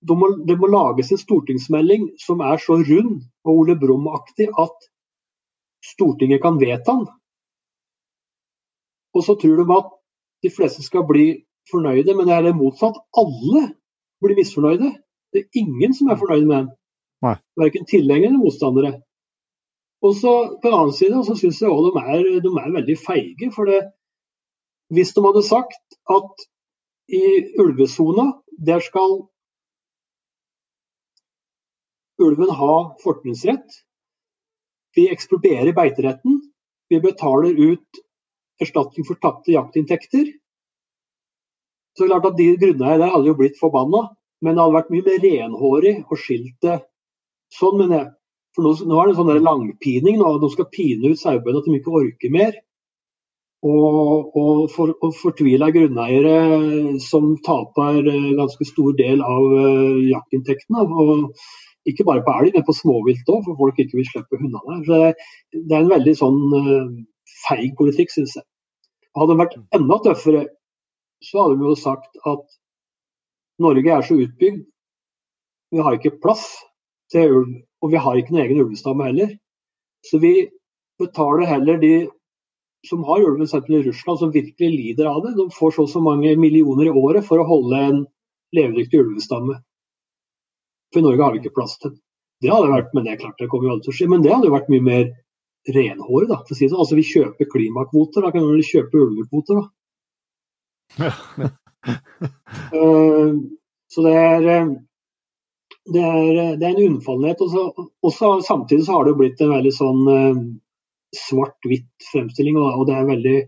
[0.08, 4.88] det må, det må lages en stortingsmelding som er så rund og Ole Brumm-aktig at
[5.84, 7.06] Stortinget kan vedta den.
[9.16, 9.92] Og så tror de at
[10.44, 11.26] de fleste skal bli
[11.70, 12.96] fornøyde, men det er det motsatt.
[13.22, 13.62] Alle
[14.22, 14.90] blir misfornøyde.
[15.32, 16.68] Det er ingen som er fornøyd med den.
[17.60, 18.92] Verken tilhengere eller motstandere.
[20.02, 23.52] Og så På den annen side så syns jeg òg de de er veldig feige.
[23.56, 23.80] for det,
[24.94, 25.84] Hvis de hadde sagt
[26.18, 26.32] at
[27.08, 27.24] i
[27.62, 28.26] ulvesona
[28.66, 29.28] der skal
[32.22, 33.80] ulven ha fortrinnsrett,
[34.96, 36.40] vi eksproprierer beiteretten,
[36.90, 38.00] vi betaler ut
[38.60, 40.32] erstatning for tapte jaktinntekter,
[41.98, 44.08] så klart at de grunneierne der hadde jo blitt forbanna.
[44.40, 46.80] Men det hadde vært mye mer renhårig og skilt det
[47.52, 48.08] sånn, Men jeg.
[48.56, 50.18] For nå, nå er det sånn der langpining.
[50.18, 52.56] Nå, de skal pine ut sauebøndene at de ikke orker mer.
[53.60, 60.86] Og, og, for, og fortvila grunneiere som taper eh, ganske stor del av uh, jaktinntektene.
[60.88, 61.26] Og
[61.88, 64.80] ikke bare på elg, men på småvilt òg, for folk ikke vil slippe hundene.
[64.86, 64.98] Så
[65.56, 66.90] det, er en veldig sånn uh,
[67.46, 68.46] feig politikk, syns jeg.
[69.16, 70.42] Hadde de vært enda tøffere,
[71.24, 72.44] så hadde de jo sagt at
[73.60, 74.62] Norge er så utbygd,
[75.70, 76.46] vi har ikke plass
[77.12, 77.58] til ulv.
[77.80, 79.36] Og vi har ikke noen egen ulvestamme heller.
[80.04, 80.34] Så vi
[81.00, 81.94] betaler heller de
[82.88, 83.68] som har ulven, f.eks.
[83.68, 85.34] i Russland, som virkelig lider av det.
[85.36, 88.00] De får så og så mange millioner i året for å holde en
[88.56, 89.58] levedyktig ulvestamme.
[90.90, 92.00] For i Norge har vi ikke plass til det.
[92.40, 94.22] Det hadde vært, men det er klart det kommer jo aldri til å skje, men
[94.24, 95.08] det hadde jo vært mye mer
[95.68, 96.38] renhårig, da.
[96.46, 96.82] For å si det sånn.
[96.84, 99.64] Altså, vi kjøper klimakvoter, da kan vi kjøpe ulvekvoter, da.
[102.72, 103.36] Uh,
[103.92, 104.48] så det er,
[105.92, 107.44] det er, det er en unnfallenhet.
[107.44, 110.42] Og så, samtidig så har det jo blitt en veldig sånn uh,
[111.16, 113.38] svart-hvitt fremstilling, og, og, det er veldig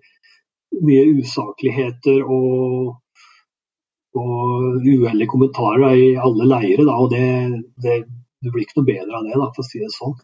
[0.82, 2.92] mye usakligheter og,
[4.18, 6.84] og uheldige kommentarer i alle leire.
[6.88, 7.24] Da, og det,
[7.82, 8.02] det,
[8.42, 10.16] det, blir ikke noe bedre av det, da, for å si det sånn.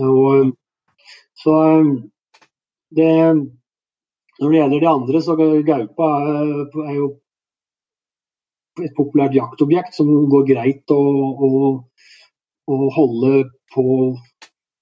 [0.00, 0.52] Og,
[1.40, 1.56] så
[2.96, 3.10] det
[4.40, 6.06] når det gjelder de andre, så gaupa
[6.86, 7.08] er jo
[8.80, 11.50] et populært jaktobjekt som går greit å, å,
[12.70, 13.42] å, holde
[13.74, 13.84] på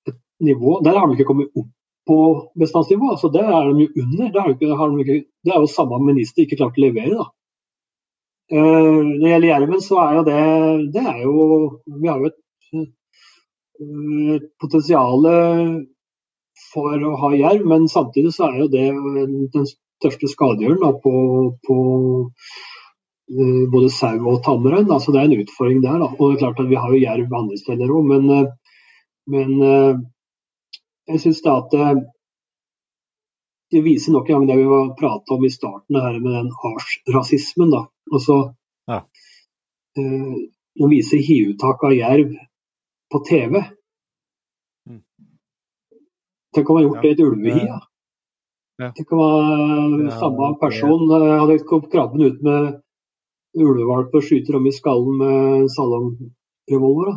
[0.07, 0.79] et nivå.
[0.87, 1.73] Der har de ikke kommet opp
[2.09, 2.19] på
[2.61, 4.31] bestandsnivå, altså der er de jo under.
[4.37, 7.19] Der har de ikke, det er jo samme minister ikke klart å levere.
[7.19, 7.27] da.
[8.49, 10.43] Uh, når det gjelder jerven, så er jo det
[10.95, 11.35] Det er jo
[12.01, 12.39] Vi har jo et,
[14.39, 15.29] et potensial
[16.73, 18.87] for å ha jerv, men samtidig så er jo det
[19.55, 21.13] den største skadegjøren på,
[21.65, 21.77] på
[23.73, 24.91] både sau og tamrein.
[24.91, 26.01] Altså det er en utfordring der.
[26.03, 26.11] Da.
[26.11, 28.23] Og det er klart at Vi har jo jerv andre steder òg, men,
[29.33, 29.51] men
[31.09, 31.79] jeg syns da at
[33.73, 37.73] det viser nok en gang det vi prata om i starten her med den artsrasismen.
[37.75, 37.85] da.
[38.13, 38.39] Altså,
[38.89, 39.03] ja.
[40.79, 42.33] Nå viser hiuttak av jerv
[43.13, 43.59] på TV.
[46.55, 47.65] Tenk om han gjort det i et ulvehi.
[47.67, 47.79] Ja.
[48.79, 48.93] Ja.
[48.95, 51.39] Tenk om ja, samme person ja.
[51.43, 52.77] hadde kommet krabben ut med
[53.59, 57.17] ulvevalp og skyter dem i skallen med salongrevolver.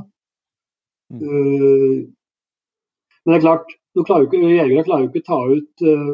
[1.12, 1.22] Mm.
[1.22, 2.00] Uh,
[3.22, 6.14] men det er klart, jegere klarer jo ikke, ikke ta ut uh,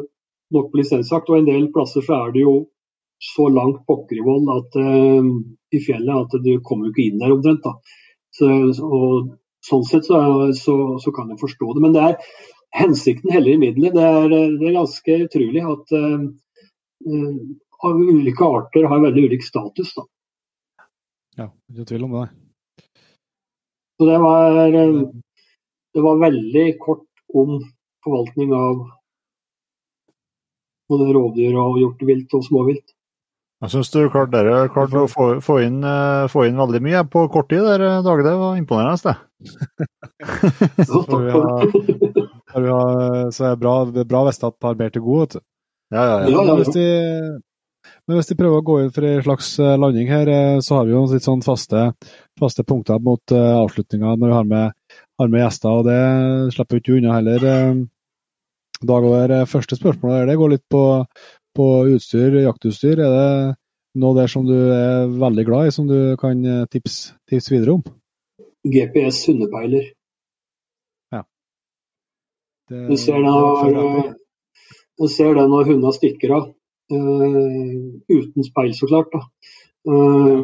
[0.52, 2.54] nok på lisensjakt, og en del plasser så er det jo
[3.22, 4.20] så langt pokker
[4.54, 5.28] at, uh,
[5.74, 7.66] i fjellet at du kommer ikke inn der omtrent.
[8.34, 8.48] Så,
[8.84, 9.36] og
[9.68, 10.18] Sånn sett så,
[10.56, 11.80] så, så, kan jeg forstå det.
[11.82, 12.28] Men det er
[12.78, 13.96] hensikten heller i middelet.
[13.96, 16.28] Det er, det er ganske utrolig at uh,
[17.88, 19.94] ulike arter har veldig ulik status.
[19.98, 20.06] da.
[21.38, 22.28] Ja, ikke tvil om det.
[23.98, 24.60] Så det var,
[25.94, 27.58] det var veldig kort om
[28.06, 28.86] forvaltning av
[30.88, 32.94] både rovdyr og hjortevilt og småvilt.
[33.58, 37.00] Jeg syns du klarte, dere, klarte å få, få, inn, eh, få, inn, veldig mye
[37.10, 37.64] på kort tid.
[37.66, 39.14] der, Dag, Det var imponerende.
[40.86, 41.66] så, vi har,
[42.54, 45.42] vi har, så er det bra, det er bra hvis at har mer til gode.
[45.90, 46.44] Ja, ja, ja.
[46.46, 46.86] Men hvis, de,
[48.06, 50.86] men hvis de prøver å gå inn for en slags eh, landing her, så har
[50.86, 51.88] vi jo litt sånn faste,
[52.38, 55.80] faste punkter mot uh, avslutninga når vi har med, har med, gjester.
[55.80, 57.50] og Det slipper vi ikke unna heller.
[58.78, 60.82] Dag, og det første spørsmålet det går litt på
[61.58, 63.00] på utstyr, jaktutstyr.
[63.02, 63.56] Er det
[63.98, 67.78] noe der som du er veldig glad i, som du kan eh, tipse, tips videre
[67.78, 67.82] om?
[68.68, 69.90] GPS hundepeiler.
[71.14, 71.24] Ja.
[72.70, 74.14] Det, du ser den når,
[74.98, 76.48] det når hundene stikker av.
[76.88, 79.12] Uh, uten speil, så klart.
[79.12, 79.20] da.
[79.88, 80.40] Uh,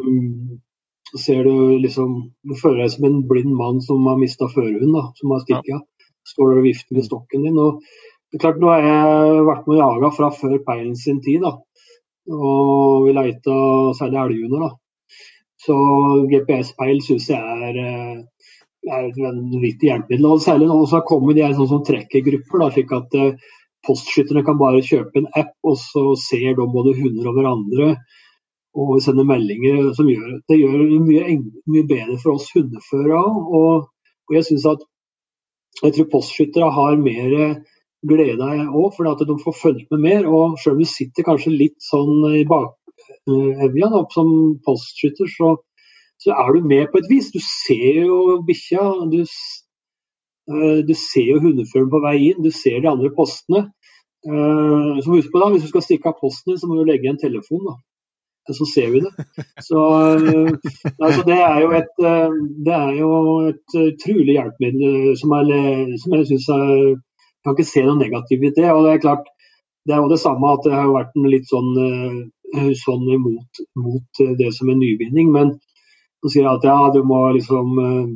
[1.17, 2.09] ser du liksom
[2.43, 5.85] Du føler deg som en blind mann som har mista førerhund, som har stikket av.
[6.25, 7.57] Står der og vifter med stokken din.
[7.61, 7.81] og
[8.35, 11.39] det er klart, Nå har jeg vært med og jaga fra før peilen sin tid.
[11.45, 11.53] da.
[12.35, 13.53] Og vi leita
[13.95, 14.73] særlig elghunder.
[15.63, 15.75] Så
[16.27, 18.17] GPS-peil syns jeg er, eh,
[18.91, 20.25] er et vanvittig hjelpemiddel.
[20.27, 23.31] Og særlig nå så har kommet de sånn som trekkergrupper, slik at uh,
[23.87, 27.87] postskytterne kan bare kjøpe en app, og så ser de både hunder og hverandre
[28.75, 29.93] og sender meldinger.
[29.95, 31.39] som gjør, Det gjør det mye,
[31.71, 33.87] mye bedre for oss hundeførere og,
[34.27, 34.83] og jeg synes at
[35.83, 37.63] jeg tror postskyttere har mer
[38.09, 40.27] glede jeg òg, for de får fulgt med mer.
[40.29, 44.29] Og selv om du sitter kanskje litt sånn i bakevja uh, som
[44.65, 45.55] postskytter, så,
[46.21, 47.31] så, er du med på et vis.
[47.33, 49.23] Du ser jo bikkja, du,
[50.51, 53.67] uh, du, ser jo hundeføreren på vei inn, du ser de andre postene.
[54.25, 57.11] Uh, så husk på da, Hvis du skal stikke av posten, så må du legge
[57.11, 57.67] en telefon.
[57.71, 57.77] da.
[58.53, 59.09] Så ser vi det.
[59.65, 59.79] Så,
[61.01, 61.95] altså det er jo et,
[62.67, 63.07] det er jo
[63.47, 66.75] et utrolig hjelpemiddel som, er, som jeg syns er
[67.45, 68.67] kan ikke se noe negativt i det.
[68.73, 69.31] og Det er klart,
[69.85, 71.71] det er jo det samme at det har vært en litt sånn,
[72.57, 75.31] eh, sånn mot, mot, det som en nyvinning.
[75.31, 75.55] Men
[76.23, 78.13] så sier jeg at ja, du må liksom uh,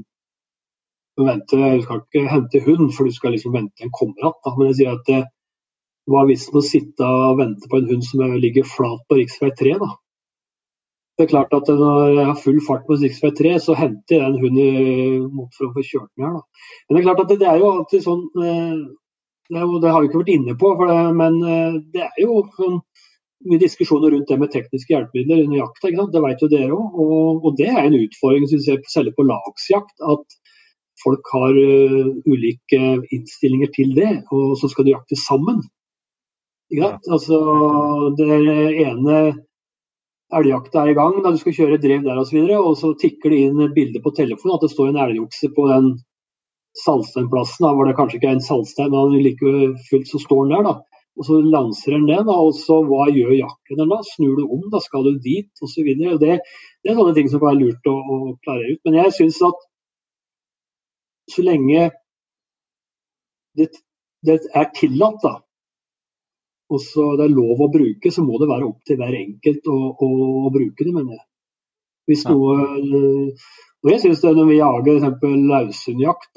[1.19, 4.33] vente, du skal ikke hente hund, for du skal liksom vente en kommer.
[4.57, 5.23] Men jeg sier at det
[6.09, 9.51] var visst å sitte og vente på en hund som ligger flat på rv.
[9.59, 9.75] 3.
[9.83, 9.91] da.
[11.19, 13.33] Det er klart at Når jeg har full fart på rv.
[13.41, 16.39] 3, så henter jeg en hund for å få kjørt her.
[16.39, 16.41] da.
[16.87, 18.25] Men det er klart at det, det er jo alltid sånn
[19.49, 22.79] det, det har vi ikke vært inne på, det, men eh, det er jo sånn,
[23.49, 25.91] mye diskusjoner rundt det med tekniske hjelpemidler under jakta.
[26.13, 26.95] Det vet jo dere òg.
[26.99, 29.95] Og, og, det er en utfordring synes jeg, selv på lagsjakt.
[30.03, 30.39] At
[30.99, 32.79] folk har uh, ulike
[33.15, 35.61] innstillinger til det, og så skal du jakte sammen.
[36.75, 36.97] Ja.
[37.07, 37.39] Altså,
[38.19, 38.27] det
[38.83, 39.21] ene
[40.35, 42.91] elgjakta er i gang, da du skal kjøre drev der osv., og, så og så
[43.01, 45.93] tikker det inn bilde på telefonen at det står en elgokse på den
[46.77, 49.53] Salsteinplassen, hvor det kanskje ikke er en saltstein, men like
[49.89, 50.67] fullt så står den der.
[50.69, 51.03] da.
[51.19, 53.99] Og Så lanser den det, da, og så hva gjør jaktlederen da?
[54.07, 55.89] Snur du om, da skal du dit, osv.
[56.21, 58.81] Det, det er sånne ting som kan være lurt å, å klarere ut.
[58.87, 59.67] Men jeg syns at
[61.29, 61.89] så lenge
[63.57, 63.67] det,
[64.25, 65.35] det er tillatt, da,
[66.69, 69.69] og så det er lov å bruke, så må det være opp til hver enkelt
[69.73, 70.09] å, å,
[70.45, 71.25] å bruke det, mener jeg.
[72.09, 72.55] Hvis noe
[73.83, 74.97] og jeg synes det Når vi jager
[75.51, 76.33] løshundjakt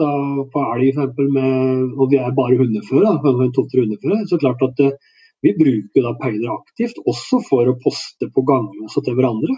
[0.52, 4.94] på elg og vi er bare hundeføre, så klart at eh,
[5.42, 9.56] vi bruker da peiler aktivt, også for å poste på gangene til hverandre.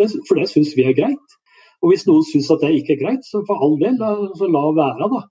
[0.00, 1.36] Det, for det syns vi er greit.
[1.82, 3.98] Og Hvis noen syns at det ikke er greit, så for all del,
[4.38, 5.08] så la være.
[5.14, 5.22] da.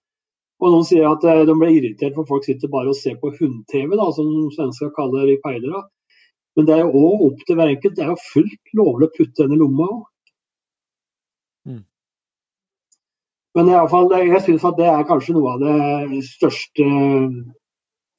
[0.61, 3.33] Og Noen sier at eh, de blir irritert for folk sitter bare og ser på
[3.35, 5.83] hund-TV, som svensker kaller det i peilere.
[6.55, 7.95] Men det er jo òg opp til hver enkelt.
[7.97, 10.01] Det er jo fullt lovlig å putte den i lomma òg.
[11.71, 11.83] Mm.
[13.55, 16.85] Men i alle fall, jeg syns at det er kanskje noe av det største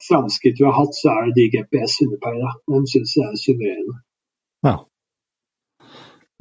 [0.07, 2.51] framskritt vi har hatt, så er det de GPS-hundepeila.
[2.69, 3.95] De syns jeg er suverene.
[4.67, 4.75] Ja.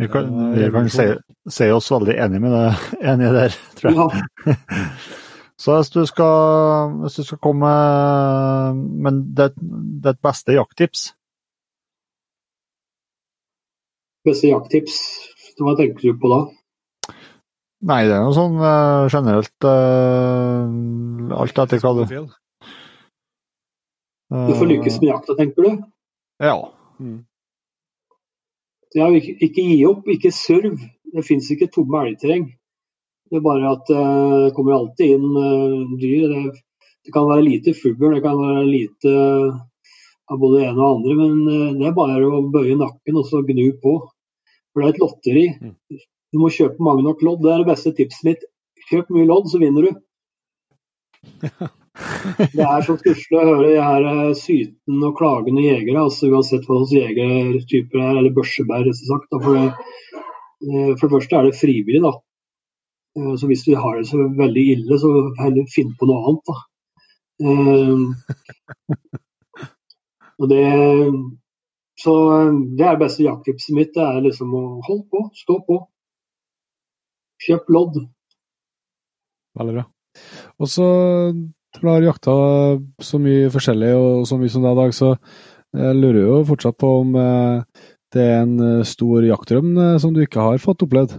[0.03, 1.07] Vi kan, vi kan se,
[1.47, 2.69] se, oss veldig enige med det,
[3.13, 4.23] enige der, tror jeg.
[4.47, 4.57] Ja.
[5.63, 7.69] Så hvis du skal, hvis du skal komme
[9.05, 9.53] Men det,
[10.03, 11.13] det beste jakttips?
[14.27, 14.97] Beste jakttips?
[15.61, 16.41] Hva tenker du på da?
[17.83, 22.05] Nei, det er noe sånn uh, generelt uh, Alt etter hva du
[24.33, 25.83] Du får lykkes med jakta, tenker du?
[26.41, 26.55] Ja.
[28.97, 30.79] Ja, ikke, ikke gi opp, ikke serv.
[31.13, 32.47] Det fins ikke tomme elgterreng.
[33.33, 36.33] Det er bare at eh, det kommer alltid inn eh, dyr.
[36.33, 39.13] Det, det kan være lite fugl, det kan være lite
[40.33, 43.29] av både det ene og andre, men eh, det er bare å bøye nakken og
[43.29, 43.95] så gnu på.
[44.73, 45.47] For det er et lotteri.
[46.33, 47.43] Du må kjøpe mange nok lodd.
[47.45, 48.43] Det er det beste tipset mitt.
[48.91, 50.03] Kjøp mye lodd, så vinner du.
[52.57, 56.65] Det er så stusslig å høre de her eh, sytende og klagende jegere, altså uansett
[56.65, 59.37] hva slags jegertyper er, eller børsebær, rett og slett.
[59.45, 59.67] For det,
[60.65, 62.15] eh, for det første er det frivillig, da.
[63.19, 65.13] Eh, Så hvis du har det så veldig ille, så
[65.43, 66.57] heller finn på noe annet, da.
[70.41, 70.65] Og det,
[72.03, 72.13] så
[72.79, 73.93] det er det beste jakttipset mitt.
[73.95, 75.83] Det er liksom å holde på, stå på.
[77.43, 77.99] Kjøp lodd.
[79.59, 79.87] Veldig bra.
[80.61, 80.87] Og så
[81.81, 82.35] du har jakta
[83.03, 85.09] så mye forskjellig og så mye som det er i dag, så
[85.73, 90.13] jeg lurer jo fortsatt på om eh, det er en eh, stor jaktdrøm eh, som
[90.13, 91.17] du ikke har fått opplevd?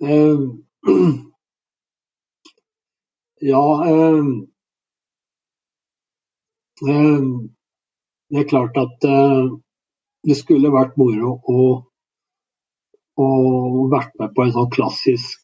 [0.00, 0.56] Uh,
[3.52, 4.28] ja uh,
[6.88, 7.24] uh,
[8.30, 9.50] Det er klart at eh,
[10.24, 11.66] det skulle vært moro å,
[13.26, 15.40] å vært med på en sånn klassisk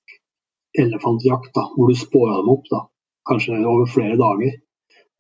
[0.79, 2.67] elefantjakt, da, hvor du spåra dem opp.
[2.73, 2.85] da,
[3.31, 4.55] Kanskje over flere dager.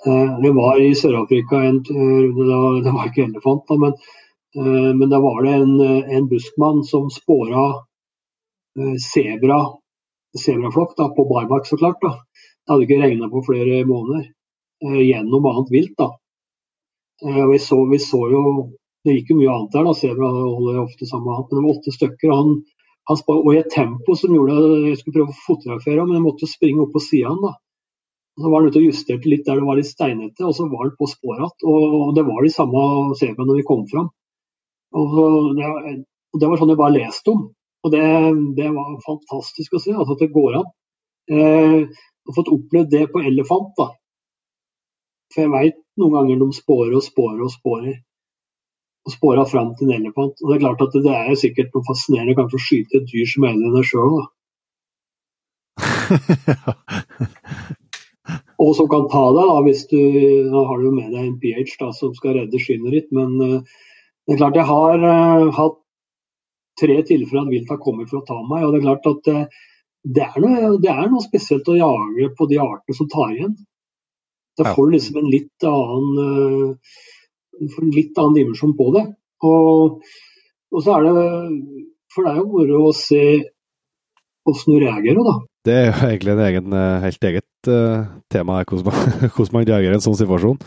[0.07, 3.95] Eh, vi var i Sør-Afrika en tur, det det var ikke elefant, da, men,
[4.59, 5.75] eh, men da var det en,
[6.19, 7.67] en buskmann som spåra
[8.79, 9.61] eh, sebra,
[10.39, 12.01] sebraflokk da, på barmark, så klart.
[12.03, 12.15] da.
[12.67, 14.31] Det hadde ikke regna på flere måneder.
[14.87, 15.97] eh, Gjennom annet vilt.
[15.99, 16.11] da.
[17.27, 18.43] Eh, Vi så, vi så jo
[19.07, 19.85] Det gikk jo mye annet der.
[19.87, 21.47] da, Sebra holder ofte sammen med han.
[21.51, 22.33] Men det var åtte stykker.
[22.33, 22.57] og han,
[23.11, 26.11] han spa, og i et tempo som gjorde at jeg skulle prøve å fotografere ham,
[26.11, 27.53] men jeg måtte springe opp på sida da.
[28.37, 30.67] Og Så var han ute og justerte litt der det var litt steinete, og så
[30.69, 31.55] var han på spor igjen.
[31.73, 32.83] Og det var de samme
[33.21, 34.11] sebraene når vi kom fram.
[34.97, 35.15] Og
[35.57, 35.71] det,
[36.41, 37.47] det var sånn jeg bare leste om.
[37.87, 38.03] Og det,
[38.59, 40.69] det var fantastisk å se, altså at det går an.
[41.31, 41.79] Eh,
[42.27, 43.89] jeg fått opplevd det på elefant, da.
[45.33, 47.97] For jeg veit noen ganger de spårer og spårer og spårer.
[49.07, 50.35] Og spora fram til en elefant.
[50.43, 53.11] Og det er klart at det er jo sikkert noe fascinerende kanskje å skyte et
[53.13, 54.17] dyr som er eldre enn deg sjøl.
[58.63, 60.01] Og som kan ta deg, da, hvis du
[60.51, 63.09] Da har du med deg en PH da, som skal redde skinnet ditt.
[63.15, 63.61] Men uh,
[64.27, 65.79] det er klart jeg har uh, hatt
[66.81, 68.65] tre tilfeller at vilt har kommet for å ta meg.
[68.65, 69.45] Og det er klart at uh,
[70.03, 73.55] det, er noe, det er noe spesielt å jage på de artene som tar igjen.
[74.57, 76.25] Da får du liksom en litt annen du
[77.61, 79.05] en litt annen dimensjon på det.
[79.47, 80.01] Og,
[80.73, 81.27] og så er det
[82.15, 83.25] For det er jo moro å se
[84.47, 85.35] åssen du reagerer, da.
[85.67, 88.69] Det er jo egentlig en egen, eh, helt eget uh, tema, her,
[89.35, 90.61] hvordan man, reagerer i en sånn situasjon.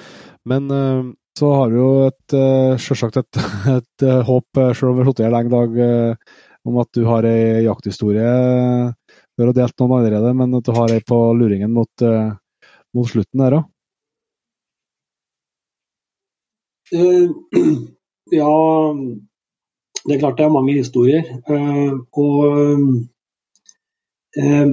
[0.51, 1.07] Men uh,
[1.39, 3.39] så har vi jo et, uh, selvsagt et,
[3.77, 6.37] et håp, selv om vi har sittet her lenge dag, eh,
[6.67, 8.35] om at du har ei jakthistorie.
[9.39, 12.03] Du har delt noen allerede, men at du har ei på luringen mot,
[12.93, 13.63] mot slutten der òg.
[13.63, 13.75] Eh,
[18.39, 18.53] ja,
[20.05, 21.23] det er klart det er mange historier.
[21.49, 22.37] Eh, og
[24.37, 24.69] eh,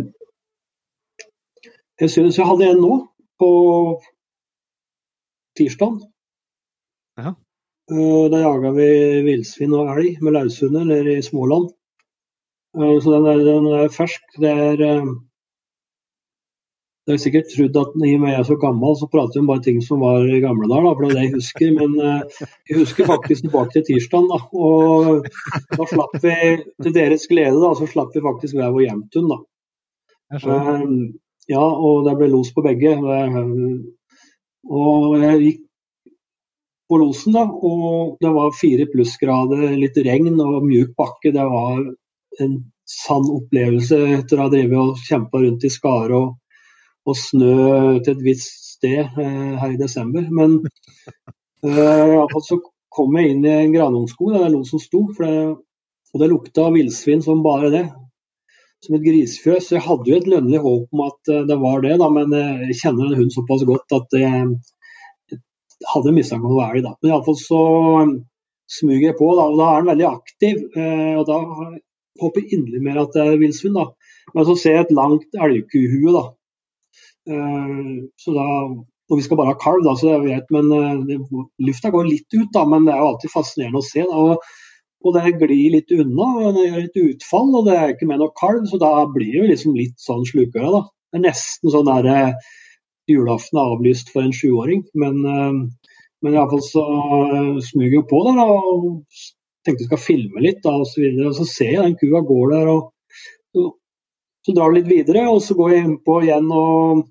[2.01, 2.95] jeg syns jeg hadde en nå,
[3.41, 3.51] på
[5.57, 6.01] tirsdag.
[7.21, 7.35] Ja.
[7.93, 8.91] Eh, da jaga vi
[9.29, 10.41] villsvin og elg med
[10.73, 11.71] nede i Småland.
[12.77, 14.23] Eh, så den er, den er fersk.
[14.41, 15.07] Det er
[17.07, 19.41] eh, det er sikkert trodd at i og med jeg er så gammel, så prater
[19.41, 21.75] om bare ting som var i gamle dager, da, for det er det jeg husker.
[21.77, 24.39] Men eh, jeg husker faktisk tilbake til tirsdagen, da.
[24.53, 25.29] Og
[25.77, 26.39] da slapp vi,
[26.83, 29.39] til deres glede, da, så slapp vi faktisk hver vår hjemtun, da.
[30.35, 30.43] Jeg.
[30.57, 30.91] Eh,
[31.53, 32.97] ja, og det ble los på begge.
[34.67, 35.63] Og jeg gikk
[36.91, 41.31] på losen, da, og det var fire plussgrader, litt regn og mjuk bakke.
[41.35, 41.85] Det var
[42.43, 46.35] en sann opplevelse etter å ha drevet og kjempa rundt i skare og,
[47.07, 50.27] og snø til et visst sted eh, her i desember.
[50.31, 50.59] Men
[51.65, 52.59] eh, i alle fall så
[52.97, 55.39] kom jeg inn i en granungskog der losen sto, for det,
[56.15, 57.85] og det lukta villsvin som bare det
[58.85, 59.73] som et grisefjøs.
[59.73, 62.81] Jeg hadde jo et lønnlig håp om at eh, det var det, da, men jeg
[62.83, 64.47] kjenner en hund såpass godt at jeg,
[65.33, 65.41] jeg
[65.93, 66.95] hadde mistanke om å være elg.
[67.01, 67.63] Men iallfall så
[68.77, 70.63] smuger jeg på, da, og da er den veldig aktiv.
[70.75, 71.37] og da
[72.19, 73.77] håper jeg inderlig mer at det er villsvin.
[73.77, 73.85] da.
[74.35, 76.25] Men så ser jeg et langt elgkuhue, da.
[77.31, 78.51] Eh, så da
[79.07, 80.49] og vi skal bare ha kalv, da, så det er greit.
[80.55, 81.19] Men eh, det,
[81.69, 82.65] lufta går litt ut, da.
[82.67, 84.03] Men det er jo alltid fascinerende å se.
[84.03, 84.25] Da.
[84.25, 84.51] Og,
[85.07, 88.23] og det glir litt unna, og det gjør litt utfall, og det er ikke med
[88.23, 90.83] noe kalv, så da blir det liksom litt sånn slukøra, da.
[91.13, 92.09] Det er nesten sånn der
[93.07, 94.83] julaften er avlyst for en sjuåring.
[94.99, 96.83] Men, men iallfall så
[97.63, 98.89] smyger jeg på der da, og
[99.67, 100.63] tenkte jeg skal filme litt.
[100.65, 102.73] da, og Så, og så ser jeg den kua går der.
[102.75, 102.91] og
[103.55, 103.69] så,
[104.47, 107.07] så drar jeg litt videre, og så går jeg innpå igjen og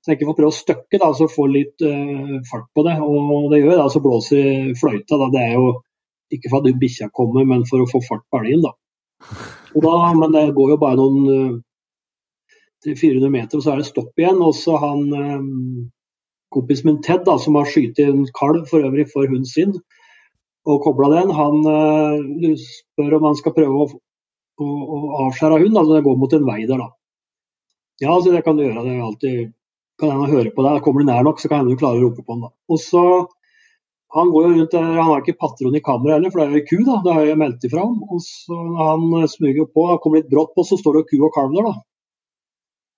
[0.00, 2.96] tenker jeg ikke får prøve å støkke da, så få litt uh, fart på det.
[3.04, 5.18] Og det gjør da, så blåser fløyta.
[5.20, 5.72] da, Det er jo
[6.34, 8.64] ikke for at bikkja kommer, men for å få fart på elgen.
[8.64, 8.72] da.
[9.84, 11.60] da men det går jo bare noen
[12.86, 14.40] 300-400 meter, og så er det stopp igjen.
[14.40, 15.88] Og så han um,
[16.54, 19.76] kompisen min Ted, da, som har skutt en kalv for øvrig for hunden sin,
[20.68, 23.90] og kobla den, han uh, spør om han skal prøve å,
[24.64, 25.80] å, å avskjære hunden.
[25.82, 26.92] Altså det går mot en vei der, da.
[28.00, 28.86] Ja, så det kan du gjøre.
[28.86, 29.56] Det er alltid
[30.00, 30.80] kan hende høre på deg.
[30.84, 32.48] Kommer du nær nok, så kan hende du klarer å rope på han.
[32.48, 32.50] da.
[32.72, 33.04] Og så
[34.10, 36.58] han går jo rundt der, han har ikke patron i kamera heller, for det er
[36.58, 36.96] jo ku, da.
[37.04, 38.00] Det har jeg meldt ifra om.
[38.10, 41.54] Og så han smyger på, kommer litt brått på, så står det ku og kalv
[41.54, 41.84] der, da.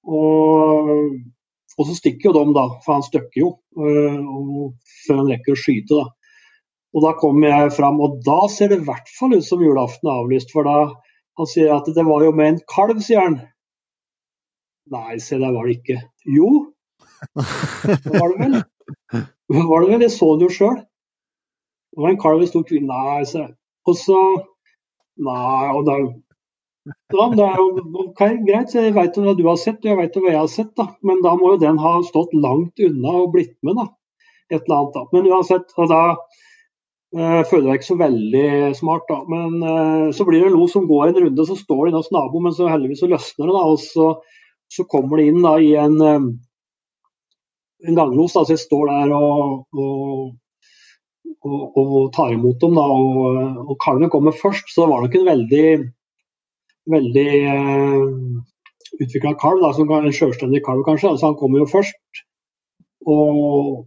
[0.09, 0.89] Og,
[1.77, 4.73] og, så stikker jo de, da, for han støkker jo og,
[5.05, 6.01] før han rekker å skyte.
[6.01, 6.09] da.
[6.93, 10.09] Og Da kommer jeg fram, og da ser det i hvert fall ut som julaften
[10.09, 10.53] er avlyst.
[10.57, 10.79] For da
[11.39, 13.41] han sier at det var jo med en kalv, sier han.
[14.93, 16.01] Nei, se det var det ikke.
[16.41, 16.72] Jo,
[17.37, 18.57] var det vel.
[19.53, 20.81] Var det vel, jeg så det jo sjøl.
[21.93, 22.89] Det var en kalv i stor kvinne.
[22.89, 23.47] Nei, se.
[23.89, 24.19] Og så
[25.23, 25.99] Nei, og da
[26.83, 27.67] ja, det er jo
[28.03, 28.73] ok, greit.
[28.75, 30.73] Jeg veit hva du har sett, og jeg veit hva jeg har sett.
[30.79, 30.89] da.
[31.07, 33.79] Men da må jo den ha stått langt unna og blitt med.
[33.79, 33.87] da.
[34.51, 35.05] Et eller annet da.
[35.15, 38.47] Men uansett, og da eh, føler jeg ikke så veldig
[38.79, 39.07] smart.
[39.13, 39.21] da.
[39.31, 42.11] Men eh, så blir det en lo som går en runde, så står de hos
[42.15, 43.55] naboen, men så heldigvis så løsner det.
[43.55, 44.09] da, og så,
[44.73, 46.31] så kommer de inn da i en, eh,
[47.89, 48.37] en ganglos.
[48.37, 50.31] da, Så jeg står der og, og
[51.43, 52.77] og, og, tar imot dem.
[52.79, 55.67] da, og, og Kalven kommer først, så det var nok en veldig
[56.93, 58.43] veldig uh,
[58.99, 61.17] utvikla kalv, da, som en selvstendig kalv kanskje.
[61.19, 62.23] Så Han kommer jo først,
[63.07, 63.87] og,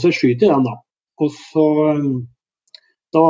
[0.00, 0.78] så skyter den, da.
[1.18, 1.66] Og så
[1.98, 2.12] um,
[3.12, 3.24] da,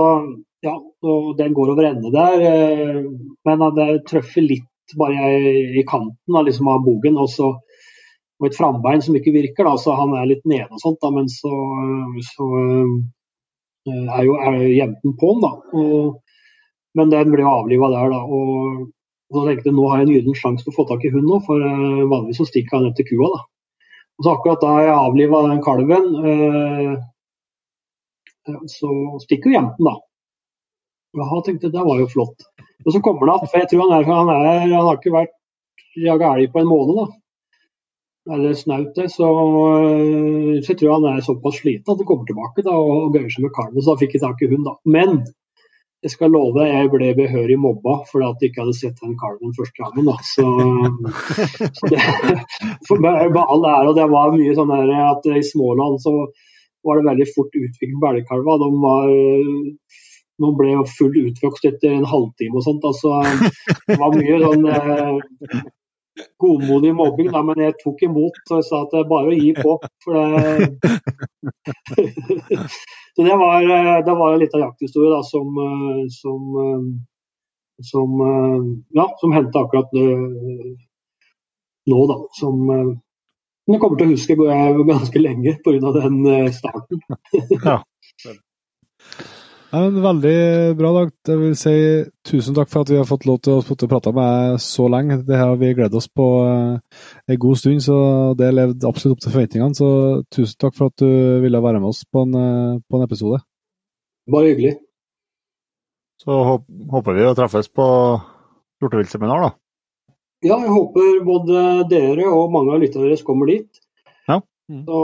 [0.66, 0.74] ja,
[1.08, 3.06] og Den går over ende der, uh,
[3.46, 4.66] men det treffer litt
[4.98, 7.18] bare jeg, i kanten da, liksom av bogen.
[7.20, 7.52] Og så
[8.38, 11.00] og et frambein som ikke virker, da, så han er litt nede og sånt.
[11.02, 11.50] da, Men så,
[12.30, 15.52] så uh, er jo er jenten på'n, da.
[15.74, 16.20] Og,
[16.98, 18.22] men den ble avliva der, da.
[18.22, 18.86] Og,
[19.34, 21.28] da tenkte jeg nå har jeg en gyllen sjanse til å få tak i hunden
[21.28, 23.28] nå, for uh, vanligvis så stikker han etter kua.
[23.34, 23.44] da.
[24.18, 26.94] Og så akkurat da jeg avliva den kalven, eh,
[28.66, 28.90] så
[29.22, 29.94] stikker jo jenten, da.
[31.18, 32.46] Jaha, tenkte jeg, det var jo flott.
[32.82, 35.14] Og så kommer han igjen, for jeg tror han er, han er Han har ikke
[35.14, 35.36] vært
[36.02, 37.06] jaga elg på en måned, da.
[38.28, 39.08] Eller snaut det.
[39.12, 43.30] Så, så jeg tror han er såpass sliten at han kommer tilbake da, og gøyer
[43.32, 43.82] seg med kalven.
[43.82, 44.74] Så da fikk jeg tak i hund, da.
[44.88, 45.22] Men
[46.04, 49.54] jeg skal love jeg ble behørig mobba fordi at jeg ikke hadde sett den kalven
[49.56, 50.10] første gangen.
[50.10, 50.18] Da.
[50.22, 50.44] Så,
[51.78, 52.02] så det,
[52.86, 56.14] for meg, med all ære, og det var mye sånn her at i Småland så
[56.86, 58.60] var det veldig fort utviklet på.
[58.62, 59.16] De var
[60.38, 62.84] de ble jo full utvokst etter en halvtime og sånt.
[62.86, 63.16] Altså,
[63.88, 65.64] det var mye sånn eh,
[66.40, 69.52] godmodig mobbing, da, men jeg tok imot og sa at det er bare å gi
[69.58, 69.76] på.
[70.04, 70.22] For det...
[73.18, 73.64] Så det var,
[74.06, 75.56] det var litt av jakthistorie da, som,
[76.14, 76.40] som,
[77.82, 78.10] som,
[78.94, 79.90] ja, som hendte akkurat
[81.90, 82.18] nå, da.
[82.38, 82.70] Som
[83.68, 85.90] jeg kommer til å huske ganske lenge pga.
[85.98, 86.22] den
[86.54, 87.02] starten.
[87.58, 87.80] ja.
[89.68, 91.10] Ja, men veldig bra, Dag.
[91.28, 91.72] Jeg vil si
[92.24, 95.18] tusen takk for at vi har fått lov til å, prate med deg så lenge.
[95.28, 97.98] Det har vi gledet oss på uh, en god stund, så
[98.38, 99.76] det levde absolutt opp til forventningene.
[99.76, 99.88] Så
[100.32, 103.42] tusen takk for at du ville være med oss på en, uh, på en episode.
[104.32, 104.78] Bare hyggelig.
[106.24, 107.88] Så håper vi å treffes på
[108.80, 109.52] hjorteviltseminar, da.
[110.48, 113.84] Ja, jeg håper både dere og mange av lytterne deres kommer dit.
[114.68, 114.82] Mm.
[114.84, 114.96] Så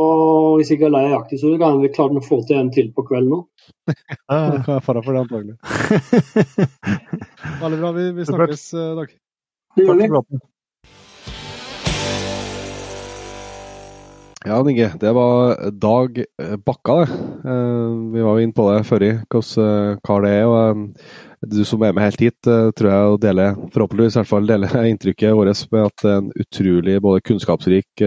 [0.59, 3.07] hvis ikke er lei av jakthistorie, kan vi klare å få til en til på
[3.09, 3.39] kvelden nå.
[3.95, 5.57] ja, kan være fara for det, antagelig.
[7.63, 7.93] Veldig bra.
[7.97, 9.15] Vi, vi snakkes, eh, Dag.
[9.75, 10.45] Det gjør vi.
[14.45, 14.91] Ja, Inge.
[15.01, 17.13] Det var Dag eh, Bakka, det.
[17.49, 20.45] Eh, vi var jo inne på det før, i, hva det er.
[20.45, 20.91] og
[21.45, 24.69] du som er med helt hit, tror jeg å dele, forhåpentligvis i hvert fall dele
[24.93, 28.05] inntrykket vårt med at det er en utrolig både kunnskapsrik,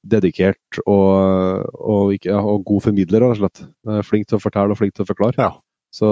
[0.00, 3.64] dedikert og, og, ja, og, god formidler, rett og slett.
[4.08, 5.36] Flink til å fortelle og flink til å forklare.
[5.36, 5.52] Ja.
[5.94, 6.08] Så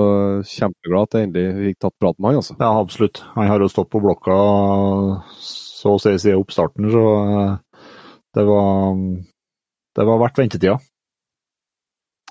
[0.47, 2.41] kjempeglad at jeg endelig fikk tatt prat med han.
[2.43, 2.55] altså.
[2.61, 3.23] Ja, absolutt.
[3.35, 4.37] Han har jo stått på blokka
[5.43, 7.57] så å si siden oppstarten, så eh,
[8.37, 9.01] det var,
[9.97, 10.79] det var verdt ventetida.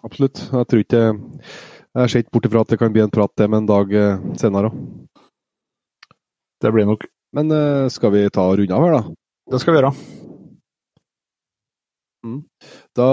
[0.02, 0.42] Absolutt.
[0.50, 1.04] Jeg tror ikke
[1.92, 4.22] Jeg ser ikke bort ifra at det kan bli en prat med en dag eh,
[4.40, 4.78] senere òg.
[6.62, 7.04] Det blir nok.
[7.36, 9.02] Men eh, skal vi ta og runde av her, da?
[9.52, 9.92] Det skal vi gjøre.
[12.96, 13.08] Da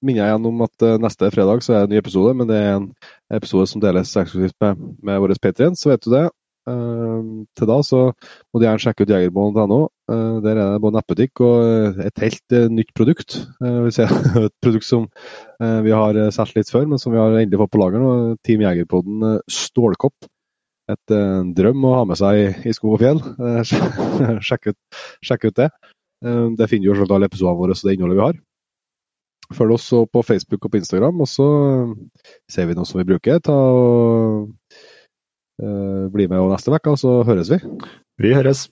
[0.00, 2.48] minner jeg igjen om at eh, neste fredag så er det en ny episode, men
[2.50, 2.88] det er en
[3.34, 6.26] episode som deles eksklusivt med, med våre patrients, så vet du det.
[6.68, 9.80] Eh, til da så må du gjerne sjekke ut jegerbonden.no.
[10.08, 13.38] Uh, der er det både nettbutikk og et helt eh, nytt produkt.
[13.68, 15.04] Et produkt som
[15.60, 18.02] eh, vi har eh, solgt litt før, men som vi har endelig fått på lager
[18.02, 18.12] nå.
[18.46, 20.28] Team Jegerpodden eh, stålkopp.
[20.88, 23.20] Et eh, drøm å ha med seg i, skog og fjell.
[23.20, 23.60] Eh,
[24.48, 25.70] sjekk, ut, sjekk ut det.
[26.24, 28.38] Eh, det finner du jo alle episodene våre og det innholdet vi har.
[29.56, 31.92] Følg oss på Facebook og på Instagram, og så eh,
[32.52, 33.40] ser vi noe som vi bruker.
[33.44, 34.96] Ta og eh,
[35.58, 37.58] Bli med neste uke, og så høres vi.
[38.22, 38.68] Vi høres.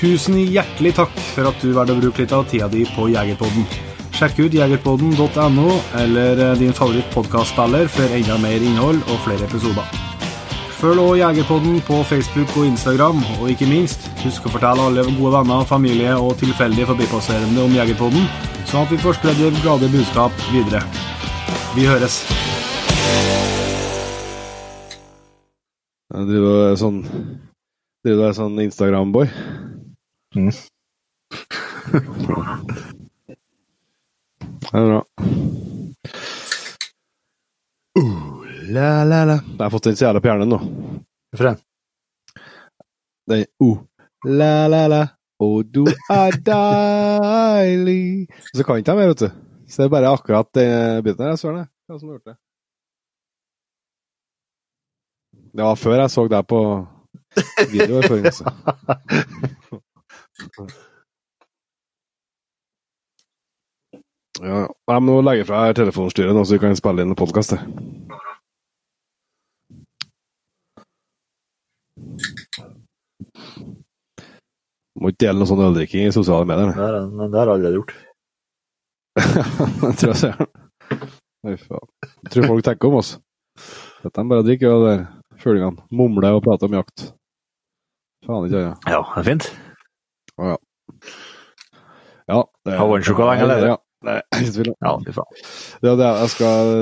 [0.00, 3.66] Tusen hjertelig takk for at du valgte å bruke litt av tida di på Jegerpodden.
[4.16, 5.66] Sjekk ut jegerpodden.no
[6.00, 10.09] eller eh, din favoritt favorittpodkastspiller for enda mer innhold og flere episoder.
[10.80, 15.32] Følg også Jegerpodden på Facebook og Instagram, og ikke minst, husk å fortelle alle gode
[15.34, 18.24] venner, familie og tilfeldige forbipasserende om Jegerpodden,
[18.64, 20.80] sånn at vi får spredd det glade budskap videre.
[21.76, 22.16] Vi høres.
[26.30, 27.04] Du er sånn
[28.00, 29.28] Du er sånn Instagram-boy.
[30.32, 30.48] Mm.
[34.64, 35.04] Det er bra.
[38.00, 38.40] Uh,
[38.74, 39.36] la, la, la.
[39.42, 40.58] Jeg har fått den jævla på hjernen nå.
[41.30, 41.56] Hvorfor det?
[43.30, 43.78] Den uh,
[44.26, 45.00] la, la, la.
[45.40, 49.30] Og du er deilig Så kan ikke jeg mer, vet du.
[49.70, 51.36] Så det er bare akkurat den biten her.
[51.40, 51.66] Søren.
[51.88, 52.36] Hva som har gjort det?
[55.50, 56.60] Det var før jeg så deg på
[57.72, 57.98] video.
[57.98, 58.30] i forrige.
[64.40, 67.58] Ja, jeg må legge fra telefonstyret, nå, så vi kan spille inn en podkast.
[75.00, 76.72] Må ikke dele noe sånn øldrikking i sosiale medier.
[76.76, 77.94] Har jeg- det har jeg allerede gjort.
[79.16, 80.46] det tror jeg ser
[81.40, 81.88] Nei, faen.
[82.26, 83.14] Jeg tror folk tenker om oss.
[84.04, 85.06] At de bare drikker og der
[85.40, 87.06] fuglingene mumler og prater om jakt.
[88.26, 88.90] Faen ikke annet.
[88.92, 89.46] Ja, det er fint.
[90.36, 90.56] Å Ja.
[92.28, 93.66] ja det, Har vannsjokolade, eller?
[93.72, 93.76] Ja.
[94.04, 94.78] Nei, ikke tvil om.
[94.84, 95.42] Ja, fy faen.
[95.80, 96.74] Det er det jeg skal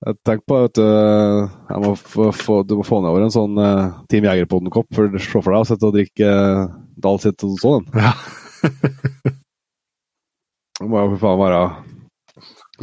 [0.00, 3.58] jeg tenker på at uh, jeg må få, få, du må få nedover en sånn
[3.60, 4.88] uh, Team Jegerpodden-kopp.
[4.96, 6.70] For se for deg å sitte og drikke uh,
[7.00, 7.86] Dahl sitt og sånn.
[7.96, 8.12] Ja.
[10.80, 11.62] Det må jo for faen være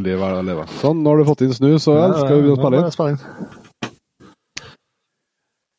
[0.05, 0.65] liv det å leve.
[0.81, 2.91] Sånn, nå har du fått inn snus, så vel, skal vi begynne å.
[2.93, 3.21] Spille inn.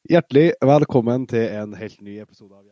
[0.08, 2.64] Hjertelig velkommen til en helt ny episode av